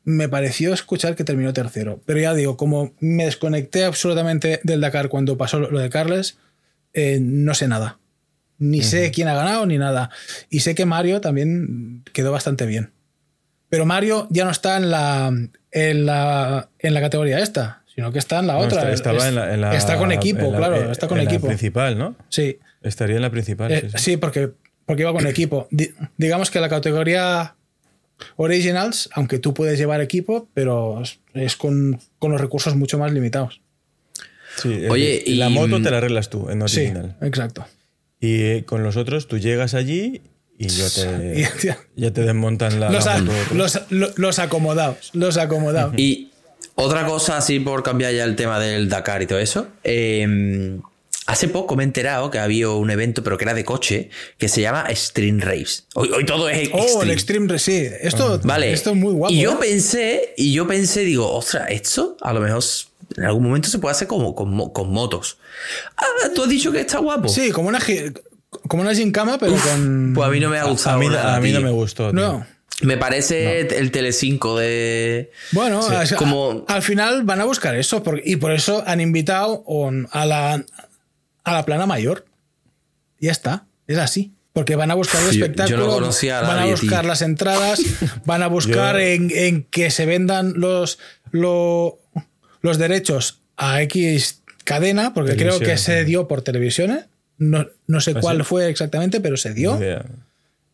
me 0.04 0.28
pareció 0.28 0.74
escuchar 0.74 1.16
que 1.16 1.24
terminó 1.24 1.52
tercero. 1.52 2.00
Pero 2.04 2.20
ya 2.20 2.34
digo, 2.34 2.56
como 2.56 2.92
me 3.00 3.24
desconecté 3.24 3.84
absolutamente 3.84 4.60
del 4.64 4.80
Dakar 4.80 5.08
cuando 5.08 5.38
pasó 5.38 5.58
lo 5.58 5.78
de 5.78 5.90
Carles, 5.90 6.36
eh, 6.92 7.18
no 7.20 7.54
sé 7.54 7.68
nada. 7.68 7.98
Ni 8.58 8.82
sé 8.82 9.10
quién 9.10 9.28
ha 9.28 9.34
ganado 9.34 9.64
ni 9.64 9.78
nada. 9.78 10.10
Y 10.50 10.60
sé 10.60 10.74
que 10.74 10.84
Mario 10.84 11.22
también 11.22 12.04
quedó 12.12 12.32
bastante 12.32 12.66
bien. 12.66 12.92
Pero 13.70 13.86
Mario 13.86 14.26
ya 14.30 14.44
no 14.44 14.50
está 14.50 14.76
en 14.76 14.90
la, 14.90 15.32
en 15.70 16.06
la, 16.06 16.68
en 16.78 16.94
la 16.94 17.00
categoría 17.00 17.38
esta, 17.38 17.79
sino 17.94 18.12
que 18.12 18.18
está 18.18 18.38
en 18.38 18.46
la 18.46 18.58
otra. 18.58 18.92
Está, 18.92 19.12
está 19.74 19.96
con 19.96 20.12
equipo, 20.12 20.54
claro, 20.54 20.90
está 20.90 21.08
con 21.08 21.20
equipo. 21.20 21.46
principal, 21.46 21.98
¿no? 21.98 22.16
Sí. 22.28 22.58
Estaría 22.82 23.16
en 23.16 23.22
la 23.22 23.30
principal. 23.30 23.72
Eh, 23.72 23.90
sí, 23.96 24.16
porque, 24.16 24.50
porque 24.86 25.02
iba 25.02 25.12
con 25.12 25.26
equipo. 25.26 25.68
digamos 26.16 26.50
que 26.50 26.60
la 26.60 26.68
categoría 26.68 27.56
Originals, 28.36 29.08
aunque 29.12 29.38
tú 29.38 29.54
puedes 29.54 29.78
llevar 29.78 30.00
equipo, 30.00 30.48
pero 30.54 31.02
es 31.34 31.56
con, 31.56 32.00
con 32.18 32.32
los 32.32 32.40
recursos 32.40 32.74
mucho 32.76 32.98
más 32.98 33.12
limitados. 33.12 33.60
Sí, 34.56 34.86
Oye, 34.88 35.22
y 35.24 35.34
la 35.36 35.48
moto 35.48 35.80
te 35.80 35.90
la 35.90 35.98
arreglas 35.98 36.28
tú 36.28 36.50
en 36.50 36.62
Original. 36.62 37.16
Sí, 37.20 37.26
exacto. 37.26 37.66
Y 38.20 38.42
eh, 38.42 38.64
con 38.66 38.82
los 38.82 38.96
otros 38.96 39.28
tú 39.28 39.38
llegas 39.38 39.74
allí 39.74 40.22
y 40.58 40.68
yo 40.68 40.90
te, 40.90 41.48
ya 41.96 42.10
te 42.12 42.22
desmontan 42.22 42.80
la, 42.80 42.90
los, 42.90 43.06
moto. 43.22 43.54
Los, 43.54 44.18
los, 44.18 44.38
acomodados, 44.38 45.10
los 45.14 45.38
acomodados. 45.38 45.94
Y 45.96 46.29
otra 46.74 47.06
cosa 47.06 47.36
así 47.36 47.60
por 47.60 47.82
cambiar 47.82 48.12
ya 48.12 48.24
el 48.24 48.36
tema 48.36 48.58
del 48.58 48.88
Dakar 48.88 49.22
y 49.22 49.26
todo 49.26 49.38
eso. 49.38 49.68
Eh, 49.84 50.78
Hace 51.30 51.46
poco 51.46 51.76
me 51.76 51.84
he 51.84 51.86
enterado 51.86 52.28
que 52.28 52.40
había 52.40 52.70
un 52.70 52.90
evento, 52.90 53.22
pero 53.22 53.38
que 53.38 53.44
era 53.44 53.54
de 53.54 53.64
coche, 53.64 54.10
que 54.36 54.48
se 54.48 54.62
llama 54.62 54.86
Extreme 54.88 55.40
Race. 55.40 55.82
Hoy, 55.94 56.10
hoy 56.10 56.26
todo 56.26 56.48
es 56.48 56.58
extreme. 56.58 56.86
Oh, 56.92 57.02
el 57.04 57.10
Extreme 57.12 57.46
Race, 57.46 57.64
sí. 57.70 57.94
Esto, 58.00 58.40
vale. 58.42 58.72
esto 58.72 58.90
es 58.90 58.96
muy 58.96 59.12
guapo. 59.12 59.32
Y 59.32 59.40
yo 59.40 59.52
¿eh? 59.52 59.56
pensé, 59.60 60.34
y 60.36 60.52
yo 60.52 60.66
pensé, 60.66 61.02
digo, 61.02 61.32
ostras, 61.32 61.68
esto 61.70 62.16
a 62.20 62.32
lo 62.32 62.40
mejor 62.40 62.64
en 63.16 63.24
algún 63.24 63.44
momento 63.44 63.68
se 63.68 63.78
puede 63.78 63.92
hacer 63.92 64.08
como 64.08 64.34
con, 64.34 64.50
motos. 64.90 65.38
Ah, 65.96 66.04
tú 66.34 66.42
has 66.42 66.48
dicho 66.48 66.72
que 66.72 66.80
está 66.80 66.98
guapo. 66.98 67.28
Sí, 67.28 67.52
como 67.52 67.68
una, 67.68 67.78
como 68.66 68.82
una 68.82 68.92
gincama, 68.92 69.38
pero 69.38 69.52
con. 69.52 70.12
Pues 70.16 70.26
a 70.26 70.30
mí 70.32 70.40
no 70.40 70.48
me 70.48 70.58
ha 70.58 70.64
gustado. 70.64 70.96
A 70.96 71.38
mí, 71.38 71.52
no 71.52 71.60
me 71.60 71.70
gustó. 71.70 72.12
No. 72.12 72.44
Me 72.82 72.96
parece 72.96 73.60
el 73.60 73.90
Telecinco 73.90 74.58
de. 74.58 75.30
Bueno, 75.52 75.80
como... 76.16 76.64
al 76.68 76.82
final 76.82 77.24
van 77.24 77.40
a 77.40 77.44
buscar 77.44 77.74
eso 77.74 78.02
y 78.24 78.36
por 78.36 78.52
eso 78.52 78.82
han 78.86 79.00
invitado 79.00 79.64
a 80.10 80.26
la, 80.26 80.64
a 81.44 81.52
la 81.52 81.64
plana 81.64 81.86
mayor. 81.86 82.26
Ya 83.18 83.32
está, 83.32 83.66
es 83.86 83.98
así. 83.98 84.32
Porque 84.52 84.74
van 84.74 84.90
a 84.90 84.94
buscar 84.94 85.22
el 85.22 85.30
espectáculo, 85.30 86.00
van 86.00 86.58
a 86.58 86.66
buscar 86.66 87.04
las 87.04 87.22
entradas, 87.22 87.80
van 88.24 88.42
a 88.42 88.48
buscar 88.48 88.98
en, 88.98 89.62
que 89.70 89.90
se 89.90 90.06
vendan 90.06 90.54
los, 90.56 90.98
los, 91.30 91.98
derechos 92.78 93.42
a 93.56 93.80
X 93.82 94.42
cadena, 94.64 95.14
porque 95.14 95.36
creo 95.36 95.60
que 95.60 95.78
se 95.78 96.04
dio 96.04 96.26
por 96.26 96.42
televisiones. 96.42 97.04
No, 97.38 97.68
no 97.86 98.00
sé 98.00 98.12
¿Ah, 98.16 98.20
cuál 98.20 98.44
fue 98.44 98.68
exactamente, 98.68 99.20
pero 99.20 99.36
se 99.36 99.54
dio. 99.54 99.78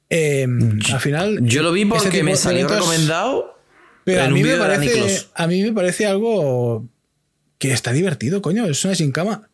Em, 0.08 0.78
al 0.92 1.00
final. 1.00 1.38
Yo 1.42 1.62
lo 1.62 1.72
vi 1.72 1.84
porque 1.84 2.22
me 2.22 2.36
salió 2.36 2.68
recomendado. 2.68 3.56
Pero 4.04 4.22
a 4.22 4.28
mí, 4.28 4.42
me 4.42 4.56
parece, 4.56 5.26
a 5.34 5.46
mí 5.48 5.62
me 5.64 5.72
parece 5.72 6.06
algo 6.06 6.88
que 7.58 7.72
está 7.72 7.92
divertido, 7.92 8.40
coño. 8.40 8.66
Es 8.66 8.84
una 8.84 8.94
sin 8.94 9.10
cama. 9.10 9.48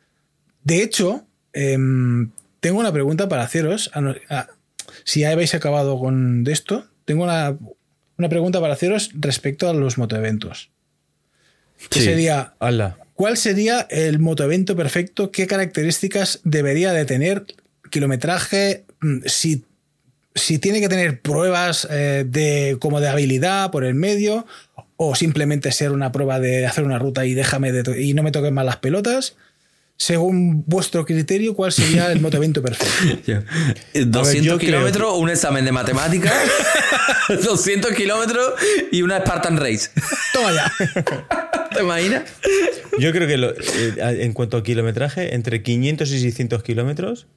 De 0.62 0.82
hecho, 0.82 1.26
em, 1.54 2.30
tengo 2.60 2.78
una 2.78 2.92
pregunta 2.92 3.28
para 3.28 3.44
haceros. 3.44 3.90
si 5.04 5.20
ya 5.20 5.30
habéis 5.30 5.54
acabado 5.54 5.98
con 5.98 6.44
esto, 6.46 6.86
tengo 7.06 7.24
una, 7.24 7.56
pregunta 8.28 8.60
para 8.60 8.74
haceros 8.74 9.10
respecto 9.14 9.68
a 9.68 9.74
los 9.74 9.96
motoeventos. 9.96 10.70
Que 11.88 12.00
sería, 12.00 12.54
¿cuál 13.14 13.36
sería 13.36 13.80
el 13.90 14.20
motoevento 14.20 14.76
perfecto? 14.76 15.32
¿Qué 15.32 15.46
características 15.46 16.40
debería 16.44 16.92
de 16.92 17.04
tener? 17.04 17.46
Kilometraje, 17.90 18.84
mm, 19.00 19.22
si, 19.26 19.64
si 20.34 20.58
tiene 20.58 20.80
que 20.80 20.88
tener 20.88 21.20
pruebas 21.20 21.86
eh, 21.90 22.24
de, 22.26 22.76
como 22.80 23.00
de 23.00 23.08
habilidad 23.08 23.70
por 23.70 23.84
el 23.84 23.94
medio, 23.94 24.46
o 24.96 25.14
simplemente 25.14 25.72
ser 25.72 25.92
una 25.92 26.12
prueba 26.12 26.38
de 26.38 26.66
hacer 26.66 26.84
una 26.84 26.98
ruta 26.98 27.26
y 27.26 27.34
déjame 27.34 27.72
y 27.98 28.14
no 28.14 28.22
me 28.22 28.30
toquen 28.30 28.54
más 28.54 28.64
las 28.64 28.76
pelotas 28.76 29.36
según 30.02 30.64
vuestro 30.66 31.04
criterio, 31.04 31.54
¿cuál 31.54 31.70
sería 31.70 32.10
el 32.10 32.20
motovento 32.20 32.60
perfecto? 32.60 33.44
200 33.94 34.58
kilómetros, 34.58 35.16
un 35.16 35.30
examen 35.30 35.64
de 35.64 35.70
matemáticas, 35.70 36.34
200 37.44 37.92
kilómetros 37.92 38.54
y 38.90 39.02
una 39.02 39.18
Spartan 39.20 39.58
Race. 39.58 39.90
Toma 40.32 40.52
ya. 40.52 40.72
¿Te 41.74 41.82
imaginas? 41.82 42.24
Yo 42.98 43.12
creo 43.12 43.28
que 43.28 43.34
eh, 43.34 44.24
en 44.24 44.32
cuanto 44.32 44.56
a 44.56 44.64
kilometraje, 44.64 45.34
entre 45.34 45.62
500 45.62 46.10
y 46.10 46.20
600 46.20 46.62
kilómetros 46.64 47.28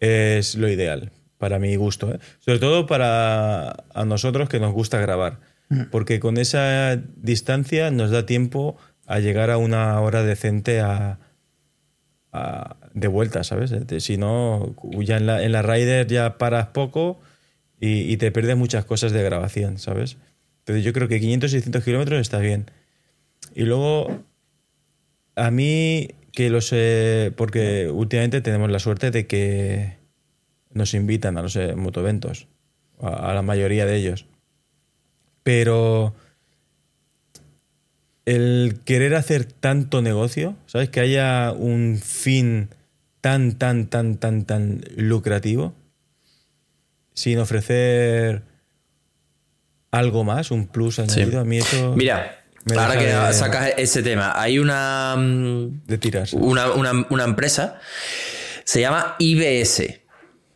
es 0.00 0.54
lo 0.54 0.68
ideal, 0.68 1.12
para 1.38 1.58
mi 1.58 1.74
gusto. 1.76 2.12
¿eh? 2.12 2.18
Sobre 2.40 2.58
todo 2.58 2.86
para 2.86 3.84
a 3.94 4.04
nosotros 4.04 4.48
que 4.48 4.60
nos 4.60 4.72
gusta 4.72 4.98
grabar. 4.98 5.38
Mm. 5.70 5.84
Porque 5.90 6.20
con 6.20 6.36
esa 6.36 6.96
distancia 7.16 7.90
nos 7.90 8.10
da 8.10 8.26
tiempo 8.26 8.76
a 9.06 9.20
llegar 9.20 9.50
a 9.50 9.56
una 9.56 10.00
hora 10.00 10.22
decente 10.22 10.80
a, 10.80 11.18
de 12.92 13.08
vuelta, 13.08 13.42
¿sabes? 13.42 13.74
Si 14.02 14.16
no, 14.16 14.76
ya 15.00 15.16
en 15.16 15.26
la, 15.26 15.42
en 15.42 15.50
la 15.50 15.62
Rider 15.62 16.06
ya 16.06 16.36
paras 16.36 16.68
poco 16.68 17.18
y, 17.80 18.16
te 18.18 18.30
pierdes 18.30 18.56
muchas 18.56 18.84
cosas 18.84 19.12
de 19.12 19.22
grabación, 19.22 19.78
¿sabes? 19.78 20.18
Entonces 20.60 20.84
yo 20.84 20.92
creo 20.92 21.08
que 21.08 21.20
500, 21.20 21.50
600 21.50 21.84
kilómetros 21.84 22.20
está 22.20 22.38
bien. 22.38 22.70
Y 23.54 23.62
luego, 23.62 24.24
a 25.36 25.50
mí, 25.50 26.10
que 26.32 26.50
lo 26.50 26.60
sé, 26.60 27.32
porque 27.36 27.88
últimamente 27.88 28.40
tenemos 28.40 28.70
la 28.70 28.78
suerte 28.78 29.10
de 29.10 29.26
que 29.26 29.97
nos 30.78 30.94
invitan 30.94 31.36
a 31.36 31.42
los 31.42 31.58
motoventos, 31.76 32.48
a 33.00 33.34
la 33.34 33.42
mayoría 33.42 33.84
de 33.84 33.96
ellos. 33.96 34.26
Pero 35.42 36.14
el 38.28 38.80
querer 38.84 39.14
hacer 39.14 39.44
tanto 39.44 40.02
negocio, 40.02 40.54
¿sabes? 40.66 40.90
Que 40.90 41.00
haya 41.00 41.52
un 41.52 41.98
fin 42.02 42.68
tan, 43.22 43.52
tan, 43.52 43.86
tan, 43.86 44.18
tan, 44.18 44.44
tan 44.44 44.82
lucrativo, 44.96 45.74
sin 47.14 47.38
ofrecer 47.38 48.42
algo 49.90 50.24
más, 50.24 50.50
un 50.50 50.66
plus 50.66 50.98
añadido, 50.98 51.40
a 51.40 51.44
mí 51.44 51.58
eso... 51.58 51.94
Mira, 51.96 52.44
ahora 52.76 52.98
que 52.98 53.34
sacas 53.34 53.72
ese 53.78 54.02
tema, 54.02 54.40
hay 54.40 54.58
una... 54.58 55.16
De 55.16 55.98
tiras. 55.98 56.34
Una, 56.34 56.70
una, 56.70 57.24
empresa, 57.24 57.80
se 58.64 58.82
llama 58.82 59.16
IBS, 59.18 60.00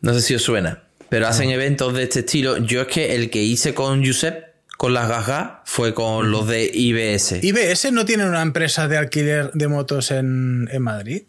no 0.03 0.13
sé 0.13 0.21
si 0.21 0.35
os 0.35 0.41
suena, 0.43 0.83
pero 1.07 1.27
hacen 1.27 1.49
eventos 1.49 1.93
de 1.93 2.03
este 2.03 2.19
estilo. 2.19 2.57
Yo 2.57 2.81
es 2.81 2.87
que 2.87 3.15
el 3.15 3.29
que 3.29 3.41
hice 3.41 3.73
con 3.73 4.05
Josep 4.05 4.53
con 4.77 4.93
las 4.93 5.07
gajas 5.07 5.59
fue 5.63 5.93
con 5.93 6.29
los 6.29 6.45
de 6.45 6.69
IBS. 6.73 7.41
¿IBS 7.41 7.89
no 7.93 8.03
tiene 8.03 8.27
una 8.27 8.41
empresa 8.41 8.89
de 8.89 8.97
alquiler 8.97 9.51
de 9.53 9.67
motos 9.69 10.11
en, 10.11 10.67
Madrid? 10.81 11.23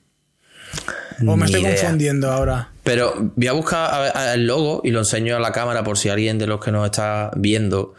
¿O 1.25 1.37
me 1.37 1.47
estoy 1.47 1.63
confundiendo 1.63 2.33
ahora? 2.33 2.73
Pero 2.83 3.33
voy 3.37 3.47
a 3.47 3.53
buscar 3.53 4.13
el 4.35 4.45
logo 4.45 4.81
y 4.83 4.91
lo 4.91 4.99
enseño 4.99 5.37
a 5.37 5.39
la 5.39 5.53
cámara 5.53 5.85
por 5.85 5.97
si 5.97 6.09
alguien 6.09 6.37
de 6.39 6.49
los 6.49 6.63
que 6.63 6.73
nos 6.73 6.85
está 6.85 7.31
viendo 7.37 7.95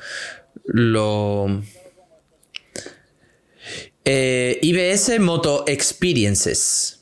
lo. 0.66 1.62
Eh, 4.04 4.60
IBS 4.62 5.20
Moto 5.22 5.64
Experiences. 5.68 6.95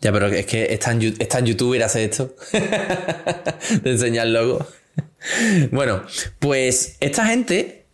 Ya, 0.00 0.12
pero 0.12 0.26
es 0.26 0.46
que 0.46 0.72
está 0.72 0.92
en, 0.92 1.14
está 1.18 1.38
en 1.40 1.46
YouTube 1.46 1.82
hace 1.82 2.04
esto. 2.04 2.34
de 3.82 3.90
enseñar 3.90 4.28
logo. 4.28 4.66
bueno, 5.70 6.02
pues 6.38 6.96
esta 7.00 7.26
gente. 7.26 7.84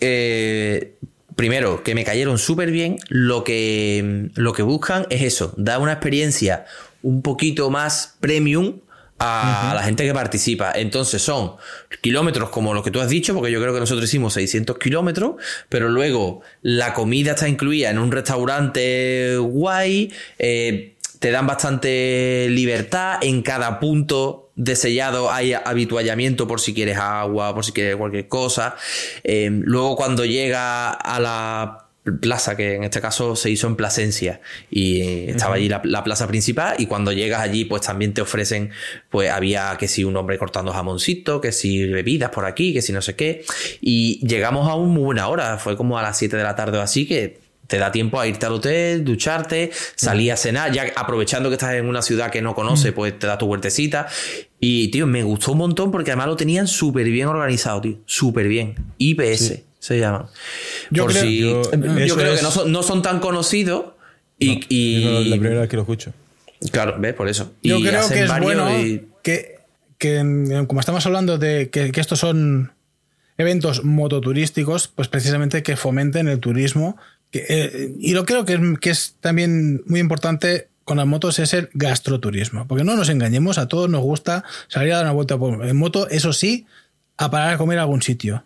Eh, 0.00 0.94
primero, 1.36 1.84
que 1.84 1.94
me 1.94 2.04
cayeron 2.04 2.38
súper 2.38 2.70
bien. 2.72 2.98
Lo 3.08 3.44
que, 3.44 4.30
lo 4.34 4.52
que 4.52 4.62
buscan 4.62 5.06
es 5.10 5.22
eso: 5.22 5.54
dar 5.56 5.80
una 5.80 5.92
experiencia 5.92 6.64
un 7.02 7.22
poquito 7.22 7.70
más 7.70 8.16
premium 8.20 8.80
a 9.24 9.72
la 9.74 9.82
gente 9.82 10.04
que 10.04 10.12
participa. 10.12 10.72
Entonces 10.74 11.22
son 11.22 11.52
kilómetros 12.00 12.50
como 12.50 12.74
los 12.74 12.82
que 12.82 12.90
tú 12.90 13.00
has 13.00 13.08
dicho, 13.08 13.34
porque 13.34 13.50
yo 13.52 13.60
creo 13.60 13.72
que 13.72 13.80
nosotros 13.80 14.04
hicimos 14.08 14.34
600 14.34 14.78
kilómetros, 14.78 15.36
pero 15.68 15.88
luego 15.88 16.42
la 16.62 16.92
comida 16.92 17.32
está 17.32 17.48
incluida 17.48 17.90
en 17.90 17.98
un 17.98 18.10
restaurante 18.10 19.36
guay, 19.36 20.12
eh, 20.38 20.96
te 21.22 21.30
dan 21.30 21.46
bastante 21.46 22.48
libertad, 22.50 23.20
en 23.22 23.42
cada 23.42 23.78
punto 23.78 24.50
de 24.56 24.74
sellado 24.74 25.30
hay 25.30 25.52
habituallamiento 25.52 26.48
por 26.48 26.60
si 26.60 26.74
quieres 26.74 26.98
agua, 26.98 27.54
por 27.54 27.64
si 27.64 27.70
quieres 27.70 27.94
cualquier 27.94 28.26
cosa. 28.26 28.74
Eh, 29.22 29.48
luego 29.52 29.94
cuando 29.94 30.24
llega 30.24 30.90
a 30.90 31.20
la 31.20 31.86
plaza, 32.20 32.56
que 32.56 32.74
en 32.74 32.82
este 32.82 33.00
caso 33.00 33.36
se 33.36 33.50
hizo 33.50 33.68
en 33.68 33.76
Plasencia 33.76 34.40
y 34.68 35.28
estaba 35.30 35.54
allí 35.54 35.68
la, 35.68 36.02
plaza 36.02 36.26
principal 36.26 36.74
y 36.78 36.86
cuando 36.86 37.12
llegas 37.12 37.40
allí 37.40 37.66
pues 37.66 37.82
también 37.82 38.14
te 38.14 38.20
ofrecen, 38.20 38.70
pues 39.08 39.30
había 39.30 39.76
que 39.78 39.86
si 39.86 40.02
un 40.02 40.16
hombre 40.16 40.38
cortando 40.38 40.72
jamoncito, 40.72 41.40
que 41.40 41.52
si 41.52 41.86
bebidas 41.86 42.30
por 42.30 42.46
aquí, 42.46 42.74
que 42.74 42.82
si 42.82 42.92
no 42.92 43.00
sé 43.00 43.14
qué. 43.14 43.44
Y 43.80 44.18
llegamos 44.26 44.68
a 44.68 44.74
un 44.74 44.90
muy 44.90 45.04
buena 45.04 45.28
hora, 45.28 45.56
fue 45.58 45.76
como 45.76 46.00
a 46.00 46.02
las 46.02 46.18
7 46.18 46.36
de 46.36 46.42
la 46.42 46.56
tarde 46.56 46.78
o 46.78 46.80
así 46.80 47.06
que 47.06 47.41
te 47.66 47.78
da 47.78 47.90
tiempo 47.92 48.20
a 48.20 48.26
irte 48.26 48.46
al 48.46 48.52
hotel, 48.52 49.04
ducharte, 49.04 49.70
salir 49.96 50.32
a 50.32 50.36
cenar, 50.36 50.72
ya 50.72 50.92
aprovechando 50.96 51.48
que 51.48 51.54
estás 51.54 51.74
en 51.74 51.86
una 51.86 52.02
ciudad 52.02 52.30
que 52.30 52.42
no 52.42 52.54
conoces, 52.54 52.92
pues 52.92 53.18
te 53.18 53.26
da 53.26 53.38
tu 53.38 53.46
huertecita. 53.46 54.08
Y, 54.60 54.88
tío, 54.90 55.06
me 55.06 55.22
gustó 55.22 55.52
un 55.52 55.58
montón 55.58 55.90
porque 55.90 56.10
además 56.10 56.28
lo 56.28 56.36
tenían 56.36 56.66
súper 56.68 57.06
bien 57.06 57.28
organizado, 57.28 57.80
tío. 57.80 57.96
Súper 58.06 58.48
bien. 58.48 58.74
IPS 58.98 59.62
se 59.82 59.98
llaman. 59.98 60.26
Yo, 60.90 61.06
creo, 61.06 61.62
que 61.62 62.42
no 62.68 62.82
son, 62.82 63.02
tan 63.02 63.18
conocidos 63.18 63.86
y... 64.38 65.24
la 65.28 65.36
primera 65.36 65.60
vez 65.62 65.68
que 65.68 65.76
lo 65.76 65.82
escucho. 65.82 66.12
Claro, 66.70 66.96
¿ves? 67.00 67.14
Por 67.14 67.28
eso. 67.28 67.52
Yo 67.62 67.80
creo 67.80 68.08
que 68.08 68.22
es 68.22 68.40
bueno 68.40 68.68
que, 69.22 69.58
como 70.68 70.78
estamos 70.78 71.04
hablando 71.04 71.36
de 71.36 71.70
que, 71.70 71.90
estos 71.96 72.20
son 72.20 72.72
eventos 73.38 73.82
mototurísticos, 73.82 74.86
pues 74.86 75.08
precisamente 75.08 75.64
que 75.64 75.74
fomenten 75.76 76.28
el 76.28 76.38
turismo. 76.38 76.96
Eh, 77.32 77.94
y 77.98 78.12
lo 78.12 78.24
creo 78.24 78.44
que 78.44 78.54
es, 78.54 78.60
que 78.80 78.90
es 78.90 79.16
también 79.20 79.82
muy 79.86 80.00
importante 80.00 80.68
con 80.84 80.98
las 80.98 81.06
motos 81.06 81.38
es 81.38 81.54
el 81.54 81.70
gastroturismo. 81.74 82.66
Porque 82.66 82.84
no 82.84 82.96
nos 82.96 83.08
engañemos, 83.08 83.58
a 83.58 83.68
todos 83.68 83.88
nos 83.88 84.02
gusta 84.02 84.44
salir 84.68 84.92
a 84.92 84.96
dar 84.96 85.04
una 85.06 85.12
vuelta 85.12 85.38
en 85.62 85.76
moto, 85.76 86.08
eso 86.08 86.32
sí, 86.32 86.66
a 87.16 87.30
parar 87.30 87.54
a 87.54 87.58
comer 87.58 87.78
a 87.78 87.82
algún 87.82 88.02
sitio. 88.02 88.44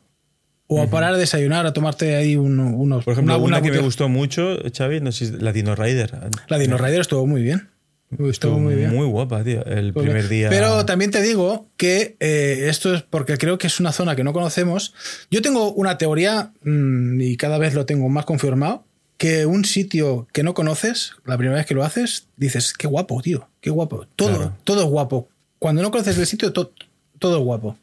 O 0.69 0.83
a 0.83 0.89
parar 0.89 1.15
a 1.15 1.17
desayunar, 1.17 1.65
a 1.65 1.73
tomarte 1.73 2.17
ahí 2.17 2.37
unos. 2.37 3.05
Por 3.05 3.13
ejemplo, 3.13 3.39
una, 3.39 3.63
que 3.63 3.71
me 3.71 3.79
gustó 3.79 4.09
mucho, 4.09 4.59
Xavi, 4.77 5.01
no 5.01 5.13
sé 5.13 5.31
la 5.41 5.53
Dino 5.53 5.77
Rider. 5.77 6.13
La 6.49 6.59
Dino 6.59 6.77
Rider 6.77 7.01
estuvo 7.01 7.25
muy 7.25 7.41
bien. 7.41 7.69
Estuvo 8.11 8.59
muy 8.59 8.75
bien. 8.75 8.95
Muy 8.95 9.07
guapa, 9.07 9.43
tío. 9.43 9.65
El 9.65 9.93
primer 9.93 10.29
día. 10.29 10.49
Pero 10.49 10.87
también 10.87 11.11
te 11.11 11.23
digo 11.23 11.67
que 11.77 12.17
eh, 12.21 12.67
esto 12.69 12.95
es 12.95 13.03
porque 13.03 13.37
creo 13.37 13.59
que 13.59 13.67
es 13.67 13.81
una 13.81 13.93
zona 13.93 14.15
que 14.15 14.25
no 14.25 14.33
conocemos. 14.33 14.95
Yo 15.31 15.43
tengo 15.43 15.73
una 15.73 15.99
teoría, 15.99 16.53
mm, 16.63 17.21
y 17.21 17.37
cada 17.37 17.59
vez 17.59 17.75
lo 17.75 17.85
tengo 17.85 18.09
más 18.09 18.25
confirmado, 18.25 18.85
que 19.17 19.47
un 19.47 19.65
sitio 19.65 20.29
que 20.33 20.43
no 20.43 20.55
conoces, 20.55 21.13
la 21.25 21.37
primera 21.37 21.57
vez 21.57 21.67
que 21.67 21.75
lo 21.75 21.85
haces, 21.85 22.29
dices, 22.37 22.75
qué 22.75 22.87
guapo, 22.87 23.21
tío, 23.23 23.49
qué 23.61 23.71
guapo. 23.71 24.07
Todo, 24.15 24.55
todo 24.65 24.83
es 24.83 24.89
guapo. 24.89 25.29
Cuando 25.59 25.83
no 25.83 25.91
conoces 25.91 26.19
el 26.19 26.27
sitio, 26.27 26.53
todo 26.53 26.73
es 27.21 27.45
guapo. 27.45 27.77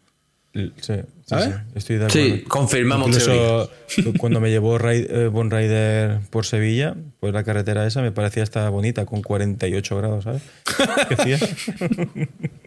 Sí, 0.54 0.94
sí, 1.26 1.36
sí, 1.40 1.50
estoy 1.76 1.98
de 1.98 2.06
acuerdo. 2.06 2.36
Sí, 2.36 2.44
confirmamos 2.48 3.08
Incluso 3.08 3.70
cuando 4.18 4.40
me 4.40 4.50
llevó 4.50 4.78
eh, 4.90 5.28
Bon 5.28 5.50
Rider 5.50 6.20
por 6.30 6.46
Sevilla, 6.46 6.96
pues 7.20 7.34
la 7.34 7.44
carretera 7.44 7.86
esa 7.86 8.02
me 8.02 8.12
parecía 8.12 8.44
hasta 8.44 8.70
bonita, 8.70 9.06
con 9.06 9.22
48 9.22 9.98
grados, 9.98 10.24
¿sabes? 10.24 10.42
¿Qué 11.26 11.38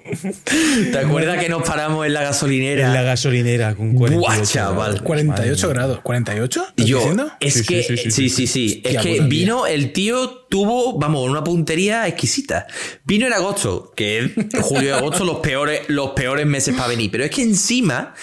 ¿Te 0.92 0.98
acuerdas 0.98 1.38
que 1.38 1.48
nos 1.48 1.62
paramos 1.62 2.06
en 2.06 2.14
la 2.14 2.22
gasolinera? 2.22 2.86
En 2.86 2.94
la 2.94 3.02
gasolinera, 3.02 3.74
con 3.74 3.94
48 3.94 4.44
chaval. 4.44 5.02
48 5.02 5.68
grados. 5.68 5.98
¿48? 6.02 6.46
¿Estás 6.46 6.86
Yo, 6.86 6.98
diciendo? 6.98 7.32
Es 7.40 7.66
que, 7.66 7.82
sí, 7.82 8.28
sí, 8.28 8.46
sí. 8.46 8.82
Es 8.84 9.02
que 9.02 9.20
vino, 9.20 9.66
el 9.66 9.92
tío 9.92 10.46
tuvo, 10.48 10.98
vamos, 10.98 11.28
una 11.28 11.42
puntería 11.42 12.06
exquisita. 12.06 12.66
Vino 13.04 13.26
en 13.26 13.32
agosto, 13.32 13.92
que 13.96 14.32
julio 14.62 14.90
y 14.90 14.92
agosto 14.92 15.24
los 15.24 15.38
peores, 15.38 15.82
los 15.88 16.10
peores 16.10 16.46
meses 16.46 16.74
para 16.74 16.88
venir. 16.88 17.10
Pero 17.10 17.24
es 17.24 17.30
que 17.30 17.42
encima, 17.42 18.14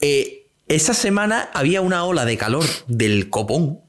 eh, 0.00 0.46
esa 0.68 0.94
semana 0.94 1.50
había 1.52 1.80
una 1.80 2.04
ola 2.04 2.24
de 2.24 2.36
calor 2.36 2.64
del 2.86 3.30
copón. 3.30 3.80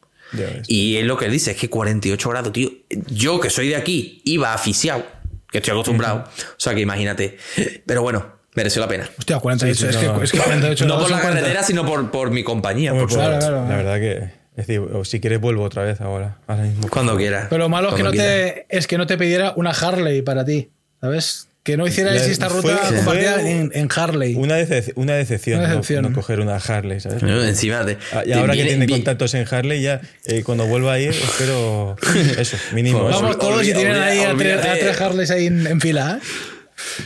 Y 0.68 0.96
es 0.96 1.06
lo 1.06 1.18
que 1.18 1.28
dice, 1.28 1.52
es 1.52 1.58
que 1.58 1.70
48 1.70 2.30
grados, 2.30 2.54
tío. 2.54 2.70
Yo, 3.08 3.42
que 3.42 3.50
soy 3.50 3.68
de 3.68 3.76
aquí, 3.76 4.22
iba 4.24 4.54
aficiado 4.54 5.04
que 5.52 5.58
estoy 5.58 5.72
acostumbrado. 5.72 6.24
O 6.24 6.56
sea 6.58 6.74
que 6.74 6.80
imagínate. 6.80 7.38
Pero 7.86 8.02
bueno, 8.02 8.26
mereció 8.56 8.82
la 8.82 8.88
pena. 8.88 9.10
Hostia, 9.20 9.40
48. 9.40 9.90
es, 9.90 9.98
que, 9.98 10.06
es, 10.24 10.32
que, 10.32 10.38
48 10.38 10.86
No 10.86 11.00
por 11.00 11.12
la 11.12 11.22
carretera, 11.22 11.62
sino 11.64 11.86
por, 11.86 12.10
por 12.10 12.32
mi 12.32 12.44
compañía. 12.44 12.94
por 12.94 13.10
claro, 13.10 13.38
claro, 13.38 13.68
la 13.68 13.76
verdad 13.76 14.00
que. 14.00 14.42
Es 14.56 14.68
decir, 14.68 14.82
si 15.06 15.22
quieres 15.22 15.40
vuelvo 15.40 15.64
otra 15.64 15.84
vez 15.84 16.02
ahora. 16.02 16.40
mismo. 16.62 16.90
Cuando 16.90 17.16
quieras. 17.16 17.48
Pero 17.50 17.64
lo 17.64 17.70
malo 17.70 17.90
es 17.90 17.96
que, 17.96 18.04
no 18.04 18.12
te, 18.12 18.66
es 18.70 18.88
que 18.88 18.98
no 18.98 19.08
te 19.08 19.18
pidiera 19.18 19.54
una 19.56 19.72
Harley 19.72 20.22
para 20.22 20.44
ti. 20.44 20.72
¿Sabes? 21.00 21.48
Que 21.64 21.78
no 21.78 21.86
hicieras 21.86 22.24
esta 22.24 22.50
ruta 22.50 22.76
compartida 22.90 23.48
en, 23.48 23.72
en, 23.76 23.88
Harley. 23.96 24.34
Una, 24.34 24.56
una 24.96 25.14
decepción, 25.14 25.62
No, 26.02 26.14
coger 26.14 26.40
una 26.40 26.56
Harley, 26.56 27.00
¿sabes? 27.00 27.22
encima 27.22 27.84
de, 27.84 27.98
ah, 28.14 28.24
y 28.26 28.32
ahora 28.32 28.56
que 28.56 28.64
tiene 28.64 28.88
contactos 28.88 29.36
en 29.36 29.46
Harley, 29.50 29.82
ya 29.82 30.02
eh, 30.26 30.42
cuando 30.44 30.66
vuelva 30.66 30.94
a 30.94 31.00
ir, 31.00 31.12
espero 31.12 31.96
eso, 32.38 32.58
mínimo. 32.74 33.04
Vamos 33.04 33.38
todos 33.38 33.68
y 33.68 33.74
tienen 33.74 33.98
ahí 33.98 34.22
a 34.22 34.36
tres, 34.36 35.00
Harleys 35.00 35.30
ahí 35.30 35.46
en, 35.46 35.80
fila, 35.80 36.20
¿eh? 36.20 36.26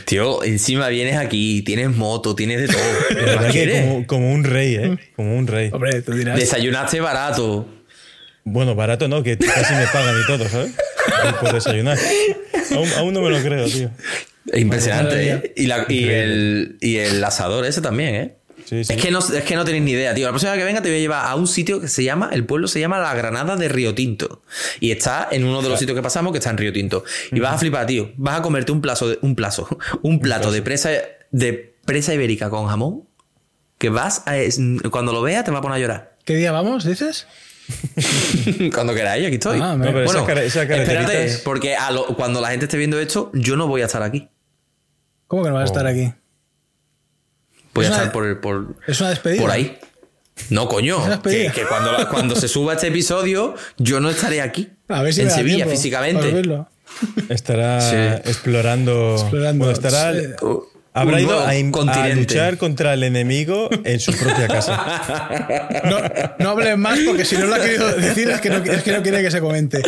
Tío, 0.06 0.42
encima 0.42 0.88
vienes 0.88 1.16
aquí, 1.18 1.60
tienes 1.60 1.90
moto, 1.90 2.34
tienes 2.34 2.62
de 2.62 2.68
todo. 2.68 3.82
como, 3.82 4.06
como, 4.06 4.32
un 4.32 4.42
rey, 4.42 4.76
¿eh? 4.76 4.98
Como 5.16 5.36
un 5.36 5.46
rey. 5.46 5.68
Hombre, 5.70 6.00
tú 6.00 6.12
dirás. 6.12 6.38
Desayunaste 6.38 7.00
barato. 7.00 7.68
Bueno, 8.42 8.74
barato 8.74 9.06
no, 9.06 9.22
que 9.22 9.36
casi 9.36 9.74
me 9.74 9.86
pagan 9.88 10.14
y 10.18 10.26
todo, 10.26 10.48
¿sabes? 10.48 10.72
Por 11.40 11.52
desayunar. 11.52 11.98
Aún, 12.74 12.88
aún 12.96 13.14
no 13.14 13.22
me 13.22 13.30
lo 13.30 13.40
creo, 13.42 13.66
tío. 13.66 13.90
Impresionante, 14.54 15.30
¿eh? 15.30 15.52
Y, 15.56 16.04
el, 16.04 16.78
y 16.80 16.96
el 16.96 17.22
asador 17.24 17.66
ese 17.66 17.80
también, 17.80 18.14
¿eh? 18.14 18.36
Es, 18.70 18.88
que 18.88 19.10
no, 19.10 19.20
es 19.20 19.44
que 19.44 19.54
no 19.54 19.64
tenéis 19.64 19.84
ni 19.84 19.92
idea, 19.92 20.14
tío. 20.14 20.24
La 20.24 20.32
próxima 20.32 20.52
vez 20.52 20.60
que 20.60 20.64
venga 20.64 20.82
te 20.82 20.88
voy 20.88 20.98
a 20.98 21.00
llevar 21.00 21.26
a 21.26 21.34
un 21.36 21.46
sitio 21.46 21.80
que 21.80 21.88
se 21.88 22.02
llama, 22.02 22.30
el 22.32 22.44
pueblo 22.44 22.66
se 22.66 22.80
llama 22.80 22.98
La 22.98 23.14
Granada 23.14 23.56
de 23.56 23.68
Río 23.68 23.94
Tinto. 23.94 24.42
Y 24.80 24.90
está 24.90 25.28
en 25.30 25.44
uno 25.44 25.62
de 25.62 25.68
los 25.68 25.78
sitios 25.78 25.94
que 25.94 26.02
pasamos 26.02 26.32
que 26.32 26.38
está 26.38 26.50
en 26.50 26.58
Río 26.58 26.72
Tinto. 26.72 27.04
Y 27.30 27.38
vas 27.38 27.54
a 27.54 27.58
flipar, 27.58 27.86
tío. 27.86 28.12
Vas 28.16 28.40
a 28.40 28.42
comerte 28.42 28.72
un 28.72 28.80
plazo 28.80 29.08
de, 29.08 29.18
un 29.22 29.36
plazo, 29.36 29.68
un 30.02 30.20
plato 30.20 30.50
de 30.50 30.62
presa, 30.62 30.90
de 31.30 31.74
presa 31.84 32.14
ibérica 32.14 32.50
con 32.50 32.66
jamón. 32.66 33.04
Que 33.78 33.90
vas 33.90 34.22
a, 34.26 34.34
cuando 34.90 35.12
lo 35.12 35.22
veas 35.22 35.44
te 35.44 35.50
va 35.50 35.58
a 35.58 35.62
poner 35.62 35.76
a 35.76 35.80
llorar. 35.80 36.16
¿Qué 36.24 36.34
día 36.34 36.50
vamos, 36.50 36.84
dices? 36.84 37.26
Cuando 38.74 38.94
queráis, 38.94 39.26
aquí 39.26 39.36
estoy. 39.36 39.60
Ah, 39.62 39.76
bueno, 39.76 40.00
espérate, 40.00 41.40
porque 41.44 41.76
cuando 42.16 42.40
la 42.40 42.50
gente 42.50 42.66
esté 42.66 42.76
viendo 42.76 42.98
esto, 42.98 43.30
yo 43.34 43.56
no 43.56 43.66
voy 43.66 43.82
a 43.82 43.86
estar 43.86 44.02
aquí. 44.02 44.28
¿Cómo 45.26 45.42
que 45.42 45.48
no 45.48 45.56
vas 45.56 45.62
a 45.62 45.66
estar 45.66 45.86
oh. 45.86 45.88
aquí? 45.88 46.12
Voy 47.74 47.86
a 47.86 47.88
estar 47.88 48.12
por, 48.12 48.40
por, 48.40 48.76
¿Es 48.86 49.00
una 49.00 49.10
despedida? 49.10 49.42
Por 49.42 49.50
ahí. 49.50 49.78
No, 50.50 50.68
coño. 50.68 50.98
Que, 51.22 51.50
cuando, 51.68 52.08
cuando 52.08 52.36
se 52.36 52.48
suba 52.48 52.74
este 52.74 52.88
episodio, 52.88 53.54
yo 53.78 54.00
no 54.00 54.10
estaré 54.10 54.40
aquí. 54.40 54.70
A 54.88 55.02
ver 55.02 55.12
si 55.12 55.22
en 55.22 55.30
Sevilla, 55.30 55.66
físicamente. 55.66 56.42
Estará 57.28 58.18
explorando. 58.18 59.16
explorando. 59.16 59.70
estará. 59.70 60.12
Habrá 60.96 61.20
ido 61.20 61.38
a, 61.38 61.52
luchar 62.14 62.56
contra 62.56 62.94
el 62.94 63.02
enemigo 63.02 63.68
en 63.84 64.00
su 64.00 64.12
propia 64.12 64.48
casa. 64.48 65.02
No, 65.84 65.98
no 66.38 66.50
hables 66.50 66.76
más 66.78 66.98
porque 67.06 67.24
si 67.24 67.36
no 67.36 67.46
lo 67.46 67.54
ha 67.54 67.60
querido 67.60 67.92
decir 67.92 68.28
es 68.28 68.40
que 68.40 68.50
no, 68.50 68.56
es 68.56 68.82
que 68.82 68.92
no 68.92 69.02
quiere 69.02 69.22
que 69.22 69.30
se 69.30 69.40
comente. 69.40 69.82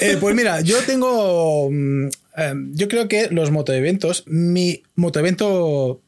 Eh, 0.00 0.16
pues 0.20 0.34
mira, 0.34 0.60
yo 0.60 0.76
tengo. 0.82 1.70
Mm, 1.70 2.08
em, 2.36 2.74
yo 2.74 2.88
creo 2.88 3.08
que 3.08 3.28
los 3.30 3.50
motoeventos, 3.50 4.24
mi 4.26 4.82
motoevento 4.96 6.02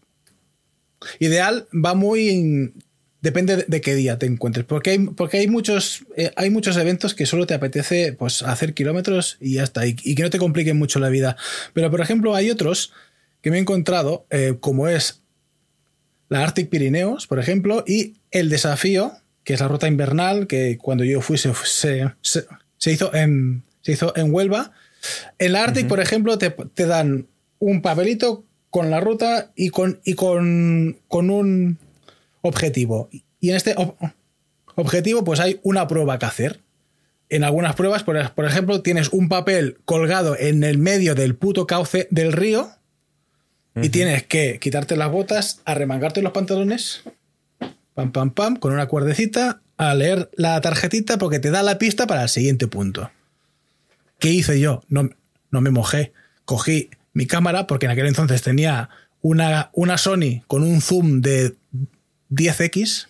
ideal 1.20 1.66
va 1.73 1.94
muy 1.94 2.73
depende 3.20 3.65
de 3.66 3.81
qué 3.81 3.94
día 3.94 4.19
te 4.19 4.27
encuentres. 4.27 4.65
Porque 4.66 4.90
hay, 4.90 4.98
porque 4.98 5.39
hay, 5.39 5.48
muchos, 5.48 6.05
eh, 6.16 6.31
hay 6.36 6.51
muchos 6.51 6.77
eventos 6.77 7.15
que 7.15 7.27
solo 7.27 7.47
te 7.47 7.55
apetece 7.55 8.12
pues, 8.12 8.43
hacer 8.43 8.74
kilómetros 8.74 9.36
y 9.40 9.55
ya 9.55 9.65
está. 9.65 9.86
Y, 9.86 9.94
que 9.94 10.23
no 10.23 10.31
te 10.31 10.39
compliquen 10.39 10.78
mucho 10.78 11.01
la 11.01 11.09
vida. 11.09 11.36
Pero, 11.73 11.90
por 11.90 12.01
ejemplo, 12.01 12.35
hay 12.35 12.51
otros 12.51 12.93
que 13.42 13.50
me 13.50 13.58
he 13.58 13.60
encontrado, 13.60 14.26
eh, 14.30 14.56
como 14.60 14.88
es 14.88 15.22
la 16.28 16.42
Arctic 16.42 16.68
Pirineos, 16.68 17.26
por 17.26 17.38
ejemplo, 17.38 17.84
y 17.86 18.14
el 18.30 18.48
desafío, 18.48 19.12
que 19.44 19.54
es 19.54 19.60
la 19.60 19.68
ruta 19.68 19.86
invernal, 19.86 20.46
que 20.46 20.78
cuando 20.78 21.04
yo 21.04 21.20
fui 21.20 21.38
se, 21.38 21.52
se, 21.62 22.92
hizo, 22.92 23.14
en, 23.14 23.62
se 23.82 23.92
hizo 23.92 24.16
en 24.16 24.34
Huelva. 24.34 24.72
En 25.38 25.52
la 25.52 25.62
Arctic, 25.62 25.86
por 25.86 26.00
ejemplo, 26.00 26.36
te, 26.38 26.50
te, 26.50 26.86
dan 26.86 27.28
un 27.60 27.80
papelito 27.80 28.44
con 28.70 28.90
la 28.90 29.00
ruta 29.00 29.52
y 29.54 29.68
con, 29.68 30.00
y 30.04 30.14
con, 30.14 30.98
con 31.06 31.30
un 31.30 31.78
objetivo. 32.42 33.08
Y 33.40 33.50
en 33.50 33.56
este 33.56 33.76
objetivo, 34.74 35.22
pues 35.22 35.38
hay 35.38 35.60
una 35.62 35.86
prueba 35.86 36.18
que 36.18 36.26
hacer. 36.26 36.60
En 37.28 37.44
algunas 37.44 37.76
pruebas, 37.76 38.02
por, 38.02 38.32
por, 38.32 38.44
ejemplo, 38.44 38.82
tienes 38.82 39.08
un 39.10 39.28
papel 39.28 39.78
colgado 39.84 40.36
en 40.36 40.64
el 40.64 40.78
medio 40.78 41.14
del 41.14 41.36
puto 41.36 41.66
cauce 41.66 42.08
del 42.10 42.32
río 42.32 42.70
y 43.77 43.90
tienes 43.90 44.24
que 44.24 44.59
quitarte 44.59 44.97
las 44.97 45.11
botas, 45.11 45.61
arremangarte 45.65 46.23
los 46.23 46.32
pantalones, 46.32 47.03
pam, 47.94 48.12
pam, 48.12 48.31
pam, 48.31 48.57
con 48.57 48.73
una 48.73 48.86
cuerdecita, 48.86 49.61
a 49.77 49.94
leer 49.94 50.31
la 50.35 50.61
tarjetita 50.61 51.19
porque 51.19 51.39
te 51.39 51.51
da 51.51 51.62
la 51.62 51.78
pista 51.78 52.07
para 52.07 52.23
el 52.23 52.28
siguiente 52.28 52.66
punto. 52.66 53.11
¿Qué 54.19 54.31
hice 54.31 54.59
yo? 54.59 54.82
No, 54.89 55.11
no 55.51 55.61
me 55.61 55.70
mojé. 55.70 56.12
Cogí 56.44 56.90
mi 57.12 57.27
cámara 57.27 57.66
porque 57.66 57.86
en 57.86 57.93
aquel 57.93 58.07
entonces 58.07 58.43
tenía 58.43 58.89
una, 59.20 59.70
una 59.73 59.98
Sony 59.98 60.43
con 60.47 60.62
un 60.62 60.81
zoom 60.81 61.20
de 61.20 61.55
10x, 62.31 63.09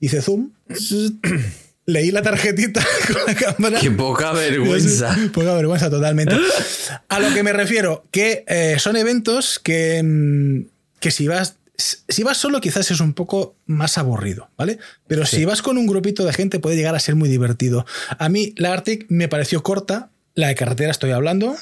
hice 0.00 0.20
zoom, 0.20 0.52
leí 1.86 2.10
la 2.10 2.22
tarjetita 2.22 2.84
con 3.06 3.22
la 3.26 3.34
cámara. 3.34 3.80
Qué 3.80 3.90
poca 3.90 4.32
vergüenza. 4.32 5.16
Poca 5.32 5.54
vergüenza, 5.54 5.90
totalmente. 5.90 6.36
A 7.08 7.20
lo 7.20 7.32
que 7.34 7.42
me 7.42 7.52
refiero, 7.52 8.04
que 8.10 8.44
eh, 8.46 8.76
son 8.78 8.96
eventos 8.96 9.58
que, 9.58 10.02
mm, 10.02 10.66
que 11.00 11.10
si 11.10 11.28
vas 11.28 11.56
si 11.76 12.22
vas 12.22 12.36
solo 12.36 12.60
quizás 12.60 12.90
es 12.90 13.00
un 13.00 13.12
poco 13.12 13.56
más 13.66 13.98
aburrido, 13.98 14.48
¿vale? 14.56 14.78
Pero 15.06 15.26
si 15.26 15.44
vas 15.44 15.62
con 15.62 15.78
un 15.78 15.86
grupito 15.86 16.24
de 16.24 16.32
gente 16.32 16.60
puede 16.60 16.76
llegar 16.76 16.94
a 16.94 17.00
ser 17.00 17.16
muy 17.16 17.28
divertido. 17.28 17.86
A 18.18 18.28
mí 18.28 18.54
la 18.56 18.72
Arctic 18.72 19.06
me 19.08 19.26
pareció 19.26 19.62
corta, 19.62 20.10
la 20.34 20.48
de 20.48 20.54
carretera 20.54 20.90
estoy 20.90 21.10
hablando. 21.10 21.56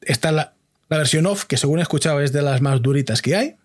Está 0.00 0.32
la, 0.32 0.54
la 0.88 0.98
versión 0.98 1.26
off, 1.26 1.44
que 1.44 1.56
según 1.56 1.78
he 1.78 1.82
escuchado 1.82 2.20
es 2.20 2.32
de 2.32 2.42
las 2.42 2.60
más 2.60 2.82
duritas 2.82 3.22
que 3.22 3.36
hay. 3.36 3.56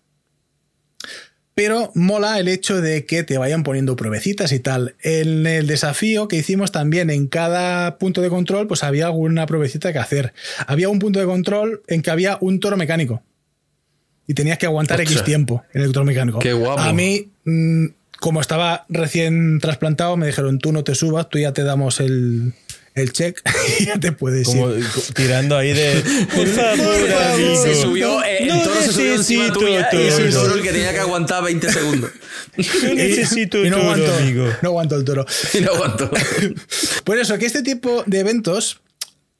Pero 1.58 1.90
mola 1.96 2.38
el 2.38 2.46
hecho 2.46 2.80
de 2.80 3.04
que 3.04 3.24
te 3.24 3.36
vayan 3.36 3.64
poniendo 3.64 3.96
pruebecitas 3.96 4.52
y 4.52 4.60
tal. 4.60 4.94
En 5.02 5.44
el 5.44 5.66
desafío 5.66 6.28
que 6.28 6.36
hicimos 6.36 6.70
también 6.70 7.10
en 7.10 7.26
cada 7.26 7.98
punto 7.98 8.22
de 8.22 8.28
control, 8.28 8.68
pues 8.68 8.84
había 8.84 9.06
alguna 9.06 9.44
pruebecita 9.44 9.92
que 9.92 9.98
hacer. 9.98 10.34
Había 10.68 10.88
un 10.88 11.00
punto 11.00 11.18
de 11.18 11.26
control 11.26 11.82
en 11.88 12.02
que 12.02 12.12
había 12.12 12.38
un 12.40 12.60
toro 12.60 12.76
mecánico. 12.76 13.24
Y 14.28 14.34
tenías 14.34 14.56
que 14.58 14.66
aguantar 14.66 15.00
X 15.00 15.24
tiempo 15.24 15.64
en 15.74 15.82
el 15.82 15.90
toro 15.90 16.06
mecánico. 16.06 16.38
Qué 16.38 16.52
guapo. 16.52 16.80
A 16.80 16.92
mí, 16.92 17.28
mm, 17.42 17.86
como 18.20 18.40
estaba 18.40 18.86
recién 18.88 19.58
trasplantado, 19.58 20.16
me 20.16 20.28
dijeron, 20.28 20.60
tú 20.60 20.70
no 20.70 20.84
te 20.84 20.94
subas, 20.94 21.28
tú 21.28 21.40
ya 21.40 21.52
te 21.52 21.64
damos 21.64 21.98
el, 21.98 22.52
el 22.98 23.12
check 23.12 23.40
y 23.80 23.86
ya 23.86 23.98
te 23.98 24.12
puedes 24.12 24.46
Como 24.46 24.70
ir. 24.74 24.86
tirando 25.14 25.56
ahí 25.56 25.72
de 25.72 26.02
por 26.34 26.46
favor, 26.46 27.12
amigo. 27.32 27.62
Se 27.62 27.74
subió, 27.74 28.22
eh, 28.24 28.48
el 28.48 28.62
toro 28.62 28.80
se 28.80 28.92
subió 28.92 29.14
encima 29.14 29.52
tuya 29.52 29.88
y 29.92 29.96
es 29.96 30.18
el 30.18 30.32
toro 30.32 30.54
el 30.54 30.62
que 30.62 30.72
tenía 30.72 30.92
que 30.92 31.00
aguantar 31.00 31.42
20 31.44 31.72
segundos. 31.72 32.10
Yo 32.56 32.94
necesito 32.94 33.64
y 33.64 33.70
no 33.70 33.76
toro, 33.76 33.90
aguanto, 33.92 34.14
amigo. 34.14 34.46
No 34.62 34.68
aguanto 34.70 34.96
el 34.96 35.04
toro. 35.04 35.26
Y 35.54 35.60
no 35.60 35.72
aguantó. 35.72 36.10
Por 37.04 37.18
eso, 37.18 37.38
que 37.38 37.46
este 37.46 37.62
tipo 37.62 38.02
de 38.06 38.20
eventos 38.20 38.80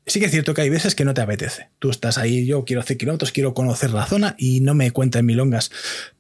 sí 0.09 0.21
que 0.21 0.27
es 0.27 0.33
cierto 0.33 0.55
que 0.55 0.63
hay 0.63 0.71
veces 0.71 0.95
que 0.95 1.05
no 1.05 1.15
te 1.15 1.21
apetece. 1.21 1.69
Tú 1.79 1.91
estás 1.91 2.19
ahí, 2.19 2.47
yo 2.47 2.65
quiero 2.65 2.81
hacer 2.81 2.97
kilómetros, 2.97 3.33
quiero 3.33 3.55
conocer 3.55 3.91
la 3.91 4.07
zona 4.07 4.35
y 4.39 4.61
no 4.61 4.75
me 4.75 4.91
cuentan 4.91 5.27
milongas. 5.27 5.71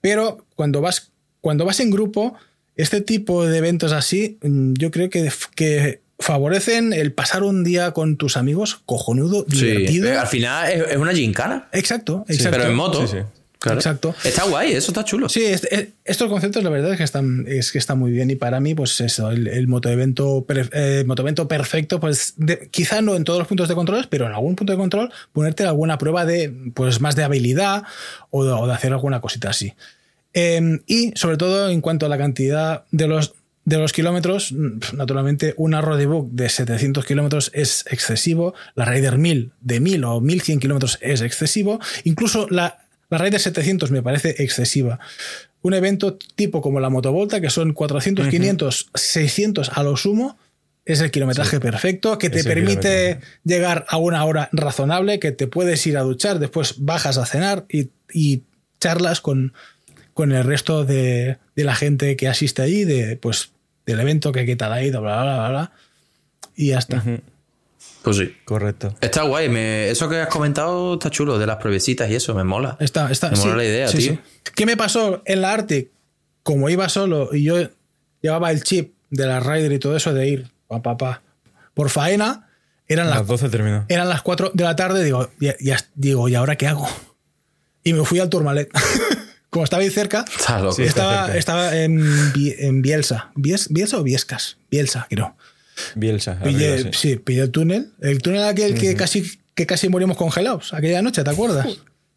Pero 0.00 0.46
cuando 0.54 0.80
vas, 0.80 1.12
cuando 1.40 1.64
vas 1.64 1.80
en 1.80 1.90
grupo, 1.90 2.34
este 2.76 3.00
tipo 3.00 3.46
de 3.46 3.58
eventos 3.58 3.92
así, 3.92 4.38
mm, 4.42 4.74
yo 4.74 4.90
creo 4.90 5.10
que, 5.10 5.30
que 5.54 6.00
favorecen 6.18 6.92
el 6.92 7.12
pasar 7.12 7.42
un 7.42 7.64
día 7.64 7.92
con 7.92 8.16
tus 8.16 8.36
amigos 8.36 8.80
cojonudo, 8.86 9.44
divertido. 9.48 10.08
Sí, 10.10 10.14
al 10.16 10.26
final 10.26 10.70
es, 10.72 10.96
una 10.96 11.12
gincana. 11.12 11.68
Exacto, 11.72 12.24
exacto. 12.28 12.56
pero 12.58 12.70
en 12.70 12.74
moto. 12.76 13.06
Sí, 13.06 13.18
sí. 13.18 13.22
Claro. 13.60 13.78
Exacto. 13.80 14.14
Está 14.22 14.44
guay, 14.44 14.72
eso 14.72 14.92
está 14.92 15.04
chulo. 15.04 15.28
Sí, 15.28 15.44
es- 15.44 15.64
es- 15.72 15.88
estos 16.04 16.28
conceptos 16.30 16.62
la 16.62 16.70
verdad 16.70 16.92
es 16.92 16.96
que 16.98 17.02
están, 17.02 17.44
es 17.48 17.72
que 17.72 17.78
están 17.78 17.98
muy 17.98 18.12
bien 18.12 18.30
y 18.30 18.36
para 18.36 18.60
mí 18.60 18.72
pues 18.76 19.00
eso, 19.00 19.32
el, 19.32 19.48
el 19.48 19.66
motoevento, 19.66 20.46
eh, 20.72 21.02
motoevento 21.04 21.48
perfecto, 21.48 21.98
pues 21.98 22.34
de- 22.36 22.68
quizá 22.70 23.02
no 23.02 23.16
en 23.16 23.24
todos 23.24 23.40
los 23.40 23.48
puntos 23.48 23.68
de 23.68 23.74
control, 23.74 24.06
pero 24.08 24.26
en 24.26 24.32
algún 24.32 24.54
punto 24.54 24.72
de 24.72 24.76
control 24.78 25.12
ponerte 25.32 25.64
alguna 25.64 25.98
prueba 25.98 26.24
de 26.24 26.52
pues 26.72 27.00
más 27.00 27.16
de 27.16 27.24
habilidad 27.24 27.82
o 28.30 28.44
de, 28.44 28.52
o 28.52 28.64
de 28.68 28.72
hacer 28.74 28.92
alguna 28.92 29.20
cosita 29.20 29.50
así. 29.50 29.72
Eh, 30.34 30.78
y 30.86 31.10
sobre 31.16 31.36
todo 31.36 31.68
en 31.68 31.80
cuanto 31.80 32.06
a 32.06 32.08
la 32.08 32.16
cantidad 32.18 32.84
de 32.92 33.08
los, 33.08 33.34
de 33.68 33.76
los 33.76 33.92
kilómetros, 33.92 34.52
naturalmente 34.94 35.52
una 35.58 35.82
roadbook 35.82 36.30
de 36.30 36.48
700 36.48 37.04
kilómetros 37.04 37.50
es 37.52 37.84
excesivo, 37.90 38.54
la 38.74 38.86
Raider 38.86 39.18
1000 39.18 39.52
de 39.60 39.80
1000 39.80 40.04
o 40.04 40.20
1100 40.20 40.60
kilómetros 40.60 40.98
es 41.02 41.20
excesivo, 41.20 41.78
incluso 42.04 42.48
la, 42.48 42.86
la 43.10 43.18
Raider 43.18 43.38
700 43.38 43.90
me 43.90 44.02
parece 44.02 44.42
excesiva. 44.42 44.98
Un 45.60 45.74
evento 45.74 46.16
tipo 46.34 46.62
como 46.62 46.80
la 46.80 46.88
Motovolta, 46.88 47.42
que 47.42 47.50
son 47.50 47.74
400, 47.74 48.28
500, 48.28 48.90
600 48.94 49.70
a 49.74 49.82
lo 49.82 49.96
sumo, 49.96 50.38
es 50.86 51.02
el 51.02 51.10
kilometraje 51.10 51.60
perfecto, 51.60 52.16
que 52.16 52.30
te 52.30 52.42
permite 52.44 53.20
llegar 53.44 53.84
a 53.90 53.98
una 53.98 54.24
hora 54.24 54.48
razonable, 54.52 55.18
que 55.18 55.32
te 55.32 55.46
puedes 55.46 55.86
ir 55.86 55.98
a 55.98 56.02
duchar, 56.02 56.38
después 56.38 56.76
bajas 56.78 57.18
a 57.18 57.26
cenar 57.26 57.66
y, 57.68 57.90
y 58.10 58.44
charlas 58.80 59.20
con, 59.20 59.52
con 60.14 60.32
el 60.32 60.44
resto 60.44 60.86
de, 60.86 61.36
de 61.54 61.64
la 61.64 61.74
gente 61.74 62.16
que 62.16 62.28
asiste 62.28 62.62
allí, 62.62 62.84
de, 62.84 63.16
pues, 63.16 63.50
del 63.88 64.00
evento 64.00 64.32
que 64.32 64.44
qué 64.46 64.54
tal 64.56 64.72
ha 64.72 64.82
ido, 64.82 65.00
bla, 65.00 65.22
bla, 65.22 65.36
bla, 65.36 65.48
bla. 65.48 65.72
Y 66.54 66.68
ya 66.68 66.78
está. 66.78 67.02
Pues 68.02 68.16
sí. 68.16 68.36
Correcto. 68.44 68.94
Está 69.00 69.22
guay. 69.22 69.48
me- 69.48 69.88
eso 69.90 70.08
que 70.08 70.20
has 70.20 70.28
comentado 70.28 70.94
está 70.94 71.10
chulo, 71.10 71.38
de 71.38 71.46
las 71.46 71.56
pruebecitas 71.56 72.10
y 72.10 72.14
eso, 72.14 72.34
me 72.34 72.44
mola. 72.44 72.76
Está, 72.80 73.10
está, 73.10 73.30
Me 73.30 73.36
mola 73.38 73.56
la 73.56 73.64
idea, 73.64 73.88
sí, 73.88 73.98
tío. 73.98 74.12
sí. 74.12 74.20
¿Qué 74.54 74.66
me 74.66 74.76
pasó 74.76 75.22
en 75.24 75.40
la 75.40 75.52
Arctic? 75.52 75.90
Como 76.42 76.68
iba 76.70 76.88
solo 76.88 77.30
y 77.34 77.44
yo 77.44 77.56
llevaba 78.20 78.50
el 78.50 78.62
chip 78.62 78.94
de 79.10 79.26
la 79.26 79.40
Rider 79.40 79.72
y 79.72 79.78
todo 79.78 79.96
eso 79.96 80.12
de 80.12 80.28
ir 80.28 80.50
pa, 80.66 80.82
pa, 80.82 80.96
pa, 80.96 81.22
por 81.74 81.88
faena, 81.90 82.48
eran 82.88 83.06
las, 83.08 83.18
las 83.18 83.26
12 83.26 83.48
terminó. 83.48 83.84
eran 83.88 84.08
las 84.08 84.22
4 84.22 84.50
de 84.54 84.64
la 84.64 84.76
tarde, 84.76 85.02
digo, 85.04 85.30
ya, 85.40 85.54
ya- 85.60 85.78
digo, 85.94 86.28
¿y 86.28 86.34
ahora 86.34 86.56
qué 86.56 86.66
hago? 86.66 86.88
Y 87.84 87.92
me 87.94 88.04
fui 88.04 88.18
al 88.18 88.28
Tourmalet. 88.28 88.70
Como 89.50 89.64
estaba 89.64 89.82
ahí 89.82 89.90
cerca, 89.90 90.24
loco. 90.60 90.72
Sí, 90.72 90.82
estaba, 90.82 91.24
cerca. 91.26 91.38
estaba 91.38 91.76
en, 91.76 92.32
Bi- 92.32 92.54
en 92.58 92.82
Bielsa. 92.82 93.30
¿Bies- 93.34 93.68
¿Bielsa 93.70 93.98
o 93.98 94.02
Biescas? 94.02 94.58
Bielsa, 94.70 95.06
creo. 95.08 95.34
Bielsa. 95.94 96.38
Pillé, 96.42 96.72
arriba, 96.74 96.90
sí. 96.92 97.16
pillé 97.16 97.42
el 97.42 97.50
túnel. 97.50 97.92
El 98.00 98.20
túnel 98.20 98.44
aquel 98.44 98.74
que, 98.78 98.94
casi, 98.96 99.30
que 99.54 99.64
casi 99.66 99.88
morimos 99.88 100.16
congelados 100.16 100.74
aquella 100.74 101.02
noche, 101.02 101.22
¿te 101.24 101.30
acuerdas? 101.30 101.66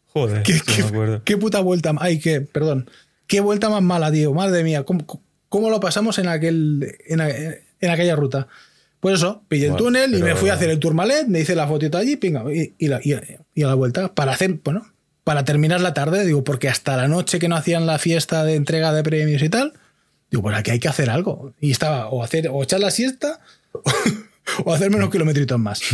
Joder, 0.06 0.42
¿Qué, 0.42 0.60
qué- 0.60 0.82
me 0.82 0.88
acuerdo. 0.88 1.22
qué 1.24 1.36
puta 1.38 1.60
vuelta. 1.60 1.92
Ay, 2.00 2.18
qué, 2.18 2.40
perdón. 2.40 2.90
Qué 3.26 3.40
vuelta 3.40 3.70
más 3.70 3.82
mala, 3.82 4.12
tío. 4.12 4.34
Madre 4.34 4.62
mía, 4.62 4.82
¿cómo, 4.84 5.06
cómo 5.48 5.70
lo 5.70 5.80
pasamos 5.80 6.18
en, 6.18 6.28
aquel, 6.28 6.96
en, 7.06 7.20
en 7.20 7.90
aquella 7.90 8.14
ruta? 8.16 8.46
Pues 9.00 9.14
eso, 9.16 9.42
pillé 9.48 9.68
el 9.68 9.76
túnel 9.76 10.14
y 10.14 10.22
me 10.22 10.36
fui 10.36 10.50
a 10.50 10.54
hacer 10.54 10.68
el 10.70 10.78
tourmalet, 10.78 11.26
me 11.28 11.40
hice 11.40 11.54
la 11.56 11.66
fotito 11.66 11.96
allí 11.98 12.16
pinga, 12.16 12.44
y, 12.52 12.74
y, 12.78 12.88
la- 12.88 13.00
y- 13.02 13.16
y 13.54 13.62
a 13.62 13.68
la 13.68 13.74
vuelta. 13.74 14.14
Para 14.14 14.32
hacer, 14.32 14.60
bueno, 14.62 14.86
para 15.24 15.44
terminar 15.44 15.80
la 15.80 15.94
tarde, 15.94 16.24
digo, 16.24 16.44
porque 16.44 16.68
hasta 16.68 16.96
la 16.96 17.08
noche 17.08 17.38
que 17.38 17.48
no 17.48 17.56
hacían 17.56 17.86
la 17.86 17.98
fiesta 17.98 18.44
de 18.44 18.54
entrega 18.54 18.92
de 18.92 19.02
premios 19.02 19.42
y 19.42 19.48
tal, 19.48 19.74
digo, 20.30 20.42
pues 20.42 20.56
aquí 20.56 20.72
hay 20.72 20.80
que 20.80 20.88
hacer 20.88 21.10
algo. 21.10 21.54
Y 21.60 21.70
estaba 21.70 22.08
o 22.08 22.22
hacer, 22.22 22.48
o 22.48 22.62
echar 22.62 22.80
la 22.80 22.90
siesta, 22.90 23.40
o 24.64 24.72
hacerme 24.72 24.96
unos 24.96 25.10
kilometritos 25.10 25.58
más. 25.58 25.80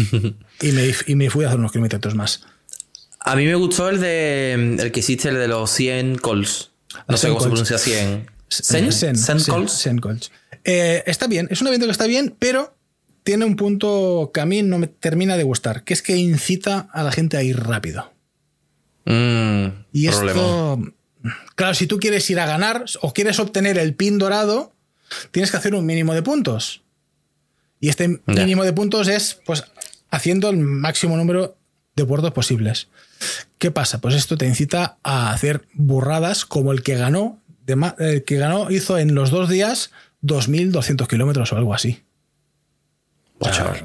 Y 0.60 0.72
me, 0.72 0.92
y 1.06 1.14
me 1.14 1.30
fui 1.30 1.44
a 1.44 1.48
hacer 1.48 1.60
unos 1.60 1.70
kilometritos 1.70 2.16
más. 2.16 2.42
A 3.20 3.36
mí 3.36 3.44
me 3.44 3.54
gustó 3.54 3.88
el 3.88 4.00
de 4.00 4.54
el 4.54 4.90
que 4.90 5.00
hiciste, 5.00 5.28
el 5.28 5.36
de 5.36 5.46
los 5.46 5.70
100 5.70 6.16
calls. 6.16 6.72
No 7.06 7.16
sé 7.16 7.28
100 7.28 7.32
cómo 7.34 7.40
se 7.40 7.48
pronuncia 7.48 7.78
100. 7.78 8.26
¿Sen? 8.48 8.92
Sen, 8.92 9.16
¿Sen 9.16 9.40
Sen, 9.40 9.54
calls? 9.54 9.72
Sen 9.72 9.98
calls. 9.98 10.32
Eh, 10.64 11.04
está 11.06 11.26
bien, 11.26 11.46
es 11.50 11.60
un 11.60 11.68
evento 11.68 11.86
que 11.86 11.92
está 11.92 12.06
bien, 12.06 12.34
pero 12.38 12.74
tiene 13.22 13.44
un 13.44 13.56
punto 13.56 14.30
que 14.32 14.40
a 14.40 14.46
mí 14.46 14.62
no 14.62 14.78
me 14.78 14.86
termina 14.86 15.36
de 15.36 15.44
gustar, 15.44 15.84
que 15.84 15.94
es 15.94 16.02
que 16.02 16.16
incita 16.16 16.88
a 16.92 17.02
la 17.02 17.12
gente 17.12 17.36
a 17.36 17.42
ir 17.42 17.60
rápido. 17.60 18.10
Mm, 19.08 19.84
Y 19.92 20.08
problema. 20.08 20.30
esto, 20.32 20.80
claro, 21.54 21.74
si 21.74 21.86
tú 21.86 21.98
quieres 21.98 22.28
ir 22.30 22.38
a 22.40 22.46
ganar 22.46 22.84
o 23.00 23.14
quieres 23.14 23.38
obtener 23.40 23.78
el 23.78 23.94
pin 23.94 24.18
dorado, 24.18 24.72
tienes 25.30 25.50
que 25.50 25.56
hacer 25.56 25.74
un 25.74 25.86
mínimo 25.86 26.14
de 26.14 26.22
puntos. 26.22 26.82
Y 27.80 27.88
este 27.88 28.20
mínimo 28.26 28.64
de 28.64 28.72
puntos 28.72 29.08
es, 29.08 29.40
pues, 29.46 29.64
haciendo 30.10 30.50
el 30.50 30.58
máximo 30.58 31.16
número 31.16 31.56
de 31.96 32.04
puertos 32.04 32.32
posibles. 32.32 32.88
¿Qué 33.58 33.70
pasa? 33.70 34.00
Pues 34.00 34.14
esto 34.14 34.36
te 34.36 34.46
incita 34.46 34.98
a 35.02 35.32
hacer 35.32 35.66
burradas 35.74 36.44
como 36.44 36.72
el 36.72 36.82
que 36.82 36.96
ganó 36.96 37.40
el 37.98 38.24
que 38.24 38.36
ganó 38.38 38.70
hizo 38.70 38.96
en 38.98 39.14
los 39.14 39.30
dos 39.30 39.48
días 39.48 39.90
2.200 40.22 41.06
kilómetros 41.06 41.52
o 41.52 41.56
algo 41.56 41.74
así. 41.74 42.02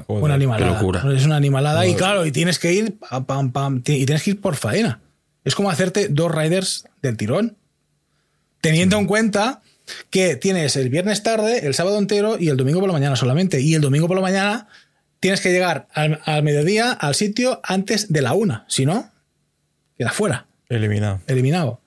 una 0.08 0.34
animalada. 0.34 0.80
Es 1.14 1.24
una 1.26 1.36
animalada 1.36 1.86
y 1.86 1.94
claro, 1.94 2.26
y 2.26 2.32
tienes 2.32 2.58
que 2.58 2.72
ir 2.72 2.98
pam, 3.26 3.52
pam, 3.52 3.78
y 3.78 4.04
tienes 4.06 4.22
que 4.22 4.30
ir 4.30 4.40
por 4.40 4.56
faena. 4.56 5.00
Es 5.44 5.54
como 5.54 5.70
hacerte 5.70 6.08
dos 6.08 6.34
riders 6.34 6.84
del 7.02 7.16
tirón. 7.16 7.56
Teniendo 8.60 8.96
en 8.98 9.06
cuenta 9.06 9.62
que 10.10 10.36
tienes 10.36 10.76
el 10.76 10.88
viernes 10.88 11.22
tarde, 11.22 11.66
el 11.66 11.74
sábado 11.74 11.98
entero 11.98 12.38
y 12.38 12.48
el 12.48 12.56
domingo 12.56 12.80
por 12.80 12.88
la 12.88 12.94
mañana 12.94 13.16
solamente. 13.16 13.60
Y 13.60 13.74
el 13.74 13.82
domingo 13.82 14.08
por 14.08 14.16
la 14.16 14.22
mañana 14.22 14.68
tienes 15.20 15.40
que 15.40 15.52
llegar 15.52 15.86
al, 15.92 16.42
mediodía 16.42 16.92
al 16.92 17.14
sitio 17.14 17.60
antes 17.62 18.12
de 18.12 18.22
la 18.22 18.32
una. 18.32 18.64
Si 18.68 18.86
no, 18.86 19.10
queda 19.98 20.10
fuera. 20.10 20.46
Eliminado. 20.68 21.20
Eliminado. 21.26 21.80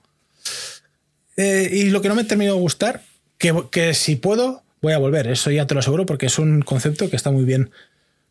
Eh, 1.36 1.68
y 1.72 1.90
lo 1.90 2.00
que 2.00 2.08
no 2.08 2.14
me 2.14 2.24
terminó 2.24 2.54
de 2.54 2.60
gustar, 2.60 3.02
que, 3.38 3.64
que 3.70 3.94
si 3.94 4.16
puedo, 4.16 4.62
voy 4.80 4.92
a 4.92 4.98
volver. 4.98 5.26
Eso 5.26 5.50
ya 5.50 5.66
te 5.66 5.74
lo 5.74 5.80
aseguro 5.80 6.06
porque 6.06 6.26
es 6.26 6.38
un 6.38 6.62
concepto 6.62 7.10
que 7.10 7.16
está 7.16 7.30
muy 7.30 7.44
bien. 7.44 7.70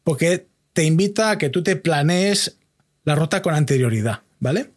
Porque 0.03 0.47
te 0.71 0.83
invita 0.83 1.31
a 1.31 1.37
que 1.37 1.49
tú 1.49 1.63
te 1.63 1.75
planees 1.75 2.57
la 3.03 3.15
ruta 3.15 3.41
con 3.41 3.53
anterioridad, 3.53 4.21
¿vale? 4.39 4.71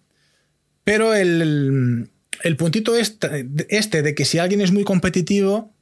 Pero 0.85 1.15
el, 1.15 2.11
el 2.43 2.57
puntito 2.57 2.97
este, 2.97 3.47
este, 3.69 4.03
de 4.03 4.15
que 4.15 4.25
si 4.25 4.39
alguien 4.39 4.61
es 4.61 4.73
muy 4.73 4.85
competitivo, 4.85 5.73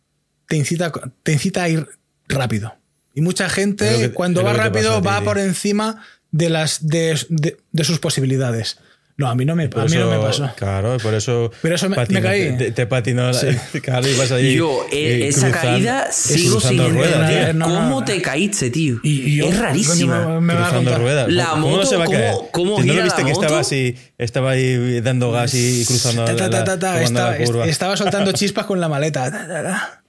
te 0.47 0.57
incita, 0.57 0.93
te 1.23 1.33
incita 1.33 1.63
a 1.63 1.69
ir 1.69 1.87
rápido. 2.27 2.77
Y 3.15 3.21
mucha 3.21 3.49
gente, 3.49 4.13
cuando 4.13 4.43
va 4.43 4.53
rápido, 4.53 5.03
va 5.03 5.21
por 5.23 5.39
encima 5.39 6.05
de, 6.31 6.51
las, 6.51 6.87
de, 6.87 7.57
de 7.73 7.85
sus 7.85 7.99
posibilidades. 7.99 8.79
No, 9.19 9.27
a 9.27 9.35
mí 9.35 9.45
no 9.45 9.57
me, 9.57 9.65
a 9.65 9.85
mí 9.85 9.97
no 9.97 10.09
me 10.09 10.19
pasó. 10.21 10.49
Claro, 10.55 10.97
por 10.99 11.13
eso. 11.13 11.51
Pero 11.61 11.75
eso 11.75 11.89
me, 11.89 11.97
caí. 12.23 12.57
Te, 12.57 12.71
te, 12.71 12.87
patinó. 12.87 13.35
Sí. 13.35 13.49
Claro, 13.83 14.09
y 14.09 14.15
vas 14.15 14.31
ahí. 14.31 14.55
Yo, 14.55 14.87
eh, 14.93 15.27
esa 15.27 15.51
caída 15.51 16.13
sigo 16.13 16.61
sin 16.61 16.81
entender. 16.81 17.59
¿Cómo 17.59 18.05
te 18.05 18.23
caíste, 18.23 18.71
tío? 18.71 19.01
Y, 19.03 19.41
es 19.41 19.59
rarísima. 19.59 20.41
Me, 20.41 20.55
cruzando 20.55 20.97
ruedas. 20.99 21.33
La 21.33 21.47
¿Cómo, 21.47 21.67
moto, 21.67 21.79
no 21.79 21.87
se 21.87 21.97
va 21.97 22.05
a 22.05 22.07
caer? 22.07 22.33
¿Cómo, 22.53 22.77
cómo 22.77 22.85
¿No 22.85 22.95
lo 22.95 23.03
viste 23.03 23.25
que 23.25 23.33
estaba 23.33 23.59
así, 23.59 23.97
estaba 24.19 24.51
ahí 24.53 25.01
dando 25.01 25.33
gas 25.33 25.53
y 25.53 25.85
cruzando 25.85 26.25
ta, 26.25 26.37
ta, 26.37 26.79
ta, 26.79 26.95
la, 26.95 27.03
está, 27.03 27.31
la 27.33 27.45
curva? 27.45 27.67
Estaba 27.67 27.97
soltando 27.97 28.31
chispas 28.35 28.67
con 28.67 28.81
la 28.81 28.89
maleta. 28.89 30.01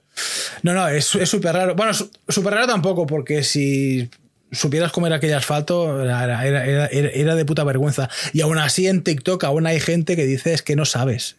No, 0.62 0.72
no, 0.72 0.86
es 0.86 1.04
súper 1.04 1.52
raro. 1.52 1.74
Bueno, 1.74 1.92
súper 1.94 2.54
raro 2.54 2.68
tampoco, 2.68 3.08
porque 3.08 3.42
si 3.42 4.08
supieras 4.52 4.92
cómo 4.92 5.06
era 5.06 5.16
aquel 5.16 5.34
asfalto, 5.34 6.02
era, 6.02 6.46
era, 6.46 7.34
de 7.34 7.44
puta 7.44 7.64
vergüenza. 7.64 8.08
Y 8.32 8.40
aún 8.40 8.58
así 8.58 8.86
en 8.86 9.02
TikTok 9.02 9.44
aún 9.44 9.66
hay 9.66 9.80
gente 9.80 10.16
que 10.16 10.26
dice 10.26 10.52
es 10.52 10.62
que 10.62 10.76
no 10.76 10.84
sabes. 10.84 11.36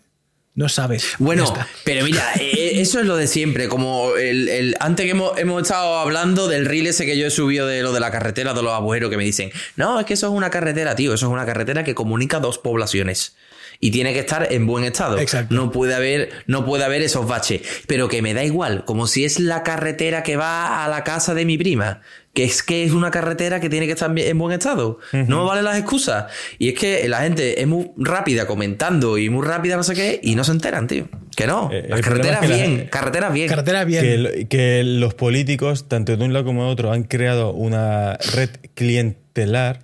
No 0.54 0.68
sabes. 0.68 1.14
Bueno, 1.18 1.46
pero 1.86 2.04
mira, 2.04 2.34
e, 2.38 2.42
e, 2.78 2.82
eso 2.82 3.00
es 3.00 3.06
lo 3.06 3.16
de 3.16 3.28
siempre. 3.28 3.70
Como 3.70 4.16
el, 4.18 4.76
antes 4.82 5.06
que 5.06 5.12
hemos, 5.12 5.38
hemos, 5.40 5.62
estado 5.62 5.98
hablando 6.00 6.50
del 6.50 6.66
reel 6.66 6.88
ese 6.88 7.06
que 7.06 7.18
yo 7.18 7.26
he 7.28 7.32
subido 7.32 7.68
de 7.68 7.82
lo 7.84 7.94
de 7.94 8.02
la 8.02 8.12
carretera 8.12 8.54
de 8.54 8.62
los 8.62 8.74
abuelos 8.74 9.10
que 9.10 9.16
me 9.16 9.24
dicen, 9.24 9.52
no, 9.78 10.00
es 10.00 10.06
que 10.06 10.16
eso 10.16 10.28
es 10.28 10.34
una 10.34 10.50
carretera, 10.50 10.96
tío, 10.96 11.14
eso 11.14 11.28
es 11.28 11.32
una 11.32 11.46
carretera 11.46 11.86
que 11.86 11.96
comunica 11.96 12.40
dos 12.40 12.58
poblaciones 12.58 13.34
y 13.82 13.92
tiene 13.92 14.14
que 14.14 14.20
estar 14.20 14.48
en 14.52 14.66
buen 14.66 14.86
estado. 14.86 15.20
Exacto. 15.20 15.54
No 15.54 15.72
puede 15.72 15.96
haber, 15.96 16.30
no 16.48 16.64
puede 16.66 16.86
haber 16.86 17.02
esos 17.02 17.28
baches. 17.28 17.62
Pero 17.88 18.08
que 18.08 18.22
me 18.22 18.34
da 18.34 18.46
igual, 18.46 18.86
como 18.86 19.08
si 19.08 19.26
es 19.26 19.40
la 19.40 19.64
carretera 19.64 20.24
que 20.24 20.38
va 20.38 20.86
a 20.86 20.88
la 20.88 21.04
casa 21.04 21.34
de 21.34 21.44
mi 21.44 21.58
prima 21.58 22.02
que 22.34 22.46
es 22.46 22.64
que 22.64 22.86
es 22.86 22.94
una 22.94 23.12
carretera 23.12 23.60
que 23.60 23.70
tiene 23.70 23.88
que 23.88 23.92
estar 23.92 24.18
en 24.18 24.38
buen 24.38 24.54
estado. 24.54 25.00
No 25.12 25.46
valen 25.46 25.66
las 25.66 25.78
excusas. 25.78 26.32
Y 26.60 26.70
es 26.70 26.80
que 26.80 27.08
la 27.10 27.24
gente 27.24 27.62
es 27.62 27.68
muy 27.68 27.92
rápida 27.98 28.48
comentando 28.48 29.18
y 29.18 29.30
muy 29.30 29.46
rápida 29.46 29.76
no 29.76 29.84
sé 29.84 29.96
qué 29.96 30.20
y 30.24 30.36
no 30.36 30.44
se 30.44 30.54
enteran, 30.54 30.88
tío. 30.88 31.10
Que 31.36 31.46
no. 31.46 31.70
Eh, 31.74 31.88
las 31.90 32.02
carreteras 32.02 32.48
bien, 32.48 32.88
carreteras 32.90 33.34
bien. 33.34 33.50
Carreteras 33.50 33.86
bien. 33.86 34.48
Que, 34.48 34.82
los 34.86 35.14
políticos, 35.14 35.90
tanto 35.90 36.16
de 36.16 36.24
un 36.24 36.32
lado 36.32 36.46
como 36.46 36.66
de 36.66 36.72
otro, 36.72 36.94
han 36.94 37.04
creado 37.04 37.52
una 37.52 38.18
red 38.34 38.50
clientelar. 38.76 39.82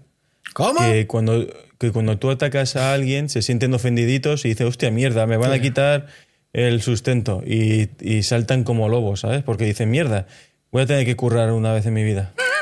¿Cómo? 0.53 0.79
Que 0.79 1.05
cuando, 1.05 1.45
que 1.77 1.91
cuando 1.91 2.17
tú 2.17 2.29
atacas 2.29 2.75
a 2.75 2.93
alguien 2.93 3.29
se 3.29 3.41
sienten 3.41 3.73
ofendiditos 3.73 4.45
y 4.45 4.49
dicen, 4.49 4.67
hostia, 4.67 4.91
mierda, 4.91 5.27
me 5.27 5.37
van 5.37 5.51
a 5.51 5.59
quitar 5.59 6.07
el 6.53 6.81
sustento. 6.81 7.43
Y, 7.45 7.89
y 7.99 8.23
saltan 8.23 8.63
como 8.63 8.89
lobos, 8.89 9.21
¿sabes? 9.21 9.43
Porque 9.43 9.65
dicen, 9.65 9.89
mierda 9.89 10.27
voy 10.71 10.83
a 10.83 10.85
tener 10.85 11.05
que 11.05 11.15
currar 11.15 11.51
una 11.51 11.73
vez 11.73 11.85
en 11.85 11.93
mi 11.93 12.03
vida. 12.03 12.33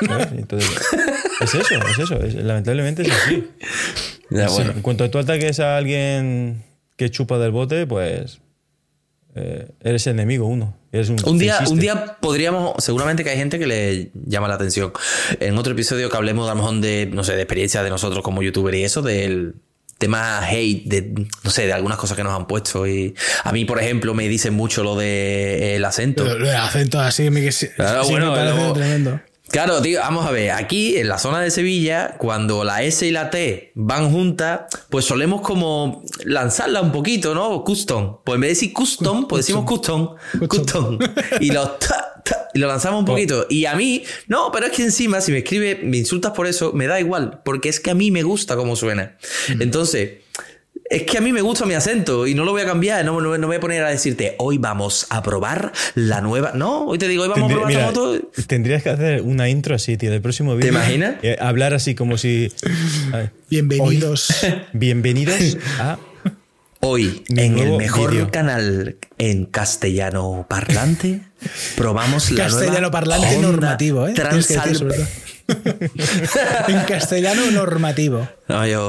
es 1.40 1.54
eso, 1.54 1.74
es 1.74 1.98
eso. 1.98 2.18
lamentablemente 2.42 3.02
es 3.02 3.10
así. 3.10 3.48
En 4.30 4.82
cuanto 4.82 5.08
tú 5.10 5.18
ataques 5.18 5.60
a 5.60 5.76
alguien 5.76 6.62
que 6.96 7.10
chupa 7.10 7.38
del 7.38 7.52
bote, 7.52 7.86
pues 7.86 8.40
eh, 9.34 9.68
eres 9.80 10.06
enemigo 10.06 10.46
uno. 10.46 10.76
Eres 10.96 11.10
un, 11.10 11.38
día, 11.38 11.58
un 11.68 11.78
día 11.78 12.16
podríamos, 12.20 12.82
seguramente 12.82 13.22
que 13.22 13.30
hay 13.30 13.36
gente 13.36 13.58
que 13.58 13.66
le 13.66 14.10
llama 14.26 14.48
la 14.48 14.54
atención. 14.54 14.92
En 15.40 15.58
otro 15.58 15.74
episodio 15.74 16.08
que 16.08 16.16
hablemos 16.16 16.48
a 16.48 16.54
lo 16.54 16.62
mejor 16.62 16.80
de, 16.80 17.10
no 17.12 17.22
sé, 17.22 17.36
de 17.36 17.42
experiencia 17.42 17.82
de 17.82 17.90
nosotros 17.90 18.22
como 18.22 18.42
youtuber 18.42 18.74
y 18.74 18.84
eso, 18.84 19.02
del 19.02 19.56
tema 19.98 20.40
hate, 20.46 20.84
de, 20.86 21.26
no 21.42 21.50
sé, 21.50 21.66
de 21.66 21.72
algunas 21.74 21.98
cosas 21.98 22.16
que 22.16 22.24
nos 22.24 22.32
han 22.32 22.46
puesto. 22.46 22.86
Y 22.86 23.14
a 23.44 23.52
mí, 23.52 23.64
por 23.66 23.78
ejemplo, 23.78 24.14
me 24.14 24.26
dicen 24.28 24.54
mucho 24.54 24.82
lo 24.82 24.96
de 24.96 25.76
el 25.76 25.84
acento. 25.84 26.26
El 26.30 26.48
acento 26.48 26.98
así, 26.98 27.30
me, 27.30 27.46
claro, 27.76 28.06
bueno, 28.08 28.32
me 28.32 28.38
parece 28.38 28.72
tremendo. 28.72 29.20
Claro, 29.56 29.80
tío, 29.80 30.00
vamos 30.00 30.26
a 30.26 30.32
ver, 30.32 30.50
aquí 30.50 30.98
en 30.98 31.08
la 31.08 31.16
zona 31.16 31.40
de 31.40 31.50
Sevilla, 31.50 32.16
cuando 32.18 32.62
la 32.62 32.82
S 32.82 33.06
y 33.06 33.10
la 33.10 33.30
T 33.30 33.72
van 33.74 34.12
juntas, 34.12 34.64
pues 34.90 35.06
solemos 35.06 35.40
como 35.40 36.04
lanzarla 36.24 36.82
un 36.82 36.92
poquito, 36.92 37.34
¿no? 37.34 37.64
Custom. 37.64 38.18
Pues 38.22 38.34
en 38.34 38.40
vez 38.42 38.48
de 38.48 38.54
decir 38.54 38.74
custom, 38.74 39.26
pues 39.26 39.46
decimos 39.46 39.64
custom. 39.64 40.14
Custom. 40.46 40.98
Y 41.40 41.52
los 41.52 41.70
y 42.52 42.58
lo 42.58 42.66
lanzamos 42.66 43.00
un 43.00 43.06
poquito. 43.06 43.46
Y 43.48 43.64
a 43.64 43.74
mí, 43.74 44.02
no, 44.26 44.50
pero 44.52 44.66
es 44.66 44.72
que 44.72 44.82
encima, 44.82 45.22
si 45.22 45.32
me 45.32 45.38
escribe, 45.38 45.80
me 45.82 45.96
insultas 45.96 46.32
por 46.32 46.46
eso, 46.46 46.74
me 46.74 46.86
da 46.86 47.00
igual, 47.00 47.40
porque 47.42 47.70
es 47.70 47.80
que 47.80 47.90
a 47.90 47.94
mí 47.94 48.10
me 48.10 48.24
gusta 48.24 48.56
cómo 48.56 48.76
suena. 48.76 49.16
Entonces, 49.58 50.18
es 50.90 51.02
que 51.02 51.18
a 51.18 51.20
mí 51.20 51.32
me 51.32 51.40
gusta 51.40 51.66
mi 51.66 51.74
acento 51.74 52.26
y 52.26 52.34
no 52.34 52.44
lo 52.44 52.52
voy 52.52 52.62
a 52.62 52.66
cambiar. 52.66 53.04
No, 53.04 53.20
no, 53.20 53.46
voy 53.46 53.56
a 53.56 53.60
poner 53.60 53.84
a 53.84 53.90
decirte, 53.90 54.34
hoy 54.38 54.58
vamos 54.58 55.06
a 55.10 55.22
probar 55.22 55.72
la 55.94 56.20
nueva. 56.20 56.52
No, 56.54 56.86
hoy 56.86 56.98
te 56.98 57.08
digo, 57.08 57.24
hoy 57.24 57.28
vamos 57.28 57.50
a 57.50 57.54
probar 57.54 57.72
la 57.72 57.86
moto. 57.86 58.20
Tendrías 58.46 58.82
que 58.82 58.90
hacer 58.90 59.22
una 59.22 59.48
intro 59.48 59.74
así, 59.74 59.96
tío, 59.96 60.10
del 60.10 60.22
próximo 60.22 60.56
vídeo. 60.56 60.72
¿Te 60.72 60.76
imaginas? 60.76 61.16
Eh, 61.22 61.36
hablar 61.40 61.74
así 61.74 61.94
como 61.94 62.18
si. 62.18 62.52
bienvenidos. 63.50 64.28
bienvenidos 64.72 65.58
a. 65.78 65.98
Hoy, 66.80 67.24
en 67.30 67.58
el 67.58 67.72
mejor 67.78 68.30
canal 68.30 68.96
en 69.18 69.46
castellano 69.46 70.46
parlante, 70.48 71.22
probamos 71.74 72.30
la 72.30 72.44
castellano 72.44 72.90
parlante 72.90 73.38
normativo, 73.38 74.06
¿eh? 74.06 74.14
en 76.68 76.80
castellano 76.86 77.50
normativo. 77.50 78.28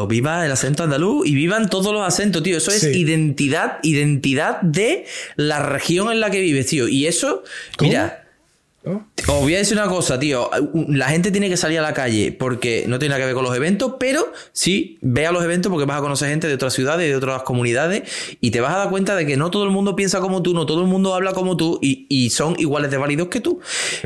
viva 0.08 0.46
el 0.46 0.52
acento 0.52 0.84
andaluz 0.84 1.28
y 1.28 1.36
vivan 1.36 1.70
todos 1.70 1.94
los 1.94 2.06
acentos, 2.06 2.44
tío. 2.44 2.58
Eso 2.58 2.72
es 2.72 2.84
identidad, 2.84 3.80
identidad 3.84 4.62
de 4.62 5.06
la 5.36 5.60
región 5.60 6.12
en 6.12 6.20
la 6.20 6.30
que 6.30 6.42
vives, 6.42 6.68
tío. 6.68 6.88
Y 6.88 7.08
eso, 7.08 7.44
mira, 7.80 8.26
os 9.26 9.42
voy 9.42 9.56
a 9.56 9.58
decir 9.58 9.78
una 9.78 9.88
cosa, 9.88 10.20
tío. 10.20 10.50
La 10.90 11.10
gente 11.10 11.32
tiene 11.32 11.50
que 11.50 11.58
salir 11.58 11.80
a 11.80 11.82
la 11.82 11.94
calle 11.94 12.32
porque 12.32 12.86
no 12.88 13.00
tiene 13.00 13.12
nada 13.12 13.22
que 13.22 13.26
ver 13.26 13.36
con 13.36 13.44
los 13.44 13.56
eventos, 13.56 13.96
pero 14.00 14.32
sí, 14.54 15.00
ve 15.02 15.26
a 15.26 15.32
los 15.32 15.44
eventos 15.44 15.72
porque 15.72 15.86
vas 15.86 15.98
a 15.98 16.02
conocer 16.02 16.30
gente 16.30 16.48
de 16.48 16.54
otras 16.54 16.74
ciudades, 16.74 17.10
de 17.10 17.16
otras 17.16 17.42
comunidades 17.44 18.04
y 18.40 18.52
te 18.52 18.62
vas 18.62 18.74
a 18.74 18.78
dar 18.78 18.90
cuenta 18.90 19.16
de 19.16 19.26
que 19.26 19.36
no 19.36 19.50
todo 19.50 19.64
el 19.64 19.72
mundo 19.72 19.96
piensa 19.96 20.20
como 20.20 20.44
tú, 20.44 20.54
no 20.54 20.66
todo 20.66 20.82
el 20.82 20.88
mundo 20.88 21.16
habla 21.16 21.34
como 21.34 21.58
tú 21.58 21.80
y, 21.82 22.30
son 22.30 22.56
iguales 22.60 22.92
de 22.92 22.98
válidos 22.98 23.30
que 23.30 23.40
tú. 23.40 23.60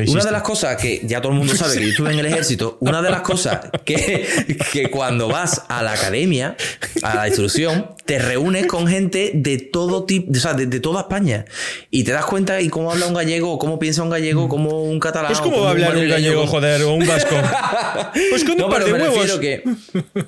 Una 0.08 0.24
de 0.24 0.32
las 0.32 0.44
cosas 0.44 0.78
que 0.78 1.02
ya 1.04 1.22
todo 1.22 1.32
el 1.34 1.38
mundo 1.38 1.56
sabe 1.56 1.76
que 1.76 1.84
yo 1.84 1.90
estuve 1.90 2.14
en 2.14 2.20
el 2.20 2.26
ejército, 2.28 2.78
una 2.80 3.02
de 3.02 3.10
las 3.10 3.22
cosas 3.22 3.60
que, 3.84 4.28
que 4.72 4.90
cuando 4.90 5.28
vas 5.28 5.64
a 5.68 5.82
la 5.84 5.94
academia, 5.94 6.56
a 7.02 7.16
la 7.16 7.28
instrucción, 7.28 7.88
te 8.06 8.20
reúnes 8.20 8.68
con 8.68 8.88
gente 8.88 9.32
de 9.34 9.58
todo 9.58 10.06
tipo, 10.06 10.32
o 10.32 10.36
sea, 10.36 10.54
de, 10.54 10.80
toda 10.80 11.02
España 11.02 11.46
y 11.90 12.04
te 12.04 12.12
das 12.12 12.26
cuenta 12.26 12.62
y 12.62 12.70
cómo 12.70 12.92
habla 12.92 13.08
un 13.08 13.14
gallego, 13.14 13.58
cómo 13.58 13.80
piensa 13.80 14.04
un 14.04 14.10
gallego, 14.10 14.50
cómo 14.50 14.84
un 14.84 15.00
catalán. 15.02 15.28
Pues 15.28 15.42
cómo 15.42 15.62
va 15.62 15.68
a 15.68 15.72
hablar 15.72 15.98
un 15.98 16.08
gallego, 16.08 16.48
joder, 16.48 16.84
o 16.84 16.94
un 16.94 17.06
vasco. 17.06 17.36
Pues 18.30 18.46
con 18.46 18.62
un 18.62 18.70
par 18.70 18.86
de 18.86 18.94
huevos. 18.94 19.40
Que, 19.40 19.64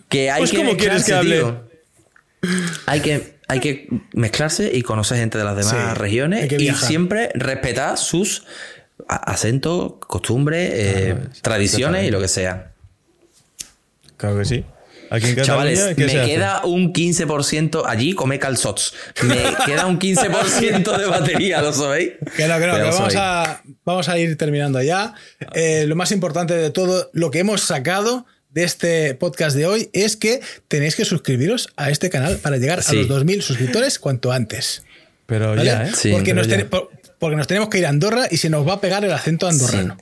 que 0.09 0.29
hay 0.29 0.41
pues 0.41 0.51
que 0.51 0.57
¿cómo 0.57 0.75
quieres 0.75 1.05
que 1.05 1.13
hable? 1.13 1.43
Hay 2.85 2.99
que, 2.99 3.37
hay 3.47 3.59
que 3.61 3.87
mezclarse 4.13 4.69
y 4.73 4.81
conocer 4.81 5.17
gente 5.17 5.37
de 5.37 5.43
las 5.45 5.55
demás 5.55 5.97
regiones 5.97 6.51
y 6.51 6.73
siempre 6.73 7.29
respetar 7.33 7.97
sus 7.97 8.43
acentos, 9.07 9.93
costumbres, 9.99 10.71
eh, 10.73 11.17
tradiciones 11.41 12.05
y 12.05 12.11
lo 12.11 12.19
que 12.19 12.27
sea. 12.27 12.73
Claro 14.17 14.37
que 14.37 14.45
sí. 14.45 14.65
Chavales, 15.41 15.97
me 15.97 16.25
queda 16.25 16.65
un 16.65 16.93
15%. 16.93 17.83
Allí 17.85 18.13
come 18.13 18.39
calzots. 18.39 18.93
Me 19.23 19.37
queda 19.65 19.85
un 19.85 19.99
15% 19.99 20.97
de 20.97 21.05
batería, 21.05 21.61
¿lo 21.61 21.73
sabéis? 21.73 22.13
Que 22.35 22.47
no, 22.47 22.59
que 22.59 22.67
no, 22.67 22.75
que 22.75 22.81
vamos, 22.81 23.15
a, 23.15 23.61
vamos 23.85 24.09
a 24.09 24.17
ir 24.17 24.37
terminando 24.37 24.81
ya. 24.81 25.13
Eh, 25.53 25.85
lo 25.87 25.95
más 25.95 26.11
importante 26.11 26.55
de 26.55 26.69
todo, 26.71 27.09
lo 27.13 27.31
que 27.31 27.39
hemos 27.39 27.61
sacado 27.61 28.25
de 28.49 28.63
este 28.63 29.15
podcast 29.15 29.55
de 29.55 29.65
hoy 29.65 29.89
es 29.93 30.15
que 30.15 30.41
tenéis 30.67 30.95
que 30.95 31.05
suscribiros 31.05 31.69
a 31.75 31.89
este 31.89 32.09
canal 32.09 32.37
para 32.37 32.57
llegar 32.57 32.79
a 32.79 32.93
los 32.93 33.07
2.000 33.07 33.41
suscriptores 33.41 33.99
cuanto 33.99 34.31
antes. 34.31 34.83
Pero 35.25 35.55
ya, 35.61 35.87
¿eh? 35.87 35.91
porque, 36.11 36.33
nos 36.33 36.47
porque, 37.19 37.35
nos 37.35 37.47
tenemos 37.47 37.69
que 37.69 37.79
ir 37.79 37.85
a 37.85 37.89
Andorra 37.89 38.27
y 38.29 38.37
se 38.37 38.49
nos 38.49 38.67
va 38.67 38.73
a 38.73 38.81
pegar 38.81 39.03
el 39.05 39.11
acento 39.11 39.47
andorrano. 39.47 39.97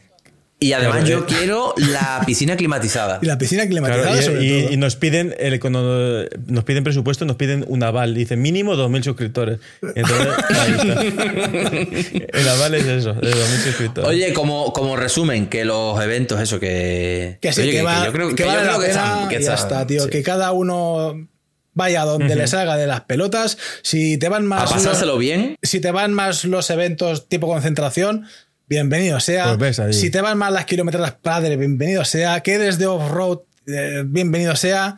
Y 0.63 0.73
además 0.73 1.09
yo 1.09 1.25
quiero 1.25 1.73
la 1.75 2.21
piscina 2.23 2.55
climatizada. 2.55 3.17
Y 3.23 3.25
la 3.25 3.39
piscina 3.39 3.65
climatizada 3.65 4.19
y, 4.19 4.21
sobre 4.21 4.61
todo. 4.61 4.73
y, 4.73 4.77
nos 4.77 4.95
piden 4.95 5.33
el, 5.39 5.59
cuando 5.59 6.23
nos 6.45 6.63
piden 6.65 6.83
presupuesto, 6.83 7.25
nos 7.25 7.35
piden 7.35 7.65
un 7.67 7.81
aval. 7.81 8.13
Dice 8.13 8.35
mínimo 8.35 8.75
2.000 8.75 9.03
suscriptores. 9.03 9.57
Entonces, 9.95 10.27
ahí 10.59 10.71
está. 10.73 11.01
El 12.39 12.47
aval 12.47 12.75
es 12.75 12.85
eso, 12.85 13.13
de 13.13 13.31
2.000 13.31 13.63
suscriptores. 13.63 14.07
Oye, 14.07 14.33
como, 14.33 14.71
como 14.71 14.95
resumen, 14.95 15.47
que 15.47 15.65
los 15.65 15.99
eventos, 15.99 16.39
eso 16.39 16.59
que... 16.59 17.39
Que 17.41 17.53
sí, 17.53 17.71
que, 17.71 17.81
va, 17.81 18.05
yo 18.05 18.11
creo 18.11 18.35
que, 18.35 18.45
vale 18.45 18.63
la 18.63 18.77
pena 18.77 19.27
que 19.31 19.41
ya 19.41 19.55
está, 19.55 19.87
tío. 19.87 20.11
Que 20.11 20.21
cada 20.21 20.51
uno 20.51 21.27
vaya 21.73 22.05
donde 22.05 22.35
les 22.35 22.53
haga 22.53 22.77
de 22.77 22.85
las 22.85 23.01
pelotas. 23.01 23.57
Si 23.81 24.19
te 24.19 24.29
van 24.29 24.45
más... 24.45 24.69
A 24.69 24.75
pasárselo 24.75 25.17
bien. 25.17 25.55
Si 25.63 25.79
te 25.79 25.89
van 25.89 26.13
más 26.13 26.45
los 26.45 26.69
eventos 26.69 27.27
tipo 27.29 27.47
concentración 27.47 28.27
bienvenido 28.71 29.19
sea. 29.19 29.57
Pues 29.57 29.81
si 29.91 30.09
te 30.09 30.21
van 30.21 30.37
mal 30.37 30.53
las 30.53 30.65
kilómetros 30.65 31.11
padre, 31.21 31.57
bienvenido 31.57 32.05
sea. 32.05 32.39
Que 32.39 32.53
eres 32.53 32.77
de 32.77 32.87
off-road, 32.87 33.39
eh, 33.67 34.03
bienvenido 34.05 34.55
sea. 34.55 34.95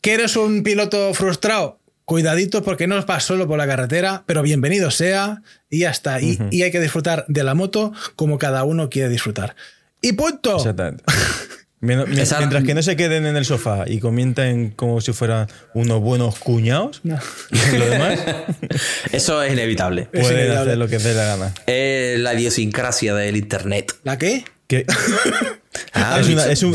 Que 0.00 0.14
eres 0.14 0.34
un 0.36 0.62
piloto 0.62 1.12
frustrado, 1.12 1.78
cuidadito 2.06 2.62
porque 2.62 2.86
no 2.86 3.04
vas 3.04 3.22
solo 3.22 3.46
por 3.46 3.58
la 3.58 3.66
carretera, 3.66 4.24
pero 4.26 4.40
bienvenido 4.40 4.90
sea 4.90 5.42
y 5.68 5.80
ya 5.80 5.90
está. 5.90 6.22
y, 6.22 6.38
y, 6.50 6.62
hay 6.62 6.70
que 6.70 6.80
disfrutar 6.80 7.26
de 7.28 7.44
la 7.44 7.54
moto 7.54 7.92
como 8.16 8.38
cada 8.38 8.64
uno 8.64 8.88
quiere 8.88 9.10
disfrutar. 9.10 9.54
Y 10.00 10.12
punto. 10.12 10.56
Exactamente. 10.56 11.04
Mientras 11.84 12.64
que 12.64 12.74
no 12.74 12.82
se 12.82 12.96
queden 12.96 13.26
en 13.26 13.36
el 13.36 13.44
sofá 13.44 13.84
y 13.86 14.00
comenten 14.00 14.70
como 14.70 15.00
si 15.00 15.12
fueran 15.12 15.48
unos 15.74 16.00
buenos 16.00 16.38
cuñados, 16.38 17.00
lo 17.04 17.86
demás. 17.86 18.20
Eso 19.12 19.42
es 19.42 19.52
inevitable. 19.52 20.06
Pueden 20.06 20.50
hacer 20.52 20.78
lo 20.78 20.88
que 20.88 20.98
dé 20.98 21.14
la 21.14 21.24
gana. 21.24 21.54
la 21.66 22.34
idiosincrasia 22.34 23.14
del 23.14 23.36
internet. 23.36 23.92
¿La 24.02 24.18
qué? 24.18 24.44
Ah, 25.92 26.20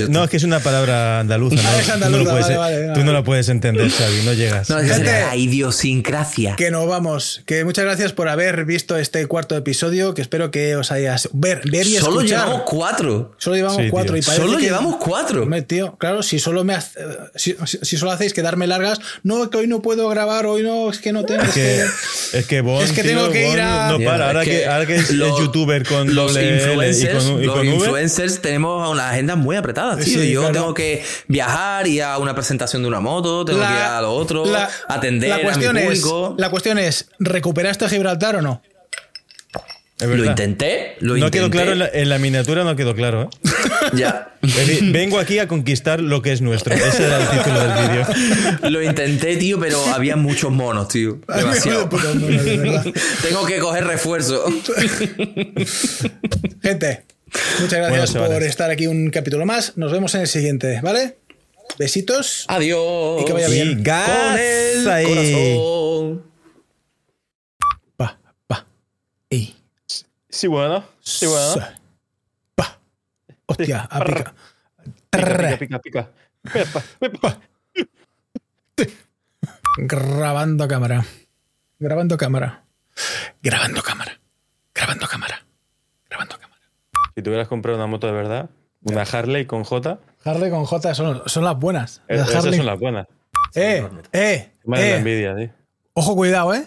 no, 0.09 0.23
es 0.23 0.29
que 0.29 0.37
es 0.37 0.43
una 0.43 0.59
palabra 0.59 1.19
andaluza. 1.19 1.55
¿no? 1.99 2.05
tú, 2.93 3.03
no 3.03 3.11
lo 3.11 3.23
puedes, 3.23 3.49
entender, 3.49 3.89
Xavi, 3.89 4.21
no 4.23 4.33
llegas. 4.33 4.69
No, 4.69 4.79
es 4.79 4.99
la 4.99 5.35
idiosincrasia. 5.35 6.55
Que 6.55 6.71
no 6.71 6.85
vamos. 6.87 7.41
Que 7.45 7.65
muchas 7.65 7.85
gracias 7.85 8.13
por 8.13 8.29
haber 8.29 8.65
visto 8.65 8.97
este 8.97 9.25
cuarto 9.27 9.55
episodio. 9.55 10.13
Que 10.13 10.21
espero 10.21 10.51
que 10.51 10.75
os 10.75 10.91
hayas 10.91 11.29
ver, 11.33 11.61
ver 11.69 11.87
y 11.87 11.97
Solo 11.97 12.21
llevamos 12.21 12.61
cuatro. 12.65 13.35
Solo 13.37 13.55
llevamos 13.55 13.81
cuatro. 13.89 14.17
Y 14.17 14.21
solo 14.21 14.57
llevamos 14.59 14.97
cuatro. 14.97 15.47
tío, 15.67 15.95
claro, 15.97 16.23
si 16.23 16.39
solo 16.39 16.63
me 16.63 16.77
si, 17.35 17.97
solo 17.97 18.11
hacéis 18.11 18.33
quedarme 18.33 18.67
largas, 18.67 18.99
no, 19.23 19.49
que 19.49 19.57
hoy 19.57 19.67
no 19.67 19.81
puedo 19.81 20.07
grabar, 20.09 20.45
hoy 20.45 20.63
no, 20.63 20.89
es 20.89 20.99
que 20.99 21.11
no 21.11 21.23
tengo. 21.25 21.43
Es 21.43 21.49
que, 21.51 21.81
es 21.81 22.45
que, 22.45 22.59
es 22.59 22.91
que 22.91 23.03
tengo 23.03 23.29
que 23.31 23.51
ir 23.51 23.59
a. 23.59 23.91
No 23.91 23.99
para, 24.03 24.27
ahora 24.27 24.43
que, 24.43 24.65
ahora 24.65 24.85
que 24.85 24.95
es, 24.95 25.09
youtuber 25.09 25.85
con 25.85 26.13
los 26.15 26.31
influencers, 26.37 27.25
y 27.25 27.45
con, 27.45 27.45
los 27.45 27.65
influencers 27.65 28.41
tenemos 28.41 28.88
una 28.89 29.09
agenda 29.09 29.35
muy 29.35 29.55
apretada, 29.55 29.97
tío. 29.97 30.23
yo 30.23 30.51
tengo 30.51 30.73
que 30.73 31.03
viajar, 31.27 31.87
y 31.87 31.99
a 31.99 32.17
una 32.17 32.33
presentación 32.33 32.81
de 32.81 32.87
una 32.87 32.99
moto, 32.99 33.45
tengo 33.45 33.59
que 33.59 33.65
ir 33.65 33.81
a 33.81 34.01
lo 34.01 34.13
otro, 34.13 34.45
atender 34.87 35.29
la 35.29 35.41
cuestión 35.41 35.77
a 35.77 35.79
mi 35.79 35.85
público. 35.85 36.33
Es, 36.35 36.41
la 36.41 36.49
cuestión 36.49 36.79
es, 36.79 37.09
¿recuperaste 37.19 37.87
Gibraltar 37.89 38.37
o 38.37 38.41
no? 38.41 38.61
Lo 39.99 40.23
intenté, 40.23 40.95
lo 41.01 41.17
no 41.17 41.29
quedó 41.29 41.49
claro 41.49 41.73
en 41.73 42.09
la, 42.09 42.19
miniatura, 42.19 42.63
no 42.63 42.77
quedó 42.77 42.95
claro. 42.95 43.23
¿eh? 43.23 43.49
ya. 43.93 44.33
Vengo 44.81 45.19
aquí 45.19 45.39
a 45.39 45.49
conquistar 45.49 45.99
lo 45.99 46.21
que 46.21 46.31
es 46.31 46.39
nuestro. 46.39 46.73
Ese 46.73 47.05
era 47.05 47.21
el 47.21 47.27
título 47.27 47.59
del 47.59 47.89
vídeo. 47.89 48.07
Lo 48.69 48.81
intenté, 48.81 49.35
tío, 49.35 49.59
pero 49.59 49.83
había 49.87 50.15
muchos 50.15 50.51
monos, 50.51 50.87
tío. 50.87 51.19
Demasiado. 51.27 51.89
Tengo 51.89 53.45
que 53.45 53.59
coger 53.59 53.87
refuerzo. 53.87 54.45
Gente, 56.61 57.03
Muchas 57.59 57.79
gracias 57.79 58.13
por 58.13 58.43
estar 58.43 58.71
aquí 58.71 58.87
un 58.87 59.09
capítulo 59.09 59.45
más. 59.45 59.77
Nos 59.77 59.91
vemos 59.91 60.15
en 60.15 60.21
el 60.21 60.27
siguiente, 60.27 60.79
¿vale? 60.81 61.17
Besitos. 61.77 62.45
Adiós. 62.47 63.21
Y 63.21 63.25
que 63.25 63.33
vaya 63.33 63.47
bien. 63.47 63.83
Con 63.83 64.39
el 64.39 65.07
corazón. 65.07 66.25
Pa, 67.95 68.19
pa. 68.47 68.65
Ey. 69.29 69.55
Sí, 70.29 70.47
bueno. 70.47 70.85
Sí, 71.01 71.25
bueno. 71.25 71.55
Pa. 72.55 72.79
Hostia, 73.45 73.87
a 73.89 73.99
pica. 73.99 74.33
Pica, 75.11 75.57
pica, 75.57 75.79
pica. 75.79 76.11
Grabando 79.77 80.67
cámara. 80.67 81.05
Grabando 81.79 82.17
cámara. 82.17 82.65
Grabando 83.41 83.81
cámara. 83.81 84.19
Grabando 84.73 85.07
cámara. 85.07 85.45
Si 87.19 87.23
tuvieras 87.23 87.49
comprado 87.49 87.77
una 87.77 87.85
moto 87.85 88.07
de 88.07 88.13
verdad, 88.13 88.49
una 88.81 89.01
Harley 89.01 89.45
con 89.45 89.65
J. 89.65 89.99
Harley 90.23 90.49
con 90.49 90.63
J 90.63 90.95
son, 90.95 91.21
son 91.25 91.43
las 91.43 91.59
buenas. 91.59 92.01
Las 92.07 92.29
esas 92.29 92.55
son 92.55 92.65
las 92.65 92.79
buenas. 92.79 93.07
Eh, 93.55 93.85
eh. 94.13 94.53
Más 94.63 94.79
eh. 94.79 94.91
la 94.91 94.97
envidia, 94.99 95.35
sí. 95.35 95.49
Ojo, 95.95 96.15
cuidado, 96.15 96.53
eh. 96.53 96.65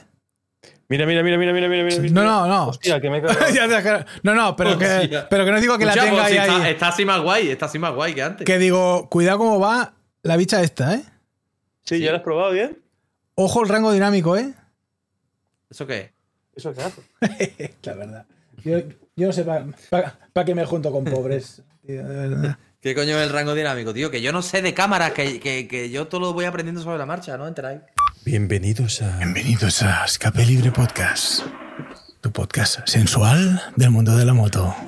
Mira, 0.89 1.07
mira, 1.07 1.23
mira, 1.23 1.39
mira, 1.39 1.55
mira, 1.55 1.69
mira. 1.69 1.99
No, 2.11 2.23
no, 2.23 2.47
no. 2.47 2.69
Hostia, 2.69 3.01
que 3.01 3.09
me 3.09 3.23
no, 4.23 4.35
no, 4.35 4.55
pero 4.55 4.79
que, 4.79 5.25
pero 5.31 5.47
que 5.47 5.53
no 5.53 5.59
digo 5.59 5.79
que 5.79 5.87
la 5.87 5.95
tenga 5.95 6.23
ahí, 6.23 6.37
está, 6.37 6.69
Está 6.69 6.89
así 6.89 7.07
más 7.07 7.23
guay, 7.23 7.49
está 7.49 7.65
así 7.65 7.79
más 7.79 7.95
guay 7.95 8.13
que 8.13 8.23
antes. 8.23 8.45
Que 8.45 8.59
digo, 8.59 9.09
cuidado 9.09 9.39
cómo 9.39 9.59
va 9.59 9.95
la 10.23 10.37
bicha 10.37 10.61
esta, 10.61 10.97
¿eh? 10.97 11.03
Sí, 11.83 11.99
¿ya 11.99 12.11
la 12.11 12.19
has 12.19 12.25
probado 12.25 12.53
bien? 12.53 12.79
Ojo 13.37 13.63
el 13.63 13.71
rango 13.71 13.91
dinámico, 13.91 14.37
¿eh? 14.37 14.53
¿Eso 15.71 15.87
qué? 15.87 16.13
¿Eso 16.55 16.75
qué 16.75 16.83
hace? 16.83 17.75
la 17.85 17.95
verdad. 17.95 18.27
Yo, 18.63 18.81
yo 19.17 19.29
no 19.29 19.33
sé 19.33 19.45
para 19.45 19.65
qué 20.45 20.55
me 20.55 20.65
junto 20.65 20.91
con 20.91 21.05
pobres. 21.05 21.63
¿Qué 21.85 22.95
coño 22.97 23.17
es 23.19 23.27
el 23.27 23.31
rango 23.31 23.55
dinámico, 23.55 23.95
tío? 23.95 24.11
Que 24.11 24.21
yo 24.23 24.33
no 24.33 24.43
sé 24.43 24.61
de 24.61 24.75
cámaras, 24.75 25.13
que, 25.13 25.39
que, 25.41 25.91
yo 25.91 26.09
todo 26.09 26.21
lo 26.21 26.33
voy 26.33 26.47
aprendiendo 26.47 26.83
sobre 26.83 26.99
la 26.99 27.07
marcha, 27.07 27.37
¿no? 27.37 27.47
Enteráis. 27.47 27.81
Bienvenidos 28.25 29.03
a. 29.03 29.19
Bienvenidos 29.19 29.83
a 29.83 30.05
Escape 30.05 30.45
Libre 30.45 30.73
Podcast. 30.73 31.43
Tu 32.21 32.33
podcast 32.33 32.89
sensual 32.89 33.63
del 33.77 33.91
mundo 33.91 34.17
de 34.17 34.25
la 34.25 34.35
moto. 34.35 34.75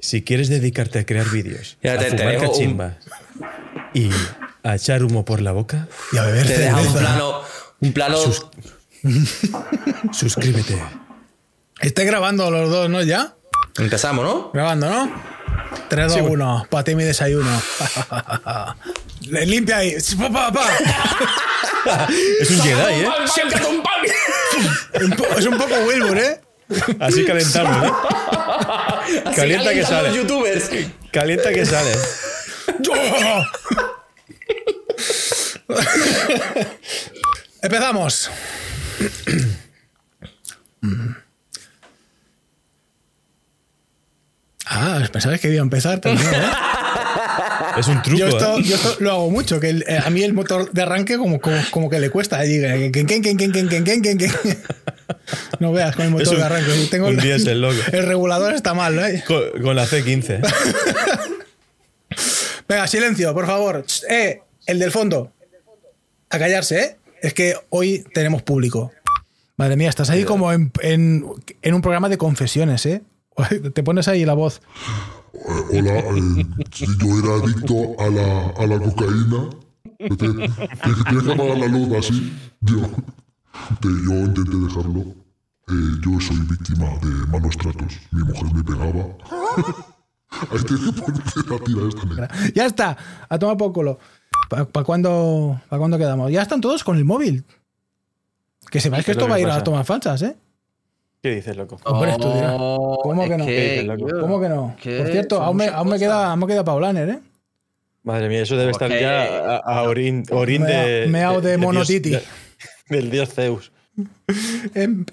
Si 0.00 0.20
quieres 0.20 0.50
dedicarte 0.50 0.98
a 0.98 1.06
crear 1.06 1.26
vídeos, 1.30 1.78
a 1.82 1.98
fumar 1.98 2.36
cachimbas 2.36 2.96
y 3.94 4.10
a 4.62 4.74
echar 4.74 5.02
humo 5.02 5.24
por 5.24 5.40
la 5.40 5.52
boca, 5.52 5.88
y 6.12 6.18
a 6.18 6.24
beber 6.24 6.46
te 6.46 6.58
deja 6.58 6.78
un 6.78 6.92
plano. 6.92 7.40
Un 7.80 7.92
plano. 7.94 8.18
Suscríbete. 10.12 10.78
Estáis 11.80 12.06
grabando 12.06 12.50
los 12.50 12.68
dos, 12.68 12.90
¿no? 12.90 13.02
¿Ya? 13.02 13.34
Empezamos, 13.78 14.24
¿no? 14.24 14.50
Grabando, 14.52 14.88
¿no? 14.88 15.12
3, 15.88 16.14
2, 16.14 16.30
1. 16.30 16.66
Para 16.70 16.84
ti 16.84 16.94
mi 16.94 17.04
desayuno. 17.04 17.50
Limpia 19.20 19.78
ahí. 19.78 19.96
Pa, 20.18 20.30
pa, 20.30 20.52
pa. 20.52 20.66
es 22.40 22.50
un 22.50 22.60
Jedi, 22.60 23.02
¿eh? 23.02 23.08
es 25.38 25.46
un 25.46 25.58
poco 25.58 25.74
Wilbur, 25.86 26.18
¿eh? 26.18 26.40
Así 27.00 27.24
calentamos, 27.24 27.86
¿eh? 27.86 27.92
Calienta 29.34 29.74
que 29.74 29.84
sale. 29.84 30.08
Los 30.08 30.16
youtubers. 30.18 30.70
Calienta 31.10 31.52
que 31.52 31.66
sale. 31.66 31.92
Empezamos. 37.62 38.30
Pensabas 45.24 45.40
que 45.40 45.48
iba 45.48 45.60
a 45.60 45.62
empezar 45.62 46.00
también, 46.00 46.34
¿eh? 46.34 46.36
Es 47.78 47.88
un 47.88 48.02
truco. 48.02 48.18
Yo 48.18 48.28
esto, 48.28 48.58
¿eh? 48.58 48.62
yo 48.62 48.76
esto 48.76 48.96
lo 49.00 49.10
hago 49.12 49.30
mucho, 49.30 49.58
que 49.58 49.70
el, 49.70 49.82
eh, 49.88 49.98
a 50.04 50.10
mí 50.10 50.22
el 50.22 50.34
motor 50.34 50.70
de 50.70 50.82
arranque 50.82 51.16
como, 51.16 51.40
como, 51.40 51.56
como 51.70 51.88
que 51.88 51.98
le 51.98 52.10
cuesta. 52.10 52.38
Allí, 52.38 52.58
no 55.60 55.72
veas 55.72 55.96
con 55.96 56.04
el 56.04 56.10
motor 56.10 56.36
de 56.36 56.42
arranque. 56.42 56.88
Tengo 56.90 57.08
un 57.08 57.18
el, 57.18 57.60
loco. 57.62 57.74
el 57.92 58.02
regulador 58.04 58.52
está 58.52 58.74
mal, 58.74 58.94
¿no? 58.94 59.02
Con, 59.26 59.62
con 59.62 59.74
la 59.74 59.86
C15. 59.86 60.40
Venga, 62.68 62.86
silencio, 62.86 63.32
por 63.32 63.46
favor. 63.46 63.86
Eh, 64.10 64.42
el 64.66 64.78
del 64.78 64.92
fondo. 64.92 65.32
A 66.28 66.38
callarse, 66.38 66.80
¿eh? 66.80 66.96
Es 67.22 67.32
que 67.32 67.54
hoy 67.70 68.04
tenemos 68.12 68.42
público. 68.42 68.92
Madre 69.56 69.76
mía, 69.76 69.88
estás 69.88 70.10
ahí 70.10 70.24
como 70.24 70.52
en, 70.52 70.70
en, 70.82 71.24
en 71.62 71.74
un 71.74 71.80
programa 71.80 72.10
de 72.10 72.18
confesiones, 72.18 72.84
¿eh? 72.84 73.00
Te 73.74 73.82
pones 73.82 74.08
ahí 74.08 74.24
la 74.24 74.34
voz. 74.34 74.60
Eh, 75.34 75.78
hola, 75.78 75.98
eh, 75.98 76.46
si 76.72 76.86
yo 76.98 77.18
era 77.18 77.34
adicto 77.42 78.00
a 78.00 78.08
la, 78.08 78.48
a 78.50 78.66
la 78.66 78.78
cocaína, 78.78 79.50
tienes 79.98 81.24
que 81.24 81.32
apagar 81.32 81.58
la 81.58 81.66
luz 81.66 81.98
así. 81.98 82.32
Yo, 82.60 82.78
yo 83.82 84.12
intenté 84.12 84.56
dejarlo. 84.56 85.00
Eh, 85.66 85.72
yo 86.04 86.20
soy 86.20 86.36
víctima 86.48 86.86
de 87.02 87.26
malos 87.28 87.56
tratos. 87.56 87.98
Mi 88.12 88.22
mujer 88.22 88.54
me 88.54 88.62
pegaba. 88.62 89.06
Ahí 90.50 90.64
tienes 90.66 90.84
que 90.84 91.02
ponerte 91.02 91.50
la 91.50 91.58
tira 91.58 91.88
esta 91.88 92.04
negra. 92.04 92.28
Ya 92.54 92.66
está, 92.66 92.96
a 93.28 93.38
tomar 93.38 93.56
por 93.56 93.72
culo. 93.72 93.98
¿Para 94.48 94.84
cuándo, 94.84 95.60
¿Para 95.68 95.78
cuándo 95.78 95.98
quedamos? 95.98 96.30
Ya 96.30 96.42
están 96.42 96.60
todos 96.60 96.84
con 96.84 96.96
el 96.96 97.04
móvil. 97.04 97.44
Que 98.70 98.80
sepáis 98.80 99.04
que 99.04 99.12
esto 99.12 99.28
va 99.28 99.36
a 99.36 99.40
ir 99.40 99.48
a 99.48 99.64
tomas 99.64 99.86
falsas, 99.86 100.22
¿eh? 100.22 100.36
¿Qué 101.24 101.36
dices, 101.36 101.56
loco? 101.56 101.80
Hombre, 101.84 102.10
esto 102.10 102.34
dirá. 102.34 102.52
¿Cómo 102.52 103.22
que 103.26 103.38
no? 103.38 104.20
¿Cómo 104.20 104.38
que 104.42 104.48
no? 104.50 104.76
Por 104.76 105.08
cierto, 105.10 105.40
aún 105.40 105.56
me, 105.56 105.68
aún 105.68 105.88
me, 105.88 105.98
queda, 105.98 106.30
aún 106.30 106.40
me 106.40 106.46
queda 106.46 106.62
Paulaner, 106.62 107.08
¿eh? 107.08 107.18
Madre 108.02 108.28
mía, 108.28 108.42
eso 108.42 108.58
debe 108.58 108.72
estar 108.72 108.90
ya 108.90 109.56
a, 109.56 109.82
orín, 109.84 110.24
orín 110.30 110.66
de. 110.66 111.06
Meao 111.08 111.40
de, 111.40 111.52
de, 111.52 111.56
Monotiti. 111.56 112.14
del 112.90 113.10
dios 113.10 113.32
Zeus. 113.32 113.72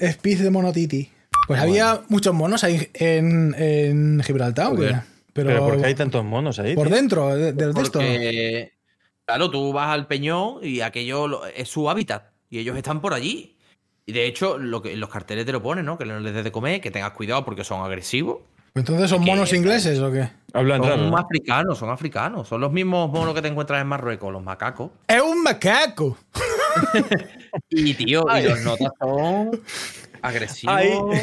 Espiz 0.02 0.42
de 0.42 0.50
Monotiti. 0.50 1.10
Pues 1.48 1.62
había 1.62 2.02
muchos 2.10 2.34
monos 2.34 2.66
ahí 2.66 2.90
en, 2.94 3.56
en 3.58 4.22
Gibraltar. 4.22 4.74
Pero, 4.76 5.02
Pero 5.32 5.60
¿por 5.66 5.80
qué 5.80 5.86
hay 5.86 5.96
tantos 5.96 6.26
monos 6.26 6.60
ahí? 6.60 6.76
Por 6.76 6.90
dentro 6.90 7.34
del 7.34 7.56
de, 7.56 7.72
Porque, 7.72 8.74
Claro, 9.24 9.50
tú 9.50 9.72
vas 9.72 9.88
al 9.88 10.08
peñón 10.08 10.56
y 10.62 10.82
aquello 10.82 11.46
es 11.46 11.70
su 11.70 11.90
hábitat. 11.90 12.34
Y 12.50 12.60
ellos 12.60 12.76
están 12.76 13.00
por 13.00 13.14
allí. 13.14 13.56
Y 14.06 14.14
de 14.14 14.26
hecho, 14.26 14.58
lo 14.58 14.82
que, 14.82 14.96
los 14.96 15.10
carteles 15.10 15.46
te 15.46 15.52
lo 15.52 15.62
ponen, 15.62 15.86
¿no? 15.86 15.98
Que 15.98 16.06
no 16.06 16.20
les 16.20 16.34
des 16.34 16.44
de 16.44 16.52
comer, 16.52 16.82
que 16.82 16.92
tengas 16.92 17.12
cuidado 17.12 17.46
porque 17.46 17.64
son 17.64 17.84
agresivos. 17.86 18.40
Entonces, 18.74 19.10
¿son 19.10 19.24
monos 19.24 19.52
ingleses 19.54 20.00
o 20.00 20.12
qué? 20.12 20.30
Hablan 20.54 20.84
son 20.84 21.18
africanos, 21.18 21.78
son 21.78 21.90
africanos. 21.90 22.48
Son 22.48 22.62
los 22.62 22.72
mismos 22.72 23.12
monos 23.12 23.34
que 23.34 23.42
te 23.42 23.50
encuentras 23.50 23.82
en 23.82 23.88
Marruecos, 23.88 24.32
los 24.32 24.42
macacos. 24.42 24.92
¡Es 25.08 25.22
un 25.22 25.44
macaco! 25.44 26.18
y 27.70 27.94
tío, 27.94 28.26
y 28.38 28.44
los 28.44 28.62
notas 28.62 28.92
son 29.00 29.62
agresivos. 30.22 31.18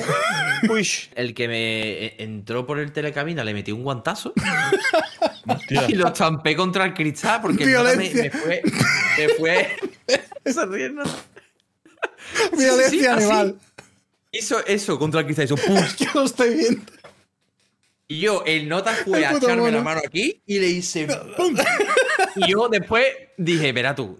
El 1.14 1.34
que 1.34 1.48
me 1.48 2.22
entró 2.22 2.66
por 2.66 2.78
el 2.78 2.92
telecabina 2.92 3.44
le 3.44 3.54
metí 3.54 3.72
un 3.72 3.82
guantazo 3.82 4.32
y 5.88 5.94
lo 5.94 6.08
estampé 6.08 6.56
contra 6.56 6.84
el 6.84 6.94
cristal 6.94 7.40
porque 7.40 7.64
me, 7.64 7.96
me, 7.96 8.30
fue. 8.30 8.62
Me 9.16 9.28
fue. 9.38 9.76
Violencia 12.56 13.14
animal. 13.14 13.58
Hizo 14.32 14.64
eso 14.66 14.98
contra 14.98 15.20
el 15.20 15.26
cristal. 15.26 15.46
Hizo 15.46 15.56
¡pum! 15.56 15.76
Yo 15.98 16.08
lo 16.14 16.24
estoy 16.24 16.54
viendo. 16.54 16.92
Y 18.10 18.20
yo, 18.20 18.42
el 18.46 18.70
nota 18.70 18.94
fue 18.94 19.26
a 19.26 19.36
echarme 19.36 19.70
la 19.70 19.82
mano 19.82 20.00
aquí 20.02 20.40
y 20.46 20.58
le 20.58 20.68
hice 20.68 21.06
¡pum! 21.36 21.54
Y 22.36 22.50
yo 22.50 22.70
después 22.70 23.04
dije, 23.36 23.70
verá 23.72 23.94
tú, 23.94 24.18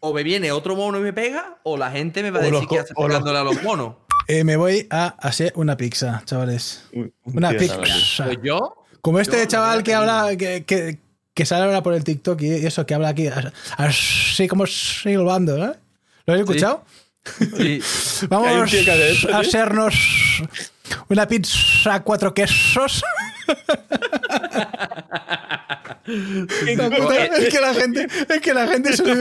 o 0.00 0.12
me 0.14 0.22
viene 0.22 0.52
otro 0.52 0.76
mono 0.76 0.98
y 0.98 1.02
me 1.02 1.12
pega, 1.12 1.58
o 1.64 1.76
la 1.76 1.90
gente 1.90 2.22
me 2.22 2.30
va 2.30 2.40
a 2.40 2.42
decir 2.42 2.68
que 2.68 2.78
hace 2.78 2.94
pegándole 2.94 3.38
a 3.38 3.44
los 3.44 3.62
monos. 3.62 3.94
Eh, 4.30 4.44
me 4.44 4.56
voy 4.56 4.86
a 4.90 5.06
hacer 5.06 5.54
una 5.56 5.78
pizza, 5.78 6.20
chavales. 6.26 6.84
Una 7.24 7.48
pizza. 7.52 7.78
Pues 8.26 8.36
yo. 8.42 8.84
Como 9.00 9.20
este 9.20 9.46
chaval 9.46 9.82
que 9.82 9.94
habla, 9.94 10.36
que, 10.36 10.66
que, 10.66 10.98
que, 11.32 11.46
sale 11.46 11.64
ahora 11.64 11.82
por 11.82 11.94
el 11.94 12.04
TikTok 12.04 12.38
y 12.42 12.66
eso, 12.66 12.84
que 12.84 12.92
habla 12.92 13.08
aquí, 13.08 13.26
así 13.78 14.46
como 14.46 14.66
silbando, 14.66 15.64
¿eh? 15.64 15.72
¿Lo 16.28 16.34
has 16.34 16.40
escuchado? 16.40 16.84
Sí. 17.56 17.80
Vamos 18.28 18.74
a 19.32 19.38
hacernos 19.38 19.94
una 21.08 21.26
pizza 21.26 22.02
cuatro 22.02 22.34
quesos. 22.34 23.02
es 26.06 27.48
que 27.48 27.60
la 27.60 27.72
gente, 27.72 28.06
es 28.28 28.40
que 28.42 28.52
la 28.52 28.66
gente 28.66 28.94
se 28.94 29.04
lo, 29.06 29.14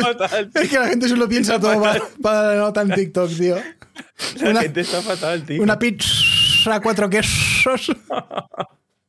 es 0.53 0.69
que 0.69 0.79
la 0.79 0.87
gente 0.87 1.07
se 1.07 1.15
lo 1.15 1.29
piensa 1.29 1.57
todo 1.57 1.81
para, 1.81 2.01
para 2.21 2.41
la 2.49 2.55
nota 2.55 2.81
en 2.81 2.91
TikTok, 2.91 3.37
tío. 3.37 3.55
La 4.41 4.49
una, 4.49 4.61
gente 4.63 4.81
está 4.81 5.01
fatal, 5.01 5.43
tío. 5.43 5.63
Una 5.63 5.79
pizza, 5.79 6.81
cuatro 6.81 7.09
quesos. 7.09 7.89